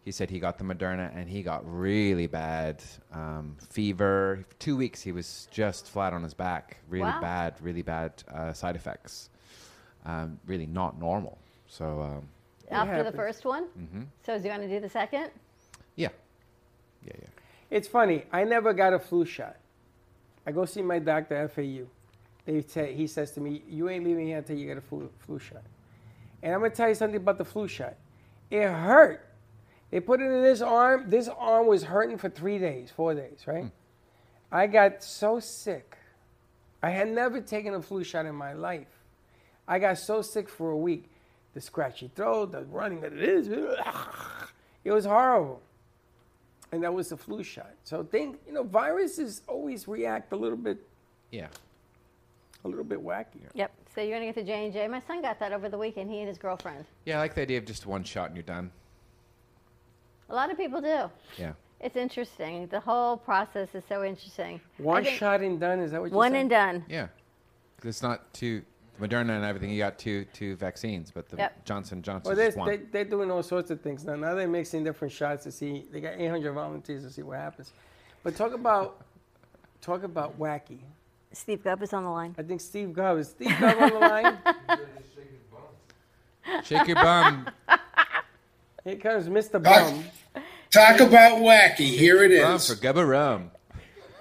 he 0.04 0.10
said 0.12 0.28
he 0.30 0.38
got 0.38 0.58
the 0.58 0.64
Moderna 0.64 1.10
and 1.16 1.28
he 1.28 1.42
got 1.42 1.62
really 1.64 2.26
bad 2.26 2.82
um, 3.12 3.56
fever. 3.70 4.44
Two 4.58 4.76
weeks 4.76 5.00
he 5.00 5.12
was 5.12 5.48
just 5.50 5.88
flat 5.90 6.12
on 6.12 6.22
his 6.22 6.34
back, 6.34 6.78
really 6.88 7.04
Wow. 7.10 7.20
bad, 7.20 7.54
really 7.62 7.82
bad 7.82 8.12
uh, 8.32 8.52
side 8.52 8.76
effects, 8.76 9.30
um, 10.04 10.38
really 10.46 10.66
not 10.66 10.98
normal. 10.98 11.38
So 11.66 12.02
um, 12.02 12.28
After 12.70 13.02
the 13.02 13.12
first 13.12 13.44
one? 13.44 13.64
mhm. 13.78 14.06
So 14.24 14.34
is 14.34 14.42
he 14.42 14.48
going 14.48 14.60
to 14.60 14.68
do 14.68 14.78
the 14.80 14.90
second? 14.90 15.30
yeah, 15.96 16.08
yeah, 17.04 17.12
yeah. 17.20 17.28
It's 17.70 17.88
funny. 17.88 18.24
I 18.32 18.44
never 18.44 18.72
got 18.74 18.92
a 18.92 18.98
flu 18.98 19.24
shot. 19.24 19.56
I 20.46 20.52
go 20.52 20.64
see 20.66 20.82
my 20.82 20.98
doctor 20.98 21.34
at 21.34 21.50
FAU. 21.54 21.86
They 22.44 22.60
say, 22.60 22.94
he 22.94 23.06
says 23.06 23.30
to 23.32 23.40
me, 23.40 23.62
"You 23.66 23.88
ain't 23.88 24.04
leaving 24.04 24.26
here 24.26 24.36
until 24.38 24.56
you 24.58 24.66
get 24.66 24.76
a 24.76 24.82
flu, 24.82 25.08
flu 25.20 25.38
shot." 25.38 25.62
And 26.42 26.52
I'm 26.52 26.60
gonna 26.60 26.74
tell 26.74 26.88
you 26.90 26.94
something 26.94 27.16
about 27.16 27.38
the 27.38 27.44
flu 27.44 27.66
shot. 27.66 27.94
It 28.50 28.68
hurt. 28.68 29.26
They 29.94 30.00
put 30.00 30.20
it 30.20 30.24
in 30.24 30.42
this 30.42 30.60
arm. 30.60 31.04
This 31.08 31.28
arm 31.28 31.68
was 31.68 31.84
hurting 31.84 32.18
for 32.18 32.28
three 32.28 32.58
days, 32.58 32.90
four 32.90 33.14
days, 33.14 33.44
right? 33.46 33.62
Hmm. 33.62 33.68
I 34.50 34.66
got 34.66 35.04
so 35.04 35.38
sick. 35.38 35.96
I 36.82 36.90
had 36.90 37.06
never 37.06 37.40
taken 37.40 37.74
a 37.74 37.80
flu 37.80 38.02
shot 38.02 38.26
in 38.26 38.34
my 38.34 38.54
life. 38.54 38.88
I 39.68 39.78
got 39.78 39.98
so 39.98 40.20
sick 40.20 40.48
for 40.48 40.72
a 40.72 40.76
week. 40.76 41.08
The 41.52 41.60
scratchy 41.60 42.10
throat, 42.16 42.50
the 42.50 42.64
running, 42.64 43.02
that 43.02 43.12
it 43.12 43.22
is. 43.22 43.48
It 44.84 44.92
was 44.92 45.04
horrible 45.06 45.62
and 46.72 46.82
that 46.82 46.92
was 46.92 47.08
the 47.08 47.16
flu 47.16 47.42
shot. 47.42 47.70
So 47.84 48.02
think, 48.02 48.38
you 48.46 48.52
know, 48.52 48.64
viruses 48.64 49.42
always 49.46 49.86
react 49.88 50.32
a 50.32 50.36
little 50.36 50.58
bit, 50.58 50.76
Yeah. 51.30 51.46
a 52.64 52.68
little 52.68 52.84
bit 52.84 53.02
wacky. 53.02 53.40
Yep. 53.54 53.72
So 53.94 54.00
you're 54.02 54.10
going 54.18 54.22
to 54.22 54.26
get 54.26 54.34
the 54.34 54.42
J 54.42 54.64
and 54.64 54.72
J. 54.74 54.88
My 54.88 55.00
son 55.00 55.22
got 55.22 55.38
that 55.38 55.52
over 55.52 55.70
the 55.70 55.78
weekend. 55.78 56.10
He 56.10 56.18
and 56.18 56.28
his 56.28 56.36
girlfriend. 56.36 56.84
Yeah, 57.06 57.16
I 57.16 57.20
like 57.20 57.34
the 57.34 57.42
idea 57.42 57.56
of 57.56 57.64
just 57.64 57.86
one 57.86 58.02
shot 58.04 58.26
and 58.26 58.36
you're 58.36 58.42
done. 58.42 58.70
A 60.30 60.34
lot 60.34 60.50
of 60.50 60.56
people 60.56 60.80
do. 60.80 61.10
Yeah. 61.38 61.52
It's 61.80 61.96
interesting. 61.96 62.66
The 62.68 62.80
whole 62.80 63.16
process 63.16 63.74
is 63.74 63.84
so 63.88 64.04
interesting. 64.04 64.60
One 64.78 65.04
shot 65.04 65.42
and 65.42 65.60
done. 65.60 65.80
Is 65.80 65.90
that 65.92 66.00
what 66.00 66.06
you 66.06 66.10
said? 66.12 66.16
One 66.16 66.32
said? 66.32 66.40
and 66.40 66.50
done. 66.50 66.84
Yeah, 66.88 67.08
'Cause 67.78 67.88
it's 67.88 68.02
not 68.02 68.32
two 68.32 68.62
Moderna 69.00 69.30
and 69.36 69.44
everything. 69.44 69.70
You 69.70 69.78
got 69.78 69.98
two 69.98 70.24
two 70.32 70.56
vaccines, 70.56 71.10
but 71.10 71.28
the 71.28 71.36
Yep. 71.36 71.64
Johnson 71.66 72.00
Johnson 72.00 72.30
Well, 72.34 72.42
just 72.46 72.56
they're, 72.56 72.64
one. 72.64 72.70
they, 72.70 72.76
they're 72.78 73.04
doing 73.04 73.30
all 73.30 73.42
sorts 73.42 73.70
of 73.70 73.80
things 73.82 74.04
now. 74.04 74.14
Now 74.16 74.34
they're 74.34 74.48
mixing 74.48 74.82
different 74.84 75.12
shots 75.12 75.44
to 75.44 75.52
see. 75.52 75.84
They 75.92 76.00
got 76.00 76.14
800 76.18 76.52
volunteers 76.52 77.02
to 77.04 77.10
see 77.10 77.22
what 77.22 77.38
happens. 77.38 77.72
But 78.22 78.34
talk 78.36 78.54
about, 78.54 79.02
talk 79.82 80.04
about 80.04 80.38
wacky. 80.38 80.78
Steve 81.32 81.64
Gubb 81.64 81.82
is 81.82 81.92
on 81.92 82.04
the 82.04 82.10
line. 82.10 82.34
I 82.38 82.42
think 82.44 82.60
Steve 82.60 82.92
Gubb 82.94 83.18
is 83.18 83.28
Steve 83.30 83.54
Gubb 83.60 83.76
on 83.78 83.90
the 83.90 83.98
line. 83.98 84.38
Shake 86.64 86.86
your 86.86 86.96
bum. 86.96 87.48
Here 88.84 88.96
comes 88.96 89.28
Mr. 89.28 89.62
Bum. 89.62 90.04
Talk 90.70 91.00
about 91.00 91.38
wacky. 91.38 91.88
Here 91.96 92.22
it 92.22 92.30
is. 92.32 92.42
Rum 92.42 92.58
for 92.58 92.74
Gubba 92.74 93.08
Rum. 93.08 93.50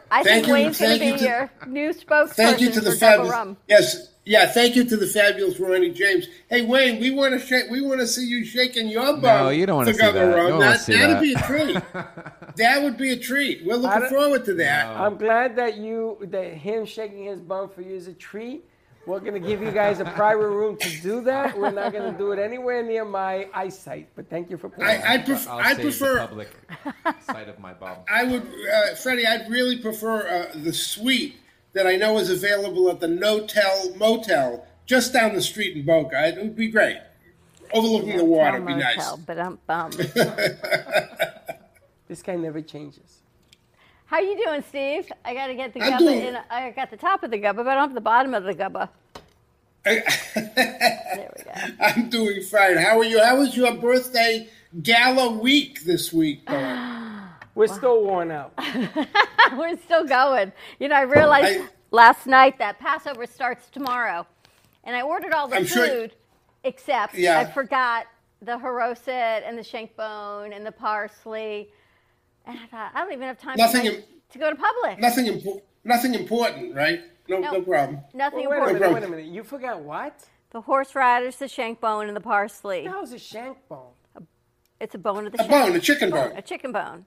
I 0.09 0.23
Thank 0.23 0.45
think 0.45 0.47
you- 0.47 0.53
Wayne's 0.53 0.79
going 0.79 0.91
to 0.93 0.99
thank 0.99 1.03
you 1.03 1.13
be 1.13 1.19
to- 1.19 1.25
your 1.25 1.51
new 1.67 1.89
spokesperson 1.93 2.33
Thank 2.35 2.61
you 2.61 2.71
to 2.71 2.79
the 2.79 2.91
for 2.91 2.97
Double 2.99 3.25
fabulous. 3.25 3.31
Rum. 3.31 3.57
Yes, 3.67 4.07
yeah. 4.25 4.45
Thank 4.45 4.77
you 4.77 4.85
to 4.85 4.95
the 4.95 5.07
fabulous 5.07 5.59
Ronnie 5.59 5.89
James. 5.89 6.27
Hey 6.49 6.61
Wayne, 6.65 7.01
we 7.01 7.11
want 7.11 7.33
to 7.37 7.45
shake. 7.45 7.69
We 7.69 7.81
want 7.81 7.99
to 7.99 8.07
see 8.07 8.25
you 8.25 8.45
shaking 8.45 8.87
your 8.87 9.17
bum. 9.17 9.21
No, 9.23 9.49
you 9.49 9.65
don't 9.65 9.75
wanna 9.77 9.91
for 9.93 9.99
see 9.99 10.11
that. 10.11 10.19
Rum. 10.21 10.29
You 10.29 10.35
don't 10.35 10.51
wanna 10.59 10.65
That, 10.71 10.79
see 10.79 10.93
that'd 10.93 11.15
that. 11.17 11.21
be 11.21 11.33
a 11.33 11.41
treat. 11.41 12.55
that 12.55 12.83
would 12.83 12.95
be 12.97 13.11
a 13.11 13.17
treat. 13.17 13.65
We're 13.65 13.75
looking 13.75 14.07
forward 14.07 14.45
to 14.45 14.53
that. 14.53 14.87
I'm 14.95 15.17
glad 15.17 15.57
that 15.57 15.75
you 15.77 16.19
that 16.21 16.53
him 16.53 16.85
shaking 16.85 17.25
his 17.25 17.41
bum 17.41 17.67
for 17.67 17.81
you 17.81 17.95
is 17.95 18.07
a 18.07 18.13
treat. 18.13 18.63
We're 19.05 19.19
gonna 19.19 19.39
give 19.39 19.61
you 19.61 19.71
guys 19.71 19.99
a 19.99 20.05
private 20.05 20.47
room 20.47 20.77
to 20.77 21.01
do 21.01 21.21
that. 21.21 21.57
We're 21.57 21.71
not 21.71 21.91
gonna 21.91 22.17
do 22.17 22.31
it 22.31 22.39
anywhere 22.39 22.81
near 22.83 23.03
my 23.03 23.47
eyesight. 23.53 24.07
But 24.15 24.29
thank 24.29 24.49
you 24.49 24.57
for 24.57 24.69
playing. 24.69 25.01
I, 25.03 25.15
I, 25.15 25.17
pref- 25.17 25.47
I'll 25.47 25.59
I 25.59 25.73
save 25.73 25.81
prefer. 25.81 26.13
the 26.13 26.27
public 26.27 26.49
sight 27.25 27.49
of 27.49 27.59
my 27.59 27.73
bum. 27.73 27.97
I 28.09 28.23
would, 28.23 28.43
uh, 28.43 28.95
Freddie. 28.95 29.27
I'd 29.27 29.49
really 29.49 29.77
prefer 29.77 30.25
uh, 30.53 30.57
the 30.57 30.71
suite 30.71 31.35
that 31.73 31.85
I 31.85 31.97
know 31.97 32.17
is 32.17 32.29
available 32.29 32.89
at 32.89 32.99
the 33.01 33.07
Notel 33.07 33.97
Motel 33.97 34.65
just 34.85 35.11
down 35.11 35.33
the 35.33 35.41
street 35.41 35.75
in 35.75 35.85
Boca. 35.85 36.27
It 36.27 36.37
would 36.37 36.55
be 36.55 36.69
great, 36.69 36.97
overlooking 37.73 38.17
the 38.17 38.25
water. 38.25 38.59
Would 38.59 38.67
be 38.67 38.75
nice. 38.75 39.15
But 39.17 39.37
I'm 39.39 39.59
bum. 39.67 39.91
This 42.07 42.21
guy 42.21 42.35
never 42.35 42.61
changes. 42.61 43.22
How 44.13 44.19
you 44.19 44.37
doing, 44.45 44.63
Steve? 44.69 45.11
I 45.25 45.33
got 45.33 45.47
to 45.47 45.55
get 45.55 45.73
the 45.73 45.81
I'm 45.81 45.93
gubba 45.93 45.97
doing- 45.97 46.19
in. 46.19 46.37
I 46.51 46.69
got 46.69 46.91
the 46.91 46.97
top 46.97 47.23
of 47.23 47.31
the 47.31 47.39
gubba, 47.39 47.55
but 47.55 47.67
I 47.69 47.73
don't 47.73 47.85
have 47.85 47.95
the 47.95 47.99
bottom 48.01 48.35
of 48.35 48.43
the 48.43 48.53
gubba. 48.53 48.89
There 49.85 51.31
we 51.35 51.43
go. 51.43 51.51
I'm 51.79 52.09
doing 52.11 52.43
fine. 52.43 52.77
How 52.77 52.99
are 52.99 53.03
you? 53.03 53.23
How 53.23 53.39
was 53.39 53.57
your 53.57 53.73
birthday 53.73 54.47
gala 54.83 55.31
week 55.31 55.83
this 55.85 56.13
week, 56.13 56.47
We're 57.55 57.65
still 57.65 58.03
worn 58.03 58.29
out. 58.29 58.53
We're 59.57 59.77
still 59.77 60.05
going. 60.05 60.51
You 60.79 60.89
know, 60.89 60.95
I 60.95 61.01
realized 61.01 61.61
I- 61.63 61.67
last 61.89 62.27
night 62.27 62.59
that 62.59 62.77
Passover 62.77 63.25
starts 63.25 63.67
tomorrow, 63.71 64.27
and 64.83 64.95
I 64.95 65.01
ordered 65.01 65.33
all 65.33 65.47
the 65.47 65.55
I'm 65.55 65.65
food 65.65 65.69
sure- 65.87 66.07
except 66.65 67.15
Yeah. 67.15 67.39
I 67.39 67.45
forgot 67.45 68.05
the 68.43 68.59
haroset 68.59 69.41
and 69.43 69.57
the 69.57 69.63
shank 69.63 69.95
bone 69.95 70.53
and 70.53 70.63
the 70.63 70.71
parsley, 70.71 71.69
and 72.45 72.57
I 72.59 72.65
thought 72.67 72.91
I 72.93 73.03
don't 73.03 73.13
even 73.13 73.27
have 73.27 73.37
time 73.39 73.55
Nothing 73.57 73.83
to, 73.83 73.95
im- 73.97 74.03
to 74.31 74.39
go 74.39 74.49
to 74.49 74.55
Publix. 74.55 74.99
Nothing 74.99 75.27
important. 75.27 75.63
Nothing 75.85 76.13
important, 76.15 76.75
right? 76.75 77.01
No, 77.27 77.39
no, 77.39 77.51
No. 77.51 77.61
problem. 77.61 77.99
Nothing 78.13 78.49
Well, 78.49 78.61
wait 78.61 78.71
a 78.71 78.73
important. 78.75 78.79
minute, 78.81 78.93
wait 78.93 79.03
a 79.03 79.07
minute. 79.09 79.25
You 79.27 79.43
forgot 79.43 79.79
what? 79.81 80.25
The 80.51 80.61
horseradish, 80.61 81.37
the 81.37 81.47
shank 81.47 81.79
bone, 81.81 82.07
and 82.07 82.15
the 82.15 82.21
parsley. 82.21 82.83
The 82.83 82.89
hell's 82.91 83.11
a 83.13 83.19
shank 83.19 83.57
bone? 83.67 83.91
It's 84.79 84.95
a 84.95 84.97
bone 84.97 85.25
of 85.25 85.31
the 85.31 85.41
A 85.41 85.47
shank. 85.47 85.51
bone, 85.67 85.75
a 85.75 85.79
chicken 85.79 86.09
bone. 86.09 86.31
A 86.35 86.41
chicken 86.41 86.71
bone. 86.71 87.05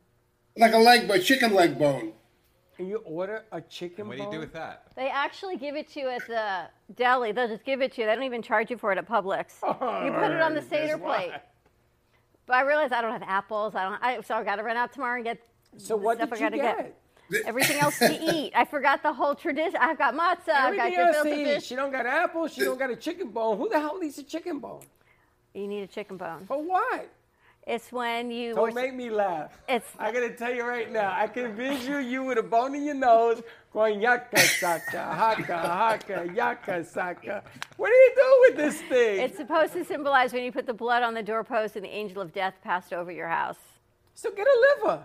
Like 0.57 0.73
a 0.73 0.79
leg, 0.79 1.07
but 1.07 1.23
chicken 1.23 1.53
leg 1.55 1.79
bone. 1.79 2.13
And 2.79 2.89
you 2.89 2.97
order 3.05 3.45
a 3.53 3.61
chicken 3.61 4.09
bone. 4.09 4.09
What 4.09 4.17
do 4.19 4.23
you 4.25 4.31
do 4.33 4.39
with 4.41 4.53
that? 4.55 4.89
They 4.97 5.09
actually 5.09 5.57
give 5.57 5.77
it 5.77 5.89
to 5.93 6.01
you 6.01 6.09
at 6.09 6.27
the 6.27 6.69
deli. 6.95 7.33
They'll 7.33 7.49
just 7.49 7.65
give 7.65 7.81
it 7.83 7.93
to 7.93 8.01
you. 8.03 8.07
They 8.07 8.15
don't 8.15 8.25
even 8.25 8.43
charge 8.43 8.71
you 8.71 8.77
for 8.79 8.93
it 8.93 8.99
at 8.99 9.07
Publix. 9.09 9.55
you 9.63 10.13
put 10.13 10.31
it 10.33 10.41
on 10.41 10.55
the 10.55 10.61
Guess 10.61 10.69
Seder 10.71 10.97
why? 10.99 11.41
But 12.47 12.57
I 12.57 12.61
realize 12.63 12.93
I 12.93 13.01
don't 13.03 13.13
have 13.13 13.23
apples. 13.25 13.75
I 13.75 13.85
don't. 13.85 14.03
I, 14.03 14.21
so 14.23 14.35
I 14.37 14.45
got 14.45 14.57
to 14.57 14.63
run 14.63 14.77
out 14.77 14.93
tomorrow 14.93 15.17
and 15.17 15.25
get. 15.25 15.39
So 15.79 15.97
the 15.97 16.03
what 16.03 16.17
stuff 16.19 16.31
did 16.31 16.43
I 16.43 16.45
you 16.57 16.63
gotta 16.63 16.83
get? 16.85 16.97
Everything 17.45 17.79
else 17.79 17.99
to 17.99 18.19
eat. 18.35 18.53
I 18.55 18.65
forgot 18.65 19.03
the 19.03 19.13
whole 19.13 19.35
tradition. 19.35 19.77
I've 19.81 19.99
got 19.99 20.15
matzah. 20.15 20.55
I've 20.55 20.77
got 20.77 20.93
Everything 20.93 20.99
else 20.99 21.23
to 21.25 21.41
eat. 21.41 21.45
fish. 21.45 21.65
She 21.67 21.75
don't 21.75 21.91
got 21.91 22.07
apples. 22.07 22.53
She 22.55 22.63
don't 22.63 22.79
got 22.79 22.91
a 22.91 22.97
chicken 22.97 23.31
bone. 23.31 23.59
Who 23.59 23.69
the 23.69 23.81
hell 23.81 23.99
eats 24.03 24.19
a 24.19 24.23
chicken 24.23 24.61
bone? 24.61 24.83
You 25.55 25.67
need 25.67 25.83
a 25.83 25.87
chicken 25.89 26.17
bone. 26.17 26.45
For 26.47 26.63
what? 26.63 27.11
It's 27.67 27.91
when 27.91 28.31
you. 28.31 28.55
Don't 28.55 28.75
make 28.75 28.95
me 28.95 29.11
laugh. 29.11 29.51
It's. 29.69 29.89
I 29.99 30.13
gotta 30.13 30.31
tell 30.31 30.55
you 30.55 30.63
right 30.63 30.91
now. 30.91 31.13
I 31.13 31.27
can 31.27 31.57
visual 31.57 32.01
you 32.01 32.23
with 32.23 32.39
a 32.39 32.43
bone 32.43 32.77
in 32.77 32.85
your 32.85 32.95
nose, 32.95 33.43
going 33.73 34.01
yaka 34.01 34.39
saka 34.39 35.03
haka 35.03 35.59
haka 35.59 36.31
yaka 36.33 36.85
saka. 36.85 37.43
What 37.77 37.89
do 37.89 37.95
you 37.95 38.13
do 38.15 38.39
with 38.43 38.57
this 38.57 38.81
thing? 38.83 39.21
It's 39.21 39.37
supposed 39.37 39.73
to 39.73 39.85
symbolize 39.85 40.33
when 40.33 40.45
you 40.45 40.53
put 40.53 40.67
the 40.67 40.75
blood 40.75 41.03
on 41.03 41.15
the 41.15 41.25
doorpost 41.25 41.75
and 41.75 41.85
the 41.85 41.91
angel 41.91 42.23
of 42.23 42.33
death 42.33 42.55
passed 42.63 42.93
over 42.93 43.11
your 43.11 43.29
house. 43.29 43.59
So 44.15 44.31
get 44.31 44.47
a 44.47 44.67
liver. 44.85 45.03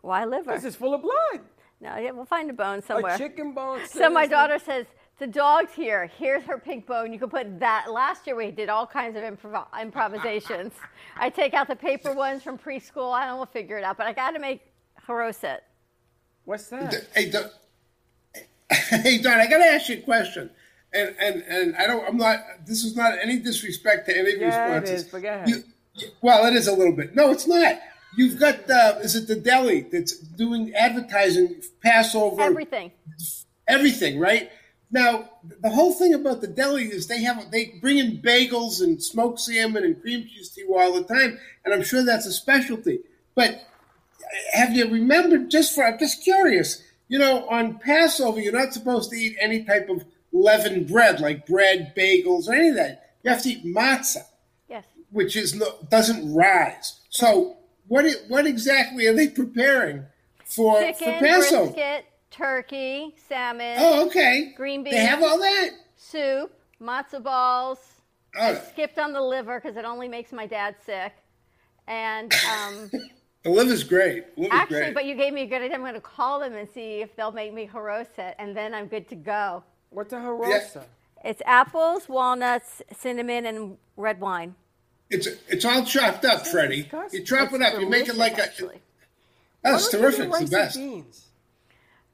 Why 0.00 0.24
liver? 0.24 0.54
This 0.54 0.64
is 0.64 0.76
full 0.76 0.94
of 0.94 1.02
blood. 1.02 1.42
No, 1.82 1.96
yeah, 1.98 2.12
we'll 2.12 2.24
find 2.24 2.48
a 2.48 2.54
bone 2.54 2.80
somewhere. 2.82 3.14
A 3.14 3.18
chicken 3.18 3.52
bone. 3.52 3.86
So 3.86 4.08
my 4.08 4.26
daughter 4.26 4.58
says, 4.58 4.86
the 5.20 5.26
dog's 5.28 5.72
here. 5.74 6.10
Here's 6.18 6.42
her 6.44 6.58
pig 6.58 6.86
bone. 6.86 7.12
You 7.12 7.18
can 7.18 7.28
put 7.30 7.60
that. 7.60 7.92
Last 7.92 8.26
year 8.26 8.34
we 8.34 8.50
did 8.50 8.68
all 8.68 8.86
kinds 8.86 9.16
of 9.16 9.22
improv- 9.22 9.66
improvisations. 9.80 10.72
I 11.16 11.30
take 11.30 11.54
out 11.54 11.68
the 11.68 11.76
paper 11.76 12.12
ones 12.12 12.42
from 12.42 12.58
preschool. 12.58 13.12
I 13.12 13.20
don't 13.26 13.34
know, 13.34 13.36
we'll 13.36 13.46
figure 13.46 13.76
it 13.78 13.84
out. 13.84 13.96
But 13.98 14.06
I 14.06 14.12
got 14.12 14.32
to 14.32 14.38
make 14.40 14.62
haroset. 15.06 15.58
What's 16.46 16.68
that? 16.68 17.06
Hey, 17.14 17.30
Don, 17.30 17.44
hey, 19.02 19.18
Don, 19.18 19.38
I 19.38 19.46
got 19.46 19.58
to 19.58 19.66
ask 19.66 19.88
you 19.90 19.98
a 19.98 20.00
question. 20.00 20.50
And, 20.92 21.14
and, 21.20 21.42
and 21.48 21.76
I 21.76 21.86
don't, 21.86 22.04
I'm 22.08 22.16
not, 22.16 22.38
this 22.66 22.82
is 22.82 22.96
not 22.96 23.18
any 23.22 23.38
disrespect 23.38 24.06
to 24.08 24.16
any 24.18 24.32
of 24.32 24.40
your 24.40 24.48
Yeah, 24.48 24.78
sponsors. 24.80 25.02
is. 25.04 25.08
But 25.12 25.22
go 25.22 25.28
ahead. 25.28 25.48
You- 25.48 25.62
well, 26.22 26.46
it 26.46 26.54
is 26.54 26.66
a 26.66 26.72
little 26.72 26.94
bit. 26.94 27.14
No, 27.14 27.30
it's 27.30 27.46
not. 27.46 27.78
You've 28.16 28.40
got, 28.40 28.68
uh, 28.70 28.94
is 29.02 29.14
it 29.16 29.28
the 29.28 29.34
deli 29.36 29.82
that's 29.82 30.16
doing 30.16 30.72
advertising, 30.74 31.62
Passover, 31.82 32.40
Everything. 32.40 32.90
everything, 33.68 34.18
right? 34.18 34.50
Now, 34.92 35.30
the 35.60 35.70
whole 35.70 35.92
thing 35.92 36.14
about 36.14 36.40
the 36.40 36.48
deli 36.48 36.86
is 36.86 37.06
they 37.06 37.22
have 37.22 37.50
they 37.50 37.78
bring 37.80 37.98
in 37.98 38.18
bagels 38.18 38.82
and 38.82 39.02
smoked 39.02 39.38
salmon 39.40 39.84
and 39.84 40.00
cream 40.00 40.26
cheese 40.28 40.48
to 40.50 40.62
you 40.62 40.76
all 40.76 40.92
the 40.92 41.04
time, 41.04 41.38
and 41.64 41.72
I'm 41.72 41.82
sure 41.84 42.04
that's 42.04 42.26
a 42.26 42.32
specialty. 42.32 43.00
But 43.36 43.62
have 44.52 44.72
you 44.74 44.88
remembered 44.90 45.50
just 45.50 45.74
for 45.74 45.84
I'm 45.84 45.98
just 45.98 46.22
curious, 46.24 46.82
you 47.08 47.18
know, 47.18 47.48
on 47.48 47.78
Passover 47.78 48.40
you're 48.40 48.52
not 48.52 48.74
supposed 48.74 49.10
to 49.10 49.16
eat 49.16 49.36
any 49.40 49.62
type 49.64 49.88
of 49.88 50.04
leavened 50.32 50.88
bread 50.88 51.20
like 51.20 51.46
bread, 51.46 51.92
bagels, 51.96 52.48
or 52.48 52.54
any 52.54 52.70
of 52.70 52.76
that. 52.76 53.14
You 53.22 53.30
have 53.30 53.42
to 53.42 53.50
eat 53.50 53.64
matzah, 53.64 54.24
Yes. 54.68 54.84
which 55.10 55.36
is 55.36 55.54
no, 55.54 55.66
doesn't 55.88 56.34
rise. 56.34 57.00
So 57.10 57.58
what 57.86 58.06
what 58.26 58.44
exactly 58.46 59.06
are 59.06 59.14
they 59.14 59.28
preparing 59.28 60.06
for 60.44 60.80
Chicken, 60.80 60.94
for 61.14 61.20
Passover? 61.26 61.64
brisket, 61.72 62.04
turkey, 62.40 63.14
salmon. 63.28 63.76
Oh, 63.78 64.06
okay. 64.06 64.52
Green 64.56 64.82
beans. 64.82 64.96
They 64.96 65.02
have 65.04 65.22
all 65.22 65.38
that. 65.38 65.70
Soup, 65.96 66.52
matzo 66.82 67.22
balls. 67.22 67.78
Oh. 68.36 68.40
I 68.40 68.54
skipped 68.54 68.98
on 68.98 69.12
the 69.12 69.20
liver 69.20 69.60
because 69.60 69.76
it 69.76 69.84
only 69.84 70.08
makes 70.08 70.32
my 70.32 70.46
dad 70.46 70.76
sick. 70.84 71.12
And 71.86 72.32
um, 72.50 72.90
The 73.44 73.50
liver's 73.50 73.84
great. 73.84 74.24
Liver's 74.36 74.52
actually, 74.52 74.80
great. 74.80 74.94
but 74.94 75.04
you 75.04 75.14
gave 75.14 75.32
me 75.32 75.42
a 75.42 75.46
good 75.46 75.62
idea. 75.62 75.74
I'm 75.74 75.82
going 75.82 75.94
to 75.94 76.00
call 76.00 76.40
them 76.40 76.54
and 76.54 76.68
see 76.68 77.00
if 77.00 77.14
they'll 77.16 77.32
make 77.32 77.52
me 77.52 77.68
haroset, 77.72 78.34
and 78.38 78.56
then 78.56 78.74
I'm 78.74 78.86
good 78.86 79.08
to 79.10 79.16
go. 79.16 79.62
What's 79.90 80.12
a 80.12 80.16
harosa? 80.16 80.84
It's 81.24 81.42
apples, 81.44 82.08
walnuts, 82.08 82.80
cinnamon, 82.96 83.44
and 83.44 83.76
red 83.96 84.20
wine. 84.20 84.54
It's 85.10 85.26
it's 85.48 85.64
all 85.64 85.84
chopped 85.84 86.24
up, 86.24 86.46
Freddie. 86.46 86.88
You 87.12 87.24
chop 87.24 87.52
it 87.52 87.60
up. 87.60 87.78
You 87.80 87.88
make 87.88 88.08
it 88.08 88.16
like 88.16 88.38
a. 88.38 88.48
That's 88.48 88.60
Why 88.62 89.70
don't 89.70 89.82
you 89.82 89.90
do 89.90 89.98
terrific. 89.98 90.28
It's 90.28 90.50
the 90.50 90.56
best. 90.56 90.76
Beans? 90.76 91.29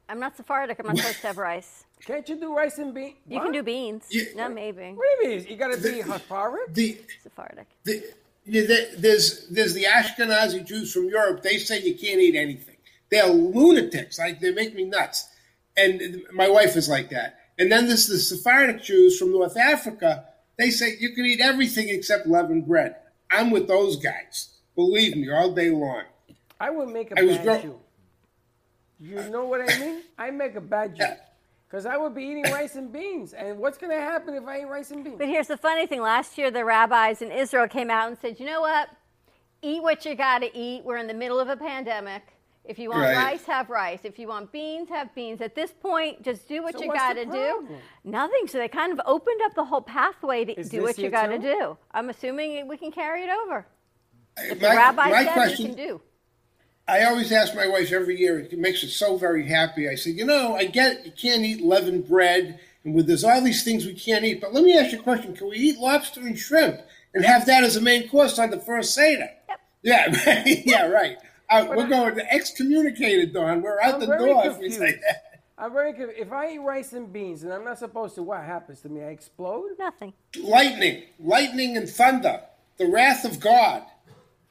I'm 0.09 0.21
not 0.21 0.37
Sephardic. 0.37 0.79
I'm 0.79 0.87
not 0.87 0.99
supposed 0.99 1.21
to 1.21 1.27
have 1.29 1.39
rice. 1.39 1.85
Can't 2.07 2.29
you 2.29 2.39
do 2.39 2.55
rice 2.55 2.79
and 2.79 2.95
beans? 2.95 3.15
You 3.27 3.41
can 3.41 3.53
do 3.53 3.63
beans. 3.63 4.05
No, 4.37 4.49
maybe. 4.49 4.93
What 4.93 5.05
do 5.23 5.29
you 5.29 5.37
mean? 5.39 5.47
You 5.49 5.57
gotta 5.57 5.77
be 5.77 6.03
Sephardic. 6.03 6.75
The, 6.75 6.99
Sephardic. 7.23 7.67
the, 7.85 8.05
yeah, 8.45 8.63
there's 8.97 9.49
there's 9.49 9.75
the 9.75 9.85
Ashkenazi 9.85 10.65
Jews 10.65 10.93
from 10.93 11.09
Europe. 11.09 11.43
They 11.43 11.59
say 11.59 11.81
you 11.83 11.95
can't 11.97 12.21
eat 12.21 12.37
anything. 12.37 12.77
They're 13.11 13.27
lunatics. 13.27 14.19
Like 14.19 14.41
they 14.41 14.53
make 14.53 14.75
me 14.75 14.85
nuts. 14.85 15.29
And 15.77 16.23
my 16.33 16.49
wife 16.49 16.77
is 16.77 16.89
like 16.89 17.11
that. 17.11 17.39
And 17.59 17.73
then 17.73 17.87
there's 17.87 18.07
the 18.07 18.19
Sephardic 18.19 18.83
Jews 18.83 19.19
from 19.19 19.33
North 19.33 19.57
Africa. 19.57 20.27
They 20.59 20.71
say 20.71 20.97
you 21.01 21.15
can 21.15 21.25
eat 21.27 21.41
everything 21.41 21.89
except 21.89 22.27
leavened 22.27 22.67
bread. 22.67 22.97
I'm 23.31 23.51
with 23.51 23.67
those 23.67 23.97
guys. 23.97 24.55
Believe 24.75 25.17
me, 25.17 25.31
all 25.31 25.53
day 25.53 25.71
long. 25.71 26.05
I 26.61 26.71
would 26.71 26.89
make 26.89 27.11
a 27.13 27.19
I 27.19 27.25
was 27.25 27.37
bad 27.39 27.45
grow- 27.45 27.63
Jew. 27.63 27.81
You 28.99 29.23
know 29.31 29.45
what 29.45 29.61
I 29.61 29.79
mean? 29.79 30.03
I 30.19 30.31
make 30.31 30.55
a 30.55 30.61
bad 30.61 30.97
joke. 30.97 31.19
Because 31.69 31.85
I 31.85 31.97
would 31.97 32.15
be 32.15 32.23
eating 32.25 32.45
rice 32.45 32.77
and 32.77 32.93
beans. 32.93 33.33
And 33.33 33.59
what's 33.59 33.77
going 33.77 33.91
to 33.91 34.01
happen 34.01 34.35
if 34.35 34.45
I 34.47 34.61
eat 34.61 34.65
rice 34.67 34.91
and 34.93 35.03
beans? 35.05 35.17
But 35.19 35.29
here's 35.29 35.49
the 35.49 35.57
funny 35.57 35.87
thing. 35.87 36.01
Last 36.01 36.39
year, 36.39 36.51
the 36.51 36.65
rabbis 36.65 37.21
in 37.23 37.33
Israel 37.33 37.67
came 37.67 37.91
out 37.91 38.09
and 38.09 38.17
said, 38.19 38.39
you 38.39 38.47
know 38.47 38.61
what? 38.61 38.89
Eat 39.63 39.83
what 39.83 40.05
you 40.05 40.15
got 40.15 40.41
to 40.41 40.57
eat. 40.57 40.85
We're 40.85 40.97
in 40.99 41.09
the 41.09 41.15
middle 41.15 41.41
of 41.41 41.49
a 41.49 41.57
pandemic. 41.57 42.23
If 42.65 42.79
you 42.79 42.91
want 42.91 43.03
Right. 43.03 43.17
rice, 43.17 43.45
have 43.45 43.69
rice. 43.69 44.01
If 44.05 44.19
you 44.19 44.29
want 44.29 44.51
beans, 44.53 44.89
have 44.89 45.15
beans. 45.15 45.41
At 45.41 45.55
this 45.55 45.73
point, 45.73 46.23
just 46.23 46.49
do 46.49 46.63
what 46.63 46.75
So 46.79 46.85
you 46.85 46.93
got 46.93 47.15
to 47.15 47.25
do. 47.25 47.69
Nothing. 48.05 48.47
So 48.49 48.59
they 48.59 48.69
kind 48.69 48.93
of 48.93 49.01
opened 49.07 49.41
up 49.45 49.55
the 49.55 49.65
whole 49.65 49.81
pathway 49.83 50.45
to 50.45 50.59
Is 50.59 50.69
do 50.69 50.83
what 50.83 50.99
you 50.99 51.11
got 51.11 51.27
to 51.29 51.39
do. 51.39 51.77
I'm 51.93 52.11
assuming 52.11 52.67
we 52.69 52.77
can 52.77 52.91
carry 52.93 53.23
it 53.23 53.31
over. 53.31 53.67
If 54.39 54.61
the 54.61 54.67
rabbi 54.69 55.11
my 55.11 55.25
said 55.25 55.33
question- 55.33 55.67
you 55.67 55.75
can 55.75 55.87
do. 55.87 56.01
I 56.89 57.05
always 57.05 57.33
ask 57.33 57.55
my 57.55 57.67
wife 57.67 57.93
every 57.93 58.19
year. 58.19 58.39
It 58.39 58.59
makes 58.59 58.83
her 58.83 58.89
so 58.89 59.17
very 59.17 59.47
happy. 59.47 59.89
I 59.89 59.97
say, 59.97 60.11
you 60.11 60.25
know, 60.25 60.55
I 60.55 60.67
get 60.67 61.05
you 61.05 61.13
can't 61.13 61.43
eat 61.43 61.61
leavened 61.61 62.09
bread, 62.09 62.61
and 62.85 62.95
with 62.95 63.07
there's 63.09 63.25
all 63.25 63.41
these 63.43 63.65
things 63.65 63.85
we 63.85 63.95
can't 63.95 64.25
eat. 64.25 64.41
But 64.41 64.55
let 64.55 64.63
me 64.63 64.79
ask 64.79 64.93
you 64.93 65.01
a 65.01 65.03
question: 65.03 65.35
Can 65.35 65.49
we 65.49 65.57
eat 65.57 65.79
lobster 65.79 66.21
and 66.21 66.39
shrimp 66.39 66.81
and 67.13 67.25
have 67.25 67.47
that 67.47 67.65
as 67.65 67.77
a 67.77 67.81
main 67.81 68.09
course 68.09 68.39
on 68.39 68.51
the 68.51 68.61
first 68.61 68.95
seder? 68.95 69.31
Yep. 69.49 69.61
Yeah, 69.83 70.07
right. 70.27 70.67
yeah, 70.67 70.87
right. 70.87 71.19
Uh, 71.51 71.67
we're 71.69 71.89
going 71.89 72.15
to 72.17 72.33
excommunicated, 72.33 73.33
Don. 73.33 73.63
We're 73.63 73.81
out 73.81 73.95
I'm 73.95 74.01
the 74.01 74.07
very 74.07 74.27
door 74.33 74.47
if 74.47 74.59
we 74.59 74.71
say 74.71 74.93
that. 74.93 75.41
I'm 75.59 75.73
very 75.73 75.93
confused. 75.93 76.21
If 76.21 76.33
I 76.33 76.53
eat 76.53 76.59
rice 76.59 76.93
and 76.93 77.13
beans 77.13 77.43
and 77.43 77.53
I'm 77.53 77.65
not 77.65 77.79
supposed 77.79 78.15
to, 78.17 78.23
what 78.23 78.43
happens 78.43 78.81
to 78.83 78.89
me? 78.89 79.03
I 79.03 79.09
explode? 79.09 79.71
Nothing. 79.79 80.13
Lightning, 80.39 81.05
lightning 81.19 81.77
and 81.77 81.89
thunder, 81.89 82.43
the 82.77 82.87
wrath 82.87 83.25
of 83.25 83.41
God, 83.41 83.83
The 83.83 83.83
wrath 83.83 83.96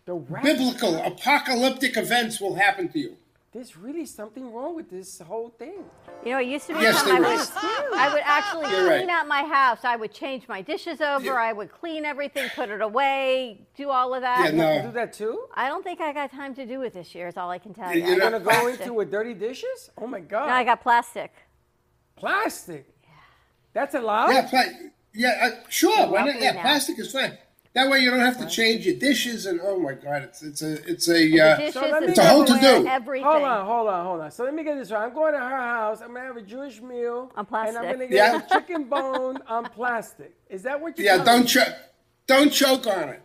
biblical, 0.06 0.95
apocalyptic 1.03 1.98
events 1.98 2.40
will 2.40 2.56
happen 2.56 2.90
to 2.90 2.99
you. 2.99 3.18
There's 3.52 3.77
really 3.77 4.06
something 4.06 4.52
wrong 4.52 4.76
with 4.76 4.90
this 4.90 5.19
whole 5.19 5.49
thing. 5.49 5.86
You 6.26 6.32
know, 6.32 6.40
it 6.40 6.48
used 6.48 6.68
to 6.68 6.73
be 6.73 6.82
Yes, 6.82 7.02
time 7.02 7.23
I 7.23 7.30
there 7.30 7.38
would. 7.38 7.99
I 7.99 8.14
would 8.14 8.22
actually 8.26 8.69
You're 8.69 8.88
clean 8.88 9.07
right. 9.07 9.10
out 9.10 9.30
my 9.30 9.44
house. 9.44 9.86
I 9.86 9.95
would 9.95 10.14
change 10.14 10.45
my 10.49 10.61
dishes 10.61 10.99
over. 10.99 11.40
I 11.40 11.53
would 11.53 11.72
clean 11.72 12.03
everything, 12.03 12.49
put 12.53 12.69
it 12.69 12.82
away, 12.82 13.61
do 13.77 13.90
all 13.91 14.14
of 14.14 14.22
that. 14.22 14.53
Yeah, 14.53 14.57
no. 14.61 14.76
You 14.76 14.82
do 14.82 14.91
that 14.91 15.14
too? 15.14 15.45
I 15.53 15.69
don't 15.69 15.84
think 15.84 16.02
I 16.02 16.11
got 16.11 16.32
time 16.32 16.53
to 16.56 16.65
do 16.65 16.82
it 16.82 16.91
this 16.91 17.15
year. 17.15 17.30
Is 17.30 17.38
all 17.38 17.49
I 17.49 17.57
can 17.57 17.73
tell 17.73 17.95
you. 17.95 18.06
You're 18.06 18.19
going 18.19 18.34
to 18.34 18.40
go 18.40 18.49
plastic. 18.49 18.82
into 18.82 18.94
with 18.94 19.10
dirty 19.10 19.34
dishes? 19.34 19.90
Oh 19.98 20.06
my 20.06 20.19
God. 20.19 20.48
No, 20.48 20.53
I 20.53 20.65
got 20.65 20.82
plastic. 20.84 21.32
Plastic? 22.18 22.94
That's 23.72 23.95
allowed? 23.95 24.32
Yeah, 24.32 24.49
pla- 24.49 24.90
yeah, 25.14 25.40
uh, 25.44 25.49
sure. 25.69 26.07
Why 26.07 26.26
not? 26.26 26.41
Yeah, 26.41 26.52
now. 26.52 26.61
plastic 26.61 26.99
is 26.99 27.14
fine. 27.14 27.38
That 27.76 27.90
way 27.90 28.00
you 28.00 28.10
don't 28.10 28.22
have 28.22 28.38
to 28.40 28.48
change 28.48 28.86
your 28.86 28.96
dishes 28.96 29.46
and 29.46 29.60
oh 29.62 29.78
my 29.78 29.94
god, 29.94 30.24
it's 30.24 30.42
it's 30.42 30.62
a 30.62 30.74
it's 30.90 31.10
a 31.10 31.40
uh, 31.40 31.58
dishes, 31.58 31.74
So 31.74 31.82
let 31.82 32.00
the 32.00 32.06
me 32.08 32.12
it's 32.14 32.20
a 32.20 32.26
whole 32.26 32.46
to 32.46 32.58
do. 32.60 32.88
everything. 32.88 33.26
Hold 33.26 33.44
on, 33.44 33.66
hold 33.66 33.88
on, 33.90 34.06
hold 34.06 34.22
on. 34.22 34.32
So 34.32 34.46
let 34.46 34.54
me 34.54 34.64
get 34.64 34.78
this 34.78 34.92
right. 34.92 35.04
I'm 35.04 35.14
going 35.14 35.34
to 35.34 35.40
her 35.40 35.58
house. 35.58 36.00
I'm 36.02 36.14
gonna 36.14 36.22
have 36.22 36.38
a 36.38 36.42
Jewish 36.42 36.82
meal. 36.82 37.32
On 37.36 37.46
plastic. 37.46 37.76
And 37.78 37.86
I'm 37.86 37.94
gonna 37.94 38.08
get 38.08 38.16
Yeah. 38.16 38.42
a 38.46 38.50
chicken 38.50 38.86
bone 38.86 39.40
on 39.48 39.66
plastic. 39.66 40.34
Is 40.50 40.64
that 40.64 40.80
what 40.80 40.98
you're 40.98 41.06
Yeah, 41.18 41.24
don't 41.24 41.46
choke 41.46 41.74
don't 42.28 42.50
choke 42.52 42.88
on 42.88 43.10
it. 43.10 43.22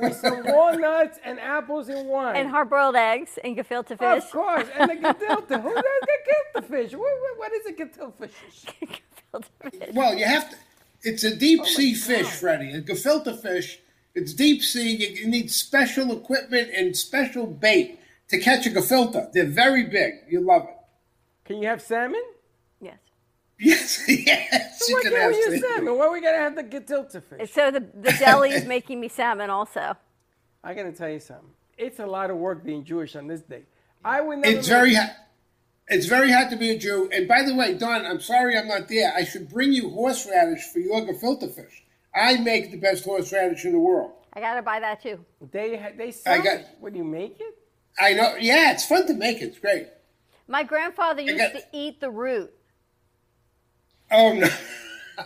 With 0.00 0.16
some 0.16 0.42
walnuts 0.46 1.18
and 1.22 1.38
apples 1.38 1.90
and 1.90 2.08
wine. 2.08 2.34
And 2.36 2.48
hard-boiled 2.48 2.96
eggs 2.96 3.38
and 3.44 3.56
gefilte 3.56 3.88
fish. 3.88 4.00
Of 4.24 4.30
course. 4.30 4.66
And 4.76 4.90
the 4.90 4.94
gefilte. 4.96 5.62
Who 5.62 5.74
does 5.74 5.84
the 5.84 6.18
gefilte 6.60 6.64
fish? 6.66 6.92
What, 6.92 7.12
what, 7.20 7.38
what 7.38 7.52
is 7.52 7.66
a 7.66 7.72
gefilte 7.74 8.30
fish? 8.30 9.00
Well, 9.94 10.16
you 10.18 10.24
have 10.24 10.50
to. 10.50 10.56
It's 11.02 11.24
a 11.24 11.34
deep 11.34 11.64
sea 11.66 11.94
fish, 11.94 12.26
Freddie. 12.26 12.72
A 12.72 12.82
gefilte 12.82 13.40
fish. 13.40 13.80
It's 14.14 14.34
deep 14.34 14.62
sea. 14.62 14.96
You, 14.96 15.08
you 15.08 15.28
need 15.28 15.50
special 15.50 16.12
equipment 16.12 16.70
and 16.76 16.96
special 16.96 17.46
bait 17.46 17.98
to 18.28 18.38
catch 18.38 18.66
a 18.66 18.70
gefilte. 18.70 19.32
They're 19.32 19.46
very 19.46 19.84
big. 19.84 20.14
You 20.28 20.40
love 20.40 20.64
it. 20.64 20.76
Can 21.44 21.62
you 21.62 21.68
have 21.68 21.80
salmon? 21.80 22.22
Yes. 22.80 22.98
Yes, 23.58 24.04
yes. 24.08 24.86
So 24.86 24.94
why 24.94 25.02
can 25.02 25.12
can't 25.12 25.22
have 25.22 25.30
we 25.32 25.36
use 25.38 25.60
salmon. 25.60 25.76
salmon? 25.76 25.98
Why 25.98 26.08
we 26.08 26.20
gotta 26.20 26.38
have 26.38 26.54
the 26.56 26.64
gefilte 26.64 27.22
fish? 27.22 27.52
So 27.52 27.70
the 27.70 27.80
the 27.80 28.12
deli 28.18 28.50
is 28.50 28.64
making 28.66 29.00
me 29.00 29.08
salmon 29.08 29.48
also. 29.50 29.96
I 30.64 30.74
gotta 30.74 30.92
tell 30.92 31.08
you 31.08 31.20
something. 31.20 31.48
It's 31.78 31.98
a 31.98 32.06
lot 32.06 32.30
of 32.30 32.36
work 32.36 32.62
being 32.62 32.84
Jewish 32.84 33.16
on 33.16 33.26
this 33.26 33.40
day. 33.40 33.62
I 34.04 34.20
would 34.20 34.38
never. 34.38 34.58
It's 34.58 34.68
very 34.68 34.90
make- 34.90 34.98
hard. 34.98 35.10
It's 35.90 36.06
very 36.06 36.30
hard 36.30 36.50
to 36.50 36.56
be 36.56 36.70
a 36.70 36.78
Jew. 36.78 37.10
And 37.12 37.26
by 37.26 37.42
the 37.42 37.54
way, 37.54 37.74
Don, 37.74 38.06
I'm 38.06 38.20
sorry 38.20 38.56
I'm 38.56 38.68
not 38.68 38.88
there. 38.88 39.12
I 39.14 39.24
should 39.24 39.48
bring 39.48 39.72
you 39.72 39.90
horseradish 39.90 40.62
for 40.72 40.78
your 40.78 41.00
gefilte 41.02 41.52
fish. 41.52 41.82
I 42.14 42.36
make 42.38 42.70
the 42.70 42.78
best 42.78 43.04
horseradish 43.04 43.64
in 43.64 43.72
the 43.72 43.78
world. 43.78 44.12
I 44.32 44.40
gotta 44.40 44.62
buy 44.62 44.78
that 44.80 45.02
too. 45.02 45.24
They 45.50 45.76
ha- 45.76 45.90
they 45.96 46.12
sell 46.12 46.34
I 46.34 46.38
got- 46.38 46.60
it. 46.60 46.66
When 46.78 46.94
you 46.94 47.02
make 47.02 47.40
it, 47.40 47.58
I 48.00 48.12
know. 48.12 48.36
Yeah, 48.36 48.70
it's 48.72 48.86
fun 48.86 49.06
to 49.08 49.14
make. 49.14 49.38
It. 49.42 49.46
It's 49.46 49.58
great. 49.58 49.88
My 50.46 50.62
grandfather 50.62 51.22
used 51.22 51.38
got- 51.38 51.52
to 51.54 51.62
eat 51.72 52.00
the 52.00 52.10
root. 52.10 52.52
Oh 54.10 54.32
no. 54.32 54.48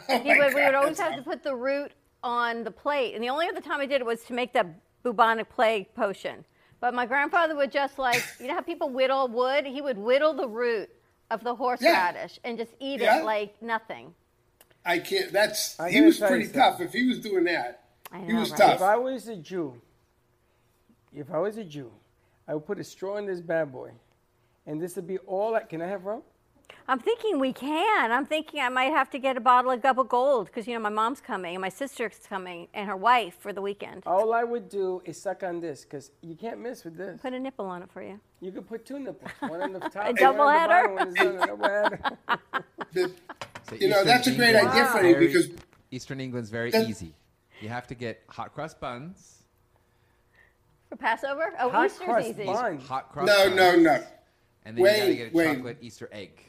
Oh, 0.08 0.18
He 0.18 0.30
my 0.30 0.38
would, 0.46 0.54
we 0.54 0.62
would 0.64 0.74
always 0.74 0.96
that's 0.96 1.08
have 1.14 1.18
to 1.18 1.22
put 1.22 1.44
the 1.44 1.54
root 1.54 1.92
on 2.24 2.64
the 2.64 2.70
plate. 2.72 3.14
And 3.14 3.22
the 3.22 3.28
only 3.28 3.46
other 3.46 3.60
time 3.60 3.80
I 3.80 3.86
did 3.86 4.00
it 4.00 4.04
was 4.06 4.24
to 4.24 4.32
make 4.32 4.52
that 4.54 4.66
bubonic 5.04 5.48
plague 5.50 5.94
potion. 5.94 6.44
But 6.84 6.92
my 6.92 7.06
grandfather 7.06 7.56
would 7.56 7.72
just 7.72 7.98
like, 7.98 8.22
you 8.38 8.46
know 8.46 8.52
how 8.52 8.60
people 8.60 8.90
whittle 8.90 9.26
wood? 9.26 9.64
He 9.64 9.80
would 9.80 9.96
whittle 9.96 10.34
the 10.34 10.46
root 10.46 10.90
of 11.30 11.42
the 11.42 11.54
horseradish 11.54 12.38
and 12.44 12.58
just 12.58 12.72
eat 12.78 13.00
Yeah. 13.00 13.20
it 13.20 13.24
like 13.24 13.62
nothing. 13.62 14.12
I 14.84 14.98
can't. 14.98 15.32
That's 15.32 15.80
I 15.80 15.90
he 15.90 16.02
was 16.02 16.18
pretty 16.18 16.46
tough. 16.46 16.82
If 16.82 16.92
he 16.92 17.08
was 17.08 17.20
doing 17.20 17.44
that, 17.44 17.84
I 18.12 18.18
he 18.18 18.34
was 18.34 18.50
right? 18.50 18.58
tough. 18.58 18.74
if 18.74 18.82
I 18.82 18.96
was 18.96 19.28
a 19.28 19.36
Jew, 19.36 19.80
if 21.10 21.30
I 21.30 21.38
was 21.38 21.56
a 21.56 21.64
Jew, 21.64 21.90
I 22.46 22.52
would 22.52 22.66
put 22.66 22.78
a 22.78 22.84
straw 22.84 23.16
in 23.16 23.24
this 23.24 23.40
bad 23.40 23.72
boy, 23.72 23.92
and 24.66 24.78
this 24.78 24.94
would 24.96 25.06
be 25.06 25.16
all. 25.16 25.54
I, 25.54 25.60
can 25.60 25.80
I 25.80 25.86
have 25.86 26.04
rum? 26.04 26.22
I'm 26.86 26.98
thinking 26.98 27.38
we 27.38 27.52
can. 27.54 28.12
I'm 28.12 28.26
thinking 28.26 28.60
I 28.60 28.68
might 28.68 28.90
have 28.92 29.08
to 29.10 29.18
get 29.18 29.38
a 29.38 29.40
bottle 29.40 29.70
of 29.70 29.80
Gubba 29.80 30.06
Gold 30.06 30.46
because, 30.48 30.66
you 30.66 30.74
know, 30.74 30.80
my 30.80 30.90
mom's 30.90 31.20
coming 31.20 31.54
and 31.54 31.62
my 31.62 31.70
sister's 31.70 32.18
coming 32.28 32.68
and 32.74 32.86
her 32.86 32.96
wife 32.96 33.36
for 33.40 33.54
the 33.54 33.62
weekend. 33.62 34.02
All 34.04 34.34
I 34.34 34.44
would 34.44 34.68
do 34.68 35.00
is 35.06 35.20
suck 35.20 35.42
on 35.42 35.60
this 35.60 35.84
because 35.84 36.10
you 36.20 36.34
can't 36.34 36.60
miss 36.60 36.84
with 36.84 36.96
this. 36.96 37.18
Put 37.22 37.32
a 37.32 37.40
nipple 37.40 37.64
on 37.66 37.82
it 37.82 37.90
for 37.90 38.02
you. 38.02 38.20
You 38.42 38.52
could 38.52 38.68
put 38.68 38.84
two 38.84 38.98
nipples, 38.98 39.30
one 39.40 39.62
on 39.62 39.72
the 39.72 39.80
top, 39.94 39.96
A 39.96 39.98
one 40.08 40.14
double 40.16 40.40
on 40.42 40.52
the 40.52 40.60
header? 40.60 40.88
bottom, 40.88 41.14
one 41.14 41.26
on 41.26 41.36
the 41.36 42.38
double. 42.96 43.10
So 43.66 43.76
You 43.76 43.88
know, 43.88 43.94
Eastern 44.02 44.06
that's 44.06 44.26
a 44.26 44.34
great 44.34 44.48
England 44.54 44.68
idea, 44.68 44.84
is 44.84 44.90
Freddie, 44.90 45.12
very- 45.14 45.26
because- 45.26 45.48
Eastern 45.90 46.20
England's 46.20 46.50
very 46.50 46.70
That- 46.70 46.86
easy. 46.86 47.14
You 47.62 47.70
have 47.70 47.86
to 47.86 47.94
get 47.94 48.22
hot 48.28 48.52
cross 48.52 48.74
buns. 48.74 49.44
For 50.90 50.96
Passover? 50.96 51.54
Oh, 51.58 51.70
Hot 51.70 51.86
Easter's 51.86 52.04
crust 52.04 52.28
easy. 52.28 52.44
bun. 52.44 52.78
Hot 52.80 53.10
cross 53.10 53.26
No, 53.26 53.44
buns. 53.46 53.56
no, 53.56 53.76
no. 53.76 54.04
And 54.66 54.76
then 54.76 54.84
you 54.84 54.84
gotta 54.84 55.14
get 55.14 55.32
a 55.32 55.36
wait. 55.36 55.54
chocolate 55.56 55.78
Easter 55.80 56.10
egg. 56.12 56.42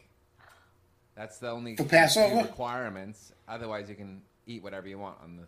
That's 1.15 1.37
the 1.39 1.49
only 1.49 1.75
For 1.75 1.83
Passover? 1.85 2.41
requirements. 2.41 3.31
Otherwise, 3.47 3.89
you 3.89 3.95
can 3.95 4.21
eat 4.47 4.63
whatever 4.63 4.87
you 4.87 4.97
want 4.99 5.17
on 5.23 5.37
the. 5.37 5.43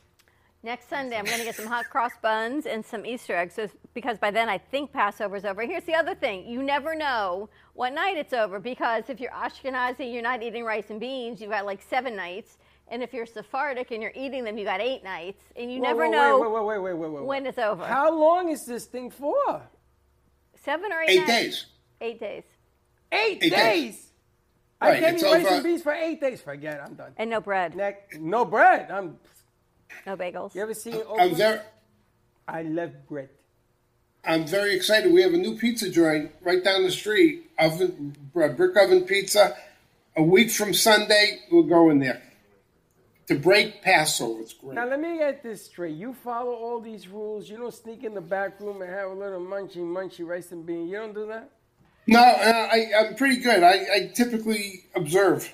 Next 0.63 0.89
Sunday, 0.89 1.17
I'm 1.17 1.25
going 1.25 1.37
to 1.37 1.43
get 1.45 1.55
some 1.55 1.67
hot 1.67 1.89
cross 1.89 2.11
buns 2.21 2.65
and 2.65 2.83
some 2.83 3.05
Easter 3.05 3.35
eggs 3.35 3.53
so, 3.53 3.69
because 3.93 4.17
by 4.17 4.31
then 4.31 4.49
I 4.49 4.57
think 4.57 4.91
Passover's 4.91 5.45
over. 5.45 5.61
Here's 5.61 5.83
the 5.83 5.93
other 5.93 6.15
thing 6.15 6.47
you 6.47 6.63
never 6.63 6.95
know 6.95 7.47
what 7.73 7.93
night 7.93 8.17
it's 8.17 8.33
over 8.33 8.59
because 8.59 9.03
if 9.07 9.19
you're 9.19 9.31
Ashkenazi, 9.31 10.11
you're 10.11 10.23
not 10.23 10.41
eating 10.41 10.63
rice 10.65 10.89
and 10.89 10.99
beans, 10.99 11.39
you've 11.39 11.51
got 11.51 11.65
like 11.65 11.81
seven 11.87 12.15
nights. 12.15 12.57
And 12.89 13.03
if 13.03 13.13
you're 13.13 13.25
Sephardic 13.25 13.91
and 13.91 14.01
you're 14.01 14.13
eating 14.15 14.43
them, 14.45 14.57
you 14.57 14.63
got 14.65 14.81
eight 14.81 15.03
nights. 15.03 15.43
And 15.55 15.71
you 15.71 15.79
Whoa, 15.79 15.87
never 15.87 16.05
whoa, 16.05 16.11
know 16.11 16.39
Wait, 16.39 16.51
wait, 16.51 16.63
wait, 16.65 16.79
wait, 16.79 16.93
wait, 16.93 17.11
wait, 17.11 17.23
when 17.25 17.45
it's 17.45 17.57
over. 17.59 17.85
How 17.85 18.11
long 18.17 18.49
is 18.49 18.65
this 18.65 18.85
thing 18.85 19.11
for? 19.11 19.61
Seven 20.55 20.91
or 20.91 21.01
eight, 21.01 21.09
Eight 21.11 21.19
nights? 21.19 21.27
days. 21.29 21.65
Eight 22.01 22.19
days. 22.19 22.43
Eight, 23.11 23.39
Eight 23.43 23.51
days. 23.51 23.51
days. 23.51 24.06
I 24.79 24.89
Right, 24.89 24.99
can't 24.99 25.15
it's 25.15 25.23
eat 25.23 25.31
rice 25.31 25.45
and 25.47 25.63
beans 25.63 25.81
for 25.81 25.93
eight 25.93 26.21
days. 26.21 26.41
Forget, 26.41 26.75
it, 26.77 26.81
I'm 26.85 26.93
done. 26.95 27.11
And 27.17 27.29
no 27.29 27.41
bread, 27.41 27.75
Neck, 27.75 28.13
no 28.19 28.45
bread. 28.45 28.91
I'm. 28.91 29.17
no 30.05 30.15
bagels. 30.15 30.53
You 30.55 30.61
ever 30.61 30.73
seen? 30.73 30.95
I'm 31.19 31.31
Oprah? 31.31 31.35
very, 31.35 31.59
I 32.47 32.61
love 32.63 32.91
bread. 33.07 33.29
I'm 34.25 34.45
very 34.45 34.75
excited. 34.75 35.11
We 35.11 35.21
have 35.21 35.33
a 35.33 35.37
new 35.37 35.57
pizza 35.57 35.89
joint 35.89 36.31
right 36.41 36.63
down 36.63 36.83
the 36.83 36.91
street. 36.91 37.49
Oven, 37.59 38.15
brick 38.33 38.77
oven 38.77 39.03
pizza. 39.03 39.55
A 40.15 40.23
week 40.23 40.51
from 40.51 40.73
Sunday, 40.73 41.39
we'll 41.51 41.63
go 41.63 41.89
in 41.91 41.99
there 41.99 42.21
to 43.27 43.35
break 43.35 43.81
Passover. 43.83 44.41
It's 44.41 44.53
great. 44.53 44.73
Now 44.75 44.85
let 44.87 44.99
me 44.99 45.17
get 45.17 45.43
this 45.43 45.65
straight. 45.65 45.95
You 45.95 46.13
follow 46.13 46.53
all 46.53 46.79
these 46.81 47.07
rules. 47.07 47.49
You 47.49 47.57
don't 47.57 47.73
sneak 47.73 48.03
in 48.03 48.13
the 48.13 48.21
back 48.21 48.59
room 48.59 48.81
and 48.81 48.89
have 48.91 49.11
a 49.11 49.13
little 49.13 49.39
munchy 49.39 49.77
munchy 49.77 50.25
rice 50.25 50.51
and 50.51 50.65
bean. 50.65 50.87
You 50.87 50.97
don't 50.97 51.13
do 51.13 51.27
that. 51.27 51.51
No, 52.07 52.19
uh, 52.21 52.69
I, 52.71 52.91
I'm 52.99 53.15
pretty 53.15 53.37
good. 53.37 53.63
I, 53.63 53.85
I 53.93 54.11
typically 54.13 54.85
observe, 54.95 55.53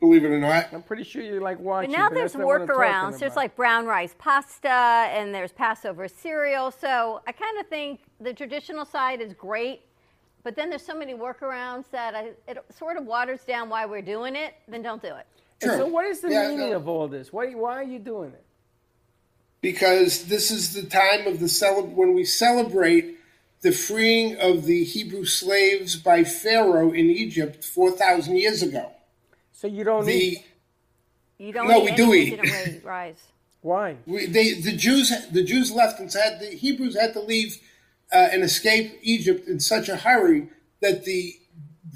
believe 0.00 0.24
it 0.24 0.28
or 0.30 0.40
not. 0.40 0.68
I'm 0.72 0.82
pretty 0.82 1.04
sure 1.04 1.22
you 1.22 1.40
like 1.40 1.60
watching. 1.60 1.90
But 1.92 1.96
now 1.96 2.08
but 2.08 2.14
there's 2.14 2.32
that's 2.32 2.40
not 2.40 2.46
what 2.46 2.60
I'm 2.62 2.66
talking 2.66 2.82
workarounds. 2.82 3.18
There's 3.20 3.36
like 3.36 3.54
brown 3.56 3.86
rice 3.86 4.14
pasta 4.18 4.68
and 4.68 5.34
there's 5.34 5.52
Passover 5.52 6.08
cereal. 6.08 6.70
So 6.72 7.20
I 7.26 7.32
kind 7.32 7.58
of 7.58 7.66
think 7.68 8.00
the 8.20 8.32
traditional 8.34 8.84
side 8.84 9.20
is 9.20 9.32
great, 9.32 9.82
but 10.42 10.56
then 10.56 10.70
there's 10.70 10.84
so 10.84 10.96
many 10.96 11.14
workarounds 11.14 11.84
that 11.92 12.14
I, 12.16 12.32
it 12.48 12.58
sort 12.76 12.96
of 12.96 13.06
waters 13.06 13.44
down 13.44 13.68
why 13.68 13.86
we're 13.86 14.02
doing 14.02 14.34
it. 14.36 14.54
Then 14.68 14.82
don't 14.82 15.00
do 15.02 15.08
it. 15.14 15.26
And 15.62 15.70
Sure. 15.70 15.76
So 15.78 15.86
what 15.86 16.04
is 16.04 16.20
the 16.20 16.30
Yeah, 16.30 16.48
meaning 16.48 16.70
no. 16.70 16.76
of 16.76 16.88
all 16.88 17.06
this? 17.06 17.32
Why, 17.32 17.52
why 17.52 17.74
are 17.74 17.84
you 17.84 17.98
doing 18.00 18.30
it? 18.30 18.44
because 19.60 20.24
this 20.24 20.50
is 20.50 20.74
the 20.74 20.82
time 20.82 21.26
of 21.28 21.38
the 21.38 21.48
cele- 21.48 21.86
when 21.86 22.14
we 22.14 22.24
celebrate 22.24 23.16
the 23.62 23.72
freeing 23.72 24.36
of 24.40 24.64
the 24.64 24.84
Hebrew 24.84 25.24
slaves 25.24 25.96
by 25.96 26.24
Pharaoh 26.24 26.90
in 26.92 27.06
Egypt 27.10 27.64
4,000 27.64 28.36
years 28.36 28.62
ago. 28.62 28.90
So 29.52 29.66
you 29.68 29.84
don't 29.84 30.04
The 30.04 30.12
eat. 30.14 30.46
You 31.38 31.52
don't 31.52 31.68
No, 31.68 31.78
eat 31.82 31.90
we 31.90 31.96
do 31.96 32.12
eat. 32.14 32.36
that 32.36 32.80
rise. 32.84 33.22
Why? 33.60 33.96
we, 34.06 34.26
they, 34.26 34.54
the 34.54 34.72
Jews 34.72 35.12
the 35.30 35.44
Jews 35.44 35.70
left 35.70 36.00
and 36.00 36.10
said 36.10 36.40
the 36.40 36.46
Hebrews 36.46 36.98
had 37.00 37.12
to 37.12 37.20
leave 37.20 37.58
uh, 38.12 38.28
and 38.32 38.42
escape 38.42 38.98
Egypt 39.02 39.46
in 39.46 39.60
such 39.60 39.88
a 39.88 39.94
hurry 39.96 40.48
that 40.80 41.04
the 41.04 41.36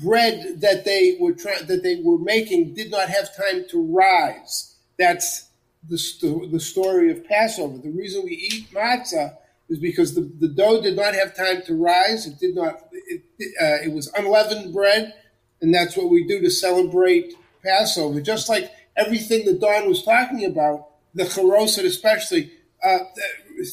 bread 0.01 0.61
that 0.61 0.85
they 0.85 1.17
were 1.19 1.33
try- 1.33 1.63
that 1.63 1.83
they 1.83 1.97
were 2.05 2.19
making 2.19 2.75
did 2.75 2.93
not 2.93 3.09
have 3.09 3.35
time 3.37 3.65
to 3.71 3.83
rise. 3.83 4.77
That's 4.97 5.49
the, 5.89 5.99
sto- 5.99 6.47
the 6.47 6.61
story 6.61 7.11
of 7.11 7.25
Passover. 7.27 7.79
The 7.79 7.91
reason 7.91 8.23
we 8.25 8.33
eat 8.33 8.73
matzah 8.73 9.37
is 9.69 9.79
because 9.79 10.15
the, 10.15 10.31
the 10.39 10.49
dough 10.49 10.81
did 10.81 10.97
not 10.97 11.15
have 11.15 11.37
time 11.37 11.63
to 11.67 11.75
rise. 11.75 12.27
It 12.27 12.39
did 12.39 12.55
not. 12.55 12.89
It, 12.93 13.23
uh, 13.61 13.85
it 13.85 13.93
was 13.93 14.09
unleavened 14.17 14.73
bread, 14.73 15.15
and 15.61 15.75
that's 15.75 15.97
what 15.97 16.11
we 16.11 16.27
do 16.27 16.41
to 16.41 16.51
celebrate 16.51 17.35
Passover. 17.65 18.21
Just 18.21 18.49
like 18.49 18.71
everything 18.97 19.45
that 19.47 19.61
Don 19.61 19.89
was 19.89 20.03
talking 20.03 20.45
about, 20.45 20.89
the 21.15 21.25
charoset 21.25 21.85
especially, 21.85 22.53
uh, 22.83 22.99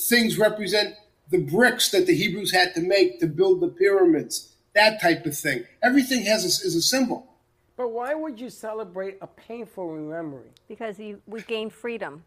things 0.09 0.37
represent 0.37 0.95
the 1.29 1.39
bricks 1.39 1.89
that 1.91 2.05
the 2.05 2.15
Hebrews 2.15 2.51
had 2.51 2.73
to 2.75 2.81
make 2.81 3.19
to 3.19 3.27
build 3.27 3.61
the 3.61 3.67
pyramids. 3.67 4.53
That 4.75 5.01
type 5.01 5.25
of 5.25 5.37
thing. 5.37 5.65
Everything 5.83 6.23
has 6.25 6.43
a, 6.43 6.67
is 6.67 6.75
a 6.75 6.81
symbol. 6.81 7.27
But 7.75 7.89
why 7.89 8.13
would 8.13 8.39
you 8.39 8.49
celebrate 8.49 9.17
a 9.21 9.27
painful 9.27 9.95
memory? 9.95 10.49
Because 10.67 10.99
you, 10.99 11.21
we 11.25 11.41
gained 11.41 11.73
freedom. 11.73 12.23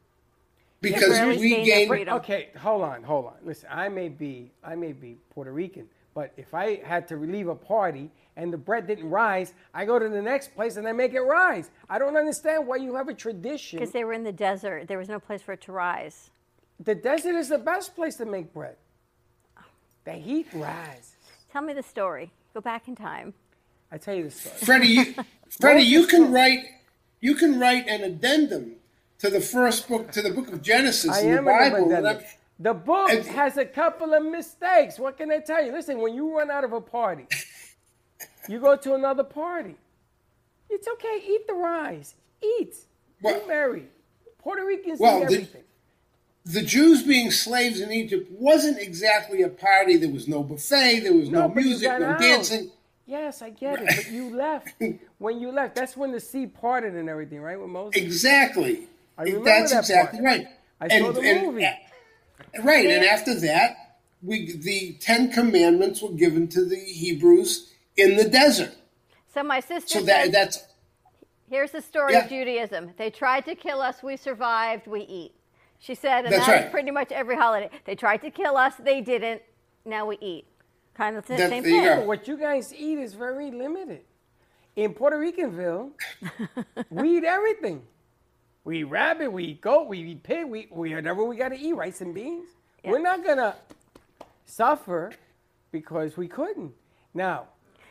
Because 0.92 1.18
Israelis 1.18 1.40
we 1.40 1.50
gained 1.50 1.66
gain. 1.66 1.88
freedom. 1.88 2.14
Okay, 2.16 2.48
hold 2.58 2.82
on, 2.82 3.02
hold 3.02 3.26
on. 3.26 3.34
Listen, 3.44 3.68
I 3.70 3.88
may 3.88 4.08
be, 4.08 4.50
I 4.64 4.74
may 4.74 4.92
be 4.92 5.18
Puerto 5.30 5.52
Rican, 5.52 5.86
but 6.14 6.32
if 6.36 6.54
I 6.54 6.76
had 6.84 7.06
to 7.08 7.16
leave 7.16 7.48
a 7.48 7.54
party 7.54 8.10
and 8.36 8.52
the 8.52 8.58
bread 8.58 8.86
didn't 8.86 9.08
rise, 9.08 9.54
I 9.74 9.84
go 9.84 9.98
to 9.98 10.08
the 10.08 10.22
next 10.22 10.54
place 10.54 10.76
and 10.76 10.86
I 10.86 10.92
make 10.92 11.14
it 11.14 11.20
rise. 11.20 11.70
I 11.88 11.98
don't 11.98 12.16
understand 12.16 12.66
why 12.66 12.76
you 12.76 12.94
have 12.94 13.08
a 13.08 13.14
tradition. 13.14 13.78
Because 13.78 13.92
they 13.92 14.04
were 14.04 14.12
in 14.12 14.24
the 14.24 14.32
desert. 14.32 14.88
There 14.88 14.98
was 14.98 15.08
no 15.08 15.18
place 15.20 15.42
for 15.42 15.52
it 15.52 15.60
to 15.62 15.72
rise. 15.72 16.30
The 16.80 16.94
desert 16.94 17.34
is 17.34 17.48
the 17.48 17.58
best 17.58 17.94
place 17.94 18.16
to 18.16 18.26
make 18.26 18.52
bread. 18.52 18.76
The 20.04 20.12
heat 20.12 20.46
rises. 20.52 21.16
Tell 21.52 21.62
me 21.62 21.72
the 21.72 21.82
story. 21.82 22.30
Go 22.54 22.60
back 22.60 22.86
in 22.86 22.94
time. 22.94 23.34
I 23.90 23.98
tell 23.98 24.14
you 24.14 24.24
the 24.24 24.30
story. 24.30 24.56
Freddie, 24.56 24.88
you, 24.88 25.14
Freddie, 25.60 25.82
you 25.82 26.06
can 26.06 26.32
write 26.32 26.60
you 27.20 27.34
can 27.34 27.58
write 27.58 27.88
an 27.88 28.02
addendum 28.04 28.72
to 29.18 29.30
the 29.30 29.40
first 29.40 29.88
book, 29.88 30.10
to 30.12 30.22
the 30.22 30.30
book 30.30 30.48
of 30.52 30.62
Genesis 30.62 31.10
I 31.10 31.20
in 31.20 31.26
the 31.26 31.32
am 31.32 31.38
in 31.38 31.44
the 31.44 31.50
Bible. 31.50 31.76
and 31.76 31.90
pandemic. 31.92 32.22
I'm- 32.22 32.30
The 32.58 32.72
book 32.74 33.10
And- 33.10 33.24
has 33.26 33.58
a 33.58 33.66
couple 33.66 34.14
of 34.14 34.24
mistakes. 34.24 34.98
What 34.98 35.18
can 35.18 35.30
I 35.30 35.40
tell 35.40 35.62
you? 35.64 35.72
Listen, 35.72 35.98
when 35.98 36.14
you 36.14 36.34
run 36.36 36.50
out 36.50 36.64
of 36.64 36.72
a 36.72 36.80
party, 36.80 37.26
you 38.48 38.58
go 38.60 38.76
to 38.76 38.94
another 38.94 39.24
party. 39.24 39.76
It's 40.70 40.88
okay. 40.88 41.22
Eat 41.26 41.46
the 41.46 41.52
rice. 41.54 42.14
Eat. 42.42 42.74
Be 43.22 43.34
merry. 43.46 43.88
Puerto 44.38 44.64
Ricans 44.64 44.98
Well, 45.00 45.18
eat 45.22 45.28
the- 45.28 45.34
everything. 45.34 45.64
the 46.46 46.62
Jews 46.62 47.02
being 47.02 47.30
slaves 47.30 47.80
in 47.80 47.92
Egypt 47.92 48.30
wasn't 48.32 48.78
exactly 48.78 49.42
a 49.42 49.48
party. 49.48 49.96
There 49.96 50.10
was 50.10 50.26
no 50.26 50.42
buffet. 50.42 51.00
There 51.00 51.12
was 51.12 51.28
no, 51.28 51.48
you 51.48 51.54
music, 51.54 51.88
no 51.98 52.06
out. 52.06 52.20
dancing. 52.20 52.70
Yes, 53.06 53.42
I 53.42 53.50
get 53.50 53.80
it. 53.82 53.86
But 53.96 54.10
you 54.10 54.34
left. 54.34 54.74
when 55.18 55.38
you 55.40 55.52
left, 55.52 55.74
that's 55.76 55.96
when 55.96 56.10
the 56.12 56.20
sea 56.20 56.46
parted 56.46 56.94
and 56.94 57.08
everything, 57.08 57.40
right? 57.40 57.60
With 57.60 57.68
Moses. 57.70 58.00
Exactly. 58.02 58.88
I 59.18 59.22
remember 59.24 59.44
That's 59.44 59.72
that 59.72 59.78
exactly 59.80 60.20
part. 60.20 60.24
right. 60.38 60.48
I 60.80 60.86
And- 60.86 61.04
saw 61.06 61.12
the 61.12 61.20
and- 61.22 61.46
movie. 61.46 61.68
Right, 62.62 62.86
and 62.86 63.04
after 63.04 63.34
that, 63.40 63.76
we 64.22 64.52
the 64.56 64.94
Ten 65.00 65.30
Commandments 65.32 66.02
were 66.02 66.10
given 66.12 66.48
to 66.48 66.64
the 66.64 66.76
Hebrews 66.76 67.72
in 67.96 68.16
the 68.16 68.24
desert. 68.28 68.74
So 69.32 69.42
my 69.42 69.60
sister 69.60 69.98
So 69.98 69.98
says, 70.00 70.06
that 70.06 70.32
that's 70.32 70.64
here's 71.50 71.70
the 71.70 71.82
story 71.82 72.12
Yeah. 72.14 72.24
of 72.24 72.30
Judaism. 72.30 72.92
They 72.96 73.10
tried 73.10 73.44
to 73.46 73.54
kill 73.54 73.80
us, 73.80 74.02
we 74.02 74.16
survived, 74.16 74.86
we 74.86 75.00
eat. 75.02 75.32
She 75.78 75.94
said, 75.94 76.24
and 76.24 76.32
That's 76.32 76.46
that's 76.46 76.62
right. 76.64 76.70
pretty 76.72 76.90
much 76.90 77.12
every 77.12 77.36
holiday. 77.36 77.70
They 77.84 77.94
tried 77.94 78.18
to 78.22 78.30
kill 78.30 78.56
us, 78.56 78.74
they 78.76 79.00
didn't. 79.02 79.42
Now 79.84 80.06
we 80.06 80.18
eat. 80.20 80.46
Kind 80.94 81.16
of 81.16 81.26
the 81.26 81.36
That- 81.36 81.50
same 81.50 81.62
there 81.62 81.72
you 81.72 81.80
thing. 81.82 82.00
go. 82.00 82.06
What 82.06 82.26
you 82.26 82.36
guys 82.38 82.72
eat 82.74 82.98
is 82.98 83.12
very 83.14 83.50
limited. 83.50 84.04
In 84.76 84.94
Puerto 84.94 85.16
Ricanville, 85.18 85.90
we 86.90 87.18
eat 87.18 87.24
everything. 87.24 87.82
We 88.66 88.80
eat 88.80 88.84
rabbit, 88.84 89.30
we 89.32 89.44
eat 89.44 89.60
goat, 89.60 89.86
we 89.86 90.00
eat 90.00 90.24
pig, 90.24 90.44
we, 90.46 90.66
we 90.72 90.92
whatever 90.92 91.22
we 91.24 91.36
got 91.36 91.50
to 91.50 91.56
eat, 91.58 91.72
rice 91.74 92.00
and 92.00 92.12
beans. 92.12 92.48
We're 92.84 92.98
not 92.98 93.24
gonna 93.24 93.54
suffer 94.44 95.12
because 95.70 96.16
we 96.16 96.26
couldn't. 96.26 96.72
Now, 97.14 97.44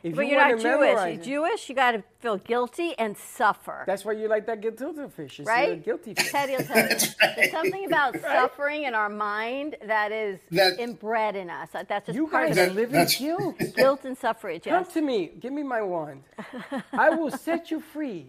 if 0.04 0.16
But 0.16 0.24
you 0.28 0.34
you're 0.34 0.40
not 0.42 0.60
Jewish. 0.60 0.64
You're 0.64 1.08
it, 1.08 1.24
Jewish, 1.24 1.70
you 1.70 1.76
got 1.76 1.94
to 1.94 2.04
feel 2.20 2.38
guilty 2.38 2.94
and 3.00 3.18
suffer. 3.18 3.86
that's 3.88 4.04
why 4.06 4.12
you 4.12 4.28
like 4.28 4.46
that 4.48 4.62
gefilte 4.62 5.12
fish. 5.14 5.40
It's 5.40 5.48
right? 5.48 5.84
guilty 5.84 6.14
fish. 6.14 6.30
Teddy 6.32 6.58
will 6.58 6.64
tell 6.66 6.90
you. 6.90 6.98
There's 7.36 7.52
something 7.52 7.86
about 7.86 8.20
suffering 8.22 8.84
in 8.84 8.94
our 8.94 9.10
mind 9.10 9.78
that 9.86 10.12
is 10.12 10.40
That- 10.52 10.78
inbred 10.78 11.36
in 11.38 11.50
us. 11.50 11.70
That's 11.72 12.06
just 12.06 12.16
You 12.16 12.28
part 12.28 12.50
guys 12.50 12.68
of 12.68 12.76
live 12.76 12.94
in 12.94 13.08
guilt. 13.08 13.60
Guilt 13.76 14.06
and 14.06 14.18
suffrage, 14.18 14.66
Come 14.66 14.86
to 14.86 15.02
me. 15.02 15.32
Give 15.40 15.54
me 15.54 15.64
my 15.64 15.82
wand. 15.82 16.24
I 16.94 17.10
will 17.12 17.32
set 17.32 17.72
you 17.72 17.80
free. 17.80 18.28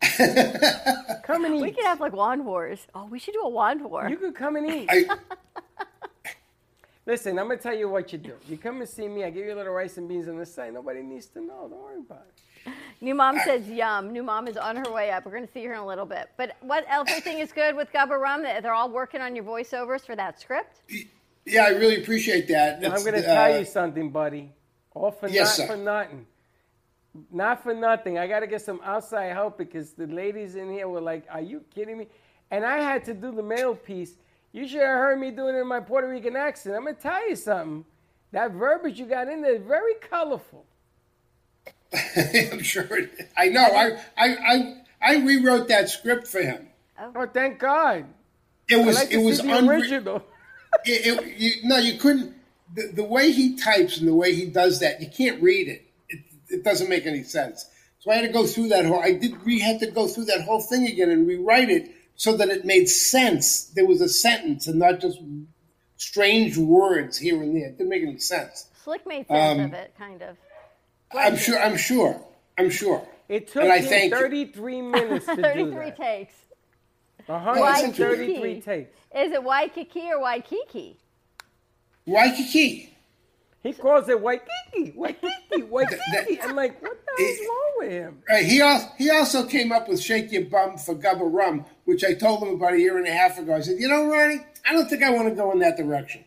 come 1.24 1.44
and 1.44 1.56
eat. 1.56 1.62
We 1.62 1.70
could 1.72 1.84
have 1.84 2.00
like 2.00 2.12
wand 2.12 2.44
wars. 2.44 2.86
Oh, 2.94 3.06
we 3.06 3.18
should 3.18 3.34
do 3.34 3.40
a 3.42 3.48
wand 3.48 3.82
war. 3.82 4.08
You 4.08 4.16
could 4.16 4.34
come 4.34 4.56
and 4.56 4.70
eat. 4.90 5.10
Listen, 7.06 7.38
I'm 7.38 7.48
gonna 7.48 7.58
tell 7.60 7.74
you 7.74 7.88
what 7.88 8.12
you 8.12 8.18
do. 8.18 8.34
You 8.48 8.58
come 8.58 8.80
and 8.80 8.88
see 8.88 9.08
me. 9.08 9.24
I 9.24 9.30
give 9.30 9.46
you 9.46 9.54
a 9.54 9.56
little 9.56 9.72
rice 9.72 9.96
and 9.96 10.08
beans 10.08 10.28
on 10.28 10.36
the 10.36 10.44
side. 10.46 10.74
Nobody 10.74 11.02
needs 11.02 11.26
to 11.28 11.40
know. 11.40 11.66
Don't 11.70 11.80
worry 11.82 11.98
about 11.98 12.26
it. 12.28 12.72
New 13.00 13.14
mom 13.14 13.38
says 13.44 13.66
yum. 13.68 14.12
New 14.12 14.22
mom 14.22 14.46
is 14.46 14.56
on 14.58 14.76
her 14.76 14.92
way 14.92 15.10
up. 15.10 15.24
We're 15.24 15.32
going 15.32 15.46
to 15.46 15.52
see 15.52 15.64
her 15.64 15.72
in 15.72 15.78
a 15.78 15.86
little 15.86 16.04
bit. 16.04 16.28
But 16.36 16.56
what 16.60 16.84
everything 16.88 17.38
is 17.38 17.50
good 17.52 17.74
with 17.76 17.90
Gubba 17.92 18.20
Rum? 18.20 18.42
They're 18.42 18.74
all 18.74 18.90
working 18.90 19.20
on 19.22 19.34
your 19.34 19.44
voiceovers 19.44 20.04
for 20.04 20.16
that 20.16 20.38
script. 20.40 20.82
yeah, 21.46 21.64
I 21.64 21.68
really 21.70 22.02
appreciate 22.02 22.46
that. 22.48 22.84
I'm 22.84 23.02
gonna 23.04 23.18
uh, 23.18 23.22
tell 23.22 23.58
you 23.58 23.64
something, 23.64 24.10
buddy. 24.10 24.52
All 24.92 25.10
for 25.12 25.28
Yes, 25.28 25.58
not 25.58 25.66
sir. 25.68 25.72
for 25.74 25.78
nothing. 25.82 26.26
Not 27.30 27.62
for 27.62 27.74
nothing. 27.74 28.18
I 28.18 28.26
gotta 28.26 28.46
get 28.46 28.62
some 28.62 28.80
outside 28.84 29.32
help 29.32 29.58
because 29.58 29.92
the 29.92 30.06
ladies 30.06 30.56
in 30.56 30.70
here 30.70 30.88
were 30.88 31.00
like, 31.00 31.24
"Are 31.30 31.40
you 31.40 31.64
kidding 31.74 31.98
me?" 31.98 32.06
And 32.50 32.64
I 32.64 32.78
had 32.78 33.04
to 33.06 33.14
do 33.14 33.32
the 33.32 33.42
male 33.42 33.74
piece. 33.74 34.16
You 34.52 34.66
should 34.66 34.80
have 34.80 34.98
heard 34.98 35.20
me 35.20 35.30
doing 35.30 35.54
it 35.54 35.58
in 35.58 35.66
my 35.66 35.80
Puerto 35.80 36.08
Rican 36.08 36.36
accent. 36.36 36.76
I'm 36.76 36.84
gonna 36.84 36.96
tell 36.96 37.28
you 37.28 37.36
something. 37.36 37.84
That 38.32 38.52
verbiage 38.52 38.98
you 38.98 39.06
got 39.06 39.28
in 39.28 39.42
there 39.42 39.54
is 39.54 39.62
very 39.62 39.94
colorful. 39.94 40.66
I'm 42.52 42.62
sure. 42.62 42.86
It, 42.98 43.30
I 43.36 43.48
know. 43.48 43.64
I, 43.64 43.98
I 44.16 44.36
I 44.36 44.74
I 45.00 45.16
rewrote 45.16 45.68
that 45.68 45.88
script 45.88 46.26
for 46.26 46.40
him. 46.40 46.68
Oh, 46.98 47.12
oh 47.14 47.26
thank 47.26 47.58
God. 47.58 48.06
It 48.68 48.76
I 48.76 48.84
was 48.84 48.96
like 48.96 49.10
it 49.10 49.18
was 49.18 49.38
see 49.38 49.46
the 49.46 49.52
unre- 49.52 49.80
original. 49.80 50.24
it, 50.84 51.18
it, 51.18 51.36
you, 51.38 51.50
no, 51.64 51.78
you 51.78 51.98
couldn't. 51.98 52.34
The, 52.74 52.88
the 52.88 53.04
way 53.04 53.32
he 53.32 53.56
types 53.56 53.98
and 53.98 54.06
the 54.06 54.14
way 54.14 54.34
he 54.34 54.44
does 54.44 54.80
that, 54.80 55.00
you 55.00 55.08
can't 55.08 55.42
read 55.42 55.68
it. 55.68 55.87
It, 56.48 56.56
it 56.56 56.64
doesn't 56.64 56.88
make 56.88 57.06
any 57.06 57.22
sense. 57.22 57.66
So 58.00 58.10
I 58.10 58.16
had 58.16 58.22
to 58.26 58.32
go 58.32 58.46
through 58.46 58.68
that 58.68 58.84
whole. 58.86 59.00
I 59.00 59.12
did. 59.12 59.44
We 59.44 59.58
had 59.60 59.80
to 59.80 59.90
go 59.90 60.06
through 60.06 60.26
that 60.26 60.42
whole 60.42 60.60
thing 60.60 60.86
again 60.86 61.10
and 61.10 61.26
rewrite 61.26 61.70
it 61.70 61.90
so 62.14 62.36
that 62.36 62.48
it 62.48 62.64
made 62.64 62.86
sense. 62.88 63.64
There 63.74 63.86
was 63.86 64.00
a 64.00 64.08
sentence 64.08 64.66
and 64.66 64.78
not 64.78 65.00
just 65.00 65.18
strange 65.96 66.56
words 66.56 67.18
here 67.18 67.42
and 67.42 67.56
there. 67.56 67.68
It 67.68 67.78
didn't 67.78 67.90
make 67.90 68.02
any 68.02 68.18
sense. 68.18 68.68
Slick 68.84 69.06
made 69.06 69.26
sense 69.26 69.58
Um, 69.60 69.64
of 69.66 69.74
it, 69.74 69.94
kind 69.98 70.22
of. 70.22 70.36
I'm 71.12 71.36
sure. 71.36 71.58
I'm 71.58 71.76
sure. 71.76 72.20
I'm 72.56 72.70
sure. 72.70 73.06
It 73.28 73.48
took 73.48 73.62
and 73.64 73.72
I 73.72 73.78
him 73.78 73.88
thank 73.88 74.12
you. 74.12 74.18
33 74.18 74.82
minutes 74.82 75.26
to 75.26 75.36
do 75.36 75.42
33 75.42 75.74
that. 75.86 75.96
takes. 75.96 76.34
133 77.26 78.40
Waikiki. 78.40 78.60
takes. 78.62 78.90
Is 79.14 79.32
it 79.32 79.42
Waikiki 79.42 80.08
or 80.12 80.20
Waikiki? 80.20 80.98
Waikiki. 82.06 82.94
He 83.62 83.72
calls 83.72 84.08
it 84.08 84.20
Waikiki, 84.20 84.92
Waikiki, 84.94 85.62
Waikiki. 85.68 86.40
I'm 86.42 86.54
like, 86.54 86.80
what 86.80 86.98
the 87.04 87.22
hell's 87.22 87.38
wrong 87.40 87.72
with 87.78 87.90
him? 87.90 88.22
Right, 88.28 88.44
he 88.44 88.60
also 88.60 88.88
he 88.96 89.10
also 89.10 89.44
came 89.46 89.72
up 89.72 89.88
with 89.88 90.00
"Shake 90.00 90.30
Your 90.30 90.44
Bum" 90.44 90.78
for 90.78 90.94
Gubba 90.94 91.32
Rum, 91.32 91.64
which 91.84 92.04
I 92.04 92.14
told 92.14 92.42
him 92.42 92.50
about 92.50 92.74
a 92.74 92.78
year 92.78 92.98
and 92.98 93.06
a 93.06 93.12
half 93.12 93.38
ago. 93.38 93.56
I 93.56 93.60
said, 93.60 93.78
"You 93.78 93.88
know, 93.88 94.06
Ronnie, 94.06 94.40
I 94.64 94.72
don't 94.72 94.88
think 94.88 95.02
I 95.02 95.10
want 95.10 95.28
to 95.28 95.34
go 95.34 95.50
in 95.52 95.58
that 95.60 95.76
direction." 95.76 96.24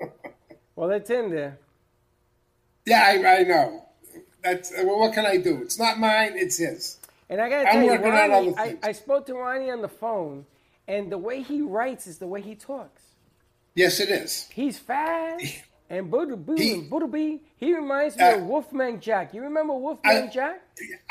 Well, 0.76 0.92
it's 0.92 1.10
in 1.10 1.28
there. 1.28 1.58
Yeah, 2.86 3.02
I, 3.04 3.40
I 3.40 3.42
know. 3.42 3.84
That's 4.42 4.72
well, 4.78 4.98
what 4.98 5.12
can 5.12 5.26
I 5.26 5.36
do? 5.36 5.60
It's 5.60 5.78
not 5.78 5.98
mine; 5.98 6.32
it's 6.36 6.56
his. 6.56 6.96
And 7.28 7.38
I 7.38 7.50
gotta 7.50 7.68
I'm 7.68 7.74
tell 7.74 7.84
you, 7.84 8.02
Ronnie, 8.02 8.54
I. 8.56 8.78
I 8.82 8.92
spoke 8.92 9.26
to 9.26 9.34
Ronnie 9.34 9.70
on 9.70 9.82
the 9.82 9.90
phone, 9.90 10.46
and 10.88 11.12
the 11.12 11.18
way 11.18 11.42
he 11.42 11.60
writes 11.60 12.06
is 12.06 12.16
the 12.16 12.26
way 12.26 12.40
he 12.40 12.54
talks. 12.54 13.02
Yes, 13.74 14.00
it 14.00 14.08
is. 14.08 14.48
He's 14.54 14.78
fast 14.78 15.44
and 15.90 16.10
Buddha 16.10 16.36
Boo 16.36 16.56
and 16.56 16.88
Buddha 16.88 17.06
Bee. 17.08 17.40
He 17.56 17.74
reminds 17.74 18.16
me 18.16 18.24
Uh, 18.24 18.36
of 18.36 18.42
Wolfman 18.44 19.00
Jack. 19.00 19.34
You 19.34 19.42
remember 19.42 19.74
Wolfman 19.74 20.24
I- 20.24 20.26
Jack? 20.28 20.62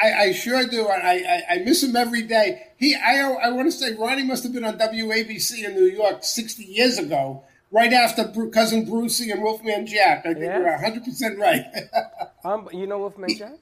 I, 0.02 0.14
I 0.14 0.32
sure 0.32 0.66
do. 0.66 0.88
I, 0.88 1.12
I 1.12 1.44
I 1.52 1.58
miss 1.60 1.84
him 1.84 1.96
every 1.96 2.24
day. 2.24 2.68
He 2.78 2.96
I 2.96 3.20
I 3.22 3.52
want 3.52 3.68
to 3.68 3.72
say 3.72 3.94
Ronnie 3.94 4.24
must 4.24 4.44
have 4.44 4.54
been 4.54 4.64
on 4.64 4.80
WABC 4.80 5.66
in 5.66 5.76
New 5.76 5.86
York 5.86 6.24
60 6.24 6.64
years 6.64 6.98
ago, 6.98 7.44
right 7.72 7.94
after 7.94 8.26
Bru- 8.28 8.50
cousin 8.50 8.86
Brucey 8.86 9.30
and 9.32 9.44
Wolfman 9.44 9.86
Jack. 9.86 10.26
I 10.26 10.34
think 10.34 10.46
Yes. 10.46 10.58
you're 10.60 10.72
100 10.72 11.04
percent 11.04 11.38
right. 11.38 11.66
Um, 12.46 12.70
you 12.72 12.88
know 12.88 13.00
Wolfman 13.00 13.36
Jack? 13.36 13.56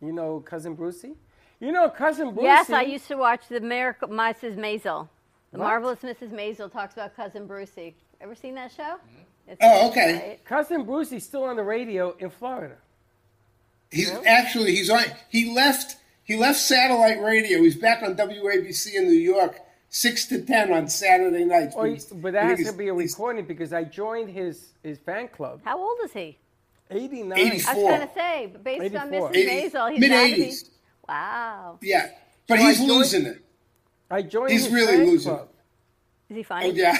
You 0.00 0.12
know 0.12 0.40
cousin 0.40 0.74
Brucey? 0.74 1.12
You 1.60 1.72
know 1.72 1.90
cousin 1.90 2.30
Brucey? 2.32 2.44
Yes, 2.46 2.70
I 2.70 2.82
used 2.82 3.06
to 3.08 3.16
watch 3.16 3.42
the 3.48 3.60
Miracle 3.60 4.08
Mrs. 4.08 4.56
Maisel. 4.56 5.08
The 5.52 5.58
What? 5.58 5.66
Marvelous 5.66 5.98
Mrs. 6.00 6.30
Maisel 6.32 6.72
talks 6.72 6.94
about 6.94 7.14
cousin 7.14 7.46
Brucey. 7.46 7.94
Ever 8.22 8.34
seen 8.34 8.54
that 8.54 8.72
show? 8.72 8.96
It's 9.48 9.58
Oh, 9.62 9.88
okay. 9.90 10.12
right? 10.14 10.44
Cousin 10.44 10.84
Brucey's 10.84 11.24
still 11.24 11.44
on 11.44 11.56
the 11.56 11.62
radio 11.62 12.14
in 12.18 12.30
Florida. 12.30 12.76
He's 13.90 14.10
actually 14.26 14.74
he's 14.76 14.90
on. 14.90 15.02
He 15.30 15.52
left. 15.54 15.96
He 16.24 16.36
left 16.36 16.58
satellite 16.58 17.22
radio. 17.22 17.62
He's 17.62 17.76
back 17.76 18.02
on 18.02 18.14
WABC 18.14 18.94
in 18.96 19.04
New 19.04 19.12
York, 19.14 19.60
six 19.88 20.26
to 20.26 20.42
ten 20.42 20.70
on 20.72 20.88
Saturday 20.88 21.44
nights. 21.46 21.74
Oh, 21.78 21.84
He's- 21.84 22.04
but 22.04 22.34
that 22.34 22.58
has 22.58 22.66
to 22.66 22.72
be 22.74 22.88
a 22.88 22.92
recording 22.94 23.46
because 23.46 23.72
I 23.72 23.84
joined 23.84 24.28
his 24.28 24.72
his 24.82 24.98
fan 24.98 25.28
club. 25.28 25.62
How 25.64 25.78
old 25.78 25.98
is 26.04 26.12
he? 26.12 26.36
Eighty 26.90 27.22
nine. 27.22 27.38
Eighty 27.38 27.58
four. 27.60 27.72
I 27.72 27.76
was 27.76 27.84
going 27.98 28.08
to 28.08 28.14
say, 28.14 28.48
but 28.52 28.64
based 28.64 28.94
on 28.96 29.08
84. 29.08 29.30
Mrs. 29.30 29.36
Eighty- 29.36 29.68
Maisel, 29.70 29.90
he's 29.92 30.00
mid-eighties. 30.00 30.70
Wow. 31.08 31.78
Yeah, 31.80 32.10
but 32.46 32.58
So 32.58 32.64
he's 32.66 32.78
joined- 32.78 32.90
losing 32.90 33.26
it. 33.26 33.40
I 34.10 34.22
joined 34.22 34.50
He's 34.52 34.64
his 34.64 34.72
really 34.74 34.96
fan 34.98 35.06
losing 35.06 35.32
club. 35.34 35.48
Is 36.30 36.36
he 36.36 36.42
funny? 36.42 36.66
Oh 36.66 36.72
yeah. 36.74 36.98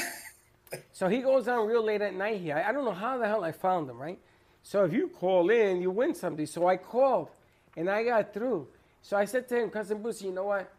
So 0.92 1.08
he 1.08 1.20
goes 1.20 1.48
on 1.48 1.66
real 1.66 1.82
late 1.84 2.02
at 2.02 2.14
night 2.14 2.40
here. 2.40 2.56
I, 2.56 2.70
I 2.70 2.72
don't 2.72 2.84
know 2.84 2.92
how 2.92 3.18
the 3.18 3.26
hell 3.26 3.44
I 3.44 3.52
found 3.52 3.88
him, 3.88 3.98
right? 3.98 4.18
So 4.62 4.84
if 4.84 4.92
you 4.92 5.08
call 5.08 5.50
in, 5.50 5.80
you 5.80 5.90
win 5.90 6.14
something. 6.14 6.46
So 6.46 6.66
I 6.66 6.76
called 6.76 7.30
and 7.76 7.88
I 7.88 8.04
got 8.04 8.34
through. 8.34 8.68
So 9.02 9.16
I 9.16 9.24
said 9.24 9.48
to 9.48 9.58
him, 9.58 9.70
Cousin 9.70 10.02
Bruce, 10.02 10.20
you 10.20 10.32
know 10.32 10.44
what? 10.44 10.70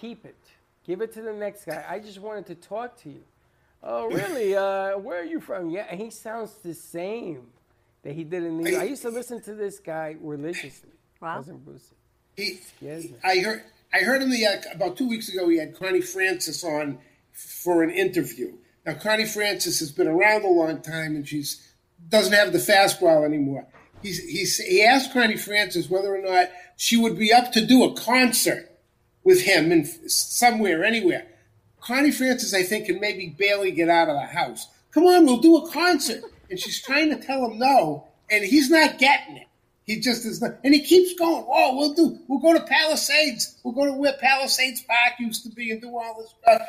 Keep 0.00 0.24
it. 0.24 0.36
Give 0.86 1.00
it 1.00 1.12
to 1.14 1.22
the 1.22 1.32
next 1.32 1.64
guy. 1.64 1.84
I 1.88 1.98
just 1.98 2.18
wanted 2.18 2.46
to 2.46 2.54
talk 2.54 3.00
to 3.02 3.08
you. 3.10 3.22
Oh, 3.82 4.06
really? 4.10 4.56
Uh, 4.56 4.98
where 4.98 5.20
are 5.20 5.24
you 5.24 5.40
from? 5.40 5.70
Yeah, 5.70 5.86
and 5.90 6.00
he 6.00 6.10
sounds 6.10 6.54
the 6.56 6.74
same 6.74 7.46
that 8.02 8.14
he 8.14 8.24
did 8.24 8.42
in 8.44 8.58
New 8.58 8.70
York. 8.70 8.82
I 8.82 8.86
used 8.86 9.02
to 9.02 9.10
listen 9.10 9.40
to 9.42 9.54
this 9.54 9.78
guy 9.78 10.16
religiously. 10.20 10.90
Wow. 11.18 11.36
Cousin 11.36 11.56
Bruce. 11.64 11.94
He, 12.36 12.56
Scares 12.56 13.04
me. 13.04 13.14
I 13.24 13.38
heard. 13.38 13.64
I 13.94 14.00
heard 14.00 14.20
him 14.20 14.30
the 14.30 14.44
uh, 14.44 14.56
about 14.74 14.98
two 14.98 15.08
weeks 15.08 15.30
ago. 15.30 15.48
He 15.48 15.56
had 15.56 15.74
Connie 15.74 16.02
Francis 16.02 16.62
on 16.62 16.98
for 17.32 17.82
an 17.82 17.88
interview. 17.88 18.52
Now 18.86 18.94
Connie 18.94 19.26
Francis 19.26 19.80
has 19.80 19.90
been 19.90 20.06
around 20.06 20.44
a 20.44 20.48
long 20.48 20.80
time, 20.80 21.16
and 21.16 21.26
she's 21.26 21.66
doesn't 22.08 22.32
have 22.32 22.52
the 22.52 22.58
fastball 22.58 23.24
anymore. 23.24 23.66
He's, 24.02 24.22
he's, 24.22 24.58
he 24.58 24.84
asked 24.84 25.12
Connie 25.12 25.36
Francis 25.36 25.90
whether 25.90 26.14
or 26.14 26.22
not 26.22 26.50
she 26.76 26.96
would 26.96 27.18
be 27.18 27.32
up 27.32 27.50
to 27.52 27.66
do 27.66 27.82
a 27.84 27.94
concert 27.94 28.70
with 29.24 29.42
him 29.42 29.72
in 29.72 29.84
somewhere, 30.08 30.84
anywhere. 30.84 31.26
Connie 31.80 32.12
Francis, 32.12 32.54
I 32.54 32.62
think, 32.62 32.86
can 32.86 33.00
maybe 33.00 33.34
barely 33.36 33.72
get 33.72 33.88
out 33.88 34.08
of 34.08 34.14
the 34.14 34.26
house. 34.26 34.68
Come 34.92 35.04
on, 35.04 35.24
we'll 35.24 35.40
do 35.40 35.56
a 35.56 35.70
concert. 35.72 36.22
And 36.48 36.60
she's 36.60 36.80
trying 36.80 37.10
to 37.10 37.16
tell 37.16 37.44
him 37.44 37.58
no, 37.58 38.06
and 38.30 38.44
he's 38.44 38.70
not 38.70 38.98
getting 38.98 39.38
it. 39.38 39.48
He 39.84 40.00
just 40.00 40.24
is 40.24 40.40
not, 40.40 40.56
and 40.64 40.74
he 40.74 40.80
keeps 40.82 41.14
going. 41.18 41.44
Oh, 41.48 41.76
we'll 41.76 41.94
do. 41.94 42.18
We'll 42.28 42.40
go 42.40 42.52
to 42.52 42.64
Palisades. 42.64 43.56
We'll 43.62 43.74
go 43.74 43.86
to 43.86 43.92
where 43.92 44.14
Palisades 44.20 44.82
Park 44.82 45.14
used 45.20 45.44
to 45.44 45.48
be 45.50 45.70
and 45.70 45.80
do 45.80 45.96
all 45.96 46.16
this 46.18 46.34
stuff. 46.42 46.62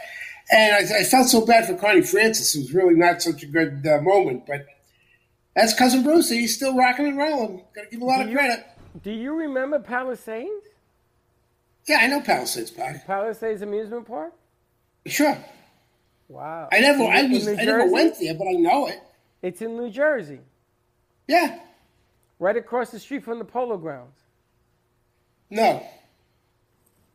And 0.51 0.73
I, 0.75 0.99
I 0.99 1.03
felt 1.03 1.27
so 1.27 1.45
bad 1.45 1.65
for 1.67 1.75
Connie 1.75 2.01
Francis. 2.01 2.55
It 2.55 2.59
was 2.59 2.73
really 2.73 2.95
not 2.95 3.21
such 3.21 3.43
a 3.43 3.47
good 3.47 3.85
uh, 3.85 4.01
moment, 4.01 4.45
but 4.47 4.65
that's 5.55 5.73
cousin 5.73 6.03
Bruce. 6.03 6.29
He's 6.29 6.55
still 6.55 6.75
rocking 6.77 7.07
and 7.07 7.17
rolling. 7.17 7.63
Got 7.75 7.83
to 7.83 7.89
give 7.91 7.99
him 7.99 8.01
a 8.03 8.05
lot 8.05 8.17
Do 8.17 8.23
of 8.23 8.29
you- 8.29 8.37
credit. 8.37 8.65
Do 9.03 9.11
you 9.11 9.33
remember 9.35 9.77
Palisades? 9.79 10.65
Yeah, 11.87 11.97
I 12.01 12.07
know 12.07 12.19
Palisades 12.21 12.71
Park. 12.71 13.05
Palisades 13.05 13.61
Amusement 13.61 14.07
Park? 14.07 14.33
Sure. 15.05 15.37
Wow. 16.27 16.67
I 16.71 16.79
never, 16.81 17.03
I 17.03 17.23
was, 17.23 17.47
I 17.47 17.53
never 17.63 17.89
went 17.91 18.19
there, 18.19 18.33
but 18.33 18.47
I 18.47 18.53
know 18.53 18.87
it. 18.87 18.99
It's 19.41 19.61
in 19.61 19.77
New 19.77 19.89
Jersey. 19.89 20.39
Yeah. 21.27 21.59
Right 22.39 22.57
across 22.57 22.89
the 22.89 22.99
street 22.99 23.23
from 23.23 23.39
the 23.39 23.45
Polo 23.45 23.77
Grounds. 23.77 24.17
No. 25.49 25.85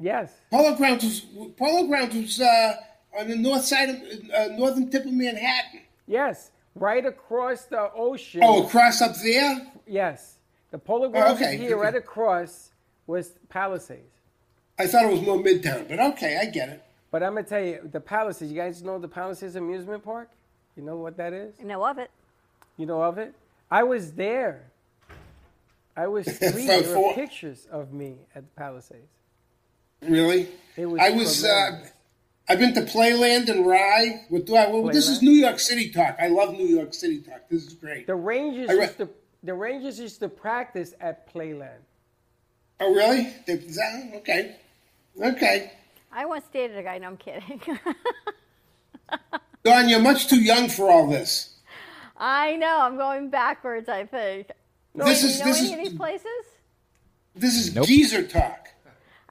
Yes. 0.01 0.33
Polo 0.51 0.75
Grounds 0.77 1.05
was 1.05 1.21
Polo 1.57 1.87
Grounds 1.87 2.15
was 2.15 2.41
uh, 2.41 2.75
on 3.19 3.29
the 3.29 3.37
north 3.37 3.65
side 3.65 3.89
of 3.91 3.97
uh, 3.97 4.57
northern 4.57 4.91
tip 4.91 5.05
of 5.05 5.13
Manhattan. 5.13 5.81
Yes. 6.07 6.51
Right 6.75 7.05
across 7.05 7.65
the 7.67 7.93
ocean. 7.93 8.41
Oh, 8.43 8.67
across 8.67 9.03
up 9.03 9.15
there. 9.23 9.67
Yes. 9.87 10.37
The 10.71 10.79
Polo 10.79 11.09
Grounds 11.09 11.41
okay, 11.41 11.57
here. 11.57 11.77
okay. 11.77 11.85
Right 11.85 11.95
across 11.95 12.71
was 13.07 13.33
Palisades. 13.49 14.09
I 14.79 14.87
thought 14.87 15.05
it 15.05 15.13
was 15.13 15.21
more 15.21 15.37
Midtown, 15.37 15.87
but 15.89 16.01
okay, 16.01 16.39
I 16.41 16.47
get 16.47 16.71
it. 16.71 16.83
But 17.11 17.23
I'm 17.23 17.35
gonna 17.35 17.47
tell 17.47 17.63
you, 17.63 17.87
the 17.93 18.01
Palisades. 18.01 18.51
You 18.51 18.57
guys 18.57 18.83
know 18.83 18.99
the 18.99 19.09
Palisades 19.09 19.55
Amusement 19.57 20.03
Park? 20.03 20.31
You 20.77 20.83
know 20.83 20.97
what 20.97 21.19
that 21.19 21.35
is? 21.35 21.55
I 21.61 21.65
know 21.65 21.85
of 21.85 21.99
it. 21.99 22.11
You 22.79 22.87
know 22.87 23.03
of 23.03 23.19
it? 23.19 23.35
I 23.71 23.83
was 23.83 24.13
there. 24.13 24.63
I 25.95 26.07
was 26.07 26.27
three. 26.27 26.67
There 26.67 26.79
were 26.83 26.95
for- 26.95 27.15
pictures 27.15 27.69
of 27.71 27.93
me 27.93 28.17
at 28.35 28.45
the 28.45 28.51
Palisades. 28.57 29.13
Really? 30.01 30.49
It 30.77 30.87
was 30.87 31.01
I 31.01 31.11
was. 31.11 31.45
Uh, 31.45 31.49
tremendous. 31.67 31.93
I've 32.49 32.59
been 32.59 32.75
to 32.75 32.83
Playland 32.83 33.49
and 33.49 33.67
Rye. 33.67 34.25
What 34.29 34.47
do 34.47 34.57
I? 34.57 34.69
Well, 34.69 34.85
this 34.85 35.09
is 35.09 35.23
New 35.23 35.31
York 35.33 35.59
City 35.61 35.91
talk. 35.91 36.17
I 36.21 36.27
love 36.29 36.53
New 36.55 36.67
York 36.67 36.93
City 36.93 37.21
talk. 37.21 37.49
This 37.49 37.67
is 37.67 37.75
great. 37.75 38.07
The 38.07 38.15
Rangers 38.17 38.69
I 38.69 38.73
re- 38.75 38.81
used 38.83 38.97
to 38.99 39.09
the 39.45 39.55
Rangers 39.55 39.99
used 40.01 40.21
to 40.21 40.29
practice 40.29 40.95
at 41.01 41.33
Playland. 41.33 41.79
Oh, 42.81 42.93
really? 42.93 43.33
Is 43.47 43.77
that- 43.77 44.11
okay. 44.17 44.57
Okay. 45.23 45.73
I 46.13 46.27
once 46.27 46.45
dated 46.53 46.77
a 46.77 46.83
guy. 46.83 46.99
No, 46.99 47.09
I'm 47.09 47.17
kidding. 47.17 47.61
Don, 49.65 49.89
you're 49.89 50.01
much 50.01 50.29
too 50.29 50.41
young 50.43 50.69
for 50.69 50.91
all 50.91 51.07
this. 51.07 51.55
I 52.17 52.57
know. 52.57 52.79
I'm 52.81 52.97
going 52.97 53.31
backwards. 53.31 53.89
I 53.89 54.05
think. 54.05 54.49
No, 54.95 55.05
Do 55.05 55.11
this 55.11 55.23
oh, 55.23 55.27
you 55.27 55.33
is- 55.33 55.41
know 55.41 55.47
this 55.47 55.59
any 55.61 55.67
is- 55.67 55.73
of 55.73 55.79
these 55.85 55.95
places? 55.95 56.27
This 57.35 57.55
is 57.55 57.75
Nope. 57.75 57.87
geezer 57.87 58.23
talk. 58.27 58.69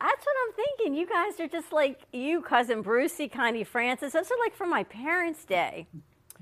That's 0.01 0.25
what 0.25 0.35
I'm 0.47 0.53
thinking. 0.53 0.95
You 0.95 1.07
guys 1.07 1.39
are 1.39 1.47
just 1.47 1.71
like 1.71 1.99
you, 2.11 2.41
cousin 2.41 2.81
Brucey, 2.81 3.27
Connie 3.27 3.63
Francis. 3.63 4.13
Those 4.13 4.31
are 4.31 4.39
like 4.39 4.55
from 4.55 4.69
my 4.69 4.83
parents' 4.83 5.45
day. 5.45 5.87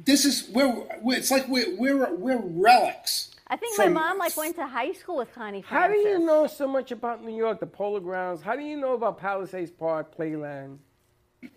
This 0.04 0.24
is 0.24 0.50
we're, 0.54 0.88
we're 1.02 1.18
it's 1.18 1.30
like 1.30 1.48
we're 1.50 1.76
we're 1.78 2.16
we're 2.16 2.42
relics. 2.42 3.32
I 3.48 3.58
think 3.58 3.76
From- 3.76 3.94
my 3.94 4.02
mom 4.02 4.18
like 4.18 4.38
went 4.38 4.56
to 4.58 4.68
high 4.68 4.94
school 4.94 5.18
with 5.18 5.34
Connie 5.34 5.62
How 5.62 5.88
do 5.88 5.98
you 5.98 6.20
know 6.20 6.46
so 6.48 6.68
much 6.68 6.92
about 6.92 7.24
New 7.26 7.36
York, 7.36 7.60
the 7.60 7.66
Polo 7.66 8.00
Grounds? 8.00 8.42
How 8.42 8.56
do 8.56 8.62
you 8.62 8.78
know 8.78 8.94
about 8.94 9.20
Palisades 9.20 9.72
Park, 9.72 10.16
Playland? 10.16 10.78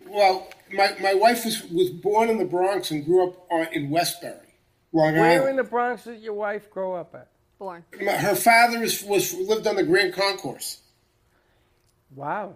Well, 0.07 0.49
my, 0.73 0.95
my 1.01 1.13
wife 1.13 1.45
was, 1.45 1.63
was 1.65 1.89
born 1.89 2.29
in 2.29 2.37
the 2.37 2.45
Bronx 2.45 2.89
and 2.91 3.05
grew 3.05 3.27
up 3.27 3.45
uh, 3.51 3.65
in 3.73 3.89
Westbury, 3.89 4.55
Long 4.91 5.13
Where 5.13 5.23
Island. 5.41 5.49
in 5.51 5.55
the 5.57 5.63
Bronx 5.63 6.05
did 6.05 6.21
your 6.21 6.33
wife 6.33 6.69
grow 6.71 6.95
up 6.95 7.13
at? 7.13 7.27
Born. 7.59 7.83
Her 7.99 8.35
father 8.35 8.81
is, 8.81 9.03
was 9.03 9.33
lived 9.33 9.67
on 9.67 9.75
the 9.75 9.83
Grand 9.83 10.13
Concourse. 10.13 10.79
Wow. 12.15 12.55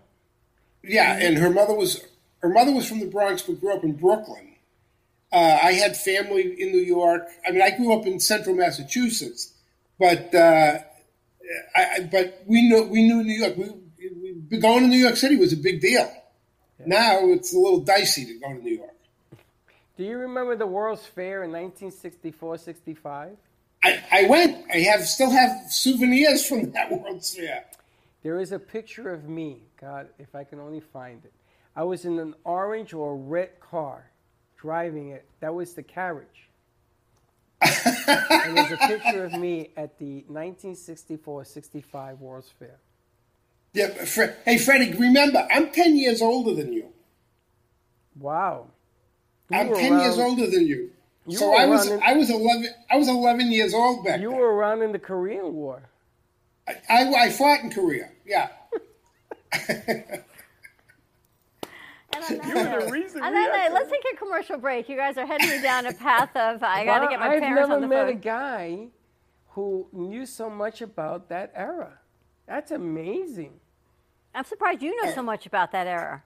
Yeah, 0.83 1.17
and 1.19 1.37
her 1.37 1.49
mother 1.49 1.73
was 1.73 2.05
her 2.39 2.49
mother 2.49 2.71
was 2.71 2.87
from 2.87 2.99
the 2.99 3.07
Bronx 3.07 3.41
but 3.41 3.59
grew 3.59 3.75
up 3.75 3.83
in 3.83 3.93
Brooklyn. 3.93 4.55
Uh, 5.31 5.59
I 5.61 5.73
had 5.73 5.97
family 5.97 6.55
in 6.61 6.71
New 6.71 6.83
York. 6.83 7.27
I 7.45 7.51
mean, 7.51 7.61
I 7.61 7.71
grew 7.71 7.93
up 7.93 8.05
in 8.05 8.19
Central 8.19 8.55
Massachusetts, 8.55 9.53
but 9.99 10.33
uh, 10.33 10.79
I, 11.75 12.07
but 12.11 12.43
we 12.45 12.67
knew 12.69 12.83
we 12.83 13.03
knew 13.07 13.23
New 13.23 13.33
York. 13.33 13.57
We, 13.57 13.71
we 14.49 14.57
going 14.59 14.83
to 14.83 14.87
New 14.87 14.97
York 14.97 15.17
City 15.17 15.35
was 15.35 15.53
a 15.53 15.57
big 15.57 15.81
deal. 15.81 16.11
Now 16.85 17.19
it's 17.29 17.53
a 17.53 17.57
little 17.57 17.79
dicey 17.79 18.25
to 18.25 18.39
go 18.39 18.53
to 18.53 18.63
New 18.63 18.75
York. 18.77 18.93
Do 19.97 20.03
you 20.03 20.17
remember 20.19 20.55
the 20.55 20.67
World's 20.67 21.05
Fair 21.05 21.43
in 21.43 21.51
1964 21.51 22.59
65? 22.59 23.35
I, 23.83 24.03
I 24.11 24.23
went. 24.27 24.65
I 24.71 24.77
have 24.79 25.01
still 25.01 25.31
have 25.31 25.71
souvenirs 25.71 26.45
from 26.45 26.71
that 26.71 26.91
World's 26.91 27.35
Fair. 27.35 27.65
There 28.27 28.41
is 28.41 28.51
a 28.51 28.59
picture 28.59 29.13
of 29.13 29.29
me. 29.29 29.61
God, 29.79 30.09
if 30.19 30.35
I 30.35 30.43
can 30.43 30.59
only 30.59 30.81
find 30.81 31.23
it. 31.23 31.31
I 31.77 31.83
was 31.83 32.03
in 32.03 32.19
an 32.19 32.33
orange 32.43 32.93
or 32.93 33.15
red 33.15 33.57
car 33.61 34.11
driving 34.57 35.11
it. 35.11 35.25
That 35.39 35.55
was 35.55 35.73
the 35.75 35.81
carriage. 35.81 36.49
and 37.61 38.57
there's 38.57 38.73
a 38.73 38.77
picture 38.85 39.23
of 39.23 39.31
me 39.31 39.69
at 39.77 39.97
the 39.97 40.25
1964 40.27 41.45
65 41.45 42.19
World's 42.19 42.49
Fair. 42.59 42.75
Yeah, 43.71 43.87
Fre- 44.03 44.35
hey 44.43 44.57
Freddie, 44.57 44.91
remember 44.97 45.47
I'm 45.49 45.71
ten 45.71 45.95
years 45.95 46.21
older 46.21 46.53
than 46.53 46.73
you. 46.73 46.87
Wow. 48.19 48.67
You 49.49 49.57
I'm 49.57 49.67
were 49.69 49.77
ten 49.77 50.01
years 50.01 50.17
older 50.17 50.47
than 50.47 50.67
you. 50.67 50.91
You 51.27 51.37
so 51.37 51.55
I 51.55 51.65
was 51.65 51.87
around 51.87 51.99
in- 51.99 52.03
I 52.03 52.13
was 52.17 52.29
eleven 52.29 52.67
I 52.91 52.97
was 52.97 53.07
eleven 53.07 53.53
years 53.53 53.73
old 53.73 54.03
back 54.03 54.19
You 54.19 54.31
then. 54.31 54.37
were 54.37 54.51
around 54.53 54.81
in 54.81 54.91
the 54.91 54.99
Korean 54.99 55.53
War. 55.53 55.83
I, 56.67 57.13
I 57.13 57.29
fought 57.31 57.61
in 57.61 57.71
Korea. 57.71 58.09
Yeah. 58.25 58.49
And 62.13 62.23
on 62.23 62.47
You 62.47 62.53
that 62.53 62.79
were 62.79 62.85
the 62.85 62.91
reason 62.91 63.23
on 63.23 63.33
we 63.33 63.39
that 63.39 63.73
let's 63.73 63.89
take 63.91 64.03
a 64.13 64.17
commercial 64.17 64.57
break. 64.57 64.89
You 64.89 64.97
guys 64.97 65.17
are 65.17 65.25
heading 65.25 65.49
me 65.49 65.61
down 65.61 65.85
a 65.85 65.93
path 65.93 66.35
of 66.35 66.63
I 66.63 66.83
got 66.83 66.99
to 66.99 67.07
get 67.07 67.19
my 67.19 67.27
I've 67.27 67.41
parents 67.41 67.69
never 67.69 67.73
on 67.73 67.81
the 67.81 67.87
met 67.87 68.09
a 68.09 68.13
guy 68.13 68.87
who 69.49 69.87
knew 69.93 70.25
so 70.25 70.49
much 70.49 70.81
about 70.81 71.29
that 71.29 71.51
era. 71.55 71.99
That's 72.47 72.71
amazing. 72.71 73.59
I'm 74.33 74.45
surprised 74.45 74.81
you 74.81 75.03
know 75.03 75.11
so 75.13 75.23
much 75.23 75.45
about 75.45 75.71
that 75.71 75.87
era. 75.87 76.23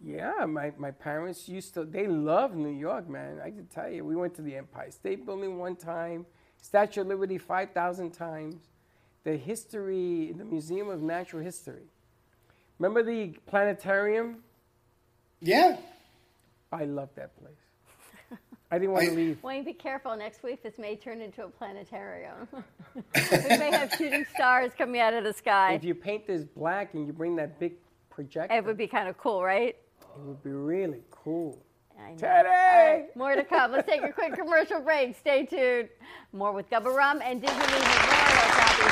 Yeah, 0.00 0.44
my, 0.46 0.72
my 0.78 0.90
parents 0.90 1.48
used 1.48 1.74
to, 1.74 1.84
they 1.84 2.06
love 2.06 2.54
New 2.54 2.70
York, 2.70 3.08
man. 3.08 3.40
I 3.42 3.50
can 3.50 3.66
tell 3.66 3.90
you, 3.90 4.04
we 4.04 4.14
went 4.14 4.34
to 4.36 4.42
the 4.42 4.54
Empire 4.54 4.90
State 4.90 5.24
Building 5.24 5.58
one 5.58 5.74
time, 5.74 6.26
Statue 6.60 7.00
of 7.00 7.08
Liberty 7.08 7.38
5,000 7.38 8.10
times, 8.12 8.68
the 9.26 9.36
history, 9.36 10.32
the 10.38 10.44
Museum 10.44 10.88
of 10.88 11.02
Natural 11.02 11.42
History. 11.42 11.82
Remember 12.78 13.02
the 13.02 13.34
planetarium? 13.46 14.36
Yeah. 15.40 15.78
I 16.70 16.84
love 16.84 17.08
that 17.16 17.36
place. 17.36 18.38
I 18.70 18.78
didn't 18.78 18.92
want 18.92 19.06
to 19.06 19.14
leave. 19.14 19.42
Wayne, 19.42 19.64
be 19.64 19.72
careful. 19.72 20.16
Next 20.16 20.44
week, 20.44 20.62
this 20.62 20.78
may 20.78 20.94
turn 20.94 21.20
into 21.20 21.44
a 21.44 21.48
planetarium. 21.48 22.46
we 22.94 23.02
may 23.58 23.72
have 23.72 23.92
shooting 23.98 24.24
stars 24.32 24.70
coming 24.78 25.00
out 25.00 25.12
of 25.12 25.24
the 25.24 25.32
sky. 25.32 25.72
If 25.72 25.82
you 25.82 25.94
paint 25.96 26.28
this 26.28 26.44
black 26.44 26.94
and 26.94 27.04
you 27.04 27.12
bring 27.12 27.34
that 27.36 27.58
big 27.58 27.74
projector, 28.10 28.54
It 28.54 28.64
would 28.64 28.76
be 28.76 28.86
kind 28.86 29.08
of 29.08 29.18
cool, 29.18 29.42
right? 29.42 29.76
it 30.00 30.20
would 30.22 30.42
be 30.44 30.50
really 30.50 31.02
cool. 31.10 31.58
I 31.98 32.10
know. 32.10 32.16
Teddy! 32.16 32.48
All 32.48 32.94
right, 32.94 33.16
more 33.16 33.34
to 33.34 33.44
come. 33.44 33.72
Let's 33.72 33.88
take 33.88 34.02
a 34.02 34.12
quick 34.12 34.34
commercial 34.34 34.80
break. 34.80 35.16
Stay 35.16 35.46
tuned. 35.46 35.88
More 36.32 36.52
with 36.52 36.68
Gubba 36.70 36.94
Rum 36.94 37.20
and 37.24 37.40
Dignity 37.40 37.72
Memorial, 37.72 38.55
Do 38.76 38.82
you 38.82 38.88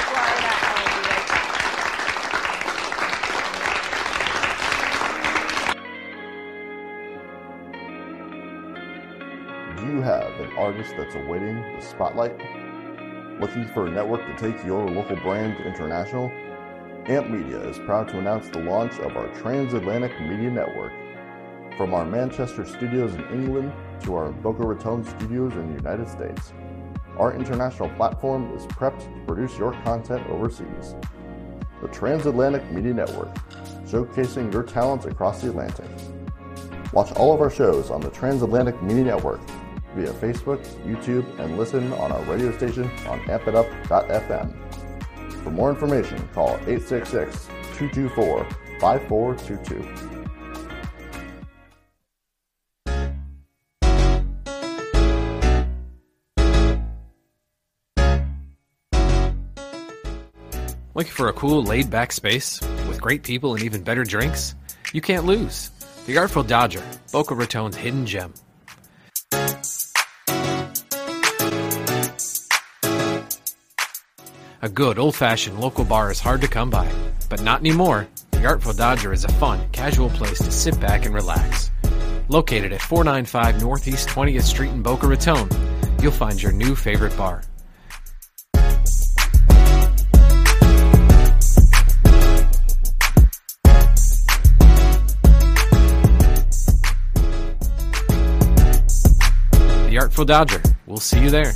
have 10.01 10.41
an 10.41 10.57
artist 10.57 10.95
that's 10.97 11.15
awaiting 11.17 11.57
the 11.57 11.81
spotlight? 11.83 12.39
Looking 13.39 13.69
for 13.75 13.87
a 13.87 13.91
network 13.91 14.25
to 14.25 14.35
take 14.39 14.65
your 14.65 14.89
local 14.89 15.17
brand 15.17 15.59
international? 15.67 16.33
AMP 17.07 17.29
Media 17.29 17.61
is 17.69 17.79
proud 17.81 18.09
to 18.09 18.19
announce 18.19 18.49
the 18.49 18.61
launch 18.61 18.99
of 19.01 19.15
our 19.19 19.29
Transatlantic 19.35 20.19
Media 20.19 20.51
Network. 20.51 20.95
From 21.77 21.93
our 21.93 22.07
Manchester 22.07 22.65
studios 22.65 23.15
in 23.15 23.25
England 23.25 23.71
to 24.05 24.15
our 24.15 24.33
Boca 24.33 24.63
Raton 24.63 25.05
studios 25.05 25.53
in 25.53 25.69
the 25.69 25.75
United 25.75 26.09
States, 26.09 26.55
our 27.19 27.35
international 27.35 27.89
platform 27.91 28.55
is 28.57 28.67
prepped 28.67 29.01
to 29.01 29.27
produce 29.27 29.57
your 29.59 29.73
content 29.83 30.27
overseas. 30.29 30.95
The 31.81 31.89
Transatlantic 31.89 32.71
Media 32.71 32.95
Network, 32.95 33.35
showcasing 33.87 34.53
your 34.53 34.63
talents 34.63 35.07
across 35.07 35.43
the 35.43 35.51
Atlantic. 35.51 35.87
Watch 36.93 37.13
all 37.13 37.35
of 37.35 37.41
our 37.41 37.51
shows 37.51 37.91
on 37.91 38.01
the 38.01 38.11
Transatlantic 38.11 38.81
Media 38.83 39.05
Network 39.05 39.41
via 39.95 40.13
Facebook, 40.13 40.65
YouTube, 40.85 41.39
and 41.39 41.59
listen 41.59 41.93
on 41.95 42.13
our 42.13 42.23
radio 42.23 42.57
station 42.57 42.85
on 43.09 43.21
ampitup.fm. 43.21 44.55
For 45.43 45.51
more 45.51 45.71
information, 45.71 46.27
call 46.33 46.57
866 46.67 47.47
224 47.77 48.47
5422. 48.81 50.14
Looking 60.95 61.13
for 61.13 61.29
a 61.29 61.33
cool, 61.33 61.65
laid 61.65 61.91
back 61.91 62.13
space 62.13 62.61
with 62.87 63.01
great 63.01 63.25
people 63.25 63.55
and 63.55 63.65
even 63.65 63.83
better 63.83 64.05
drinks? 64.05 64.55
You 64.93 65.01
can't 65.01 65.25
lose. 65.25 65.71
The 66.07 66.19
Artful 66.19 66.45
Dodger, 66.45 66.85
Boca 67.11 67.35
Raton's 67.35 67.75
hidden 67.75 68.07
gem. 68.07 68.33
A 74.63 74.69
good, 74.73 75.01
old 75.01 75.17
fashioned 75.17 75.59
local 75.59 75.85
bar 75.85 76.13
is 76.13 76.21
hard 76.21 76.41
to 76.43 76.49
come 76.49 76.71
by, 76.71 76.89
but 77.29 77.43
not 77.43 77.59
anymore. 77.59 78.07
The 78.31 78.47
Artful 78.47 78.75
Dodger 78.75 79.13
is 79.13 79.25
a 79.25 79.33
fun, 79.33 79.69
casual 79.73 80.11
place 80.11 80.39
to 80.39 80.53
sit 80.53 80.79
back 80.79 81.07
and 81.07 81.15
relax. 81.15 81.73
Located 82.29 82.73
at 82.73 82.81
495 82.81 83.61
Northeast 83.61 84.09
20th 84.11 84.43
Street 84.43 84.71
in 84.71 84.81
Boca 84.81 85.09
Raton, 85.09 85.49
you'll 86.01 86.13
find 86.13 86.41
your 86.41 86.53
new 86.53 86.77
favorite 86.77 87.17
bar. 87.17 87.43
Dodger. 100.23 100.63
We'll 100.87 100.99
see 100.99 101.21
you 101.21 101.31
there. 101.31 101.53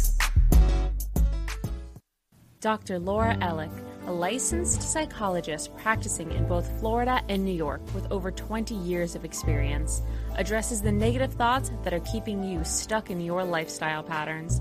Dr. 2.60 2.98
Laura 2.98 3.36
Ellick, 3.36 3.70
a 4.06 4.12
licensed 4.12 4.82
psychologist 4.82 5.76
practicing 5.76 6.32
in 6.32 6.48
both 6.48 6.68
Florida 6.80 7.22
and 7.28 7.44
New 7.44 7.52
York 7.52 7.80
with 7.94 8.10
over 8.10 8.32
20 8.32 8.74
years 8.74 9.14
of 9.14 9.24
experience, 9.24 10.02
addresses 10.34 10.82
the 10.82 10.90
negative 10.90 11.32
thoughts 11.34 11.70
that 11.84 11.92
are 11.92 12.00
keeping 12.00 12.42
you 12.42 12.64
stuck 12.64 13.10
in 13.10 13.20
your 13.20 13.44
lifestyle 13.44 14.02
patterns. 14.02 14.60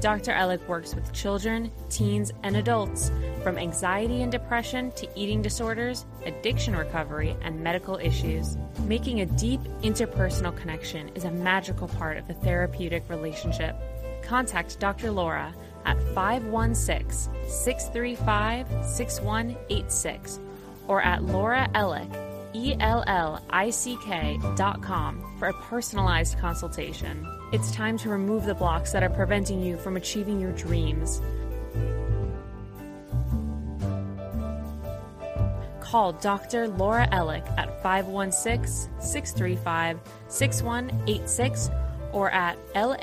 Dr. 0.00 0.32
Ellick 0.32 0.64
works 0.68 0.94
with 0.94 1.12
children, 1.12 1.72
teens, 1.90 2.30
and 2.44 2.56
adults 2.56 3.10
from 3.42 3.58
anxiety 3.58 4.22
and 4.22 4.30
depression 4.30 4.92
to 4.92 5.08
eating 5.18 5.42
disorders, 5.42 6.06
addiction 6.24 6.76
recovery, 6.76 7.36
and 7.42 7.60
medical 7.60 7.96
issues. 7.96 8.56
Making 8.84 9.20
a 9.20 9.26
deep 9.26 9.60
interpersonal 9.82 10.56
connection 10.56 11.08
is 11.16 11.24
a 11.24 11.30
magical 11.30 11.88
part 11.88 12.16
of 12.16 12.28
the 12.28 12.34
therapeutic 12.34 13.08
relationship. 13.08 13.76
Contact 14.22 14.78
Dr. 14.78 15.10
Laura 15.10 15.52
at 15.84 16.00
516 16.14 17.32
635 17.48 18.68
6186 18.84 20.40
or 20.86 21.02
at 21.02 21.24
Laura 21.24 21.68
Ellick, 21.74 22.14
E 22.54 22.76
L 22.78 23.02
L 23.06 23.44
I 23.50 23.70
C 23.70 23.98
K 24.04 24.38
dot 24.56 24.82
com 24.82 25.36
for 25.38 25.48
a 25.48 25.54
personalized 25.54 26.38
consultation. 26.38 27.26
It's 27.50 27.72
time 27.72 27.96
to 27.98 28.10
remove 28.10 28.44
the 28.44 28.54
blocks 28.54 28.92
that 28.92 29.02
are 29.02 29.08
preventing 29.08 29.62
you 29.62 29.78
from 29.78 29.96
achieving 29.96 30.38
your 30.38 30.52
dreams. 30.52 31.22
Call 35.80 36.12
Dr. 36.12 36.68
Laura 36.68 37.08
Ellick 37.08 37.46
at 37.56 37.82
516 37.82 38.90
635 39.00 39.98
6186 40.28 41.70
or 42.12 42.30
at 42.30 42.58
L 42.74 42.94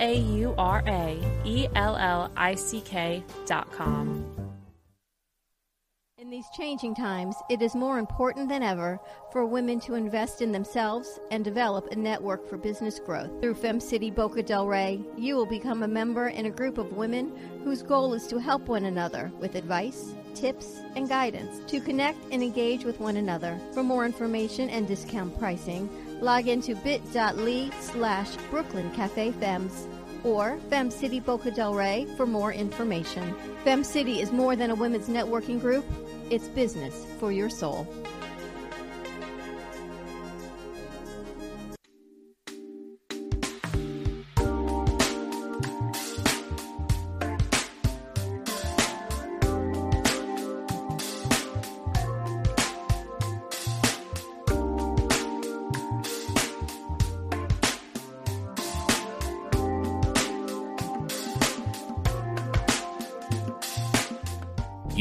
In 6.26 6.32
these 6.32 6.50
changing 6.50 6.96
times, 6.96 7.36
it 7.52 7.62
is 7.62 7.76
more 7.76 8.00
important 8.00 8.50
than 8.50 8.64
ever 8.64 9.00
for 9.32 9.46
women 9.46 9.80
to 9.82 9.94
invest 9.94 10.42
in 10.42 10.52
themselves 10.52 11.20
and 11.30 11.46
develop 11.46 11.92
a 11.92 11.96
network 11.96 12.50
for 12.50 12.58
business 12.58 12.98
growth. 12.98 13.30
Through 13.42 13.54
FemCity 13.54 14.16
Boca 14.16 14.42
Del 14.42 14.66
Rey, 14.66 15.00
you 15.16 15.36
will 15.36 15.46
become 15.46 15.84
a 15.84 15.88
member 15.88 16.30
in 16.30 16.48
a 16.48 16.50
group 16.50 16.80
of 16.80 16.94
women 16.94 17.32
whose 17.64 17.84
goal 17.84 18.16
is 18.16 18.26
to 18.26 18.40
help 18.40 18.68
one 18.68 18.86
another 18.86 19.32
with 19.40 19.54
advice, 19.54 20.16
tips, 20.34 20.82
and 20.96 21.08
guidance 21.08 21.62
to 21.70 21.80
connect 21.80 22.18
and 22.32 22.42
engage 22.42 22.86
with 22.86 23.00
one 23.00 23.18
another. 23.18 23.60
For 23.76 23.84
more 23.84 24.04
information 24.04 24.68
and 24.72 24.88
discount 24.88 25.38
pricing, 25.38 25.88
log 26.22 26.48
into 26.48 26.74
bit.ly 26.78 27.70
slash 27.82 28.36
Brooklyn 28.50 28.90
Cafe 28.96 29.32
Femmes 29.34 29.88
or 30.24 30.58
FemCity 30.72 31.24
Boca 31.24 31.52
Del 31.52 31.76
Rey 31.76 32.08
for 32.18 32.26
more 32.26 32.52
information. 32.52 33.36
Fem 33.64 33.84
City 33.84 34.22
is 34.22 34.32
more 34.32 34.56
than 34.56 34.72
a 34.72 34.76
women's 34.76 35.08
networking 35.08 35.62
group. 35.62 35.86
It's 36.32 36.48
business 36.48 37.06
for 37.20 37.32
your 37.32 37.52
soul. 37.52 37.88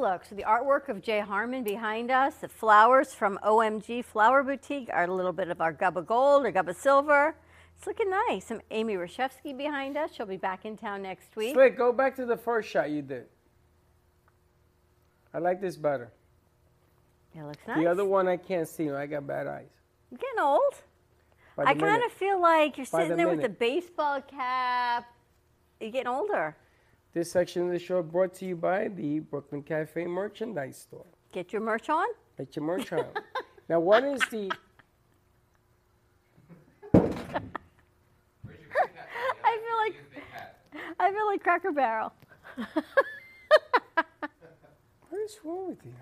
nice 0.00 0.28
So. 0.28 0.34
The 0.34 0.42
artwork 0.44 0.88
of 0.88 1.02
Jay 1.02 1.20
Harmon 1.20 1.62
behind 1.62 2.10
us, 2.10 2.36
the 2.36 2.48
flowers 2.48 3.14
from 3.14 3.38
OMG 3.44 4.04
Flower 4.04 4.42
Boutique, 4.42 4.88
are 4.92 5.04
a 5.04 5.14
little 5.14 5.32
bit 5.32 5.48
of 5.48 5.60
our 5.60 5.72
Gubba 5.72 6.04
Gold 6.06 6.44
or 6.44 6.52
Gubba 6.52 6.74
Silver. 6.74 7.34
It's 7.76 7.86
looking 7.86 8.10
nice. 8.10 8.46
Some 8.46 8.60
Amy 8.70 8.94
Rashevsky 8.94 9.56
behind 9.56 9.96
us. 9.96 10.12
She'll 10.14 10.26
be 10.26 10.36
back 10.36 10.64
in 10.64 10.76
town 10.76 11.02
next 11.02 11.34
week. 11.36 11.54
Slick, 11.54 11.78
go 11.78 11.92
back 11.92 12.16
to 12.16 12.26
the 12.26 12.36
first 12.36 12.68
shot 12.68 12.90
you 12.90 13.02
did. 13.02 13.26
I 15.32 15.38
like 15.38 15.60
this 15.60 15.76
better. 15.76 16.10
It 17.34 17.42
looks 17.42 17.66
nice. 17.66 17.78
The 17.78 17.86
other 17.86 18.04
one 18.04 18.26
I 18.26 18.36
can't 18.36 18.68
see. 18.68 18.90
I 18.90 19.06
got 19.06 19.26
bad 19.26 19.46
eyes. 19.46 19.68
You're 20.10 20.18
getting 20.18 20.40
old. 20.40 20.74
I 21.58 21.74
kind 21.74 22.02
of 22.02 22.10
feel 22.12 22.40
like 22.40 22.76
you're 22.78 22.86
By 22.90 23.02
sitting 23.02 23.10
the 23.10 23.16
there 23.16 23.28
with 23.28 23.36
the 23.36 23.42
minute. 23.42 23.58
baseball 23.58 24.20
cap. 24.22 25.06
You're 25.78 25.90
getting 25.90 26.08
older. 26.08 26.56
This 27.12 27.32
section 27.32 27.66
of 27.66 27.72
the 27.72 27.78
show 27.80 28.02
brought 28.04 28.34
to 28.34 28.44
you 28.44 28.54
by 28.54 28.86
the 28.86 29.18
Brooklyn 29.18 29.64
Cafe 29.64 30.06
merchandise 30.06 30.78
store. 30.78 31.06
Get 31.32 31.52
your 31.52 31.60
merch 31.60 31.88
on. 31.88 32.06
Get 32.38 32.54
your 32.54 32.64
merch 32.64 32.92
on. 32.92 33.04
now, 33.68 33.80
what 33.80 34.04
is 34.04 34.20
the? 34.30 34.48
I 36.94 37.00
feel 39.58 39.76
like 39.78 39.94
I 41.00 41.10
feel 41.10 41.26
like 41.26 41.42
Cracker 41.42 41.72
Barrel. 41.72 42.12
What 45.08 45.20
is 45.24 45.36
wrong 45.42 45.70
with 45.70 45.78
you? 45.84 45.92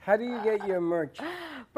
How 0.00 0.18
do 0.18 0.24
you 0.24 0.38
get 0.44 0.66
your 0.66 0.82
merch? 0.82 1.18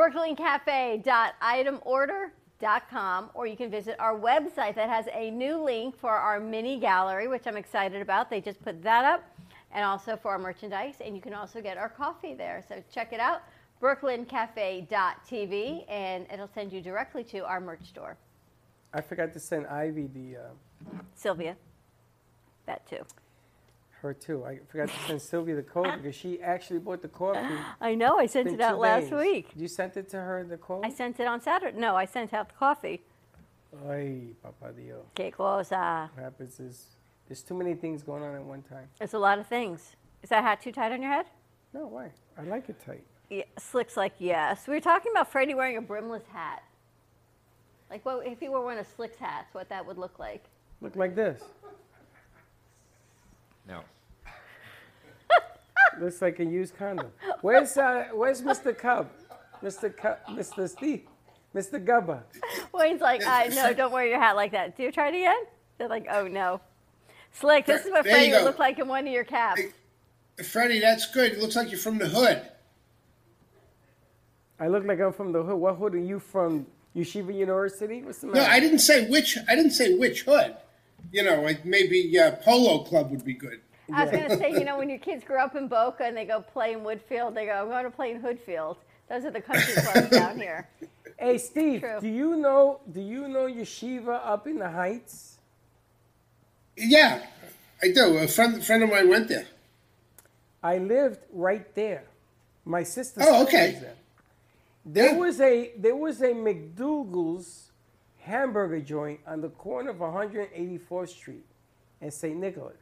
BrooklynCafe.itemorder.com, 2.61 3.31
or 3.35 3.47
you 3.47 3.57
can 3.57 3.71
visit 3.71 3.97
our 3.99 4.19
website 4.19 4.75
that 4.75 4.89
has 4.89 5.07
a 5.13 5.31
new 5.31 5.63
link 5.63 5.99
for 5.99 6.11
our 6.11 6.41
mini 6.41 6.79
gallery, 6.79 7.29
which 7.29 7.47
I'm 7.47 7.57
excited 7.57 8.03
about. 8.03 8.31
They 8.31 8.41
just 8.41 8.63
put 8.63 8.83
that 8.83 9.05
up, 9.05 9.25
and 9.73 9.85
also 9.85 10.17
for 10.17 10.33
our 10.33 10.39
merchandise, 10.39 10.97
and 11.05 11.15
you 11.15 11.23
can 11.23 11.35
also 11.35 11.61
get 11.61 11.77
our 11.77 11.89
coffee 11.89 12.35
there. 12.35 12.65
So 12.69 12.83
check 12.93 13.13
it 13.13 13.21
out, 13.21 13.43
BrooklynCafe.tv, 13.81 15.85
and 15.89 16.27
it'll 16.33 16.51
send 16.55 16.73
you 16.73 16.81
directly 16.81 17.25
to 17.25 17.41
our 17.41 17.61
merch 17.61 17.89
store. 17.89 18.17
I 18.93 19.01
forgot 19.01 19.33
to 19.35 19.41
send 19.41 19.67
Ivy 19.67 20.09
the 20.09 20.37
uh, 20.37 20.49
Sylvia, 21.15 21.57
that 22.67 22.87
too. 22.89 23.05
Her 24.03 24.15
too. 24.15 24.45
I 24.45 24.59
forgot 24.69 24.89
to 24.89 24.95
send 25.07 25.23
Sylvia 25.23 25.57
the 25.57 25.63
code 25.63 25.87
ah. 25.89 25.97
because 25.97 26.15
she 26.15 26.41
actually 26.41 26.81
bought 26.81 27.03
the 27.03 27.09
coffee. 27.09 27.55
I 27.81 27.95
know, 27.95 28.19
I 28.19 28.27
sent 28.27 28.49
it 28.49 28.61
out 28.61 28.79
last 28.79 29.11
days. 29.11 29.13
week. 29.13 29.49
You 29.57 29.69
sent 29.69 29.97
it 29.97 30.09
to 30.11 30.17
her 30.17 30.45
the 30.45 30.57
code. 30.57 30.85
I 30.85 30.91
sent 30.91 31.21
it 31.21 31.27
on 31.27 31.41
Saturday. 31.41 31.79
No, 31.79 31.97
I 31.97 32.05
sent 32.05 32.35
out 32.35 32.49
the 32.49 32.55
coffee. 32.55 33.03
Ay, 33.89 34.35
Papa 34.43 34.73
Dios. 34.77 35.05
Que 35.15 35.31
cosa. 35.31 36.11
What 36.15 36.23
happens 36.23 36.59
is 36.59 36.87
there's 37.29 37.43
too 37.43 37.55
many 37.55 37.75
things 37.75 38.03
going 38.03 38.23
on 38.23 38.35
at 38.35 38.43
one 38.43 38.63
time. 38.63 38.89
It's 39.01 39.15
a 39.15 39.19
lot 39.19 39.39
of 39.39 39.47
things. 39.47 39.97
Is 40.23 40.31
that 40.31 40.43
hat 40.43 40.61
too 40.61 40.73
tight 40.73 40.93
on 40.93 41.01
your 41.01 41.13
head? 41.13 41.27
No, 41.73 41.87
why? 41.87 42.11
I 42.37 42.43
like 42.43 42.69
it 42.69 42.77
tight. 42.85 43.05
Yeah, 43.29 43.45
Slick's 43.59 43.97
like 43.97 44.15
yes. 44.19 44.67
We 44.67 44.75
were 44.75 44.81
talking 44.81 45.13
about 45.13 45.31
Freddie 45.31 45.55
wearing 45.55 45.77
a 45.77 45.83
brimless 45.83 46.27
hat. 46.33 46.65
Like 47.89 48.05
what 48.05 48.27
if 48.27 48.41
he 48.41 48.49
were 48.49 48.65
one 48.65 48.79
of 48.79 48.87
Slick's 48.87 49.19
hats? 49.19 49.55
What 49.55 49.69
that 49.69 49.87
would 49.87 49.99
look 49.99 50.19
like? 50.19 50.45
Look 50.81 50.97
like 50.97 51.15
this. 51.15 51.43
No. 53.71 53.81
Looks 56.01 56.21
like 56.21 56.41
a 56.41 56.45
used 56.45 56.77
condom. 56.77 57.11
Where's 57.41 57.77
uh, 57.77 58.09
Where's 58.13 58.43
Mr. 58.43 58.77
Cub? 58.77 59.09
Mr. 59.63 59.95
Cub, 59.97 60.19
Mr. 60.31 60.69
Steve. 60.69 61.03
Mr. 61.55 61.85
Gubba. 61.85 62.23
Wayne's 62.73 63.01
like, 63.01 63.27
uh, 63.27 63.49
no, 63.55 63.73
don't 63.75 63.93
wear 63.93 64.07
your 64.07 64.21
hat 64.21 64.37
like 64.37 64.53
that. 64.53 64.77
Do 64.77 64.85
you 64.85 64.93
try 64.93 65.09
it 65.09 65.15
again? 65.17 65.37
They're 65.79 65.89
like, 65.89 66.07
oh 66.11 66.27
no. 66.29 66.61
Slick, 67.33 67.67
this 67.67 67.85
is 67.85 67.91
what 67.91 68.05
There 68.05 68.15
Freddie 68.15 68.31
would 68.33 68.39
go. 68.39 68.45
look 68.45 68.59
like 68.59 68.79
in 68.79 68.89
one 68.89 69.07
of 69.07 69.13
your 69.13 69.25
caps. 69.25 69.63
Freddie, 70.45 70.81
that's 70.81 71.11
good. 71.13 71.33
It 71.33 71.39
looks 71.39 71.57
like 71.57 71.71
you're 71.71 71.79
from 71.79 71.99
the 71.99 72.09
hood. 72.09 72.43
I 74.59 74.69
look 74.69 74.85
like 74.85 75.01
I'm 75.01 75.13
from 75.13 75.33
the 75.33 75.43
hood. 75.43 75.57
What 75.57 75.77
hood 75.77 75.95
are 75.95 75.99
you 75.99 76.19
from? 76.19 76.67
Yeshiva 76.97 77.33
University? 77.35 78.03
What's 78.03 78.19
the 78.21 78.29
No. 78.29 78.43
I 78.45 78.59
didn't 78.59 78.81
say 78.81 79.09
which. 79.09 79.39
I 79.49 79.55
didn't 79.55 79.71
say 79.73 79.95
which 79.95 80.23
hood. 80.23 80.57
You 81.13 81.25
know, 81.25 81.43
like 81.43 81.65
maybe 81.65 82.19
uh, 82.19 82.33
Polo 82.37 82.85
Club 82.85 83.11
would 83.11 83.25
be 83.25 83.35
good. 83.35 83.61
I 83.93 84.05
was 84.05 84.13
going 84.13 84.29
to 84.29 84.37
say, 84.39 84.53
you 84.53 84.65
know, 84.65 84.79
when 84.79 84.89
your 84.89 85.01
kids 85.01 85.25
grow 85.25 85.45
up 85.45 85.57
in 85.57 85.67
Boca 85.67 86.05
and 86.05 86.17
they 86.17 86.25
go 86.25 86.41
play 86.41 86.73
in 86.75 86.81
Woodfield, 86.81 87.35
they 87.35 87.47
go, 87.47 87.53
I'm 87.53 87.69
going 87.69 87.85
to 87.85 87.91
play 87.91 88.13
in 88.13 88.23
Hoodfield. 88.23 88.77
Those 89.09 89.25
are 89.25 89.33
the 89.33 89.41
country 89.41 89.75
clubs 89.75 90.11
down 90.11 90.39
here. 90.39 90.69
Hey 91.19 91.37
Steve, 91.37 91.85
do 92.01 92.09
you 92.09 92.37
know 92.37 92.81
do 92.91 93.01
you 93.01 93.29
know 93.29 93.47
Yeshiva 93.47 94.21
up 94.25 94.47
in 94.47 94.59
the 94.59 94.71
Heights? 94.71 95.37
Yeah, 96.77 97.27
I 97.83 97.91
do. 97.91 98.17
A 98.19 98.27
friend, 98.29 98.65
friend 98.65 98.85
of 98.85 98.91
mine 98.91 99.09
went 99.09 99.29
there. 99.29 99.47
I 100.63 100.79
lived 100.79 101.19
right 101.33 101.75
there. 101.75 102.05
My 102.65 102.85
sister. 102.85 103.21
Oh, 103.23 103.43
okay. 103.43 103.73
lives 103.73 103.81
there. 103.81 103.97
There 104.87 105.15
was 105.15 105.41
a 105.41 105.73
there 105.77 105.97
was 105.97 106.23
a 106.23 106.33
McDougal's 106.33 107.70
hamburger 108.31 108.81
joint 108.81 109.21
on 109.27 109.41
the 109.41 109.49
corner 109.51 109.91
of 109.91 109.97
184th 109.97 111.09
Street 111.09 111.45
and 112.01 112.13
St. 112.13 112.37
Nicholas. 112.37 112.79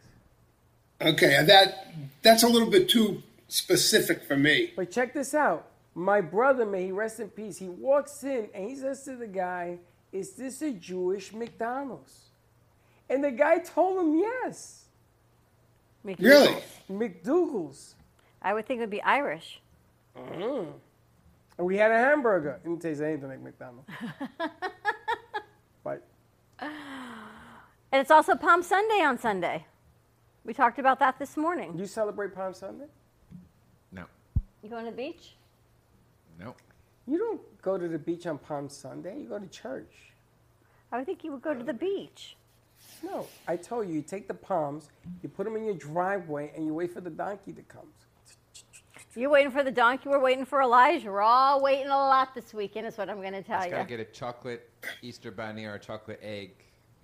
Okay, 1.00 1.42
that 1.44 1.94
that's 2.22 2.42
a 2.42 2.48
little 2.48 2.70
bit 2.70 2.88
too 2.88 3.22
specific 3.48 4.24
for 4.24 4.36
me. 4.36 4.72
But 4.76 4.90
check 4.90 5.14
this 5.14 5.34
out. 5.34 5.66
My 5.94 6.20
brother, 6.20 6.64
may 6.66 6.86
he 6.86 6.92
rest 6.92 7.18
in 7.18 7.28
peace, 7.28 7.58
he 7.58 7.68
walks 7.68 8.22
in 8.22 8.48
and 8.54 8.68
he 8.68 8.76
says 8.76 9.04
to 9.04 9.16
the 9.16 9.26
guy, 9.26 9.78
Is 10.12 10.32
this 10.32 10.62
a 10.62 10.70
Jewish 10.70 11.32
McDonald's? 11.32 12.26
And 13.10 13.24
the 13.24 13.30
guy 13.30 13.58
told 13.58 14.04
him 14.04 14.18
yes. 14.18 14.84
Really? 16.04 16.62
McDougal's. 16.90 17.94
I 18.40 18.54
would 18.54 18.66
think 18.66 18.78
it 18.78 18.82
would 18.82 18.90
be 18.90 19.02
Irish. 19.02 19.60
Mm. 20.16 20.68
And 21.58 21.66
we 21.66 21.76
had 21.76 21.90
a 21.90 21.96
hamburger. 21.98 22.50
It 22.50 22.64
didn't 22.64 22.80
taste 22.80 23.02
anything 23.02 23.28
like 23.28 23.42
McDonald's. 23.42 23.88
but 25.84 26.06
And 27.90 28.00
it's 28.00 28.10
also 28.10 28.34
Palm 28.34 28.62
Sunday 28.62 29.02
on 29.02 29.18
Sunday. 29.18 29.66
We 30.44 30.52
talked 30.52 30.78
about 30.78 30.98
that 31.00 31.18
this 31.18 31.36
morning. 31.36 31.72
Do 31.72 31.80
you 31.80 31.86
celebrate 31.86 32.34
Palm 32.34 32.54
Sunday? 32.54 32.86
No. 33.92 34.04
You 34.62 34.68
going 34.68 34.84
to 34.84 34.90
the 34.90 34.96
beach? 34.96 35.36
No. 36.38 36.54
You 37.06 37.18
don't 37.18 37.62
go 37.62 37.78
to 37.78 37.88
the 37.88 37.98
beach 37.98 38.26
on 38.26 38.38
Palm 38.38 38.68
Sunday. 38.68 39.20
You 39.20 39.28
go 39.28 39.38
to 39.38 39.46
church. 39.46 40.12
I 40.92 40.98
would 40.98 41.06
think 41.06 41.24
you 41.24 41.32
would 41.32 41.42
go 41.42 41.54
to 41.54 41.64
the 41.64 41.72
beach. 41.72 42.36
No, 43.02 43.26
I 43.46 43.56
told 43.56 43.88
you, 43.88 43.94
you 43.94 44.02
take 44.02 44.28
the 44.28 44.34
palms, 44.34 44.88
you 45.22 45.28
put 45.28 45.44
them 45.44 45.56
in 45.56 45.64
your 45.64 45.74
driveway, 45.74 46.52
and 46.56 46.64
you 46.64 46.74
wait 46.74 46.92
for 46.92 47.00
the 47.00 47.10
donkey 47.10 47.52
to 47.52 47.62
come. 47.62 47.86
You're 49.14 49.30
waiting 49.30 49.50
for 49.50 49.64
the 49.64 49.70
donkey. 49.70 50.08
We're 50.08 50.20
waiting 50.20 50.44
for 50.44 50.62
Elijah. 50.62 51.10
We're 51.10 51.22
all 51.22 51.60
waiting 51.60 51.88
a 51.88 51.96
lot 51.96 52.34
this 52.34 52.54
weekend, 52.54 52.86
is 52.86 52.96
what 52.96 53.10
I'm 53.10 53.20
going 53.20 53.32
to 53.32 53.42
tell 53.42 53.58
Just 53.58 53.70
you. 53.70 53.76
gotta 53.76 53.88
get 53.88 54.00
a 54.00 54.04
chocolate 54.04 54.70
Easter 55.02 55.30
bunny 55.30 55.64
or 55.64 55.74
a 55.74 55.78
chocolate 55.78 56.20
egg, 56.22 56.52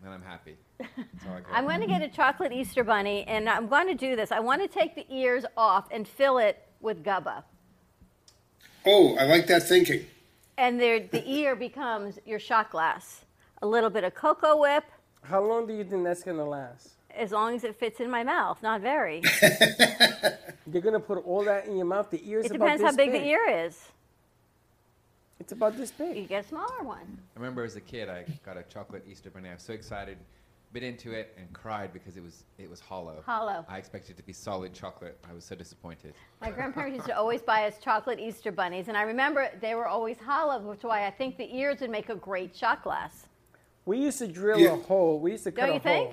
then 0.04 0.12
I'm 0.12 0.22
happy. 0.22 0.56
That's 0.78 0.90
I 1.24 1.40
got. 1.40 1.52
I'm 1.52 1.64
going 1.64 1.80
to 1.80 1.86
get 1.86 2.02
a 2.02 2.08
chocolate 2.08 2.52
Easter 2.52 2.84
bunny, 2.84 3.24
and 3.24 3.48
I'm 3.48 3.68
going 3.68 3.86
to 3.88 3.94
do 3.94 4.16
this. 4.16 4.30
I 4.30 4.40
want 4.40 4.60
to 4.62 4.68
take 4.68 4.94
the 4.94 5.06
ears 5.10 5.44
off 5.56 5.88
and 5.90 6.06
fill 6.06 6.38
it 6.38 6.66
with 6.80 7.02
gubba. 7.02 7.44
Oh, 8.86 9.16
I 9.16 9.24
like 9.24 9.46
that 9.46 9.62
thinking. 9.62 10.06
And 10.58 10.80
there, 10.80 11.00
the 11.00 11.26
ear 11.30 11.56
becomes 11.56 12.18
your 12.26 12.38
shot 12.38 12.70
glass. 12.70 13.24
A 13.62 13.66
little 13.66 13.90
bit 13.90 14.04
of 14.04 14.14
cocoa 14.14 14.58
whip, 14.58 14.84
How 15.22 15.42
long 15.42 15.66
do 15.66 15.72
you 15.72 15.84
think 15.84 16.04
that's 16.04 16.22
going 16.22 16.36
to 16.36 16.44
last? 16.44 16.90
as 17.16 17.32
long 17.32 17.54
as 17.54 17.64
it 17.64 17.76
fits 17.76 18.00
in 18.00 18.10
my 18.10 18.24
mouth, 18.24 18.62
not 18.62 18.80
very. 18.80 19.22
You're 20.72 20.82
going 20.82 20.94
to 20.94 21.00
put 21.00 21.18
all 21.24 21.44
that 21.44 21.66
in 21.66 21.76
your 21.76 21.86
mouth? 21.86 22.10
The 22.10 22.28
ear's 22.28 22.46
it 22.46 22.56
about 22.56 22.64
depends 22.64 22.82
how 22.82 22.88
this 22.88 22.96
big, 22.96 23.12
the 23.12 23.24
ear 23.24 23.48
is. 23.48 23.80
It's 25.44 25.52
about 25.52 25.76
this 25.76 25.90
big. 25.90 26.16
You 26.16 26.22
get 26.22 26.46
a 26.46 26.48
smaller 26.48 26.82
one. 26.82 27.18
I 27.36 27.38
remember 27.38 27.64
as 27.64 27.76
a 27.76 27.80
kid, 27.82 28.08
I 28.08 28.24
got 28.46 28.56
a 28.56 28.62
chocolate 28.62 29.04
Easter 29.06 29.28
bunny. 29.28 29.50
I 29.50 29.52
was 29.52 29.62
so 29.62 29.74
excited, 29.74 30.16
bit 30.72 30.82
into 30.82 31.12
it, 31.12 31.34
and 31.36 31.52
cried 31.52 31.92
because 31.92 32.16
it 32.16 32.22
was 32.22 32.44
it 32.56 32.70
was 32.70 32.80
hollow. 32.80 33.22
Hollow. 33.26 33.62
I 33.68 33.76
expected 33.76 34.12
it 34.12 34.16
to 34.16 34.22
be 34.22 34.32
solid 34.32 34.72
chocolate. 34.72 35.18
I 35.28 35.34
was 35.34 35.44
so 35.44 35.54
disappointed. 35.54 36.14
My 36.40 36.50
grandparents 36.50 36.94
used 36.96 37.08
to 37.08 37.18
always 37.18 37.42
buy 37.42 37.66
us 37.66 37.74
chocolate 37.78 38.18
Easter 38.18 38.52
bunnies, 38.52 38.88
and 38.88 38.96
I 38.96 39.02
remember 39.02 39.50
they 39.60 39.74
were 39.74 39.86
always 39.86 40.16
hollow, 40.16 40.58
which 40.62 40.78
is 40.78 40.84
why 40.84 41.06
I 41.06 41.10
think 41.10 41.36
the 41.36 41.54
ears 41.54 41.80
would 41.82 41.90
make 41.90 42.08
a 42.08 42.14
great 42.16 42.56
shot 42.56 42.82
glass. 42.82 43.26
We 43.84 43.98
used 43.98 44.20
to 44.20 44.26
drill 44.26 44.58
Yeah. 44.58 44.72
a 44.72 44.76
hole. 44.76 45.20
We 45.20 45.32
used 45.32 45.44
to 45.44 45.52
cut 45.52 45.66
Don't 45.66 45.70
a 45.72 45.74
you 45.74 45.80
think? 45.80 46.10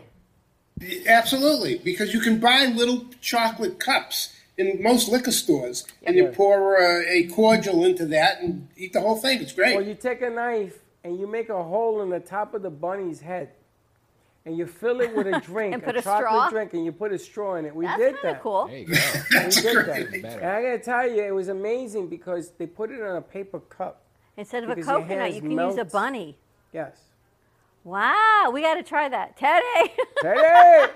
hole. 0.82 1.04
Absolutely, 1.08 1.78
because 1.78 2.14
you 2.14 2.20
can 2.20 2.38
buy 2.42 2.66
little 2.66 3.06
chocolate 3.22 3.80
cups 3.80 4.34
in 4.58 4.82
most 4.82 5.10
liquor 5.10 5.32
stores, 5.32 5.86
and 6.04 6.16
you 6.16 6.28
pour 6.28 6.78
uh, 6.82 7.04
a 7.08 7.28
cordial 7.28 7.86
into 7.86 8.06
that 8.08 8.42
and 8.42 8.68
eat 8.78 8.94
the 8.94 9.02
whole 9.02 9.16
thing. 9.16 9.42
It's 9.42 9.54
great. 9.54 9.76
Or 9.76 9.82
you 9.82 9.96
take 9.96 10.22
a 10.22 10.30
knife 10.30 10.80
and 11.04 11.20
you 11.20 11.26
make 11.28 11.50
a 11.50 11.64
hole 11.64 12.02
in 12.02 12.10
the 12.10 12.20
top 12.20 12.54
of 12.54 12.62
the 12.62 12.70
bunny's 12.70 13.22
head. 13.22 13.50
And 14.44 14.58
you 14.58 14.66
fill 14.66 15.02
it 15.02 15.16
with 15.16 15.28
a 15.28 15.40
drink, 15.46 15.74
And 15.74 15.84
put 15.84 15.96
a 15.96 16.00
a 16.00 16.02
chocolate 16.02 16.28
straw? 16.30 16.50
drink, 16.50 16.74
and 16.74 16.84
you 16.84 16.92
put 16.92 17.12
a 17.12 17.20
straw 17.20 17.56
in 17.56 17.66
it. 17.66 17.76
We 17.76 17.86
That's 17.86 18.00
did 18.00 18.16
kinda 18.22 18.34
that. 18.34 18.42
cool. 18.42 18.68
There 18.68 18.78
you 18.78 18.86
go. 18.88 18.94
We 18.94 19.50
did 19.52 19.86
great. 20.12 20.22
that. 20.24 20.38
And 20.42 20.46
I 20.52 20.62
gotta 20.64 20.80
tell 20.80 21.08
you, 21.10 21.24
it 21.24 21.34
was 21.34 21.48
amazing 21.48 22.08
because 22.08 22.50
they 22.58 22.66
put 22.66 22.90
it 22.92 23.00
in 23.00 23.06
a 23.06 23.22
paper 23.22 23.60
cup. 23.60 24.02
Instead 24.38 24.64
of 24.64 24.70
a 24.72 24.76
coconut, 24.82 25.34
you 25.34 25.42
can 25.42 25.52
use 25.52 25.78
a 25.78 25.86
bunny. 25.86 26.38
Yes. 26.74 26.98
Wow, 27.84 28.50
we 28.54 28.62
got 28.62 28.76
to 28.76 28.84
try 28.84 29.10
that. 29.10 29.36
Teddy! 29.38 29.92
Teddy! 30.22 30.92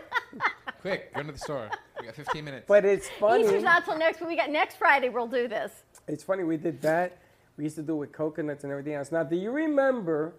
Quick, 0.81 1.13
go 1.15 1.23
to 1.23 1.31
the 1.31 1.37
store. 1.37 1.69
We 1.99 2.05
got 2.05 2.15
15 2.15 2.43
minutes. 2.43 2.65
But 2.67 2.85
it's 2.85 3.09
funny. 3.19 3.43
Easter's 3.43 3.63
not 3.63 3.85
till 3.85 3.97
next 3.97 4.21
We 4.21 4.35
got 4.35 4.49
next 4.49 4.75
Friday. 4.75 5.09
We'll 5.09 5.27
do 5.27 5.47
this. 5.47 5.71
It's 6.07 6.23
funny, 6.23 6.43
we 6.43 6.57
did 6.57 6.81
that. 6.81 7.17
We 7.57 7.63
used 7.63 7.77
to 7.77 7.81
do 7.81 7.93
it 7.93 7.97
with 7.97 8.11
coconuts 8.11 8.63
and 8.63 8.71
everything 8.71 8.93
else. 8.93 9.11
Now, 9.11 9.23
do 9.23 9.35
you 9.35 9.51
remember 9.51 10.33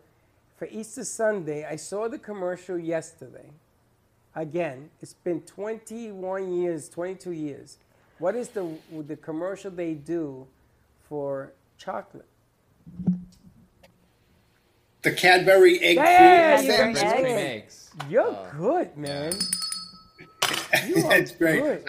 for 0.56 0.66
Easter 0.70 1.04
Sunday, 1.04 1.66
I 1.66 1.76
saw 1.76 2.08
the 2.08 2.18
commercial 2.18 2.78
yesterday. 2.78 3.50
Again, 4.34 4.90
it's 5.02 5.12
been 5.12 5.42
21 5.42 6.52
years, 6.52 6.88
22 6.88 7.32
years. 7.32 7.78
What 8.18 8.34
is 8.34 8.48
the, 8.48 8.66
the 9.06 9.16
commercial 9.16 9.70
they 9.70 9.94
do 9.94 10.46
for 11.08 11.52
chocolate? 11.78 12.26
the 15.02 15.12
Cadbury 15.12 15.78
egg 15.80 15.96
Yeah, 15.96 16.56
cream. 16.56 16.66
yeah, 16.68 16.76
thing. 16.76 16.96
yeah. 16.96 17.12
Cream 17.12 17.26
eggs. 17.26 17.90
You're 18.10 18.24
oh. 18.26 18.48
good, 18.58 18.96
man. 18.96 19.32
You 19.32 19.38
are 19.38 19.65
That's 21.08 21.32
great. 21.32 21.60
good. 21.62 21.84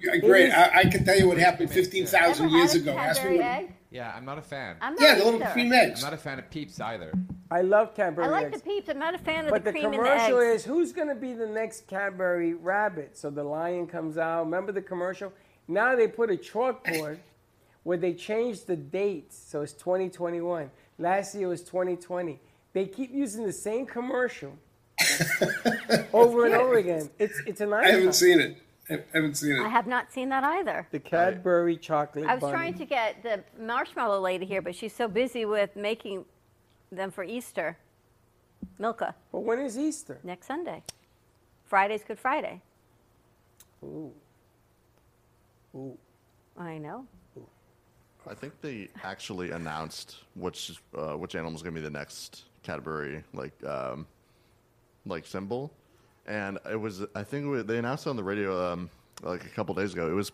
Yeah, 0.00 0.14
It 0.14 0.20
Great. 0.24 0.50
I, 0.50 0.80
I 0.80 0.84
can 0.86 1.04
tell 1.04 1.16
you 1.16 1.28
what 1.28 1.38
happened 1.38 1.70
15,000 1.70 2.46
Ever 2.46 2.56
years 2.56 2.72
had 2.72 2.80
a 2.80 2.82
ago. 2.90 2.98
Ask 2.98 3.22
me 3.22 3.38
Cadbury 3.38 3.38
what. 3.38 3.46
egg? 3.46 3.72
Yeah, 3.90 4.12
I'm 4.16 4.24
not 4.24 4.38
a 4.38 4.42
fan. 4.42 4.76
I'm 4.80 4.94
not 4.94 5.00
Yeah, 5.02 5.14
the 5.16 5.24
little 5.24 5.42
either. 5.42 5.52
cream 5.52 5.66
I'm 5.72 5.72
eggs. 5.90 6.02
not 6.02 6.12
a 6.12 6.16
fan 6.16 6.38
of 6.38 6.50
Peeps 6.50 6.80
either. 6.80 7.12
I 7.50 7.60
love 7.60 7.94
Cadbury 7.94 8.24
I 8.24 8.28
like 8.30 8.46
eggs. 8.46 8.62
the 8.62 8.68
peeps. 8.68 8.88
I'm 8.88 8.98
not 8.98 9.14
a 9.14 9.18
fan 9.18 9.44
of 9.44 9.50
But 9.50 9.64
the 9.64 9.70
the 9.70 9.72
cream 9.78 9.84
and 9.84 9.92
the 9.94 9.98
commercial 9.98 10.38
eggs. 10.40 10.62
is 10.62 10.64
who's 10.64 10.92
going 10.92 11.08
to 11.08 11.14
be 11.14 11.34
the 11.34 11.46
next 11.46 11.86
Cadbury 11.86 12.54
rabbit? 12.54 13.16
So 13.18 13.28
the 13.30 13.44
lion 13.44 13.86
comes 13.86 14.16
out. 14.18 14.44
Remember 14.44 14.72
the 14.72 14.80
commercial? 14.82 15.32
Now 15.68 15.94
they 15.94 16.08
put 16.08 16.30
a 16.30 16.36
chalkboard 16.36 17.18
where 17.84 17.98
they 17.98 18.14
changed 18.14 18.66
the 18.66 18.76
dates. 18.76 19.36
So 19.38 19.60
it's 19.60 19.74
2021. 19.74 20.70
Last 20.98 21.34
year 21.34 21.48
was 21.48 21.62
2020. 21.62 22.40
They 22.72 22.86
keep 22.86 23.12
using 23.12 23.44
the 23.44 23.52
same 23.52 23.84
commercial 23.86 24.54
over 26.12 26.46
and 26.46 26.54
over 26.54 26.74
again. 26.76 27.10
It's 27.18 27.40
it's 27.46 27.60
an 27.60 27.72
I 27.72 27.88
haven't 27.90 28.14
seen 28.14 28.40
it. 28.40 28.58
I 28.90 28.98
haven't 29.14 29.36
seen 29.36 29.56
it. 29.56 29.60
I 29.60 29.68
have 29.68 29.86
not 29.86 30.12
seen 30.12 30.28
that 30.30 30.44
either. 30.44 30.86
the 30.90 30.98
Cadbury 30.98 31.76
chocolate 31.76 32.26
I 32.26 32.34
was 32.34 32.40
bunny. 32.42 32.52
trying 32.52 32.74
to 32.74 32.84
get 32.84 33.22
the 33.22 33.42
marshmallow 33.58 34.20
lady 34.20 34.44
here, 34.44 34.60
but 34.60 34.74
she's 34.74 34.94
so 34.94 35.08
busy 35.08 35.44
with 35.44 35.74
making 35.76 36.24
them 36.90 37.10
for 37.10 37.24
Easter. 37.24 37.78
Milka, 38.78 39.14
But 39.30 39.40
when 39.40 39.58
is 39.60 39.78
Easter? 39.78 40.18
next 40.24 40.46
Sunday. 40.46 40.82
Friday's 41.64 42.04
Good 42.04 42.18
Friday. 42.18 42.60
Ooh. 43.82 44.12
Ooh. 45.74 45.96
I 46.58 46.78
know. 46.78 47.06
I 48.28 48.34
think 48.34 48.60
they 48.60 48.88
actually 49.02 49.50
announced 49.50 50.18
which 50.34 50.78
uh, 50.96 51.14
which 51.14 51.34
animal 51.34 51.54
is 51.54 51.62
going 51.62 51.74
to 51.74 51.80
be 51.80 51.84
the 51.84 51.90
next 51.90 52.44
Cadbury 52.62 53.24
like 53.32 53.52
um, 53.64 54.06
like 55.06 55.26
symbol, 55.26 55.72
and 56.26 56.58
it 56.70 56.76
was 56.80 57.02
I 57.14 57.22
think 57.24 57.44
it 57.44 57.48
was- 57.48 57.64
they 57.64 57.78
announced 57.78 58.06
it 58.06 58.10
on 58.10 58.16
the 58.16 58.24
radio 58.24 58.72
um, 58.72 58.90
like 59.22 59.44
a 59.44 59.48
couple 59.48 59.74
days 59.74 59.92
ago. 59.92 60.08
It 60.10 60.14
was 60.14 60.32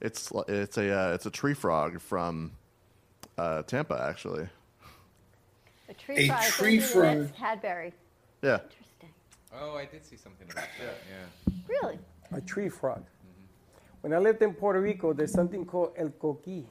it's 0.00 0.32
it's 0.48 0.78
a 0.78 0.92
uh, 1.10 1.14
it's 1.14 1.26
a 1.26 1.30
tree 1.30 1.54
frog 1.54 2.00
from 2.00 2.52
uh, 3.38 3.62
Tampa 3.62 4.00
actually. 4.08 4.48
A 5.88 5.94
tree 5.94 6.16
A 6.16 6.26
frog. 6.28 6.44
is 6.44 6.50
tree 6.54 6.66
gonna 6.68 6.70
be 6.70 6.78
the 6.78 6.86
frog. 6.86 7.18
next 7.18 7.36
Cadbury. 7.36 7.92
Yeah, 8.42 8.54
Interesting. 8.62 9.10
Oh, 9.58 9.76
I 9.76 9.84
did 9.86 10.04
see 10.04 10.16
something 10.16 10.46
about 10.50 10.66
that. 10.80 10.96
Yeah. 11.08 11.54
Really? 11.68 11.98
A 12.32 12.40
tree 12.40 12.68
frog. 12.68 13.04
When 14.02 14.12
I 14.12 14.18
lived 14.18 14.42
in 14.42 14.52
Puerto 14.52 14.80
Rico, 14.80 15.12
there's 15.12 15.32
something 15.32 15.64
called 15.64 15.92
el 15.96 16.10
coqui. 16.10 16.64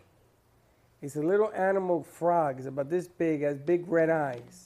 It's 1.01 1.15
a 1.15 1.21
little 1.21 1.51
animal 1.53 2.03
frog. 2.03 2.57
It's 2.59 2.67
about 2.67 2.89
this 2.89 3.07
big, 3.07 3.41
has 3.41 3.57
big 3.57 3.87
red 3.87 4.09
eyes. 4.09 4.65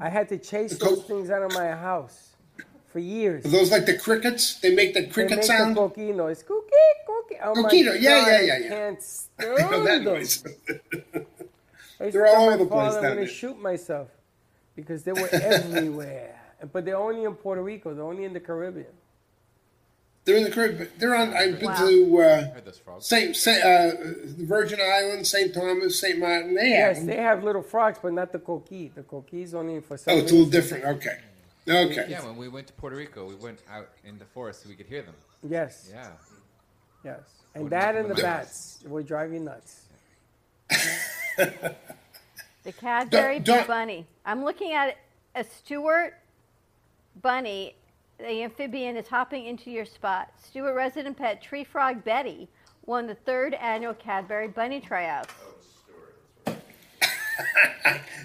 I 0.00 0.08
had 0.08 0.28
to 0.30 0.38
chase 0.38 0.78
those 0.78 1.04
things 1.04 1.30
out 1.30 1.42
of 1.42 1.52
my 1.52 1.68
house 1.72 2.30
for 2.88 2.98
years. 2.98 3.44
Are 3.44 3.48
those 3.48 3.70
like 3.70 3.86
the 3.86 3.98
crickets? 3.98 4.58
They 4.60 4.74
make 4.74 4.94
the 4.94 5.06
cricket 5.06 5.30
they 5.30 5.36
make 5.36 5.44
sound. 5.44 5.76
The 5.76 5.80
coquino. 5.80 6.30
It's 6.32 6.42
cookie, 6.42 6.70
cookie. 7.06 7.36
Oh 7.42 7.54
my 7.54 7.68
Coquito, 7.68 8.00
yeah, 8.00 8.20
God, 8.20 8.28
yeah, 8.28 8.40
yeah, 8.40 8.54
I 8.54 8.56
yeah. 8.58 8.68
can't 8.68 8.98
I 9.38 9.44
know 9.44 9.56
stand 9.56 9.86
that 9.86 10.02
noise. 10.02 10.44
They're 11.98 12.26
all 12.26 12.48
over 12.48 12.56
the 12.56 12.66
place 12.66 12.94
I'm 12.94 13.02
going 13.02 13.16
to 13.18 13.26
shoot 13.26 13.60
myself 13.60 14.08
because 14.74 15.02
they 15.04 15.12
were 15.12 15.28
everywhere. 15.32 16.40
But 16.72 16.84
they're 16.84 16.96
only 16.96 17.24
in 17.24 17.34
Puerto 17.34 17.62
Rico. 17.62 17.94
They're 17.94 18.04
only 18.04 18.24
in 18.24 18.32
the 18.32 18.40
Caribbean. 18.40 18.86
They're 20.24 20.36
in 20.36 20.44
the 20.44 20.50
Caribbean. 20.50 20.88
They're 20.98 21.14
on. 21.16 21.32
I've 21.34 21.58
been 21.58 21.70
Wow. 21.70 21.86
to 21.88 22.18
uh, 22.20 22.52
Heard 22.52 22.64
those 22.66 22.78
frogs. 22.78 23.06
Saint, 23.06 23.34
Saint 23.36 23.64
uh, 23.64 23.90
Virgin 24.44 24.78
Islands, 24.80 25.30
Saint 25.30 25.52
Thomas, 25.54 25.98
Saint 25.98 26.18
Martin. 26.18 26.54
They 26.54 26.70
have. 26.70 26.78
Yes, 26.88 26.98
them. 26.98 27.06
they 27.06 27.16
have 27.16 27.42
little 27.42 27.62
frogs, 27.62 27.98
but 28.02 28.12
not 28.12 28.30
the 28.30 28.38
coqui. 28.38 28.94
The 28.94 29.02
coqui 29.02 29.42
is 29.44 29.54
only 29.54 29.80
for 29.80 29.96
some 29.96 30.14
Oh, 30.14 30.18
it's 30.18 30.30
a 30.30 30.34
little 30.34 30.50
different. 30.50 30.84
Okay. 30.84 31.16
Okay. 31.68 32.06
Yeah, 32.08 32.24
when 32.24 32.36
we 32.36 32.48
went 32.48 32.66
to 32.66 32.72
Puerto 32.74 32.96
Rico, 32.96 33.26
we 33.26 33.34
went 33.36 33.60
out 33.70 33.88
in 34.04 34.18
the 34.18 34.24
forest 34.26 34.62
so 34.62 34.68
we 34.68 34.74
could 34.74 34.86
hear 34.86 35.02
them. 35.02 35.14
Yes. 35.48 35.88
Yeah. 35.92 36.08
Yes. 37.04 37.20
And 37.54 37.64
Wouldn't 37.64 37.80
that 37.80 37.96
and 37.96 38.10
the 38.10 38.14
bats 38.14 38.80
will 38.86 39.02
drive 39.02 39.32
you 39.32 39.40
nuts. 39.40 39.86
The 42.62 42.72
Cadbury 42.72 43.38
Don't- 43.38 43.56
don't- 43.58 43.66
bunny. 43.66 44.06
I'm 44.26 44.44
looking 44.44 44.72
at 44.74 44.98
a 45.34 45.44
Stuart 45.44 46.12
bunny. 47.22 47.74
The 48.20 48.42
amphibian 48.42 48.96
is 48.96 49.08
hopping 49.08 49.46
into 49.46 49.70
your 49.70 49.86
spot. 49.86 50.30
Stuart 50.36 50.74
resident 50.74 51.16
pet 51.16 51.42
Tree 51.42 51.64
Frog 51.64 52.04
Betty 52.04 52.48
won 52.84 53.06
the 53.06 53.14
third 53.14 53.54
annual 53.54 53.94
Cadbury 53.94 54.48
Bunny 54.48 54.80
tryouts. 54.80 55.32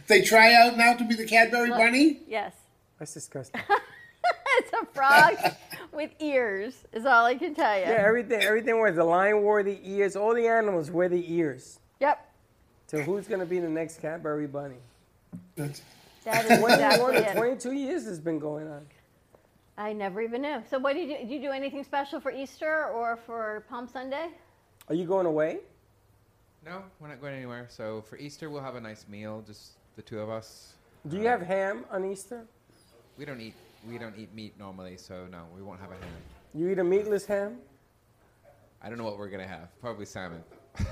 They 0.08 0.22
try 0.22 0.54
out 0.54 0.78
now 0.78 0.94
to 0.94 1.04
be 1.04 1.16
the 1.16 1.26
Cadbury 1.26 1.70
Bunny. 1.70 2.20
Yes. 2.28 2.54
That's 3.00 3.14
disgusting. 3.14 3.62
it's 4.58 4.72
a 4.74 4.86
frog 4.94 5.36
with 5.92 6.12
ears, 6.20 6.84
is 6.94 7.06
all 7.06 7.26
I 7.26 7.36
can 7.36 7.56
tell 7.56 7.76
you. 7.76 7.86
Yeah, 7.86 8.04
everything, 8.06 8.42
everything 8.42 8.80
where 8.80 8.92
the 8.92 9.04
lion 9.04 9.42
wore 9.42 9.64
the 9.64 9.80
ears. 9.84 10.16
All 10.16 10.34
the 10.34 10.48
animals 10.48 10.92
wear 10.92 11.10
the 11.10 11.34
ears. 11.34 11.80
Yep. 12.00 12.34
So 12.88 13.02
who's 13.02 13.28
going 13.28 13.40
to 13.40 13.46
be 13.46 13.60
the 13.60 13.70
next 13.70 14.00
Cadbury 14.00 14.48
bunny? 14.48 14.78
That 15.56 15.72
is 15.72 15.82
21 16.24 16.72
exactly 16.72 17.18
it. 17.18 17.36
22 17.36 17.72
years 17.72 18.06
has 18.06 18.20
been 18.20 18.38
going 18.40 18.68
on. 18.68 18.86
I 19.78 19.94
never 19.94 20.22
even 20.22 20.42
knew. 20.42 20.64
So, 20.70 20.80
what 20.80 20.94
do 20.94 21.00
you 21.00 21.18
do? 21.18 21.28
Do 21.28 21.34
you 21.34 21.42
do 21.42 21.52
anything 21.52 21.84
special 21.84 22.20
for 22.20 22.32
Easter 22.32 22.86
or 22.86 23.18
for 23.26 23.66
Palm 23.70 23.88
Sunday? 23.88 24.30
Are 24.88 24.96
you 24.96 25.06
going 25.06 25.26
away? 25.26 25.60
No, 26.66 26.82
we're 27.00 27.10
not 27.10 27.22
going 27.22 27.36
anywhere. 27.36 27.68
So 27.70 28.02
for 28.02 28.18
Easter, 28.18 28.50
we'll 28.50 28.64
have 28.64 28.76
a 28.76 28.82
nice 28.82 29.06
meal, 29.08 29.44
just 29.46 29.74
the 29.96 30.02
two 30.02 30.20
of 30.20 30.32
us. 30.32 30.74
Do 31.08 31.18
you 31.18 31.28
have 31.28 31.42
ham 31.42 31.86
on 31.92 32.04
Easter? 32.04 32.44
We 33.20 33.26
don't 33.26 33.40
eat. 33.40 33.54
We 33.88 34.00
don't 34.00 34.18
eat 34.18 34.34
meat 34.34 34.58
normally, 34.58 34.98
so 34.98 35.28
no, 35.32 35.44
we 35.56 35.62
won't 35.62 35.80
have 35.80 35.92
a 35.92 35.94
ham. 35.94 36.14
You 36.56 36.70
eat 36.70 36.80
a 36.80 36.84
meatless 36.84 37.26
ham? 37.26 37.58
I 38.82 38.90
don't 38.90 38.98
know 38.98 39.04
what 39.04 39.20
we're 39.20 39.30
gonna 39.30 39.48
have. 39.48 39.70
Probably 39.80 40.06
salmon. 40.06 40.44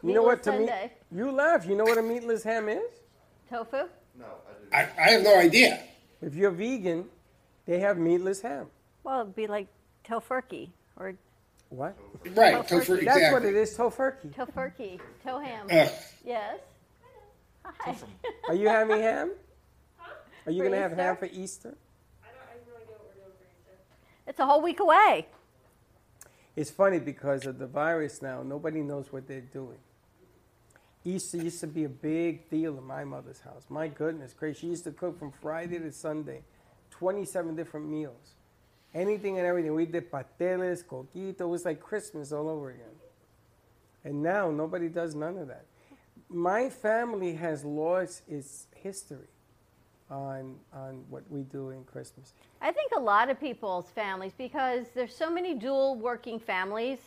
You 0.00 0.14
know 0.14 0.22
what? 0.22 0.46
Meatless 0.46 0.70
To 0.70 0.86
me, 0.86 0.90
you 1.20 1.32
laugh. 1.32 1.66
You 1.66 1.74
know 1.74 1.82
what 1.84 1.98
a 1.98 2.02
meatless 2.02 2.44
ham 2.44 2.68
is? 2.68 2.88
Tofu? 3.50 3.88
No, 4.16 4.26
I, 4.72 4.88
I 4.96 5.10
have 5.10 5.22
no 5.24 5.36
idea. 5.36 5.82
If 6.22 6.36
you're 6.36 6.52
vegan, 6.52 7.06
they 7.68 7.78
have 7.80 7.98
meatless 7.98 8.40
ham. 8.40 8.66
Well, 9.04 9.20
it'd 9.20 9.36
be 9.36 9.46
like 9.46 9.68
tofurkey 10.04 10.70
or 10.96 11.14
What? 11.68 11.94
Right, 12.34 12.54
Tofurkey. 12.54 12.68
tofu. 12.68 12.92
That's 12.96 13.02
Exactly. 13.16 13.32
what 13.32 13.44
it 13.44 13.54
is, 13.54 13.76
tofurkey. 13.76 14.30
tofurkey, 14.34 15.00
toe 15.22 15.38
ham. 15.38 15.66
Ugh. 15.70 15.88
Yes. 16.24 16.58
Hi. 17.62 17.94
Are 18.48 18.54
you 18.54 18.68
having 18.68 19.00
ham? 19.02 19.32
Are 20.46 20.50
you 20.50 20.62
For 20.62 20.68
going 20.70 20.72
to 20.72 20.78
have 20.78 20.92
ham 20.92 21.14
Easter? 21.14 21.26
for 21.26 21.26
Easter? 21.40 21.74
It's 24.26 24.38
a 24.38 24.46
whole 24.46 24.62
week 24.62 24.80
away. 24.80 25.26
It's 26.56 26.70
funny 26.70 26.98
because 26.98 27.44
of 27.46 27.58
the 27.58 27.66
virus 27.66 28.20
now, 28.22 28.42
nobody 28.42 28.80
knows 28.80 29.12
what 29.12 29.28
they're 29.28 29.40
doing. 29.42 29.76
Easter 31.04 31.36
used 31.36 31.60
to 31.60 31.66
be 31.66 31.84
a 31.84 31.88
big 31.88 32.48
deal 32.50 32.76
in 32.78 32.84
my 32.84 33.04
mother's 33.04 33.40
house. 33.40 33.64
My 33.68 33.88
goodness, 33.88 34.32
crazy. 34.32 34.60
She 34.60 34.66
used 34.68 34.84
to 34.84 34.90
cook 34.90 35.18
from 35.18 35.32
Friday 35.32 35.78
to 35.78 35.92
Sunday, 35.92 36.42
27 36.98 37.54
different 37.54 37.88
meals. 37.88 38.34
Anything 38.92 39.38
and 39.38 39.46
everything. 39.46 39.74
We 39.74 39.86
did 39.86 40.10
pateles, 40.10 40.84
coquito. 40.84 41.40
It 41.42 41.46
was 41.46 41.64
like 41.64 41.80
Christmas 41.80 42.32
all 42.32 42.48
over 42.48 42.70
again. 42.70 42.86
And 44.04 44.22
now 44.22 44.50
nobody 44.50 44.88
does 44.88 45.14
none 45.14 45.36
of 45.38 45.48
that. 45.48 45.66
My 46.28 46.68
family 46.68 47.34
has 47.34 47.64
lost 47.64 48.22
its 48.28 48.66
history 48.74 49.28
on, 50.10 50.56
on 50.72 51.04
what 51.08 51.22
we 51.30 51.42
do 51.42 51.70
in 51.70 51.84
Christmas. 51.84 52.32
I 52.60 52.72
think 52.72 52.92
a 52.96 53.00
lot 53.00 53.30
of 53.30 53.38
people's 53.38 53.90
families, 53.90 54.32
because 54.36 54.86
there's 54.94 55.14
so 55.14 55.30
many 55.30 55.54
dual 55.54 55.96
working 55.96 56.40
families, 56.40 56.98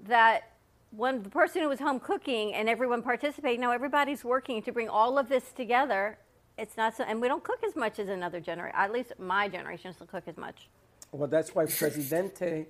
that 0.00 0.50
when 0.90 1.22
the 1.22 1.30
person 1.30 1.62
who 1.62 1.68
was 1.68 1.78
home 1.78 2.00
cooking 2.00 2.54
and 2.54 2.68
everyone 2.68 3.02
participating, 3.02 3.60
now 3.60 3.70
everybody's 3.70 4.24
working 4.24 4.62
to 4.62 4.72
bring 4.72 4.88
all 4.88 5.18
of 5.18 5.28
this 5.28 5.52
together. 5.52 6.18
It's 6.56 6.76
not 6.76 6.96
so, 6.96 7.04
and 7.04 7.20
we 7.20 7.28
don't 7.28 7.42
cook 7.42 7.62
as 7.66 7.74
much 7.74 7.98
as 7.98 8.08
another 8.08 8.40
generation. 8.40 8.76
At 8.76 8.92
least 8.92 9.12
my 9.18 9.48
generation 9.48 9.90
doesn't 9.90 10.08
cook 10.08 10.24
as 10.26 10.36
much. 10.36 10.68
Well, 11.10 11.28
that's 11.28 11.54
why 11.54 11.66
Presidente 11.66 12.66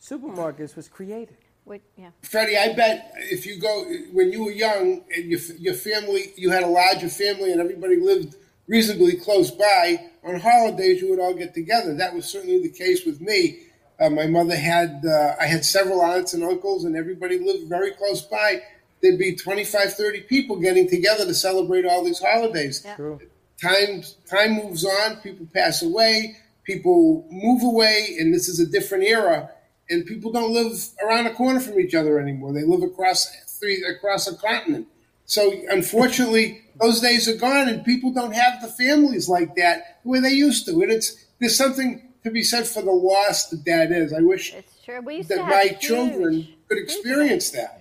Supermarkets 0.00 0.76
was 0.76 0.88
created. 0.88 1.36
We, 1.64 1.80
yeah. 1.96 2.10
Freddie, 2.22 2.56
I 2.56 2.72
bet 2.72 3.12
if 3.16 3.44
you 3.44 3.60
go 3.60 3.84
when 4.12 4.32
you 4.32 4.44
were 4.44 4.50
young 4.50 5.02
and 5.14 5.30
your 5.30 5.40
your 5.58 5.74
family, 5.74 6.32
you 6.36 6.50
had 6.50 6.62
a 6.62 6.68
larger 6.68 7.08
family 7.08 7.52
and 7.52 7.60
everybody 7.60 7.96
lived 7.96 8.36
reasonably 8.66 9.16
close 9.16 9.50
by. 9.50 10.10
On 10.24 10.38
holidays, 10.40 11.00
you 11.00 11.10
would 11.10 11.20
all 11.20 11.34
get 11.34 11.54
together. 11.54 11.94
That 11.94 12.14
was 12.14 12.26
certainly 12.26 12.62
the 12.62 12.70
case 12.70 13.04
with 13.04 13.20
me. 13.20 13.60
Uh, 14.00 14.10
my 14.10 14.26
mother 14.26 14.56
had 14.56 15.04
uh, 15.06 15.34
I 15.40 15.46
had 15.46 15.64
several 15.64 16.00
aunts 16.00 16.34
and 16.34 16.42
uncles, 16.42 16.84
and 16.84 16.96
everybody 16.96 17.38
lived 17.38 17.68
very 17.68 17.92
close 17.92 18.22
by. 18.22 18.62
There'd 19.02 19.18
be 19.18 19.36
25, 19.36 19.94
30 19.94 20.20
people 20.22 20.56
getting 20.56 20.88
together 20.88 21.24
to 21.24 21.34
celebrate 21.34 21.84
all 21.84 22.04
these 22.04 22.18
holidays. 22.20 22.84
True. 22.96 23.20
Time 23.60 24.02
time 24.28 24.52
moves 24.52 24.84
on. 24.84 25.16
People 25.16 25.46
pass 25.52 25.82
away. 25.82 26.36
People 26.64 27.26
move 27.30 27.62
away, 27.62 28.16
and 28.18 28.32
this 28.32 28.48
is 28.48 28.60
a 28.60 28.66
different 28.66 29.04
era. 29.04 29.50
And 29.90 30.04
people 30.04 30.30
don't 30.30 30.52
live 30.52 30.72
around 31.02 31.24
the 31.24 31.30
corner 31.30 31.60
from 31.60 31.80
each 31.80 31.94
other 31.94 32.18
anymore. 32.20 32.52
They 32.52 32.64
live 32.64 32.82
across 32.82 33.26
three 33.58 33.82
across 33.84 34.26
a 34.28 34.36
continent. 34.36 34.86
So 35.24 35.52
unfortunately, 35.70 36.62
those 36.80 37.00
days 37.00 37.28
are 37.28 37.36
gone, 37.36 37.68
and 37.68 37.84
people 37.84 38.12
don't 38.12 38.34
have 38.34 38.60
the 38.62 38.68
families 38.68 39.28
like 39.28 39.54
that 39.56 40.00
the 40.02 40.10
way 40.10 40.20
they 40.20 40.32
used 40.32 40.66
to. 40.66 40.82
And 40.82 40.92
it's 40.92 41.24
there's 41.40 41.56
something 41.56 42.02
to 42.24 42.30
be 42.30 42.42
said 42.42 42.66
for 42.66 42.82
the 42.82 42.92
loss 42.92 43.48
that 43.48 43.64
that 43.64 43.92
is. 43.92 44.12
I 44.12 44.20
wish 44.20 44.54
It's 44.54 44.84
true. 44.84 45.00
We 45.00 45.16
used 45.16 45.28
that 45.30 45.46
my 45.46 45.68
huge, 45.68 45.80
children 45.80 46.48
could 46.68 46.78
experience 46.78 47.50
that. 47.50 47.77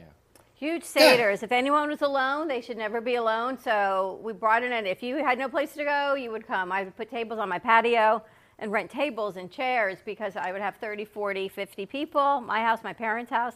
Huge 0.58 0.84
seders. 0.84 1.44
If 1.44 1.52
anyone 1.52 1.90
was 1.90 2.02
alone, 2.02 2.48
they 2.48 2.62
should 2.62 2.78
never 2.78 3.00
be 3.00 3.16
alone. 3.16 3.58
So 3.58 4.20
we 4.24 4.34
brought 4.34 4.64
it 4.64 4.72
in. 4.72 4.86
If 4.86 5.04
you 5.04 5.18
had 5.18 5.38
no 5.38 5.48
place 5.48 5.74
to 5.74 5.84
go, 5.84 6.16
you 6.16 6.32
would 6.32 6.46
come. 6.48 6.72
I 6.72 6.84
would 6.84 6.96
put 6.98 7.10
tables 7.10 7.40
on 7.40 7.48
my 7.50 7.60
patio 7.60 8.24
and 8.60 8.72
rent 8.72 8.90
tables 8.90 9.38
and 9.38 9.52
chairs 9.52 10.00
because 10.04 10.36
I 10.36 10.52
would 10.52 10.62
have 10.62 10.76
30, 10.78 11.06
40, 11.06 11.48
50 11.48 11.86
people. 11.86 12.42
My 12.42 12.60
house, 12.62 12.84
my 12.84 12.94
parents' 12.94 13.30
house. 13.32 13.54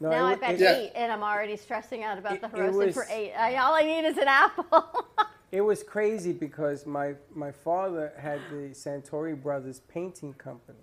No, 0.00 0.10
now 0.10 0.26
I've 0.26 0.40
got 0.40 0.60
eight, 0.60 0.92
and 0.94 1.10
I'm 1.10 1.24
already 1.24 1.56
stressing 1.56 2.04
out 2.04 2.18
about 2.18 2.40
the 2.40 2.46
It- 2.46 2.54
it 2.54 2.60
roasted 2.60 2.94
for 2.94 3.06
eight. 3.10 3.32
I, 3.34 3.56
all 3.56 3.74
I 3.74 3.82
need 3.82 4.04
is 4.06 4.16
an 4.18 4.28
apple. 4.28 5.06
It 5.50 5.62
was 5.62 5.82
crazy 5.82 6.34
because 6.34 6.84
my, 6.84 7.14
my 7.34 7.50
father 7.50 8.12
had 8.18 8.38
the 8.50 8.68
Santori 8.74 9.34
Brothers 9.34 9.80
painting 9.88 10.34
company. 10.34 10.76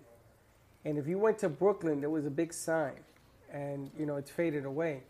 And 0.85 0.97
if 0.97 1.07
you 1.07 1.19
went 1.19 1.37
to 1.39 1.49
Brooklyn, 1.49 2.01
there 2.01 2.09
was 2.09 2.25
a 2.25 2.31
big 2.31 2.51
sign. 2.51 2.95
And, 3.53 3.91
you 3.95 4.07
know, 4.07 4.15
it's 4.15 4.31
faded 4.31 4.65
away. 4.65 5.03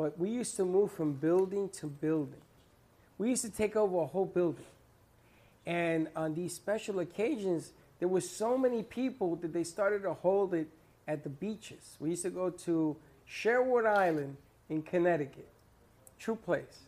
But 0.00 0.18
we 0.18 0.30
used 0.30 0.56
to 0.56 0.64
move 0.64 0.92
from 0.92 1.12
building 1.12 1.68
to 1.80 1.86
building. 1.86 2.40
We 3.18 3.28
used 3.28 3.42
to 3.42 3.50
take 3.50 3.76
over 3.76 3.98
a 3.98 4.06
whole 4.06 4.24
building. 4.24 4.64
And 5.66 6.08
on 6.16 6.32
these 6.32 6.54
special 6.54 7.00
occasions, 7.00 7.72
there 7.98 8.08
were 8.08 8.22
so 8.22 8.56
many 8.56 8.82
people 8.82 9.36
that 9.36 9.52
they 9.52 9.62
started 9.62 10.04
to 10.04 10.14
hold 10.14 10.54
it 10.54 10.68
at 11.06 11.22
the 11.22 11.28
beaches. 11.28 11.98
We 12.00 12.08
used 12.08 12.22
to 12.22 12.30
go 12.30 12.48
to 12.48 12.96
Sherwood 13.26 13.84
Island 13.84 14.38
in 14.70 14.80
Connecticut, 14.80 15.50
true 16.18 16.36
place. 16.36 16.78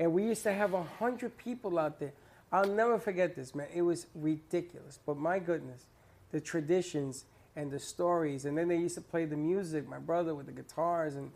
And 0.00 0.12
we 0.12 0.24
used 0.24 0.42
to 0.42 0.52
have 0.52 0.74
a 0.74 0.82
hundred 0.82 1.38
people 1.38 1.78
out 1.78 2.00
there. 2.00 2.14
I'll 2.50 2.64
never 2.64 2.98
forget 2.98 3.36
this, 3.36 3.54
man. 3.54 3.68
It 3.72 3.82
was 3.82 4.08
ridiculous. 4.12 4.98
But 5.06 5.18
my 5.18 5.38
goodness, 5.38 5.84
the 6.32 6.40
traditions 6.40 7.26
and 7.54 7.70
the 7.70 7.78
stories. 7.78 8.44
And 8.44 8.58
then 8.58 8.66
they 8.66 8.78
used 8.78 8.96
to 8.96 9.02
play 9.02 9.24
the 9.24 9.36
music, 9.36 9.88
my 9.88 10.00
brother 10.00 10.34
with 10.34 10.46
the 10.46 10.52
guitars. 10.52 11.14
And 11.14 11.30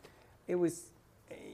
it 0.48 0.56
was, 0.56 0.86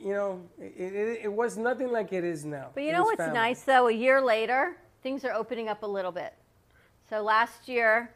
you 0.03 0.13
know, 0.13 0.41
it, 0.59 0.95
it, 0.95 1.21
it 1.25 1.33
was 1.33 1.57
nothing 1.59 1.91
like 1.93 2.13
it 2.13 2.25
is 2.25 2.45
now. 2.45 2.71
But 2.75 2.85
you 2.85 2.91
It 2.91 2.93
know 2.93 3.05
what's 3.05 3.19
family. 3.19 3.35
nice 3.35 3.63
though? 3.63 3.89
A 3.89 3.93
year 3.93 4.21
later, 4.23 4.77
things 5.03 5.25
are 5.25 5.33
opening 5.33 5.69
up 5.69 5.83
a 5.83 5.87
little 5.87 6.13
bit. 6.13 6.33
So 7.11 7.23
last 7.23 7.69
year, 7.69 8.11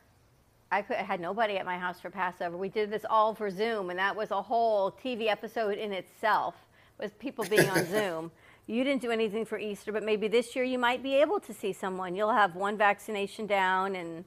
I, 0.70 0.82
could, 0.82 0.96
I 0.96 1.02
had 1.02 1.20
nobody 1.20 1.56
at 1.58 1.66
my 1.66 1.78
house 1.78 2.00
for 2.00 2.10
Passover. 2.10 2.56
We 2.56 2.68
did 2.68 2.90
this 2.90 3.04
all 3.08 3.34
for 3.34 3.50
Zoom, 3.50 3.90
and 3.90 3.98
that 3.98 4.14
was 4.16 4.30
a 4.30 4.40
whole 4.42 4.92
TV 4.92 5.28
episode 5.28 5.76
in 5.78 5.92
itself. 5.92 6.54
with 6.98 7.18
people 7.18 7.44
being 7.44 7.68
on 7.70 7.84
Zoom. 7.90 8.30
You 8.66 8.84
didn't 8.84 9.00
do 9.00 9.10
anything 9.10 9.44
for 9.46 9.58
Easter, 9.58 9.92
but 9.92 10.02
maybe 10.02 10.28
this 10.28 10.54
year 10.54 10.64
you 10.64 10.78
might 10.78 11.02
be 11.02 11.14
able 11.14 11.40
to 11.40 11.54
see 11.54 11.72
someone. 11.72 12.14
You'll 12.14 12.32
have 12.32 12.54
one 12.54 12.76
vaccination 12.76 13.46
down 13.46 13.96
and 13.96 14.24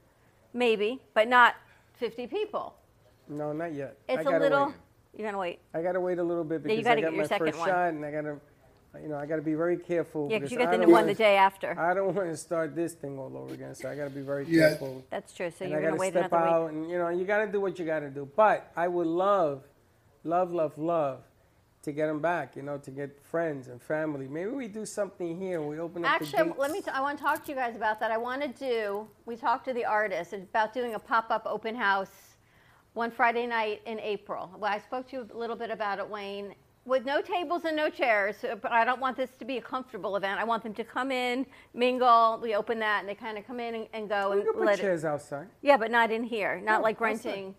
maybe, 0.54 1.00
but 1.14 1.28
not 1.28 1.56
50 1.98 2.26
people. 2.28 2.74
No, 3.28 3.54
not 3.54 3.74
yet. 3.74 3.98
It's 4.10 4.26
a 4.26 4.30
little. 4.40 4.68
wait. 4.68 4.76
You're 5.16 5.28
gonna 5.28 5.38
wait. 5.38 5.60
I 5.74 5.82
gotta 5.82 6.00
wait 6.00 6.20
a 6.20 6.24
little 6.24 6.44
bit 6.44 6.62
Yeah, 6.62 6.64
because 6.64 6.78
you 6.78 6.84
gotta 6.84 7.00
I 7.00 7.02
got 7.02 7.10
get 7.10 7.16
your 7.16 7.24
my 7.24 7.28
second 7.28 7.48
first 7.48 7.60
one. 7.60 7.68
shot, 7.70 7.90
and 7.90 8.06
I 8.06 8.12
gotta, 8.12 8.38
you 9.02 9.10
know, 9.10 9.18
I 9.18 9.26
gotta 9.26 9.42
be 9.42 9.54
very 9.56 9.78
careful. 9.78 10.30
Yeah, 10.32 10.38
'cause 10.40 10.50
because 10.50 10.52
you 10.54 10.58
get 10.58 10.68
I 10.70 10.72
the 10.72 10.78
don't 10.84 10.92
one 10.92 11.02
wanna- 11.02 11.08
the 11.08 11.14
day 11.18 11.36
after. 11.36 11.78
I 11.78 11.94
don't 11.94 12.16
want 12.16 12.30
to 12.30 12.38
start 12.38 12.76
this 12.76 12.94
thing 12.94 13.20
all 13.20 13.36
over 13.38 13.54
again, 13.54 13.76
so 13.76 13.90
I 13.90 13.96
gotta 13.96 14.10
be 14.10 14.22
very 14.22 14.46
Yeah. 14.46 14.70
careful. 14.70 15.04
That's 15.10 15.34
true. 15.34 15.52
So 15.52 15.64
and 15.66 15.72
you're 15.72 15.80
I 15.80 15.84
gonna 15.84 15.92
gotta 15.98 16.00
wait 16.00 16.14
step 16.14 16.32
another 16.32 16.48
out, 16.48 16.64
week. 16.66 16.72
and 16.74 16.90
you 16.90 16.98
know, 16.98 17.10
you 17.10 17.26
gotta 17.26 17.52
do 17.52 17.60
what 17.60 17.78
you 17.78 17.86
gotta 17.86 18.10
do. 18.10 18.26
But 18.36 18.72
I 18.76 18.88
would 18.88 19.08
love, 19.08 19.64
love, 20.24 20.52
love, 20.54 20.78
love 20.78 21.24
to 21.84 21.92
get 21.92 22.08
them 22.08 22.22
back. 22.22 22.56
You 22.56 22.62
know, 22.62 22.78
to 22.78 22.92
get 22.92 23.22
friends 23.26 23.68
and 23.68 23.82
family. 23.82 24.28
Maybe 24.30 24.52
we 24.52 24.68
do 24.70 24.86
something 24.86 25.38
here. 25.38 25.60
and 25.60 25.68
We 25.68 25.78
open 25.80 26.06
up 26.06 26.20
the 26.20 26.26
Actually, 26.26 26.46
gates. 26.50 26.60
let 26.60 26.72
me. 26.72 26.82
T- 26.82 26.92
I 26.92 27.02
want 27.02 27.18
to 27.18 27.24
talk 27.24 27.44
to 27.44 27.52
you 27.52 27.56
guys 27.58 27.76
about 27.76 28.00
that. 28.00 28.12
I 28.12 28.18
want 28.18 28.42
to 28.44 28.48
do. 28.48 29.08
We 29.26 29.36
talked 29.36 29.66
to 29.66 29.74
the 29.74 29.84
artist 29.86 30.32
about 30.34 30.74
doing 30.74 30.96
a 30.96 31.00
pop-up 31.00 31.44
open 31.46 31.76
house 31.76 32.31
one 32.94 33.12
Friday 33.12 33.48
night 33.48 33.82
in 33.86 34.00
April. 34.00 34.50
Well, 34.58 34.72
I 34.72 34.80
spoke 34.80 35.08
to 35.10 35.18
you 35.18 35.28
a 35.34 35.38
little 35.38 35.56
bit 35.56 35.70
about 35.72 36.00
it, 36.00 36.10
Wayne. 36.10 36.54
With 36.84 37.06
no 37.06 37.22
tables 37.22 37.66
and 37.66 37.76
no 37.78 37.90
chairs, 37.90 38.44
uh, 38.44 38.56
but 38.56 38.72
I 38.72 38.84
don't 38.84 39.00
want 39.00 39.16
this 39.16 39.30
to 39.38 39.46
be 39.46 39.58
a 39.58 39.62
comfortable 39.62 40.16
event. 40.16 40.40
I 40.40 40.44
want 40.44 40.64
them 40.64 40.74
to 40.74 40.84
come 40.84 41.12
in, 41.12 41.46
mingle. 41.76 42.40
We 42.42 42.56
open 42.56 42.80
that, 42.80 43.02
and 43.02 43.08
they 43.10 43.14
kind 43.14 43.38
of 43.38 43.46
come 43.46 43.60
in 43.60 43.76
and, 43.76 43.88
and 43.94 44.10
go 44.10 44.32
We 44.32 44.38
and 44.38 44.46
can 44.46 44.54
put 44.56 44.66
let 44.66 44.80
it. 44.80 44.82
chairs 44.82 45.06
outside. 45.06 45.48
Yeah, 45.62 45.78
but 45.78 45.92
not 45.92 46.10
in 46.12 46.24
here. 46.24 46.60
Not 46.60 46.78
No, 46.80 46.82
like 46.82 46.96
outside. 46.96 47.06
renting. 47.30 47.56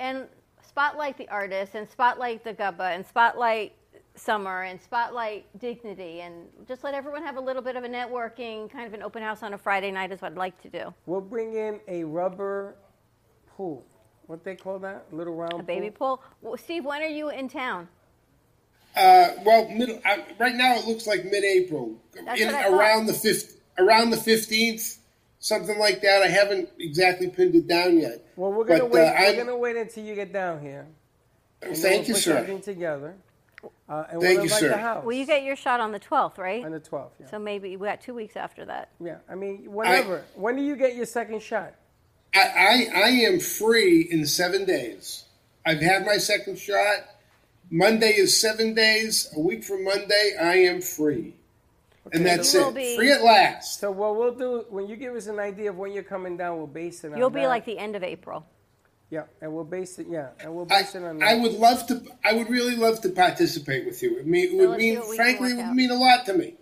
And 0.00 0.26
spotlight 0.66 1.16
the 1.16 1.28
artist, 1.28 1.76
and 1.76 1.88
spotlight 1.88 2.42
the 2.42 2.52
gubba, 2.52 2.96
and 2.96 3.06
spotlight 3.06 3.72
summer, 4.16 4.62
and 4.62 4.80
spotlight 4.80 5.46
dignity, 5.60 6.22
and 6.22 6.48
just 6.66 6.82
let 6.82 6.92
everyone 6.94 7.22
have 7.22 7.36
a 7.36 7.40
little 7.40 7.62
bit 7.62 7.76
of 7.76 7.84
a 7.84 7.88
networking, 7.88 8.68
kind 8.68 8.86
of 8.88 8.94
an 8.94 9.02
open 9.04 9.22
house 9.22 9.44
on 9.44 9.54
a 9.54 9.58
Friday 9.58 9.92
night 9.92 10.10
is 10.10 10.20
what 10.20 10.32
I'd 10.32 10.38
like 10.38 10.60
to 10.62 10.68
do. 10.68 10.92
We'll 11.06 11.20
bring 11.20 11.54
in 11.54 11.78
a 11.86 12.02
rubber 12.02 12.74
pool. 13.56 13.86
What 14.26 14.44
they 14.44 14.54
call 14.56 14.78
that? 14.80 15.06
Little 15.12 15.34
round 15.34 15.52
A 15.54 15.62
baby 15.62 15.90
pool. 15.90 16.22
Well, 16.40 16.56
Steve, 16.56 16.84
when 16.84 17.02
are 17.02 17.06
you 17.06 17.30
in 17.30 17.48
town? 17.48 17.88
Uh, 18.96 19.30
well, 19.44 19.68
middle, 19.70 20.00
uh, 20.04 20.18
right 20.38 20.54
now 20.54 20.76
it 20.76 20.86
looks 20.86 21.06
like 21.06 21.24
mid-April, 21.24 21.96
That's 22.24 22.40
in 22.40 22.46
what 22.46 22.54
I 22.56 22.68
around 22.68 23.06
the 23.06 23.12
fifth, 23.12 23.60
around 23.76 24.10
the 24.10 24.16
fifteenth, 24.16 24.98
something 25.40 25.78
like 25.80 26.00
that. 26.02 26.22
I 26.22 26.28
haven't 26.28 26.68
exactly 26.78 27.28
pinned 27.28 27.56
it 27.56 27.66
down 27.66 27.98
yet. 27.98 28.24
Well, 28.36 28.52
we're 28.52 28.64
gonna 28.64 28.82
But, 28.84 28.90
wait. 28.92 29.08
uh, 29.08 29.12
we're 29.18 29.26
I'm- 29.26 29.36
gonna 29.36 29.56
wait 29.58 29.76
until 29.76 30.04
you 30.04 30.14
get 30.14 30.32
down 30.32 30.60
here. 30.60 30.86
and 31.60 31.74
then 31.74 31.82
Thank 31.82 32.00
we'll 32.02 32.08
you, 32.08 32.14
put 32.14 32.22
sir. 32.22 32.36
Something 32.36 32.60
together. 32.60 33.14
Uh, 33.88 34.04
and 34.10 34.20
Thank 34.20 34.36
we'll 34.36 34.42
you, 34.44 34.48
sir. 34.50 34.68
the 34.68 34.76
house. 34.76 35.04
Well, 35.04 35.16
you 35.16 35.24
get 35.26 35.42
your 35.42 35.56
shot 35.56 35.80
on 35.80 35.90
the 35.92 35.98
12th, 35.98 36.36
right? 36.38 36.64
On 36.64 36.70
the 36.70 36.78
12th, 36.78 37.12
yeah. 37.18 37.26
So 37.30 37.38
maybe 37.38 37.76
we 37.76 37.86
got 37.88 38.00
two 38.02 38.12
weeks 38.14 38.36
after 38.36 38.64
that. 38.66 38.90
Yeah, 39.00 39.16
I 39.28 39.34
mean, 39.34 39.72
whenever. 39.72 40.22
when 40.34 40.54
do 40.56 40.62
you 40.62 40.76
get 40.76 40.94
your 40.94 41.06
second 41.06 41.42
shot? 41.42 41.74
I, 42.34 42.40
I 42.94 43.00
I 43.04 43.08
am 43.28 43.40
free 43.40 44.02
in 44.10 44.26
seven 44.26 44.64
days. 44.64 45.24
I've 45.66 45.80
had 45.80 46.04
my 46.04 46.16
second 46.18 46.58
shot. 46.58 47.04
Monday 47.70 48.14
is 48.16 48.38
seven 48.38 48.74
days. 48.74 49.30
A 49.36 49.40
week 49.40 49.64
from 49.64 49.84
Monday, 49.84 50.36
I 50.40 50.56
am 50.56 50.80
free, 50.80 51.34
and 52.12 52.26
that's 52.26 52.50
so 52.50 52.58
it. 52.58 52.62
we'll 52.64 52.72
be- 52.72 52.96
Free 52.96 53.12
at 53.12 53.22
last. 53.22 53.80
So 53.80 53.90
what 53.90 54.16
we'll 54.16 54.34
do 54.34 54.66
when 54.68 54.86
you 54.88 54.96
give 54.96 55.14
us 55.14 55.26
an 55.26 55.38
idea 55.38 55.70
of 55.70 55.76
when 55.78 55.92
you're 55.92 56.02
coming 56.02 56.36
down, 56.36 56.58
we'll 56.58 56.66
base 56.66 57.04
it 57.04 57.12
on 57.12 57.18
You'll 57.18 57.30
be 57.30 57.40
that. 57.42 57.48
like 57.48 57.64
the 57.64 57.78
end 57.78 57.96
of 57.96 58.02
April. 58.02 58.44
Yeah, 59.10 59.24
and 59.40 59.52
we'll 59.54 59.64
base 59.64 59.98
it. 59.98 60.06
Yeah, 60.10 60.28
and 60.40 60.54
we'll 60.54 60.66
I, 60.70 60.82
base 60.82 60.94
it 60.96 61.04
on 61.04 61.18
that. 61.18 61.28
I 61.28 61.34
would 61.36 61.52
love 61.52 61.86
to. 61.86 62.02
I 62.24 62.32
would 62.32 62.50
really 62.50 62.74
love 62.76 63.00
to 63.02 63.10
participate 63.10 63.86
with 63.86 64.02
you. 64.02 64.18
It, 64.18 64.26
mean, 64.26 64.54
it 64.54 64.56
would 64.56 64.70
let's 64.70 64.78
mean, 64.80 64.94
see 64.94 64.98
what 64.98 65.08
we 65.10 65.16
can 65.16 65.24
frankly, 65.24 65.50
it 65.52 65.56
would 65.56 65.64
out. 65.66 65.74
mean 65.76 65.90
a 65.90 65.94
lot 65.94 66.26
to 66.26 66.34
me. 66.34 66.54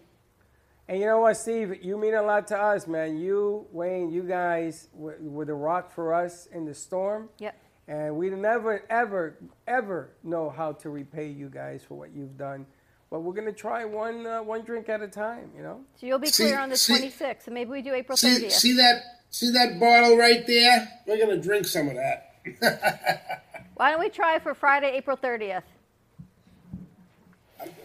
And 0.92 1.00
you 1.00 1.06
know 1.06 1.20
what, 1.20 1.38
Steve? 1.38 1.82
You 1.82 1.96
mean 1.96 2.12
a 2.12 2.20
lot 2.20 2.46
to 2.48 2.58
us, 2.60 2.86
man. 2.86 3.16
You, 3.16 3.66
Wayne, 3.72 4.10
you 4.10 4.24
guys 4.24 4.90
were, 4.92 5.16
were 5.22 5.46
the 5.46 5.54
rock 5.54 5.90
for 5.90 6.12
us 6.12 6.48
in 6.52 6.66
the 6.66 6.74
storm. 6.74 7.30
Yep. 7.38 7.56
And 7.88 8.14
we 8.14 8.28
never, 8.28 8.84
ever, 8.90 9.38
ever 9.66 10.10
know 10.22 10.50
how 10.50 10.72
to 10.72 10.90
repay 10.90 11.28
you 11.28 11.48
guys 11.48 11.82
for 11.82 11.94
what 11.94 12.14
you've 12.14 12.36
done. 12.36 12.66
But 13.10 13.20
we're 13.20 13.32
gonna 13.32 13.52
try 13.52 13.86
one 13.86 14.26
uh, 14.26 14.42
one 14.42 14.64
drink 14.64 14.90
at 14.90 15.00
a 15.00 15.08
time. 15.08 15.50
You 15.56 15.62
know. 15.62 15.80
So 15.98 16.06
you'll 16.06 16.18
be 16.18 16.26
See- 16.26 16.42
clear 16.44 16.58
on 16.58 16.68
the 16.68 16.76
see- 16.76 17.08
26th. 17.08 17.44
So 17.46 17.52
maybe 17.52 17.70
we 17.70 17.80
do 17.80 17.94
April 17.94 18.18
See, 18.18 18.28
30th. 18.28 18.50
see 18.52 18.76
that? 18.76 19.02
See 19.30 19.50
that 19.50 19.80
bottle 19.80 20.18
right 20.18 20.46
there? 20.46 20.88
We're 21.06 21.18
gonna 21.18 21.38
drink 21.40 21.64
some 21.64 21.88
of 21.88 21.94
that. 21.94 22.34
Why 23.76 23.92
don't 23.92 24.00
we 24.00 24.10
try 24.10 24.38
for 24.40 24.52
Friday, 24.52 24.92
April 24.94 25.16
30th? 25.16 25.62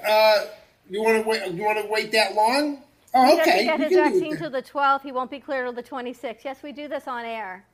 Uh, 0.06 0.46
you 0.90 1.02
want 1.02 1.24
to 1.24 1.30
wait? 1.30 1.54
You 1.54 1.64
want 1.64 1.82
to 1.82 1.90
wait 1.90 2.12
that 2.12 2.36
long? 2.36 2.84
Oh, 3.18 3.26
He 3.26 3.42
okay. 3.42 3.66
doesn't 3.66 3.66
get 3.66 3.80
his 3.80 3.90
can 3.90 3.90
do 3.90 4.00
it 4.00 4.04
vaccine 4.14 4.38
till 4.38 4.50
the 4.50 4.62
12th. 4.62 5.02
He 5.02 5.12
won't 5.12 5.32
be 5.32 5.40
clear 5.40 5.64
till 5.64 5.74
the 5.74 5.84
26th. 5.84 6.44
Yes, 6.44 6.64
we 6.64 6.72
do 6.72 6.88
this 6.88 7.08
on 7.08 7.26
air. 7.26 7.66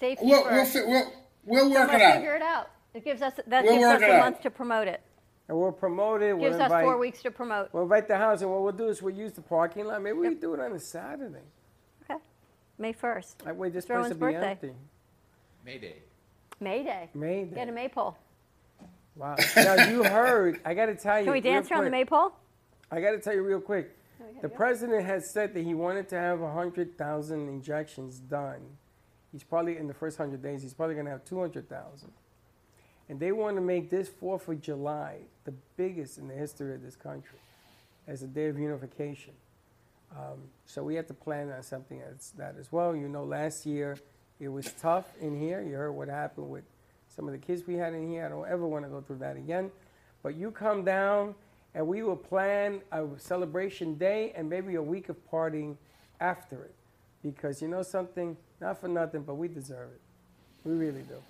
Safety 0.00 0.24
We'll, 0.26 0.44
we'll, 0.44 0.64
first. 0.64 0.74
we'll, 0.86 1.12
we'll 1.44 1.70
work 1.70 1.88
let's 1.88 1.94
it 1.94 2.02
out. 2.02 2.14
figure 2.16 2.34
it 2.36 2.42
out. 2.42 2.70
It 2.94 3.04
gives 3.04 3.22
us 3.22 3.32
that 3.46 3.64
We'll 3.64 3.74
gives 3.74 3.84
us 3.84 4.02
it 4.02 4.08
a 4.10 4.12
out. 4.14 4.20
month 4.24 4.40
to 4.42 4.50
promote 4.50 4.88
it. 4.88 5.00
And 5.48 5.58
we'll 5.58 5.72
promote 5.72 6.22
it. 6.22 6.36
We'll 6.36 6.50
Gives 6.50 6.60
us 6.60 6.64
invite, 6.66 6.84
four 6.84 6.98
weeks 6.98 7.22
to 7.22 7.30
promote. 7.30 7.68
We'll 7.72 7.84
invite 7.84 8.08
the 8.08 8.16
house, 8.16 8.42
and 8.42 8.50
what 8.50 8.62
we'll 8.62 8.72
do 8.72 8.88
is 8.88 9.00
we'll 9.00 9.14
use 9.14 9.32
the 9.32 9.42
parking 9.42 9.86
lot. 9.86 10.02
Maybe 10.02 10.18
we 10.18 10.34
do 10.34 10.54
it 10.54 10.60
on 10.60 10.72
a 10.72 10.78
Saturday. 10.80 11.38
Okay. 12.10 12.20
May 12.78 12.92
1st. 12.92 13.38
That 13.44 13.56
way, 13.56 13.68
this 13.70 13.84
It's 13.84 13.90
Rowan's 13.90 14.08
place 14.08 14.20
will 14.20 14.26
be 14.28 14.32
birthday. 14.34 14.50
empty. 14.50 14.72
Mayday. 15.64 15.94
May 16.60 16.82
Day. 16.82 17.10
May 17.14 17.44
Day. 17.44 17.54
Get 17.54 17.68
a 17.68 17.72
maypole. 17.72 18.16
Wow. 19.14 19.36
now 19.56 19.88
you 19.88 20.02
heard. 20.04 20.60
I 20.64 20.74
got 20.74 20.86
to 20.86 20.94
tell 20.94 21.18
you. 21.18 21.24
Can 21.24 21.32
we 21.32 21.40
dance 21.40 21.70
around 21.70 21.84
the 21.84 21.90
maypole? 21.90 22.32
I 22.90 23.00
got 23.00 23.12
to 23.12 23.18
tell 23.18 23.34
you 23.34 23.42
real 23.42 23.60
quick. 23.60 23.95
The 24.42 24.48
president 24.48 25.04
has 25.04 25.30
said 25.30 25.54
that 25.54 25.64
he 25.64 25.74
wanted 25.74 26.08
to 26.10 26.16
have 26.16 26.40
100,000 26.40 27.48
injections 27.48 28.18
done. 28.18 28.60
He's 29.32 29.44
probably, 29.44 29.76
in 29.76 29.86
the 29.86 29.94
first 29.94 30.18
100 30.18 30.42
days, 30.42 30.62
he's 30.62 30.74
probably 30.74 30.94
going 30.94 31.06
to 31.06 31.12
have 31.12 31.24
200,000. 31.24 32.10
And 33.08 33.20
they 33.20 33.32
want 33.32 33.56
to 33.56 33.60
make 33.60 33.90
this 33.90 34.08
4th 34.08 34.48
of 34.48 34.60
July 34.60 35.18
the 35.44 35.52
biggest 35.76 36.18
in 36.18 36.28
the 36.28 36.34
history 36.34 36.74
of 36.74 36.82
this 36.82 36.96
country 36.96 37.38
as 38.06 38.22
a 38.22 38.26
day 38.26 38.46
of 38.46 38.58
unification. 38.58 39.34
Um, 40.12 40.44
so 40.64 40.82
we 40.82 40.94
have 40.94 41.06
to 41.08 41.14
plan 41.14 41.50
on 41.50 41.62
something 41.62 42.00
as 42.00 42.32
that 42.38 42.56
as 42.58 42.72
well. 42.72 42.96
You 42.96 43.08
know, 43.08 43.24
last 43.24 43.66
year 43.66 43.98
it 44.40 44.48
was 44.48 44.72
tough 44.80 45.06
in 45.20 45.38
here. 45.38 45.62
You 45.62 45.74
heard 45.74 45.92
what 45.92 46.08
happened 46.08 46.50
with 46.50 46.64
some 47.08 47.26
of 47.26 47.32
the 47.32 47.38
kids 47.38 47.66
we 47.66 47.74
had 47.74 47.94
in 47.94 48.08
here. 48.08 48.26
I 48.26 48.28
don't 48.28 48.48
ever 48.48 48.66
want 48.66 48.84
to 48.84 48.90
go 48.90 49.00
through 49.00 49.18
that 49.18 49.36
again. 49.36 49.70
But 50.22 50.34
you 50.34 50.50
come 50.50 50.84
down 50.84 51.34
and 51.76 51.86
we 51.86 52.02
will 52.02 52.16
plan 52.16 52.80
a 52.90 53.04
celebration 53.18 53.94
day 53.96 54.32
and 54.34 54.48
maybe 54.48 54.76
a 54.76 54.82
week 54.82 55.10
of 55.10 55.16
partying 55.30 55.76
after 56.20 56.56
it. 56.64 56.74
Because 57.22 57.60
you 57.60 57.68
know 57.68 57.82
something, 57.82 58.34
not 58.62 58.80
for 58.80 58.88
nothing, 58.88 59.22
but 59.22 59.34
we 59.34 59.46
deserve 59.46 59.90
it. 59.90 60.00
We 60.64 60.72
really 60.72 61.02
do. 61.02 61.22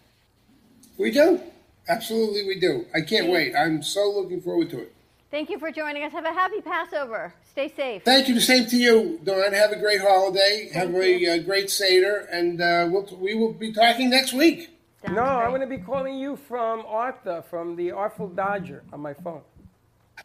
We 0.99 1.11
do. 1.11 1.41
Absolutely, 1.89 2.47
we 2.47 2.61
do. 2.61 2.87
I 2.95 3.01
can't 3.01 3.29
wait. 3.29 3.55
I'm 3.57 3.83
so 3.83 4.09
looking 4.09 4.41
forward 4.41 4.71
to 4.71 4.83
it. 4.83 4.95
Thank 5.33 5.51
you 5.51 5.59
for 5.59 5.73
joining 5.73 6.05
us. 6.05 6.13
Have 6.13 6.25
a 6.25 6.33
happy 6.33 6.61
Passover. 6.61 7.35
Stay 7.51 7.69
safe. 7.69 8.05
Thank 8.05 8.29
you. 8.29 8.35
The 8.35 8.41
same 8.41 8.67
to 8.67 8.77
you, 8.77 9.21
Dawn. 9.25 9.53
Have 9.53 9.73
a 9.73 9.79
great 9.79 10.01
holiday. 10.01 10.71
Have 10.73 10.95
a 10.95 11.35
uh, 11.35 11.39
great 11.39 11.71
Seder, 11.71 12.29
and 12.31 12.61
uh, 12.61 12.89
we'll, 12.89 13.09
we 13.21 13.35
will 13.35 13.53
be 13.53 13.73
talking 13.73 14.11
next 14.11 14.33
week. 14.33 14.71
no, 15.09 15.23
I'm 15.23 15.51
going 15.51 15.61
to 15.61 15.67
be 15.67 15.79
calling 15.79 16.17
you 16.17 16.37
from 16.37 16.85
Arthur, 16.87 17.43
from 17.51 17.75
the 17.75 17.91
Artful 17.91 18.29
Dodger 18.29 18.85
on 18.93 19.01
my 19.01 19.13
phone. 19.13 19.43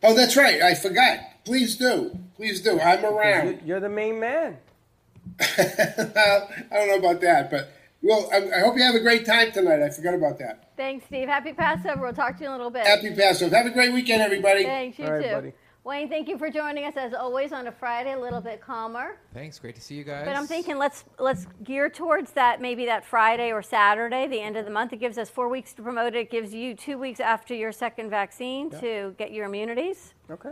Oh, 0.03 0.15
that's 0.15 0.35
right. 0.35 0.61
I 0.61 0.73
forgot. 0.75 1.19
Please 1.45 1.75
do. 1.75 2.17
Please 2.35 2.61
do. 2.61 2.79
I'm 2.79 3.03
around. 3.05 3.61
you're 3.65 3.79
the 3.79 3.89
main 3.89 4.19
man. 4.19 4.57
I 5.39 6.47
don't 6.71 6.87
know 6.87 6.97
about 6.97 7.21
that, 7.21 7.49
but 7.49 7.69
well, 8.01 8.29
I, 8.33 8.57
I 8.57 8.59
hope 8.61 8.75
you 8.75 8.83
have 8.83 8.95
a 8.95 8.99
great 8.99 9.25
time 9.25 9.51
tonight. 9.51 9.81
I 9.81 9.89
forgot 9.89 10.15
about 10.15 10.39
that. 10.39 10.71
Thanks, 10.75 11.05
Steve. 11.05 11.27
Happy 11.27 11.53
Passover. 11.53 12.01
We'll 12.01 12.13
talk 12.13 12.37
to 12.37 12.43
you 12.43 12.47
in 12.47 12.53
a 12.53 12.57
little 12.57 12.71
bit. 12.71 12.85
Happy 12.85 13.13
Passover. 13.13 13.55
Have 13.55 13.67
a 13.67 13.71
great 13.71 13.93
weekend, 13.93 14.21
everybody. 14.21 14.63
Thanks, 14.63 14.97
you 14.97 15.05
All 15.05 15.13
right, 15.13 15.23
too. 15.23 15.31
buddy. 15.31 15.53
Wayne, 15.83 16.09
thank 16.09 16.27
you 16.27 16.37
for 16.37 16.51
joining 16.51 16.85
us 16.85 16.93
as 16.95 17.15
always 17.15 17.51
on 17.51 17.65
a 17.65 17.71
Friday, 17.71 18.13
a 18.13 18.19
little 18.19 18.39
bit 18.39 18.61
calmer. 18.61 19.17
Thanks. 19.33 19.57
Great 19.57 19.73
to 19.73 19.81
see 19.81 19.95
you 19.95 20.03
guys. 20.03 20.25
But 20.25 20.35
I'm 20.35 20.45
thinking 20.45 20.77
let's 20.77 21.05
let's 21.17 21.47
gear 21.63 21.89
towards 21.89 22.31
that 22.33 22.61
maybe 22.61 22.85
that 22.85 23.03
Friday 23.03 23.51
or 23.51 23.63
Saturday, 23.63 24.27
the 24.27 24.39
end 24.39 24.57
of 24.57 24.65
the 24.65 24.71
month. 24.71 24.93
It 24.93 24.99
gives 24.99 25.17
us 25.17 25.27
four 25.27 25.49
weeks 25.49 25.73
to 25.73 25.81
promote 25.81 26.13
it. 26.13 26.19
It 26.19 26.29
gives 26.29 26.53
you 26.53 26.75
two 26.75 26.99
weeks 26.99 27.19
after 27.19 27.55
your 27.55 27.71
second 27.71 28.11
vaccine 28.11 28.69
to 28.79 29.15
get 29.17 29.31
your 29.31 29.47
immunities. 29.47 30.13
Okay. 30.29 30.51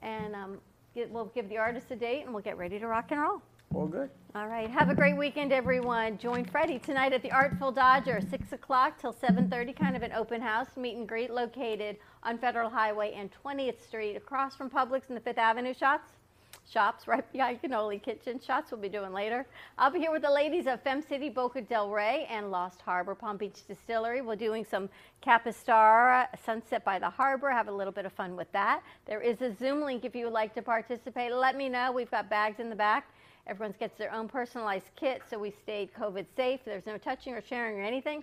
And 0.00 0.36
um, 0.36 0.58
get, 0.94 1.10
we'll 1.10 1.26
give 1.26 1.48
the 1.48 1.58
artist 1.58 1.90
a 1.90 1.96
date 1.96 2.24
and 2.24 2.32
we'll 2.32 2.44
get 2.44 2.56
ready 2.56 2.78
to 2.78 2.86
rock 2.86 3.10
and 3.10 3.20
roll. 3.20 3.42
All 3.74 3.86
good. 3.86 4.10
All 4.34 4.46
right. 4.48 4.68
Have 4.70 4.88
a 4.88 4.94
great 4.94 5.16
weekend, 5.16 5.52
everyone. 5.52 6.18
Join 6.18 6.44
Freddie 6.44 6.78
tonight 6.78 7.12
at 7.12 7.22
the 7.22 7.30
Artful 7.30 7.70
Dodger, 7.70 8.20
6 8.30 8.52
o'clock 8.52 8.98
till 8.98 9.12
7.30, 9.12 9.76
kind 9.76 9.94
of 9.94 10.02
an 10.02 10.12
open 10.12 10.40
house, 10.40 10.68
meet 10.76 10.96
and 10.96 11.08
greet 11.08 11.30
located 11.30 11.96
on 12.22 12.38
Federal 12.38 12.70
Highway 12.70 13.12
and 13.14 13.30
20th 13.44 13.80
Street, 13.80 14.16
across 14.16 14.56
from 14.56 14.70
Publix 14.70 15.08
and 15.08 15.16
the 15.16 15.20
Fifth 15.20 15.38
Avenue 15.38 15.74
shops. 15.74 16.10
shops 16.70 17.06
right 17.06 17.30
behind 17.32 17.60
Cannoli 17.62 18.02
Kitchen. 18.02 18.40
Shots 18.40 18.70
we'll 18.70 18.80
be 18.80 18.88
doing 18.88 19.12
later. 19.12 19.46
I'll 19.76 19.90
be 19.90 19.98
here 19.98 20.12
with 20.12 20.22
the 20.22 20.30
ladies 20.30 20.66
of 20.66 20.82
Fem 20.82 21.02
City, 21.02 21.28
Boca 21.28 21.60
Del 21.60 21.90
Rey, 21.90 22.26
and 22.30 22.50
Lost 22.50 22.80
Harbor 22.80 23.14
Palm 23.14 23.36
Beach 23.36 23.66
Distillery. 23.66 24.22
We're 24.22 24.36
doing 24.36 24.64
some 24.64 24.88
Capistar 25.24 26.26
Sunset 26.44 26.84
by 26.84 26.98
the 26.98 27.10
Harbor. 27.10 27.50
Have 27.50 27.68
a 27.68 27.72
little 27.72 27.92
bit 27.92 28.06
of 28.06 28.12
fun 28.12 28.34
with 28.36 28.50
that. 28.52 28.82
There 29.06 29.20
is 29.20 29.40
a 29.42 29.54
Zoom 29.54 29.82
link 29.82 30.04
if 30.04 30.14
you 30.14 30.24
would 30.26 30.34
like 30.34 30.54
to 30.54 30.62
participate. 30.62 31.32
Let 31.32 31.56
me 31.56 31.68
know. 31.68 31.92
We've 31.92 32.10
got 32.10 32.30
bags 32.30 32.60
in 32.60 32.70
the 32.70 32.76
back. 32.76 33.08
Everyone 33.48 33.74
gets 33.80 33.96
their 33.96 34.12
own 34.12 34.28
personalized 34.28 34.90
kit, 34.94 35.22
so 35.28 35.38
we 35.38 35.50
stayed 35.50 35.94
COVID 35.94 36.26
safe. 36.36 36.60
There's 36.66 36.84
no 36.84 36.98
touching 36.98 37.32
or 37.32 37.40
sharing 37.40 37.80
or 37.80 37.82
anything, 37.82 38.22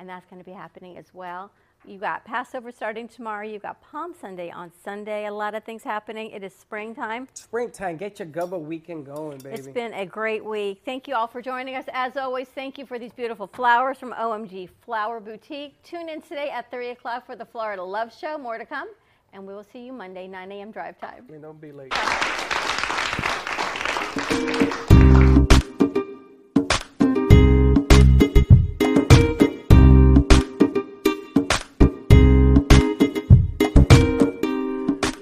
and 0.00 0.08
that's 0.08 0.26
going 0.26 0.42
to 0.42 0.44
be 0.44 0.54
happening 0.54 0.96
as 0.98 1.14
well. 1.14 1.52
You 1.86 1.98
got 1.98 2.24
Passover 2.24 2.72
starting 2.72 3.06
tomorrow. 3.06 3.46
You've 3.46 3.62
got 3.62 3.80
Palm 3.82 4.14
Sunday 4.18 4.50
on 4.50 4.72
Sunday. 4.82 5.26
A 5.26 5.32
lot 5.32 5.54
of 5.54 5.62
things 5.62 5.84
happening. 5.84 6.30
It 6.30 6.42
is 6.42 6.52
springtime. 6.52 7.28
Springtime, 7.34 7.98
get 7.98 8.18
your 8.18 8.26
Gubba 8.26 8.60
weekend 8.60 9.06
going, 9.06 9.38
baby. 9.38 9.54
It's 9.54 9.68
been 9.68 9.92
a 9.92 10.06
great 10.06 10.44
week. 10.44 10.80
Thank 10.84 11.06
you 11.06 11.14
all 11.14 11.28
for 11.28 11.40
joining 11.40 11.76
us. 11.76 11.84
As 11.92 12.16
always, 12.16 12.48
thank 12.48 12.76
you 12.76 12.86
for 12.86 12.98
these 12.98 13.12
beautiful 13.12 13.46
flowers 13.46 13.98
from 13.98 14.12
OMG 14.12 14.70
Flower 14.84 15.20
Boutique. 15.20 15.80
Tune 15.84 16.08
in 16.08 16.20
today 16.20 16.50
at 16.50 16.68
3 16.70 16.88
o'clock 16.88 17.26
for 17.26 17.36
the 17.36 17.44
Florida 17.44 17.82
Love 17.82 18.12
Show. 18.12 18.38
More 18.38 18.58
to 18.58 18.66
come. 18.66 18.88
And 19.34 19.46
we 19.46 19.54
will 19.54 19.66
see 19.72 19.84
you 19.84 19.92
Monday, 19.92 20.26
9 20.26 20.50
a.m. 20.50 20.70
drive 20.72 20.98
time. 20.98 21.26
And 21.30 21.42
don't 21.42 21.60
be 21.60 21.70
late. 21.70 21.92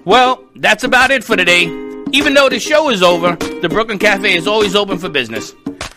Well, 0.05 0.45
that's 0.57 0.85
about 0.85 1.11
it 1.11 1.25
for 1.25 1.37
today. 1.37 1.63
Even 2.13 2.35
though 2.35 2.49
the 2.49 2.59
show 2.59 2.91
is 2.91 3.03
over, 3.03 3.37
the 3.37 3.69
Brooklyn 3.71 3.99
Cafe 3.99 4.35
is 4.35 4.47
always 4.47 4.75
open 4.75 4.99
for 4.99 5.09
business. 5.09 5.55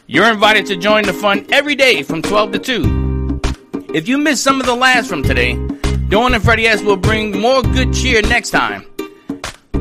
You're 0.07 0.31
invited 0.31 0.65
to 0.67 0.77
join 0.77 1.03
the 1.03 1.11
fun 1.11 1.45
every 1.51 1.75
day 1.75 2.03
from 2.03 2.21
12 2.21 2.51
to 2.53 2.59
2. 2.59 3.41
If 3.93 4.07
you 4.07 4.17
missed 4.17 4.43
some 4.43 4.59
of 4.59 4.67
the 4.67 4.75
laughs 4.75 5.09
from 5.09 5.23
today, 5.23 5.55
Dawn 6.07 6.33
and 6.33 6.43
Freddie 6.43 6.67
S 6.67 6.81
will 6.81 6.95
bring 6.95 7.41
more 7.41 7.61
good 7.61 7.93
cheer 7.93 8.21
next 8.21 8.51
time. 8.51 8.85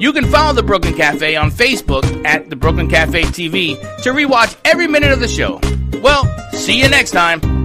You 0.01 0.13
can 0.13 0.27
follow 0.27 0.53
the 0.53 0.63
Brooklyn 0.63 0.95
Cafe 0.95 1.37
on 1.37 1.51
Facebook 1.51 2.25
at 2.27 2.51
the 2.51 2.57
Brooklyn 2.57 2.89
Cafe 2.89 3.23
TV 3.23 3.79
to 4.03 4.11
rewatch 4.11 4.57
every 4.65 4.87
minute 4.87 5.13
of 5.13 5.21
the 5.21 5.29
show. 5.29 5.61
Well, 6.03 6.25
see 6.53 6.81
you 6.81 6.89
next 6.89 7.13
time. 7.13 7.64